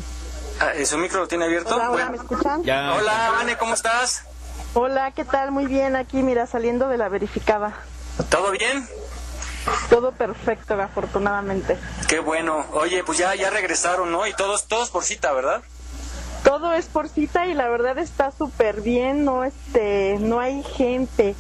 Ah, 0.60 0.73
¿eh, 0.76 0.85
¿Su 0.85 0.98
micro 0.99 1.19
lo 1.22 1.27
tiene 1.27 1.45
abierto? 1.45 1.76
Hola. 1.76 2.10
¿me 2.11 2.18
escuchan? 2.18 2.64
Ya. 2.64 2.94
Hola, 2.94 3.31
Vane, 3.35 3.57
¿cómo 3.57 3.73
estás? 3.73 4.23
Hola, 4.76 5.11
¿qué 5.11 5.26
tal? 5.26 5.52
Muy 5.52 5.65
bien, 5.65 5.95
aquí 5.95 6.18
mira, 6.22 6.45
saliendo 6.45 6.88
de 6.88 6.98
la 6.98 7.10
verificada. 7.10 7.73
¿Todo 8.30 8.52
bien? 8.52 8.88
Todo 9.89 10.11
perfecto, 10.11 10.80
afortunadamente. 10.80 11.77
Qué 12.07 12.19
bueno. 12.19 12.65
Oye, 12.73 13.03
pues 13.03 13.18
ya, 13.18 13.34
ya 13.34 13.49
regresaron, 13.49 14.11
¿no? 14.11 14.27
Y 14.27 14.34
todos, 14.34 14.68
todos 14.68 14.91
por 14.91 15.03
cita, 15.03 15.34
¿verdad? 15.34 15.64
Todo 16.44 16.73
es 16.73 16.85
por 16.85 17.10
cita 17.10 17.48
y 17.48 17.56
la 17.56 17.68
verdad 17.68 17.98
está 17.98 18.31
súper 18.31 18.81
bien, 18.81 19.26
no 19.26 19.44
este, 19.44 20.18
no 20.19 20.39
hay 20.39 20.64
gente, 20.64 21.35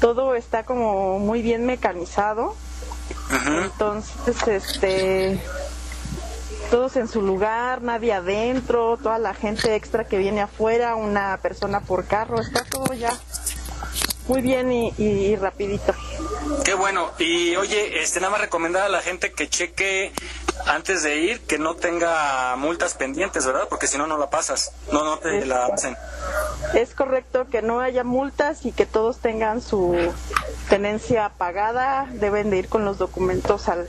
todo 0.00 0.34
está 0.34 0.64
como 0.64 1.18
muy 1.20 1.40
bien 1.40 1.64
mecanizado. 1.66 2.56
Entonces, 3.62 4.48
este, 4.48 5.40
todos 6.70 6.96
en 6.96 7.08
su 7.08 7.22
lugar, 7.22 7.82
nadie 7.82 8.12
adentro, 8.12 8.96
toda 8.96 9.18
la 9.18 9.34
gente 9.34 9.74
extra 9.74 10.04
que 10.04 10.18
viene 10.18 10.40
afuera, 10.40 10.94
una 10.94 11.38
persona 11.42 11.80
por 11.80 12.06
carro, 12.06 12.40
está 12.40 12.64
todo 12.64 12.92
ya 12.94 13.12
muy 14.30 14.42
bien 14.42 14.70
y, 14.70 14.94
y- 14.96 15.02
y 15.26 15.36
rapidito. 15.36 15.92
Qué 16.64 16.74
bueno. 16.74 17.10
Y 17.18 17.56
oye, 17.56 18.00
este, 18.00 18.20
nada 18.20 18.30
más 18.30 18.40
recomendar 18.40 18.84
a 18.84 18.88
la 18.88 19.02
gente 19.02 19.32
que 19.32 19.48
cheque 19.48 20.12
antes 20.66 21.02
de 21.02 21.16
ir 21.16 21.40
que 21.40 21.58
no 21.58 21.74
tenga 21.74 22.54
multas 22.56 22.94
pendientes, 22.94 23.44
¿verdad? 23.44 23.66
Porque 23.68 23.88
si 23.88 23.98
no, 23.98 24.06
no 24.06 24.16
la 24.18 24.30
pasas. 24.30 24.72
No, 24.92 25.04
no 25.04 25.18
te 25.18 25.44
la 25.46 25.66
hacen. 25.66 25.96
Es 26.74 26.94
correcto 26.94 27.48
que 27.50 27.60
no 27.60 27.80
haya 27.80 28.04
multas 28.04 28.64
y 28.64 28.70
que 28.70 28.86
todos 28.86 29.18
tengan 29.18 29.60
su 29.62 29.96
tenencia 30.68 31.30
pagada, 31.36 32.06
deben 32.12 32.50
de 32.50 32.58
ir 32.58 32.68
con 32.68 32.84
los 32.84 32.98
documentos 32.98 33.68
al, 33.68 33.88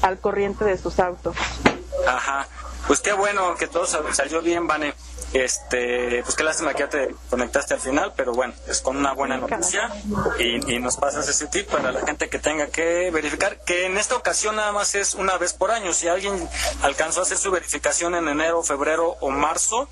al 0.00 0.18
corriente 0.18 0.64
de 0.64 0.78
sus 0.78 1.00
autos. 1.00 1.36
Ajá. 2.06 2.46
Pues 2.86 3.00
qué 3.00 3.12
bueno 3.12 3.54
que 3.56 3.66
todo 3.66 3.86
sal- 3.86 4.04
salió 4.14 4.40
bien, 4.40 4.66
Vane. 4.66 4.94
Este, 5.32 6.22
pues 6.22 6.36
qué 6.36 6.44
lástima 6.44 6.74
que 6.74 6.80
ya 6.80 6.88
te 6.88 7.14
conectaste 7.30 7.74
al 7.74 7.80
final, 7.80 8.12
pero 8.16 8.32
bueno, 8.32 8.52
es 8.68 8.80
con 8.80 8.96
una 8.96 9.12
buena 9.12 9.38
noticia 9.38 9.90
y, 10.38 10.74
y 10.74 10.78
nos 10.78 10.96
pasas 10.96 11.26
ese 11.28 11.46
tip 11.46 11.68
para 11.68 11.90
la 11.90 12.04
gente 12.04 12.28
que 12.28 12.38
tenga 12.38 12.66
que 12.66 13.10
verificar, 13.10 13.58
que 13.64 13.86
en 13.86 13.96
esta 13.96 14.14
ocasión 14.14 14.56
nada 14.56 14.72
más 14.72 14.94
es 14.94 15.14
una 15.14 15.38
vez 15.38 15.54
por 15.54 15.70
año. 15.70 15.92
Si 15.94 16.08
alguien 16.08 16.48
alcanzó 16.82 17.20
a 17.20 17.22
hacer 17.22 17.38
su 17.38 17.50
verificación 17.50 18.14
en 18.14 18.28
enero, 18.28 18.62
febrero 18.62 19.16
o 19.20 19.30
marzo, 19.30 19.88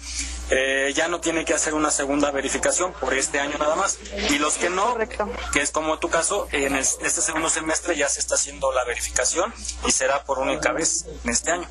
eh, 0.50 0.92
ya 0.94 1.08
no 1.08 1.20
tiene 1.20 1.44
que 1.44 1.54
hacer 1.54 1.74
una 1.74 1.90
segunda 1.90 2.30
verificación 2.30 2.92
por 2.94 3.14
este 3.14 3.38
año 3.40 3.56
nada 3.58 3.76
más. 3.76 3.98
Y 4.30 4.38
los 4.38 4.56
que 4.58 4.68
no, 4.70 4.96
que 5.52 5.60
es 5.60 5.70
como 5.70 5.98
tu 5.98 6.08
caso, 6.10 6.48
en 6.52 6.76
es- 6.76 6.98
este 7.02 7.20
segundo 7.20 7.48
semestre 7.50 7.96
ya 7.96 8.08
se 8.08 8.20
está 8.20 8.34
haciendo 8.34 8.72
la 8.72 8.84
verificación 8.84 9.52
y 9.86 9.90
será 9.92 10.24
por 10.24 10.38
única 10.38 10.72
vez 10.72 11.06
en 11.24 11.30
este 11.30 11.52
año. 11.52 11.68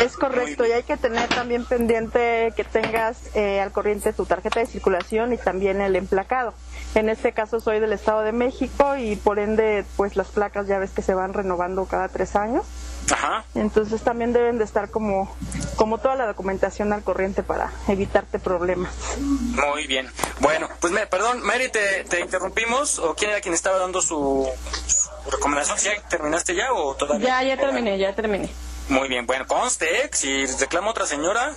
Es 0.00 0.16
correcto, 0.16 0.66
y 0.66 0.72
hay 0.72 0.82
que 0.82 0.96
tener 0.96 1.28
también 1.28 1.64
pendiente 1.64 2.52
que 2.56 2.64
tengas 2.64 3.16
eh, 3.34 3.60
al 3.60 3.72
corriente 3.72 4.12
tu 4.12 4.26
tarjeta 4.26 4.60
de 4.60 4.66
circulación 4.66 5.32
y 5.32 5.36
también 5.38 5.80
el 5.80 5.96
emplacado. 5.96 6.54
En 6.94 7.08
este 7.08 7.32
caso 7.32 7.60
soy 7.60 7.78
del 7.78 7.92
Estado 7.92 8.22
de 8.22 8.32
México 8.32 8.96
y 8.96 9.14
por 9.16 9.38
ende 9.38 9.84
pues 9.96 10.16
las 10.16 10.28
placas 10.28 10.66
ya 10.66 10.78
ves 10.78 10.90
que 10.90 11.02
se 11.02 11.14
van 11.14 11.32
renovando 11.32 11.84
cada 11.86 12.08
tres 12.08 12.34
años. 12.34 12.64
Ajá. 13.10 13.44
Entonces 13.54 14.02
también 14.02 14.32
deben 14.32 14.58
de 14.58 14.64
estar 14.64 14.90
como, 14.90 15.34
como 15.76 15.98
toda 15.98 16.16
la 16.16 16.26
documentación 16.26 16.92
al 16.92 17.02
corriente 17.02 17.42
para 17.42 17.72
evitarte 17.88 18.38
problemas. 18.38 18.92
Muy 19.18 19.86
bien. 19.86 20.10
Bueno, 20.40 20.68
pues 20.80 20.92
me, 20.92 21.06
perdón, 21.06 21.42
Mary, 21.42 21.70
te, 21.70 22.04
te 22.04 22.20
interrumpimos. 22.20 22.98
¿O 22.98 23.14
quién 23.14 23.30
era 23.30 23.40
quien 23.40 23.54
estaba 23.54 23.78
dando 23.78 24.00
su, 24.00 24.48
su 24.86 25.30
recomendación? 25.30 25.94
¿Ya 25.96 26.08
terminaste 26.08 26.54
ya 26.54 26.72
o 26.72 26.94
todavía? 26.94 27.42
Ya, 27.42 27.54
ya 27.54 27.56
terminé, 27.56 27.98
ya 27.98 28.14
terminé. 28.14 28.48
Muy 28.88 29.08
bien, 29.08 29.24
bueno, 29.26 29.46
conste, 29.46 30.04
¿eh? 30.04 30.10
si 30.12 30.46
reclama 30.46 30.90
otra 30.90 31.06
señora, 31.06 31.54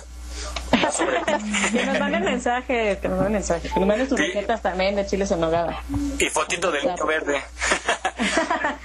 sobre. 0.92 1.20
Que 1.72 1.86
nos 1.86 1.98
manden 1.98 2.24
mensajes, 2.24 2.98
que 2.98 3.08
nos 3.08 3.18
manden 3.18 3.32
mensajes, 3.32 3.72
que 3.72 3.80
nos 3.80 3.88
manden 3.88 4.08
sus 4.08 4.18
recetas 4.18 4.62
también 4.62 4.94
de 4.96 5.06
chiles 5.06 5.30
en 5.30 5.40
nogada. 5.40 5.82
Y 6.18 6.26
fotito 6.26 6.70
del 6.70 6.86
niño 6.86 7.06
verde. 7.06 7.42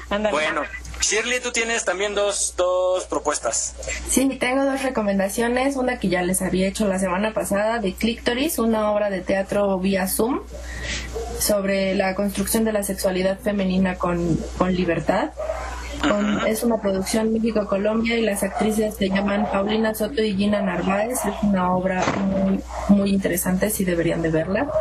bueno, 0.31 0.63
Shirley, 1.01 1.39
tú 1.39 1.51
tienes 1.51 1.85
también 1.85 2.13
dos, 2.15 2.53
dos 2.57 3.05
propuestas. 3.05 3.75
Sí, 4.09 4.27
tengo 4.39 4.65
dos 4.65 4.83
recomendaciones. 4.83 5.75
Una 5.75 5.97
que 5.99 6.09
ya 6.09 6.21
les 6.21 6.41
había 6.41 6.67
hecho 6.67 6.87
la 6.87 6.99
semana 6.99 7.33
pasada 7.33 7.79
de 7.79 7.93
Clictoris, 7.93 8.59
una 8.59 8.91
obra 8.91 9.09
de 9.09 9.21
teatro 9.21 9.77
vía 9.79 10.07
Zoom 10.07 10.41
sobre 11.39 11.95
la 11.95 12.15
construcción 12.15 12.65
de 12.65 12.73
la 12.73 12.83
sexualidad 12.83 13.39
femenina 13.39 13.95
con, 13.97 14.37
con 14.57 14.73
libertad. 14.75 15.31
Con- 16.01 16.45
es 16.47 16.63
una 16.63 16.79
producción 16.81 17.33
México-Colombia 17.33 18.17
y 18.17 18.21
las 18.21 18.43
actrices 18.43 18.95
se 18.95 19.09
llaman 19.09 19.47
Paulina 19.51 19.93
Soto 19.95 20.21
y 20.21 20.35
Gina 20.35 20.61
Narváez. 20.61 21.19
Es 21.25 21.33
una 21.43 21.73
obra 21.75 22.03
muy, 22.17 22.59
muy 22.89 23.09
interesante, 23.09 23.69
sí 23.69 23.83
deberían 23.83 24.21
de 24.21 24.29
verla. 24.29 24.71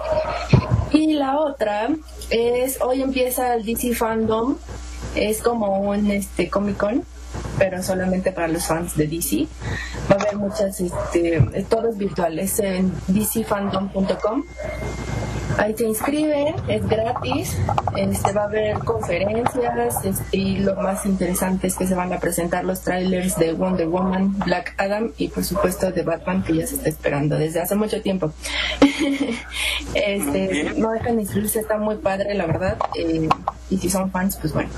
Y 0.93 1.15
la 1.15 1.39
otra 1.39 1.89
es, 2.31 2.81
hoy 2.81 3.03
empieza 3.03 3.55
el 3.55 3.65
DC 3.65 3.95
Fandom, 3.95 4.57
es 5.19 5.43
como 5.43 5.81
un 5.81 6.11
este, 6.11 6.49
Comic 6.49 6.77
Con, 6.77 7.05
pero 7.59 7.83
solamente 7.83 8.33
para 8.33 8.49
los 8.49 8.67
fans 8.67 8.97
de 8.97 9.07
DC. 9.07 9.47
Va 10.11 10.17
a 10.17 10.21
haber 10.21 10.37
muchas, 10.37 10.81
este, 10.81 11.41
todo 11.69 11.89
es 11.89 11.99
virtual, 11.99 12.39
es 12.39 12.59
en 12.61 12.93
dcfandom.com. 13.09 14.45
Ahí 15.59 15.75
te 15.75 15.85
inscriben, 15.85 16.55
es 16.69 16.89
gratis, 16.89 17.57
este, 17.97 18.33
va 18.33 18.43
a 18.43 18.45
haber 18.45 18.79
conferencias 18.79 20.05
este, 20.05 20.37
y 20.37 20.59
lo 20.59 20.77
más 20.77 21.05
interesante 21.05 21.67
es 21.67 21.77
que 21.77 21.87
se 21.87 21.95
van 21.95 22.13
a 22.13 22.21
presentar 22.21 22.65
los 22.65 22.83
trailers 22.83 23.37
de 23.37 23.53
Wonder 23.55 23.89
Woman, 23.89 24.39
Black 24.39 24.75
Adam 24.79 25.13
y 25.19 25.29
por 25.29 25.45
supuesto 25.45 25.91
de 25.91 26.03
Batman 26.03 26.45
que 26.45 26.55
ya 26.55 26.67
se 26.67 26.77
está 26.77 26.89
esperando 26.89 27.37
desde 27.37 27.61
hace 27.61 27.75
mucho 27.75 28.01
tiempo. 28.01 28.33
este, 29.95 30.75
no 30.77 30.93
dejan 30.93 31.17
de 31.17 31.23
inscribirse, 31.23 31.61
está 31.61 31.77
muy 31.77 31.97
padre 31.97 32.35
la 32.35 32.47
verdad 32.47 32.79
eh, 32.95 33.29
y 33.69 33.79
si 33.79 33.91
son 33.91 34.11
fans 34.11 34.37
pues 34.37 34.53
bueno, 34.53 34.71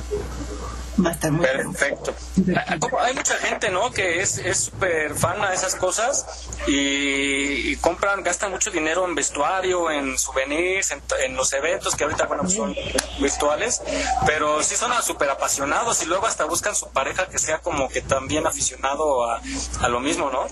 va 1.05 1.11
a 1.11 1.13
estar 1.13 1.31
muy 1.33 1.47
bueno. 1.47 1.73
Perfecto. 1.73 2.15
Ah, 2.57 2.77
Hay 3.01 3.15
mucha 3.15 3.35
gente, 3.37 3.71
¿no? 3.71 3.91
Que 3.91 4.21
es 4.21 4.39
es 4.39 4.59
súper 4.65 5.15
fan 5.15 5.43
a 5.45 5.53
esas 5.55 5.75
cosas 5.75 6.49
y, 6.67 7.71
y 7.73 7.77
compran, 7.77 8.23
gastan 8.23 8.51
mucho 8.51 8.71
dinero 8.71 9.05
en 9.05 9.15
vestuario, 9.15 9.91
en 9.91 10.19
souvenirs, 10.19 10.91
en, 10.91 11.03
en 11.25 11.37
los 11.37 11.53
eventos 11.53 11.95
que 11.97 12.05
ahorita, 12.05 12.27
bueno, 12.27 12.43
pues 12.45 12.55
son 12.55 12.75
virtuales, 13.19 13.83
pero 14.27 14.63
sí 14.63 14.77
son 14.77 14.91
súper 15.03 15.31
apasionados 15.31 16.03
y 16.03 16.07
luego 16.07 16.27
hasta 16.27 16.45
buscan 16.45 16.75
su 16.75 16.89
pareja 16.89 17.27
que 17.27 17.39
sea 17.39 17.59
como 17.59 17.89
que 17.89 18.01
también 18.01 18.47
aficionado 18.47 19.25
a, 19.31 19.41
a 19.81 19.89
lo 19.89 20.01
mismo, 20.01 20.31
¿no? 20.31 20.47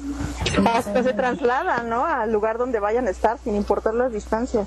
Hasta 0.70 1.02
se 1.02 1.12
traslada, 1.12 1.82
¿no? 1.82 2.06
Al 2.06 2.30
lugar 2.32 2.58
donde 2.58 2.78
vayan 2.80 3.06
a 3.06 3.10
estar, 3.10 3.38
sin 3.42 3.56
importar 3.56 3.94
las 3.94 4.12
distancias. 4.12 4.66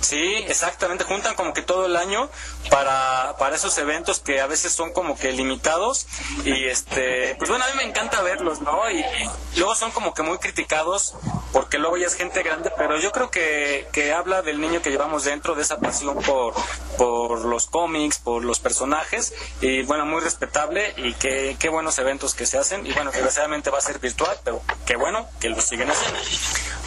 Sí, 0.00 0.44
exactamente, 0.48 1.04
juntan 1.04 1.34
como 1.34 1.52
que 1.52 1.62
todo 1.62 1.86
el 1.86 1.96
año 1.96 2.28
para, 2.70 3.36
para 3.38 3.56
esos 3.56 3.76
eventos 3.78 4.20
que 4.20 4.40
a 4.40 4.46
veces 4.46 4.72
son 4.72 4.92
como 4.92 5.16
que 5.16 5.32
limitados 5.32 6.06
y 6.44 6.64
este, 6.66 7.34
pues 7.36 7.50
bueno, 7.50 7.64
a 7.64 7.68
mí 7.68 7.74
me 7.76 7.84
encanta 7.84 8.22
verlos, 8.22 8.60
¿no? 8.60 8.90
Y, 8.90 9.00
y 9.00 9.58
luego 9.58 9.74
son 9.74 9.90
como 9.90 10.14
que 10.14 10.22
muy 10.22 10.38
criticados 10.38 11.14
porque 11.52 11.78
luego 11.78 11.96
ya 11.96 12.06
es 12.06 12.14
gente 12.14 12.42
grande, 12.42 12.70
pero 12.76 12.98
yo 12.98 13.10
creo 13.12 13.30
que, 13.30 13.88
que 13.92 14.12
habla 14.12 14.42
del 14.42 14.60
niño 14.60 14.82
que 14.82 14.90
llevamos 14.90 15.24
dentro, 15.24 15.54
de 15.54 15.62
esa 15.62 15.78
pasión 15.78 16.16
por, 16.22 16.54
por 16.96 17.44
los 17.44 17.66
cómics, 17.66 18.18
por 18.18 18.44
los 18.44 18.60
personajes 18.60 19.34
y 19.60 19.82
bueno, 19.82 20.06
muy 20.06 20.20
respetable 20.20 20.94
y 20.96 21.14
qué, 21.14 21.56
qué 21.58 21.68
buenos 21.68 21.98
eventos 21.98 22.34
que 22.34 22.46
se 22.46 22.58
hacen 22.58 22.86
y 22.86 22.92
bueno, 22.92 23.10
desgraciadamente 23.10 23.70
va 23.70 23.78
a 23.78 23.82
ser 23.82 23.98
virtual, 23.98 24.36
pero 24.44 24.62
qué 24.86 24.96
bueno 24.96 25.28
que 25.40 25.48
lo 25.48 25.60
siguen 25.60 25.90
haciendo. 25.90 26.20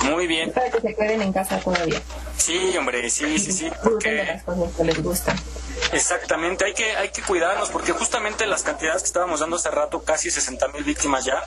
Muy 0.03 0.27
bien. 0.27 0.51
Para 0.51 0.69
que 0.69 0.81
se 0.81 0.95
queden 0.95 1.21
en 1.21 1.33
casa 1.33 1.59
todavía. 1.59 2.01
Sí, 2.37 2.75
hombre, 2.77 3.02
sí, 3.09 3.39
sí, 3.39 3.51
sí, 3.51 3.71
de 4.03 4.25
las 4.25 4.43
cosas 4.43 4.75
que 4.75 4.83
les 4.83 5.03
gustan. 5.03 5.35
Exactamente, 5.91 6.65
hay 6.65 6.73
que, 6.73 6.95
hay 6.95 7.09
que 7.09 7.21
cuidarnos 7.21 7.69
porque 7.69 7.91
justamente 7.91 8.45
las 8.45 8.63
cantidades 8.63 9.01
que 9.01 9.07
estábamos 9.07 9.39
dando 9.39 9.57
hace 9.57 9.69
rato, 9.71 10.03
casi 10.03 10.31
60 10.31 10.67
mil 10.69 10.83
víctimas 10.83 11.25
ya, 11.25 11.43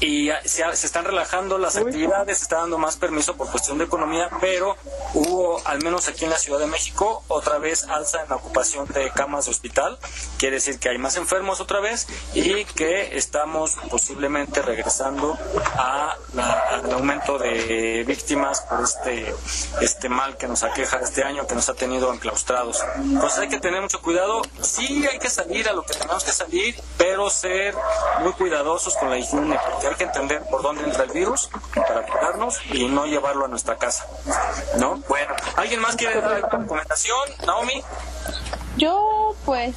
y 0.00 0.30
se, 0.44 0.64
se 0.76 0.86
están 0.86 1.04
relajando 1.04 1.58
las 1.58 1.76
actividades, 1.76 2.38
se 2.38 2.44
está 2.44 2.56
dando 2.58 2.78
más 2.78 2.96
permiso 2.96 3.36
por 3.36 3.50
cuestión 3.50 3.78
de 3.78 3.84
economía, 3.84 4.30
pero 4.40 4.76
hubo, 5.14 5.60
al 5.66 5.82
menos 5.82 6.06
aquí 6.08 6.24
en 6.24 6.30
la 6.30 6.38
Ciudad 6.38 6.60
de 6.60 6.66
México, 6.66 7.24
otra 7.28 7.58
vez 7.58 7.84
alza 7.88 8.22
en 8.22 8.28
la 8.28 8.36
ocupación 8.36 8.86
de 8.88 9.10
camas 9.10 9.46
de 9.46 9.50
hospital, 9.50 9.98
quiere 10.38 10.56
decir 10.56 10.78
que 10.78 10.88
hay 10.88 10.98
más 10.98 11.16
enfermos 11.16 11.60
otra 11.60 11.80
vez 11.80 12.06
y 12.34 12.64
que 12.64 13.16
estamos 13.16 13.76
posiblemente 13.90 14.62
regresando 14.62 15.36
a 15.76 16.16
la- 16.34 16.52
al 16.68 16.92
aumento 16.92 17.38
de 17.38 18.04
víctimas 18.06 18.60
por 18.62 18.84
este, 18.84 19.34
este 19.80 20.08
mal 20.08 20.36
que 20.36 20.46
nos 20.46 20.62
aqueja 20.62 20.98
este 20.98 21.24
año, 21.24 21.46
que 21.46 21.54
nos 21.56 21.68
ha 21.68 21.74
tenido 21.74 22.12
enclaustrados. 22.12 22.80
Entonces 22.96 23.38
hay 23.40 23.48
que 23.48 23.58
tener 23.58 23.82
mucho 23.82 24.00
cuidado, 24.00 24.42
sí 24.62 25.04
hay 25.10 25.18
que 25.18 25.30
salir 25.30 25.68
a 25.68 25.72
lo 25.72 25.82
que 25.82 25.94
tenemos 25.94 26.22
que 26.22 26.32
salir, 26.32 26.80
pero 26.96 27.28
ser 27.30 27.74
muy 28.20 28.32
cuidadosos 28.34 28.94
con 28.96 29.10
la 29.10 29.18
higiene, 29.18 29.58
porque 29.70 29.87
hay 29.90 29.96
que 29.96 30.04
entender 30.04 30.42
por 30.50 30.62
dónde 30.62 30.84
entra 30.84 31.04
el 31.04 31.10
virus 31.10 31.50
para 31.74 32.06
cuidarnos 32.06 32.58
y 32.72 32.88
no 32.88 33.06
llevarlo 33.06 33.44
a 33.44 33.48
nuestra 33.48 33.76
casa. 33.76 34.06
¿No? 34.78 34.96
Bueno, 35.08 35.34
¿alguien 35.56 35.80
más 35.80 35.96
quiere 35.96 36.20
dar 36.20 36.32
alguna 36.32 36.58
recomendación? 36.58 37.18
Naomi. 37.46 37.82
Yo, 38.76 39.34
pues, 39.44 39.74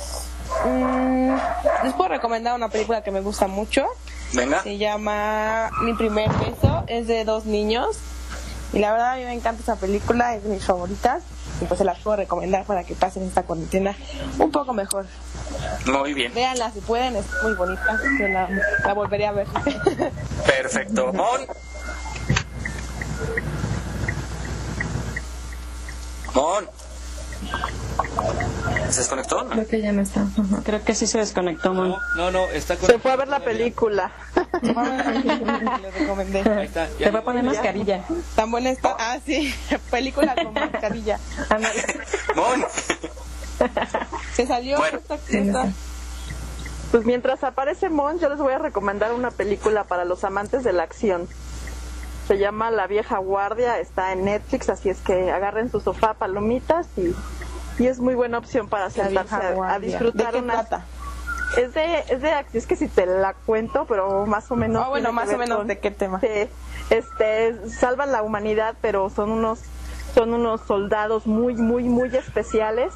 mm, 0.66 1.36
les 1.84 1.94
puedo 1.94 2.10
recomendar 2.10 2.56
una 2.56 2.70
película 2.70 3.04
que 3.04 3.12
me 3.12 3.22
gusta 3.22 3.48
mucho. 3.48 3.86
Venga. 4.34 4.64
Se 4.64 4.78
llama 4.78 5.70
Mi 5.82 5.94
primer 5.94 6.30
beso. 6.30 6.84
Es 6.88 7.08
de 7.08 7.26
dos 7.26 7.46
niños. 7.46 7.98
Y 8.74 8.80
la 8.80 8.92
verdad 8.92 9.14
a 9.14 9.16
mí 9.18 9.26
me 9.26 9.34
encanta 9.34 9.62
esa 9.62 9.76
película, 9.76 10.36
es 10.36 10.44
de 10.44 10.50
mis 10.50 10.66
favoritas. 10.66 11.24
Y 11.62 11.66
pues 11.66 11.78
se 11.78 11.86
las 11.86 12.00
puedo 12.00 12.18
recomendar 12.18 12.66
para 12.66 12.84
que 12.84 12.96
pasen 12.96 13.24
esta 13.24 13.44
cuarentena 13.44 13.96
un 14.40 14.52
poco 14.52 14.74
mejor. 14.74 15.06
Muy 15.86 16.14
bien. 16.14 16.34
Véanla 16.34 16.72
si 16.72 16.82
pueden, 16.82 17.16
es 17.16 17.26
muy 17.44 17.54
bonita. 17.54 18.00
Yo 18.20 18.28
la, 18.28 18.50
la 18.84 18.94
volveré 18.94 19.28
a 19.28 19.32
ver. 19.32 19.48
Perfecto. 20.46 21.14
Mon. 21.14 21.42
Mon. 26.34 26.68
¿Se 28.90 29.00
desconectó? 29.00 29.48
Creo 29.48 29.68
que 29.68 29.82
ya 29.82 29.92
no 29.92 30.02
está. 30.02 30.26
Creo 30.66 30.84
que 30.84 30.94
sí 30.96 31.08
se 31.08 31.18
desconectó, 31.20 31.74
Mon. 31.74 31.96
No, 32.18 32.30
no, 32.32 32.46
está 32.48 32.76
con... 32.76 32.88
Se 32.90 33.00
fue 33.00 33.12
a 33.12 33.16
ver 33.16 33.28
la 33.30 33.40
película. 33.40 34.12
Le 34.62 35.92
recomendé. 35.92 36.44
Te 36.98 37.12
va 37.12 37.20
a 37.20 37.24
poner 37.24 37.44
mascarilla. 37.44 38.04
Tan 38.36 38.52
buena 38.52 38.70
está. 38.70 38.96
Ah, 39.00 39.18
sí. 39.26 39.54
Película 39.92 40.36
con 40.36 40.54
mascarilla. 40.54 41.20
Mon. 42.36 42.66
Se 44.34 44.46
salió 44.48 44.84
esta- 44.86 45.16
esta- 45.30 45.68
Pues 46.92 47.06
mientras 47.06 47.44
aparece 47.44 47.90
Mon, 47.90 48.20
yo 48.20 48.28
les 48.30 48.40
voy 48.40 48.54
a 48.54 48.58
recomendar 48.60 49.14
una 49.14 49.32
película 49.32 49.86
para 49.86 50.04
los 50.04 50.24
amantes 50.26 50.64
de 50.64 50.74
la 50.74 50.84
acción. 50.84 51.28
Se 52.28 52.38
llama 52.38 52.72
La 52.72 52.88
vieja 52.88 53.18
guardia, 53.20 53.80
está 53.80 54.12
en 54.14 54.26
Netflix, 54.26 54.70
así 54.70 54.90
es 54.90 55.00
que 55.00 55.32
agarren 55.32 55.70
su 55.72 55.80
sofá, 55.82 56.14
palomitas 56.14 56.88
y, 56.98 57.14
y 57.82 57.88
es 57.88 58.00
muy 58.00 58.14
buena 58.14 58.38
opción 58.38 58.68
para 58.70 58.90
sentarse 58.92 59.36
a, 59.36 59.80
disfrutar 59.80 60.28
¿De 60.34 60.40
qué 60.40 60.44
una- 60.44 60.54
trata? 60.54 60.86
Es 61.58 61.74
de, 61.74 62.00
es 62.10 62.22
de 62.22 62.46
es 62.54 62.66
que 62.68 62.76
si 62.76 62.88
te 62.88 63.06
la 63.06 63.34
cuento, 63.34 63.86
pero 63.86 64.26
más 64.26 64.50
o 64.52 64.56
menos. 64.56 64.86
Ah, 64.86 64.90
bueno, 64.90 65.12
más 65.12 65.30
o 65.34 65.38
menos 65.38 65.58
con- 65.58 65.68
de 65.68 65.80
qué 65.80 65.90
tema. 65.92 66.20
Sí, 66.22 66.28
este, 66.92 67.70
salvan 67.70 68.12
la 68.12 68.22
humanidad, 68.22 68.76
pero 68.82 69.10
son 69.10 69.32
unos, 69.32 69.60
son 70.14 70.34
unos 70.34 70.62
soldados 70.62 71.26
muy, 71.28 71.56
muy, 71.56 71.84
muy 71.84 72.16
especiales 72.16 72.94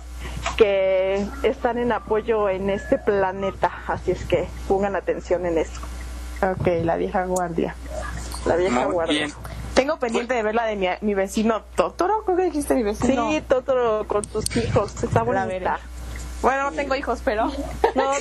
que 0.55 1.25
están 1.43 1.79
en 1.79 1.91
apoyo 1.91 2.47
en 2.47 2.69
este 2.69 2.97
planeta, 2.97 3.71
así 3.87 4.11
es 4.11 4.23
que 4.23 4.47
pongan 4.69 4.95
atención 4.95 5.45
en 5.45 5.57
eso. 5.57 5.81
Ok, 6.41 6.67
la 6.83 6.95
vieja 6.95 7.25
guardia. 7.25 7.75
La 8.45 8.55
vieja 8.55 8.85
Muy 8.85 8.93
guardia. 8.93 9.25
bien. 9.25 9.33
Tengo 9.75 9.97
pendiente 9.97 10.33
de 10.33 10.41
ver 10.41 10.55
la 10.55 10.65
de 10.65 10.75
mi, 10.75 10.87
mi 11.01 11.13
vecino 11.13 11.63
Totoro, 11.75 12.23
creo 12.23 12.37
que 12.37 12.43
dijiste 12.43 12.73
mi 12.75 12.83
vecino. 12.83 13.29
Sí, 13.29 13.41
Totoro 13.41 14.07
con 14.07 14.23
sus 14.23 14.55
hijos, 14.57 15.03
está 15.03 15.21
bonita. 15.21 15.79
Bueno, 16.41 16.69
no 16.69 16.71
tengo 16.73 16.95
hijos, 16.95 17.21
pero. 17.23 17.51
No, 17.95 18.11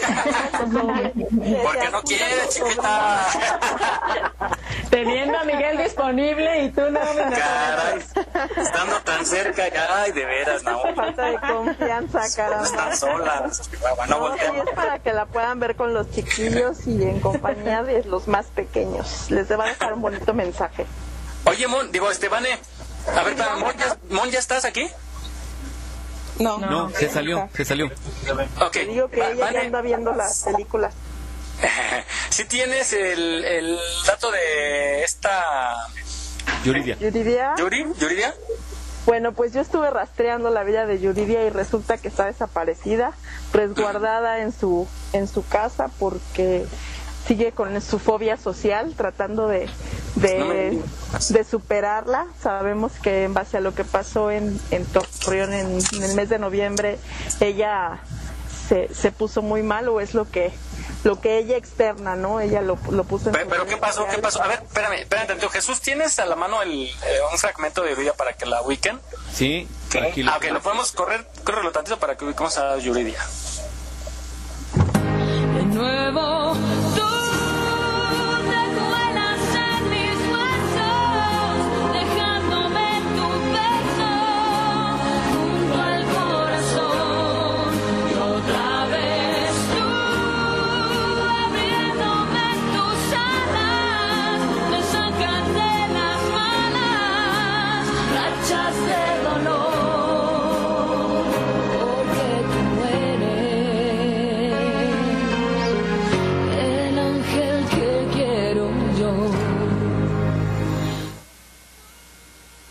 Porque 1.63 1.91
no 1.91 2.03
quiere, 2.03 2.49
chiquita. 2.49 3.27
Teniendo 4.91 5.37
a 5.37 5.45
Miguel 5.45 5.79
disponible 5.79 6.65
y 6.65 6.71
tú 6.71 6.83
no, 6.83 7.01
me 7.15 7.37
Caray, 7.37 7.99
estando 8.57 9.01
tan 9.01 9.27
cerca, 9.27 9.65
ay, 9.91 10.13
de 10.13 10.25
veras, 10.25 10.63
Naomi. 10.63 10.95
Falta 10.95 11.25
de 11.25 11.41
confianza, 11.41 12.21
caramba. 12.37 12.65
Están 12.65 12.97
solas. 12.97 13.71
No 14.09 14.29
No, 14.29 14.37
sí, 14.37 14.43
es 14.65 14.75
para 14.77 15.01
que 15.01 15.13
la 15.13 15.27
puedan 15.27 15.59
ver 15.59 15.75
con 15.75 15.93
los 15.93 16.09
chiquillos 16.13 16.87
y 16.87 17.03
en 17.03 17.21
compañía 17.21 17.83
de 17.83 18.05
los 18.05 18.29
más 18.29 18.47
pequeños. 18.47 19.31
Les 19.31 19.51
va 19.51 19.65
a 19.65 19.69
dejar 19.69 19.93
un 19.95 20.03
bonito 20.03 20.33
mensaje. 20.33 20.87
Oye, 21.47 21.67
Mon, 21.67 21.91
digo, 21.93 22.11
Estebane. 22.11 22.59
A 23.17 23.23
ver, 23.23 23.35
espérame, 23.35 23.61
Mon, 23.61 23.77
¿ya, 23.77 23.97
Mon, 24.11 24.31
¿ya 24.31 24.39
estás 24.39 24.65
aquí? 24.65 24.89
No. 26.39 26.59
No, 26.59 26.91
se 26.91 27.09
salió, 27.09 27.49
se 27.55 27.65
salió. 27.65 27.87
Ok. 28.61 28.73
Te 28.73 28.87
digo 28.87 29.09
que 29.09 29.21
Va- 29.21 29.31
ella 29.31 29.53
ya 29.53 29.61
anda 29.61 29.81
viendo 29.83 30.13
las 30.13 30.43
películas. 30.45 30.95
si 32.31 32.45
tienes 32.47 32.93
el, 32.93 33.45
el 33.45 33.79
dato 34.07 34.31
de 34.33 35.05
esta 35.05 35.77
Yuridia. 36.65 36.97
Yuridia. 36.99 37.55
Yuri, 37.57 37.87
Yuridia. 37.99 38.35
Bueno, 39.07 39.33
pues 39.33 39.53
yo 39.53 39.61
estuve 39.61 39.91
rastreando 39.91 40.51
la 40.51 40.65
vida 40.65 40.87
de 40.87 40.99
Yuridia 40.99 41.45
y 41.45 41.51
resulta 41.51 41.99
que 41.99 42.09
está 42.09 42.25
desaparecida, 42.25 43.13
resguardada 43.53 44.41
en 44.41 44.51
su 44.53 44.89
en 45.13 45.29
su 45.29 45.47
casa 45.47 45.91
porque 46.01 46.65
sigue 47.29 47.53
con 47.53 47.81
su 47.83 47.99
fobia 47.99 48.37
social, 48.39 48.95
tratando 48.97 49.47
de 49.47 49.69
de, 50.17 50.83
de 51.31 51.45
superarla. 51.45 52.27
Sabemos 52.43 52.93
que 53.03 53.25
en 53.25 53.35
base 53.35 53.57
a 53.57 53.61
lo 53.61 53.75
que 53.75 53.85
pasó 53.85 54.31
en, 54.31 54.61
en 54.71 54.85
Torreón 54.87 55.53
en, 55.53 55.79
en 55.93 56.03
el 56.03 56.15
mes 56.15 56.29
de 56.29 56.39
noviembre, 56.39 56.99
ella 57.41 58.01
se, 58.69 58.93
se 58.95 59.13
puso 59.13 59.43
muy 59.43 59.63
mal 59.63 59.89
o 59.89 60.01
es 60.01 60.15
lo 60.15 60.31
que 60.31 60.53
lo 61.05 61.21
que 61.21 61.37
ella 61.37 61.59
externa, 61.59 62.17
¿no? 62.17 62.41
Ella 62.41 62.63
lo, 62.63 62.79
lo 62.91 63.05
puso 63.05 63.29
en 63.29 63.35
Pero, 63.47 63.67
¿qué 63.67 63.77
pasó? 63.77 64.07
¿Qué 64.09 64.17
pasó? 64.17 64.43
A 64.43 64.47
ver, 64.49 64.63
espérame, 64.63 65.01
espérame 65.01 65.27
tantito. 65.27 65.51
Jesús, 65.51 65.83
¿tienes 65.83 66.19
a 66.19 66.25
la 66.25 66.35
mano 66.35 66.63
el, 66.63 66.87
eh, 66.87 66.93
un 67.31 67.37
fragmento 67.39 67.83
de 67.83 67.91
Yuridia 67.91 68.15
para 68.15 68.33
que 68.33 68.47
la 68.47 68.63
ubiquen? 68.63 68.99
Sí, 69.31 69.69
tranquilo. 69.91 70.31
Ah, 70.33 70.39
ok, 70.39 70.47
lo 70.51 70.63
podemos 70.63 70.93
correr, 70.93 71.29
córrelo 71.45 71.73
tantito 71.73 71.99
para 71.99 72.17
que 72.17 72.25
ubiquemos 72.25 72.57
a 72.57 72.79
Yuridia. 72.79 73.23
De 75.57 75.63
nuevo, 75.65 76.57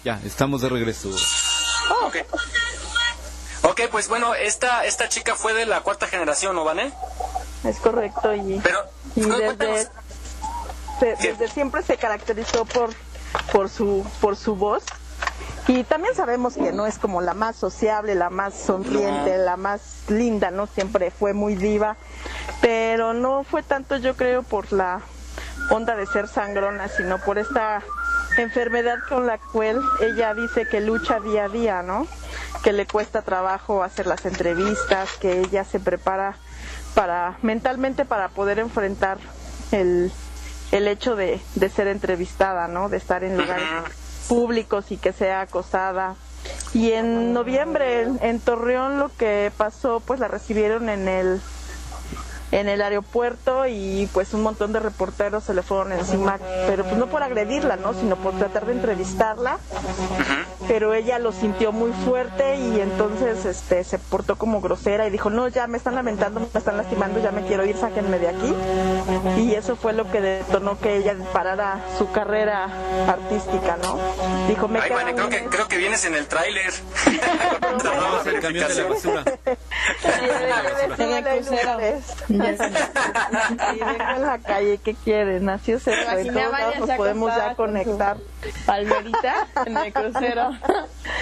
Ya, 0.04 0.20
estamos 0.26 0.62
de 0.62 0.70
regreso. 0.70 1.10
Oh, 1.10 2.08
ok. 2.08 2.18
Ok, 3.64 3.82
pues 3.92 4.10
bueno, 4.10 4.36
esta, 4.36 4.86
esta 4.86 5.08
chica 5.08 5.36
fue 5.36 5.54
de 5.54 5.66
la 5.66 5.82
cuarta 5.82 6.08
generación, 6.08 6.56
¿no, 6.56 6.66
Vané? 6.66 6.92
Es 7.64 7.78
correcto 7.78 8.36
y, 8.36 8.62
y 9.16 9.22
desde, 9.22 9.88
se- 11.00 11.16
desde 11.22 11.48
siempre 11.48 11.82
se 11.84 11.98
caracterizó 11.98 12.66
por 12.66 12.90
por 13.52 13.70
su 13.70 14.06
por 14.22 14.36
su 14.36 14.56
voz 14.56 14.84
y 15.68 15.84
también 15.86 16.14
sabemos 16.14 16.56
que 16.56 16.72
no 16.74 16.86
es 16.86 17.00
como 17.00 17.22
la 17.22 17.34
más 17.34 17.56
sociable, 17.56 18.16
la 18.16 18.30
más 18.30 18.54
sonriente, 18.54 19.38
la 19.38 19.56
más 19.56 19.82
linda, 20.10 20.52
no 20.52 20.68
siempre 20.68 21.10
fue 21.10 21.34
muy 21.34 21.56
diva, 21.56 21.96
pero 22.62 23.14
no 23.14 23.46
fue 23.46 23.64
tanto 23.64 23.96
yo 23.96 24.16
creo 24.18 24.44
por 24.44 24.74
la 24.74 25.02
onda 25.72 25.96
de 25.96 26.06
ser 26.06 26.28
sangrona, 26.28 26.90
sino 26.90 27.18
por 27.20 27.38
esta 27.40 27.82
enfermedad 28.38 29.00
con 29.08 29.28
la 29.28 29.38
cual 29.38 29.82
ella 30.02 30.34
dice 30.34 30.68
que 30.68 30.82
lucha 30.82 31.20
día 31.20 31.46
a 31.46 31.50
día, 31.50 31.82
¿no? 31.84 32.08
Que 32.64 32.74
le 32.74 32.86
cuesta 32.88 33.22
trabajo 33.22 33.84
hacer 33.84 34.08
las 34.08 34.26
entrevistas, 34.26 35.10
que 35.20 35.40
ella 35.42 35.64
se 35.64 35.80
prepara 35.80 36.36
para 36.96 37.38
mentalmente 37.42 38.06
para 38.06 38.30
poder 38.30 38.60
enfrentar 38.60 39.18
el, 39.72 40.12
el 40.72 40.88
hecho 40.88 41.16
de, 41.16 41.42
de 41.56 41.70
ser 41.70 41.88
entrevistada, 41.88 42.68
¿no? 42.68 42.90
De 42.90 42.98
estar 42.98 43.24
en 43.24 43.38
lugares 43.38 43.68
públicos 44.28 44.92
y 44.92 44.98
que 44.98 45.14
sea 45.14 45.42
acosada. 45.42 46.16
Y 46.74 46.92
en 46.92 47.34
noviembre 47.34 48.02
en, 48.02 48.20
en 48.22 48.40
Torreón 48.40 49.00
lo 49.00 49.10
que 49.16 49.52
pasó, 49.56 50.02
pues 50.02 50.20
la 50.20 50.28
recibieron 50.28 50.90
en 50.90 51.08
el 51.08 51.42
en 52.54 52.70
el 52.70 52.82
aeropuerto 52.84 53.66
y 53.66 54.08
pues 54.14 54.34
un 54.36 54.44
montón 54.44 54.74
de 54.74 54.80
reporteros 54.80 55.44
se 55.44 55.56
le 55.56 55.64
fueron 55.64 55.92
encima, 55.92 56.38
pero 56.68 56.84
pues 56.84 56.98
no 56.98 57.08
por 57.08 57.24
agredirla, 57.24 57.78
¿no? 57.78 57.96
Sino 57.96 58.16
por 58.16 58.38
tratar 58.38 58.68
de 58.68 58.74
entrevistarla. 58.74 59.58
Pero 60.68 60.94
ella 60.94 61.20
lo 61.20 61.32
sintió 61.32 61.72
muy 61.72 61.92
fuerte 62.06 62.56
y 62.56 62.80
entonces 62.80 63.46
este 63.46 63.84
se 63.84 63.98
portó 64.00 64.38
como 64.38 64.62
grosera 64.62 65.08
y 65.08 65.10
dijo, 65.10 65.30
no, 65.30 65.48
ya 65.48 65.68
me 65.68 65.78
están 65.78 65.96
lamentando, 65.96 66.40
me 66.40 66.46
están 66.46 66.78
lastimando, 66.78 67.20
ya 67.20 67.32
me 67.32 67.42
quiero 67.42 67.66
ir, 67.66 67.76
sáquenme 67.76 68.20
de 68.20 68.30
aquí. 68.30 68.56
Y 69.38 69.56
eso 69.56 69.76
fue 69.76 69.94
lo 69.94 70.10
que 70.10 70.22
detonó 70.22 70.80
que 70.80 70.98
ella 70.98 71.16
parara 71.34 71.82
su 71.98 72.12
carrera 72.12 72.70
artística, 73.08 73.78
¿no? 73.78 73.98
Dijo, 74.48 74.68
me 74.68 74.80
Ay, 74.80 74.90
queda 74.90 75.04
Vane, 75.04 75.16
creo 75.16 75.30
que, 75.30 75.46
creo 75.46 75.68
que 75.68 75.78
vienes 75.78 76.06
en 76.06 76.16
el 76.16 76.28
tráiler. 76.28 76.72
Vamos 77.84 78.28
el 78.28 78.40
camión 78.40 78.68
En. 82.46 83.76
Y 83.76 83.80
dejo 83.80 84.12
en 84.16 84.22
la 84.22 84.40
calle, 84.40 84.80
¿qué 84.84 84.94
quieren? 84.96 85.50
Así 85.50 85.72
es 85.72 85.88
esto, 85.88 86.10
a 86.10 86.16
todos 86.16 86.34
lados 86.34 86.80
nos 86.80 86.90
podemos 86.92 87.32
acostada 87.32 87.50
ya 87.50 87.56
con 87.56 87.68
conectar. 87.68 88.18
palmerita 88.66 89.48
en 89.66 89.78
el 89.78 89.94
crucero. 89.94 90.52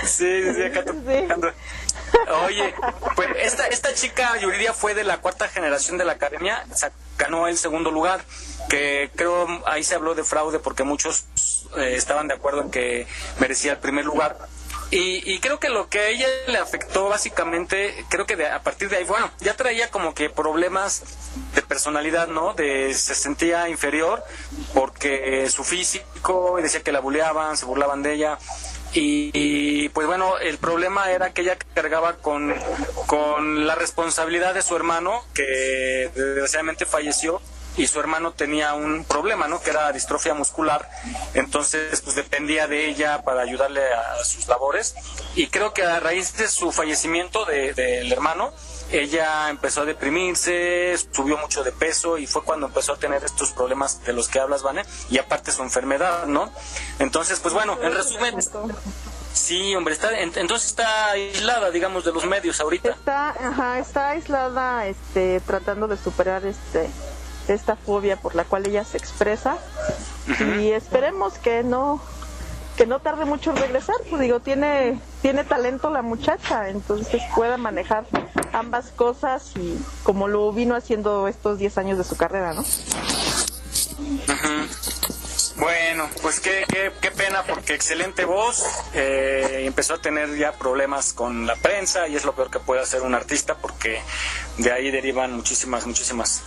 Sí, 0.04 0.44
sí, 0.44 0.54
sí, 0.56 0.64
acá 0.64 0.84
tocando. 0.84 1.52
Oye, 2.46 2.74
pues 3.16 3.30
esta, 3.38 3.68
esta 3.68 3.94
chica 3.94 4.38
Yuridia 4.38 4.74
fue 4.74 4.94
de 4.94 5.04
la 5.04 5.18
cuarta 5.18 5.48
generación 5.48 5.98
de 5.98 6.06
la 6.06 6.14
academia, 6.14 6.66
o 6.72 6.76
sea, 6.76 6.92
ganó 7.18 7.48
el 7.48 7.58
segundo 7.58 7.92
lugar, 7.92 8.22
que 8.70 9.12
creo 9.16 9.48
ahí 9.66 9.84
se 9.84 9.96
habló 9.96 10.16
de 10.16 10.24
fraude 10.24 10.60
porque 10.60 10.84
muchos 10.84 11.26
eh, 11.78 11.96
estaban 11.96 12.28
de 12.28 12.34
acuerdo 12.36 12.62
en 12.62 12.72
que 12.72 13.08
merecía 13.40 13.74
el 13.74 13.78
primer 13.80 14.06
lugar. 14.06 14.38
Y, 14.92 15.24
y 15.34 15.40
creo 15.40 15.58
que 15.58 15.70
lo 15.70 15.88
que 15.88 16.00
a 16.00 16.08
ella 16.10 16.28
le 16.48 16.58
afectó 16.58 17.08
básicamente, 17.08 18.06
creo 18.10 18.26
que 18.26 18.36
de- 18.36 18.48
a 18.50 18.62
partir 18.62 18.90
de 18.90 18.98
ahí, 18.98 19.06
bueno, 19.06 19.32
ya 19.40 19.56
traía 19.56 19.90
como 19.90 20.14
que 20.14 20.30
problemas 20.30 21.02
de 21.56 21.62
personalidad, 21.62 22.28
¿no? 22.28 22.54
De 22.54 22.94
se 22.94 23.16
sentía 23.16 23.70
inferior 23.70 24.22
porque 24.74 25.50
su 25.50 25.64
físico, 25.64 26.60
y 26.60 26.62
decía 26.64 26.84
que 26.84 26.92
la 26.92 27.00
buleaban, 27.00 27.56
se 27.56 27.66
burlaban 27.66 28.04
de 28.04 28.14
ella. 28.14 28.38
Y, 28.94 29.88
pues 29.90 30.06
bueno, 30.06 30.38
el 30.40 30.58
problema 30.58 31.10
era 31.12 31.34
que 31.34 31.44
ella 31.44 31.58
cargaba 31.74 32.18
con, 32.18 32.54
con 33.08 33.66
la 33.66 33.76
responsabilidad 33.76 34.54
de 34.54 34.62
su 34.62 34.76
hermano, 34.76 35.24
que 35.34 36.12
desgraciadamente 36.14 36.86
falleció, 36.86 37.42
y 37.78 37.88
su 37.88 38.00
hermano 38.00 38.34
tenía 38.34 38.74
un 38.74 39.06
problema, 39.06 39.48
¿no? 39.48 39.62
Que 39.62 39.70
era 39.70 39.92
distrofia 39.92 40.34
muscular, 40.34 40.90
entonces 41.34 42.02
pues 42.02 42.16
dependía 42.16 42.68
de 42.68 42.90
ella 42.90 43.22
para 43.24 43.42
ayudarle 43.42 43.82
a 43.94 44.24
sus 44.24 44.48
labores. 44.48 44.96
Y 45.36 45.48
creo 45.48 45.74
que 45.74 45.84
a 45.84 46.00
raíz 46.00 46.36
de 46.38 46.48
su 46.48 46.72
fallecimiento 46.72 47.46
de- 47.46 47.74
del 47.74 48.12
hermano, 48.12 48.52
ella 48.92 49.50
empezó 49.50 49.82
a 49.82 49.86
deprimirse, 49.86 50.98
subió 51.14 51.38
mucho 51.38 51.64
de 51.64 51.72
peso 51.72 52.18
y 52.18 52.28
fue 52.28 52.44
cuando 52.44 52.68
empezó 52.68 52.94
a 52.94 52.98
tener 52.98 53.24
estos 53.24 53.52
problemas 53.52 54.04
de 54.04 54.12
los 54.12 54.28
que 54.28 54.40
hablas, 54.42 54.64
Vane, 54.64 54.84
y 55.10 55.18
aparte 55.18 55.52
su 55.54 55.62
enfermedad, 55.64 56.26
¿no? 56.26 56.52
Entonces, 57.00 57.40
pues 57.40 57.54
bueno, 57.54 57.78
en 57.82 57.94
resumen, 57.94 58.36
sí, 59.34 59.74
hombre, 59.76 59.94
está, 59.94 60.20
en- 60.20 60.34
entonces 60.36 60.68
está 60.72 61.12
aislada, 61.12 61.72
digamos, 61.72 62.04
de 62.04 62.12
los 62.12 62.26
medios 62.26 62.60
ahorita. 62.60 62.90
Está, 62.90 63.30
ajá, 63.30 63.80
está 63.80 64.10
aislada, 64.10 64.86
este, 64.88 65.40
tratando 65.40 65.88
de 65.88 65.96
superar 65.96 66.46
este, 66.46 66.90
esta 67.54 67.76
fobia 67.76 68.16
por 68.18 68.36
la 68.36 68.44
cual 68.44 68.66
ella 68.66 68.84
se 68.84 68.98
expresa 68.98 69.58
y 70.58 70.72
esperemos 70.72 71.34
que 71.34 71.64
no, 71.64 72.02
que 72.78 72.86
no 72.86 73.00
tarde 73.00 73.26
mucho 73.26 73.52
en 73.52 73.58
regresar. 73.58 73.96
Pues 74.10 74.22
digo, 74.22 74.40
tiene, 74.40 75.00
tiene 75.22 75.44
talento 75.44 75.90
la 75.90 76.02
muchacha, 76.02 76.70
entonces 76.70 77.22
pueda 77.36 77.58
manejar 77.58 78.06
ambas 78.54 78.92
cosas 78.92 79.52
y 79.56 79.78
como 80.04 80.28
lo 80.28 80.52
vino 80.52 80.76
haciendo 80.76 81.28
estos 81.28 81.58
10 81.58 81.78
años 81.78 81.98
de 81.98 82.04
su 82.04 82.18
carrera, 82.18 82.54
¿no? 82.54 82.64
Bueno, 85.58 86.10
pues 86.24 86.40
qué, 86.40 86.66
qué, 86.68 86.92
qué 87.02 87.12
pena 87.12 87.44
porque 87.44 87.76
excelente 87.76 88.26
voz, 88.26 88.66
eh, 88.96 89.64
empezó 89.68 89.94
a 89.94 90.02
tener 90.02 90.36
ya 90.36 90.54
problemas 90.54 91.14
con 91.14 91.46
la 91.46 91.56
prensa 91.56 92.08
y 92.08 92.16
es 92.16 92.26
lo 92.26 92.34
peor 92.34 92.50
que 92.50 92.60
puede 92.60 92.82
hacer 92.82 93.04
un 93.04 93.14
artista 93.14 93.56
porque 93.56 94.02
de 94.58 94.72
ahí 94.72 94.90
derivan 94.90 95.34
muchísimas, 95.34 95.86
muchísimas 95.86 96.42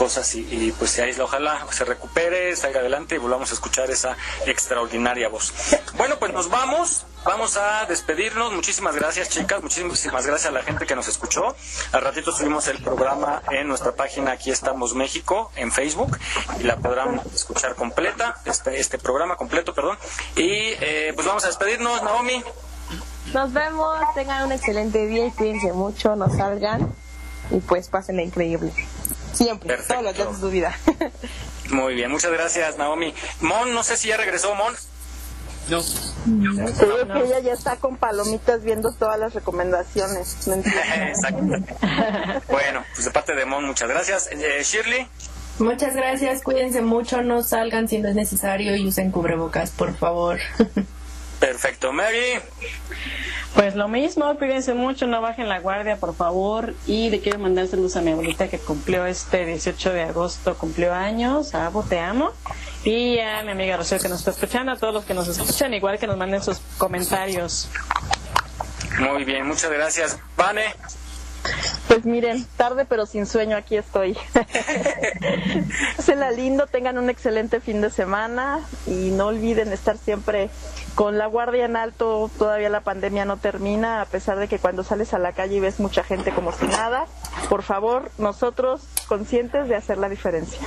cosas 0.00 0.34
y, 0.34 0.72
pues 0.78 0.92
se 0.92 1.02
aísla, 1.02 1.24
ojalá 1.24 1.66
se 1.72 1.84
recupere, 1.84 2.56
salga 2.56 2.80
adelante 2.80 3.16
y 3.16 3.18
volvamos 3.18 3.50
a 3.50 3.52
escuchar 3.52 3.90
esa 3.90 4.16
extraordinaria 4.46 5.28
voz. 5.28 5.52
Bueno, 5.98 6.18
pues 6.18 6.32
nos 6.32 6.48
vamos, 6.48 7.04
vamos 7.22 7.58
a 7.58 7.84
despedirnos, 7.84 8.50
muchísimas 8.54 8.96
gracias 8.96 9.28
chicas, 9.28 9.62
muchísimas 9.62 10.26
gracias 10.26 10.46
a 10.46 10.52
la 10.52 10.62
gente 10.62 10.86
que 10.86 10.96
nos 10.96 11.06
escuchó. 11.06 11.54
Al 11.92 12.00
ratito 12.00 12.32
subimos 12.32 12.66
el 12.68 12.82
programa 12.82 13.42
en 13.50 13.68
nuestra 13.68 13.92
página 13.92 14.32
Aquí 14.32 14.50
estamos 14.50 14.94
México 14.94 15.52
en 15.54 15.70
Facebook 15.70 16.16
y 16.58 16.62
la 16.62 16.76
podrán 16.76 17.20
escuchar 17.34 17.74
completa, 17.74 18.36
este, 18.46 18.80
este 18.80 18.96
programa 18.96 19.36
completo, 19.36 19.74
perdón. 19.74 19.98
Y 20.34 20.48
eh, 20.80 21.12
pues 21.14 21.26
vamos 21.26 21.44
a 21.44 21.48
despedirnos, 21.48 22.02
Naomi. 22.02 22.42
Nos 23.34 23.52
vemos, 23.52 23.98
tengan 24.14 24.46
un 24.46 24.52
excelente 24.52 25.06
día 25.06 25.26
y 25.26 25.30
cuídense 25.32 25.74
mucho, 25.74 26.16
no 26.16 26.34
salgan 26.34 26.90
y 27.50 27.60
pues 27.60 27.88
pásenla 27.88 28.22
increíble. 28.22 28.72
Siempre, 29.32 29.76
todos 29.76 30.02
los 30.02 30.14
días 30.14 30.32
de 30.32 30.40
su 30.40 30.50
vida. 30.50 30.76
Muy 31.70 31.94
bien, 31.94 32.10
muchas 32.10 32.32
gracias 32.32 32.76
Naomi. 32.78 33.14
Mon, 33.40 33.72
no 33.72 33.82
sé 33.84 33.96
si 33.96 34.08
ya 34.08 34.16
regresó 34.16 34.54
Mon. 34.54 34.74
No. 35.68 35.80
Sí, 35.80 35.94
es 36.66 36.78
que 36.78 37.24
ella 37.24 37.38
ya 37.40 37.52
está 37.52 37.76
con 37.76 37.96
palomitas 37.96 38.62
viendo 38.62 38.92
todas 38.92 39.18
las 39.18 39.34
recomendaciones. 39.34 40.36
Bueno, 42.48 42.84
pues 42.94 43.04
de 43.04 43.10
parte 43.12 43.34
de 43.34 43.44
Mon, 43.44 43.64
muchas 43.64 43.88
gracias. 43.88 44.28
Eh, 44.32 44.62
Shirley. 44.64 45.06
Muchas 45.58 45.94
gracias, 45.94 46.42
cuídense 46.42 46.80
mucho, 46.80 47.22
no 47.22 47.42
salgan 47.42 47.86
si 47.86 47.98
no 47.98 48.08
es 48.08 48.14
necesario 48.14 48.74
y 48.76 48.86
usen 48.86 49.10
cubrebocas, 49.10 49.70
por 49.70 49.94
favor. 49.94 50.38
Perfecto. 51.40 51.92
Mary. 51.92 52.38
Pues 53.54 53.74
lo 53.74 53.88
mismo, 53.88 54.36
cuídense 54.36 54.74
mucho, 54.74 55.06
no 55.08 55.20
bajen 55.20 55.48
la 55.48 55.58
guardia, 55.58 55.96
por 55.96 56.14
favor. 56.14 56.74
Y 56.86 57.10
le 57.10 57.20
quiero 57.20 57.38
mandar 57.38 57.66
saludos 57.66 57.96
a 57.96 58.00
mi 58.00 58.12
abuelita 58.12 58.48
que 58.48 58.58
cumplió 58.58 59.06
este 59.06 59.44
18 59.44 59.92
de 59.92 60.02
agosto, 60.02 60.56
cumplió 60.56 60.94
años. 60.94 61.54
Abo, 61.54 61.82
te 61.82 61.98
amo. 61.98 62.30
Y 62.84 63.18
a 63.18 63.42
mi 63.42 63.50
amiga 63.50 63.76
Rocío 63.76 63.98
que 63.98 64.08
nos 64.08 64.20
está 64.20 64.30
escuchando, 64.30 64.70
a 64.72 64.76
todos 64.76 64.94
los 64.94 65.04
que 65.04 65.14
nos 65.14 65.26
escuchan, 65.26 65.74
igual 65.74 65.98
que 65.98 66.06
nos 66.06 66.16
manden 66.16 66.42
sus 66.42 66.58
comentarios. 66.78 67.68
Muy 69.00 69.24
bien, 69.24 69.46
muchas 69.46 69.70
gracias. 69.70 70.18
Vane. 70.36 70.74
Pues 71.88 72.04
miren, 72.04 72.46
tarde 72.56 72.84
pero 72.84 73.04
sin 73.06 73.26
sueño, 73.26 73.56
aquí 73.56 73.76
estoy. 73.76 74.16
la 76.20 76.30
lindo, 76.30 76.66
tengan 76.66 76.98
un 76.98 77.08
excelente 77.08 77.60
fin 77.60 77.80
de 77.80 77.90
semana 77.90 78.60
y 78.86 79.10
no 79.10 79.28
olviden 79.28 79.72
estar 79.72 79.96
siempre 79.96 80.50
con 81.00 81.16
la 81.16 81.24
guardia 81.24 81.64
en 81.64 81.76
alto. 81.76 82.30
Todavía 82.38 82.68
la 82.68 82.82
pandemia 82.82 83.24
no 83.24 83.38
termina, 83.38 84.02
a 84.02 84.04
pesar 84.04 84.38
de 84.38 84.48
que 84.48 84.58
cuando 84.58 84.84
sales 84.84 85.14
a 85.14 85.18
la 85.18 85.32
calle 85.32 85.56
y 85.56 85.60
ves 85.60 85.80
mucha 85.80 86.04
gente 86.04 86.30
como 86.30 86.52
si 86.52 86.66
nada. 86.66 87.06
Por 87.48 87.62
favor, 87.62 88.10
nosotros 88.18 88.82
conscientes 89.08 89.66
de 89.66 89.76
hacer 89.76 89.96
la 89.96 90.10
diferencia. 90.10 90.60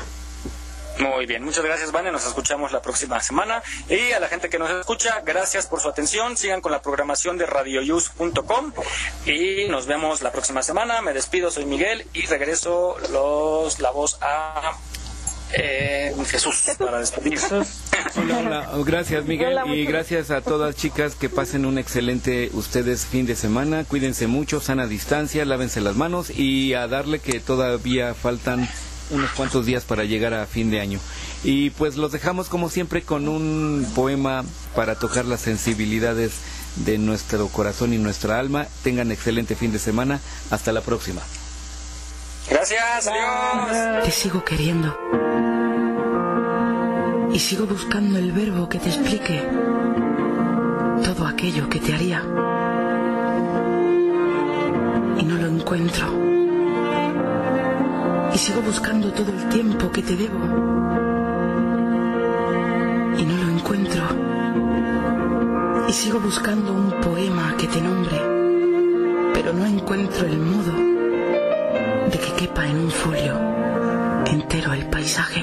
Muy 0.98 1.28
bien, 1.28 1.44
muchas 1.44 1.64
gracias, 1.64 1.92
Vane. 1.92 2.12
Nos 2.12 2.26
escuchamos 2.26 2.72
la 2.72 2.82
próxima 2.82 3.22
semana. 3.22 3.62
Y 3.88 4.12
a 4.12 4.20
la 4.20 4.28
gente 4.28 4.50
que 4.50 4.58
nos 4.58 4.72
escucha, 4.72 5.22
gracias 5.24 5.68
por 5.68 5.82
su 5.82 5.88
atención. 5.88 6.36
Sigan 6.36 6.62
con 6.62 6.72
la 6.72 6.82
programación 6.82 7.38
de 7.38 7.46
radioyus.com 7.46 8.74
y 9.28 9.68
nos 9.70 9.86
vemos 9.86 10.24
la 10.24 10.32
próxima 10.32 10.64
semana. 10.64 11.04
Me 11.04 11.14
despido, 11.14 11.52
soy 11.52 11.66
Miguel 11.66 12.08
y 12.12 12.26
regreso 12.26 12.98
los 13.12 13.78
la 13.80 13.92
voz 13.92 14.18
a 14.24 14.80
eh, 15.54 16.14
Jesús 16.26 16.72
para 16.78 17.00
despedir. 17.00 17.40
Hola, 18.16 18.38
hola. 18.40 18.84
Gracias, 18.86 19.26
Miguel. 19.26 19.58
Hola, 19.58 19.74
Y 19.74 19.86
gracias 19.86 20.32
a 20.32 20.42
todas 20.42 20.76
chicas 20.76 21.16
que 21.16 21.30
pasen 21.30 21.66
un 21.66 21.78
excelente 21.78 22.50
ustedes 22.54 23.06
fin 23.06 23.26
de 23.26 23.36
semana. 23.36 23.84
Cuídense 23.84 24.28
mucho, 24.28 24.60
sana 24.60 24.88
distancia, 24.88 25.46
lávense 25.46 25.82
las 25.82 25.96
manos 25.96 26.30
y 26.30 26.74
a 26.74 26.88
darle 26.88 27.20
que 27.20 27.40
todavía 27.40 28.14
faltan 28.14 28.68
unos 29.10 29.32
cuantos 29.32 29.66
días 29.66 29.84
para 29.84 30.06
llegar 30.06 30.34
a 30.34 30.46
fin 30.46 30.72
de 30.72 30.80
año. 30.80 31.00
Y 31.44 31.72
pues 31.72 31.98
los 31.98 32.12
dejamos 32.12 32.50
como 32.50 32.70
siempre 32.70 33.02
con 33.04 33.28
un 33.28 33.86
poema 33.96 34.44
para 34.76 34.96
tocar 34.96 35.26
las 35.26 35.42
sensibilidades 35.42 36.34
de 36.78 36.98
nuestro 36.98 37.48
corazón 37.50 37.94
y 37.94 37.98
nuestra 37.98 38.40
alma. 38.40 38.68
Tengan 38.84 39.12
excelente 39.12 39.56
fin 39.56 39.72
de 39.72 39.80
semana. 39.80 40.20
Hasta 40.50 40.72
la 40.72 40.82
próxima. 40.82 41.22
Gracias, 42.50 43.08
adiós. 43.08 44.04
Te 44.04 44.12
sigo 44.12 44.44
queriendo. 44.44 44.98
Y 47.32 47.40
sigo 47.40 47.66
buscando 47.66 48.20
el 48.20 48.32
verbo 48.32 48.68
que 48.68 48.80
te 48.80 48.90
explique 48.90 49.42
todo 51.04 51.26
aquello 51.26 51.70
que 51.70 51.80
te 51.80 51.94
haría. 51.94 52.22
Y 55.20 55.24
no 55.24 55.38
lo 55.38 55.48
encuentro. 55.48 56.08
Y 58.34 58.38
sigo 58.38 58.62
buscando 58.62 59.12
todo 59.14 59.32
el 59.32 59.50
tiempo 59.50 59.92
que 59.92 60.04
te 60.04 60.16
debo. 60.16 60.40
Y 63.18 63.26
no 63.26 63.38
lo 63.38 63.50
encuentro. 63.58 64.04
Y 65.88 65.94
sigo 65.94 66.20
buscando 66.20 66.74
un 66.74 66.92
poema 67.02 67.56
que 67.58 67.68
te 67.68 67.82
nombre. 67.82 68.20
Pero 69.34 69.54
no 69.54 69.66
encuentro 69.66 70.28
el 70.28 70.40
modo 70.40 70.93
de 72.12 72.20
que 72.20 72.34
quepa 72.34 72.68
en 72.68 72.78
un 72.78 72.92
folio 72.92 73.54
entero 74.26 74.74
el 74.74 74.86
paisaje. 74.88 75.42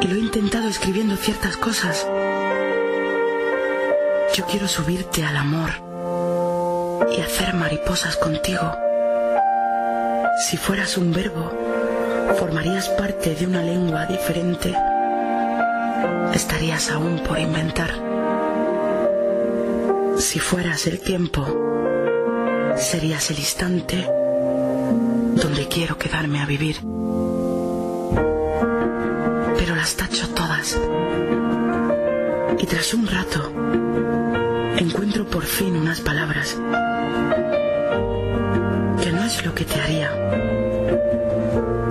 Y 0.00 0.06
lo 0.06 0.16
he 0.16 0.18
intentado 0.18 0.68
escribiendo 0.68 1.16
ciertas 1.16 1.56
cosas. 1.56 2.06
Yo 4.34 4.44
quiero 4.46 4.68
subirte 4.68 5.24
al 5.24 5.36
amor 5.36 5.70
y 7.16 7.20
hacer 7.20 7.54
mariposas 7.54 8.16
contigo. 8.16 8.72
Si 10.48 10.56
fueras 10.56 10.96
un 10.96 11.12
verbo, 11.12 11.52
formarías 12.38 12.88
parte 12.88 13.34
de 13.34 13.46
una 13.46 13.62
lengua 13.62 14.06
diferente. 14.06 14.74
Estarías 16.34 16.90
aún 16.90 17.20
por 17.20 17.38
inventar. 17.38 17.92
Si 20.18 20.38
fueras 20.38 20.86
el 20.86 21.00
tiempo, 21.00 21.46
serías 22.76 23.30
el 23.30 23.38
instante 23.38 24.23
donde 25.34 25.68
quiero 25.68 25.98
quedarme 25.98 26.40
a 26.40 26.46
vivir. 26.46 26.76
Pero 29.58 29.74
las 29.74 29.96
tacho 29.96 30.28
todas. 30.30 30.78
Y 32.58 32.66
tras 32.66 32.94
un 32.94 33.06
rato, 33.06 33.52
encuentro 34.78 35.26
por 35.26 35.44
fin 35.44 35.76
unas 35.76 36.00
palabras 36.00 36.56
que 39.02 39.12
no 39.12 39.24
es 39.24 39.44
lo 39.44 39.54
que 39.54 39.64
te 39.64 39.80
haría, 39.80 40.10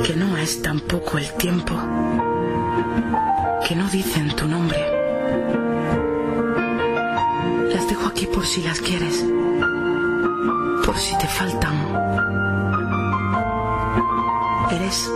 que 0.03 0.15
no 0.15 0.37
es 0.37 0.61
tampoco 0.61 1.17
el 1.17 1.31
tiempo, 1.33 1.73
que 3.67 3.75
no 3.75 3.87
dicen 3.89 4.35
tu 4.35 4.47
nombre. 4.47 4.79
Las 7.73 7.87
dejo 7.87 8.07
aquí 8.07 8.25
por 8.25 8.45
si 8.45 8.61
las 8.63 8.79
quieres, 8.79 9.23
por 10.85 10.97
si 10.97 11.17
te 11.17 11.27
faltan. 11.27 12.52
Eres 14.75 15.07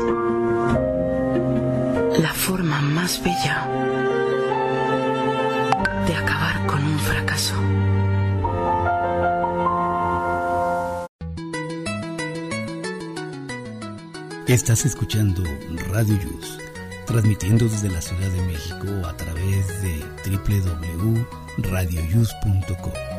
la 2.19 2.31
forma 2.31 2.79
más 2.79 3.19
bella 3.23 3.67
de 6.05 6.15
acabar 6.15 6.67
con 6.67 6.83
un 6.83 6.99
fracaso. 6.99 7.55
Estás 14.45 14.85
escuchando 14.85 15.41
Radio 15.89 16.19
Yus, 16.21 16.59
transmitiendo 17.07 17.65
desde 17.65 17.89
la 17.89 18.01
Ciudad 18.01 18.29
de 18.29 18.43
México 18.43 19.07
a 19.07 19.17
través 19.17 19.81
de 19.81 20.05
www.radioyus.com. 20.23 23.16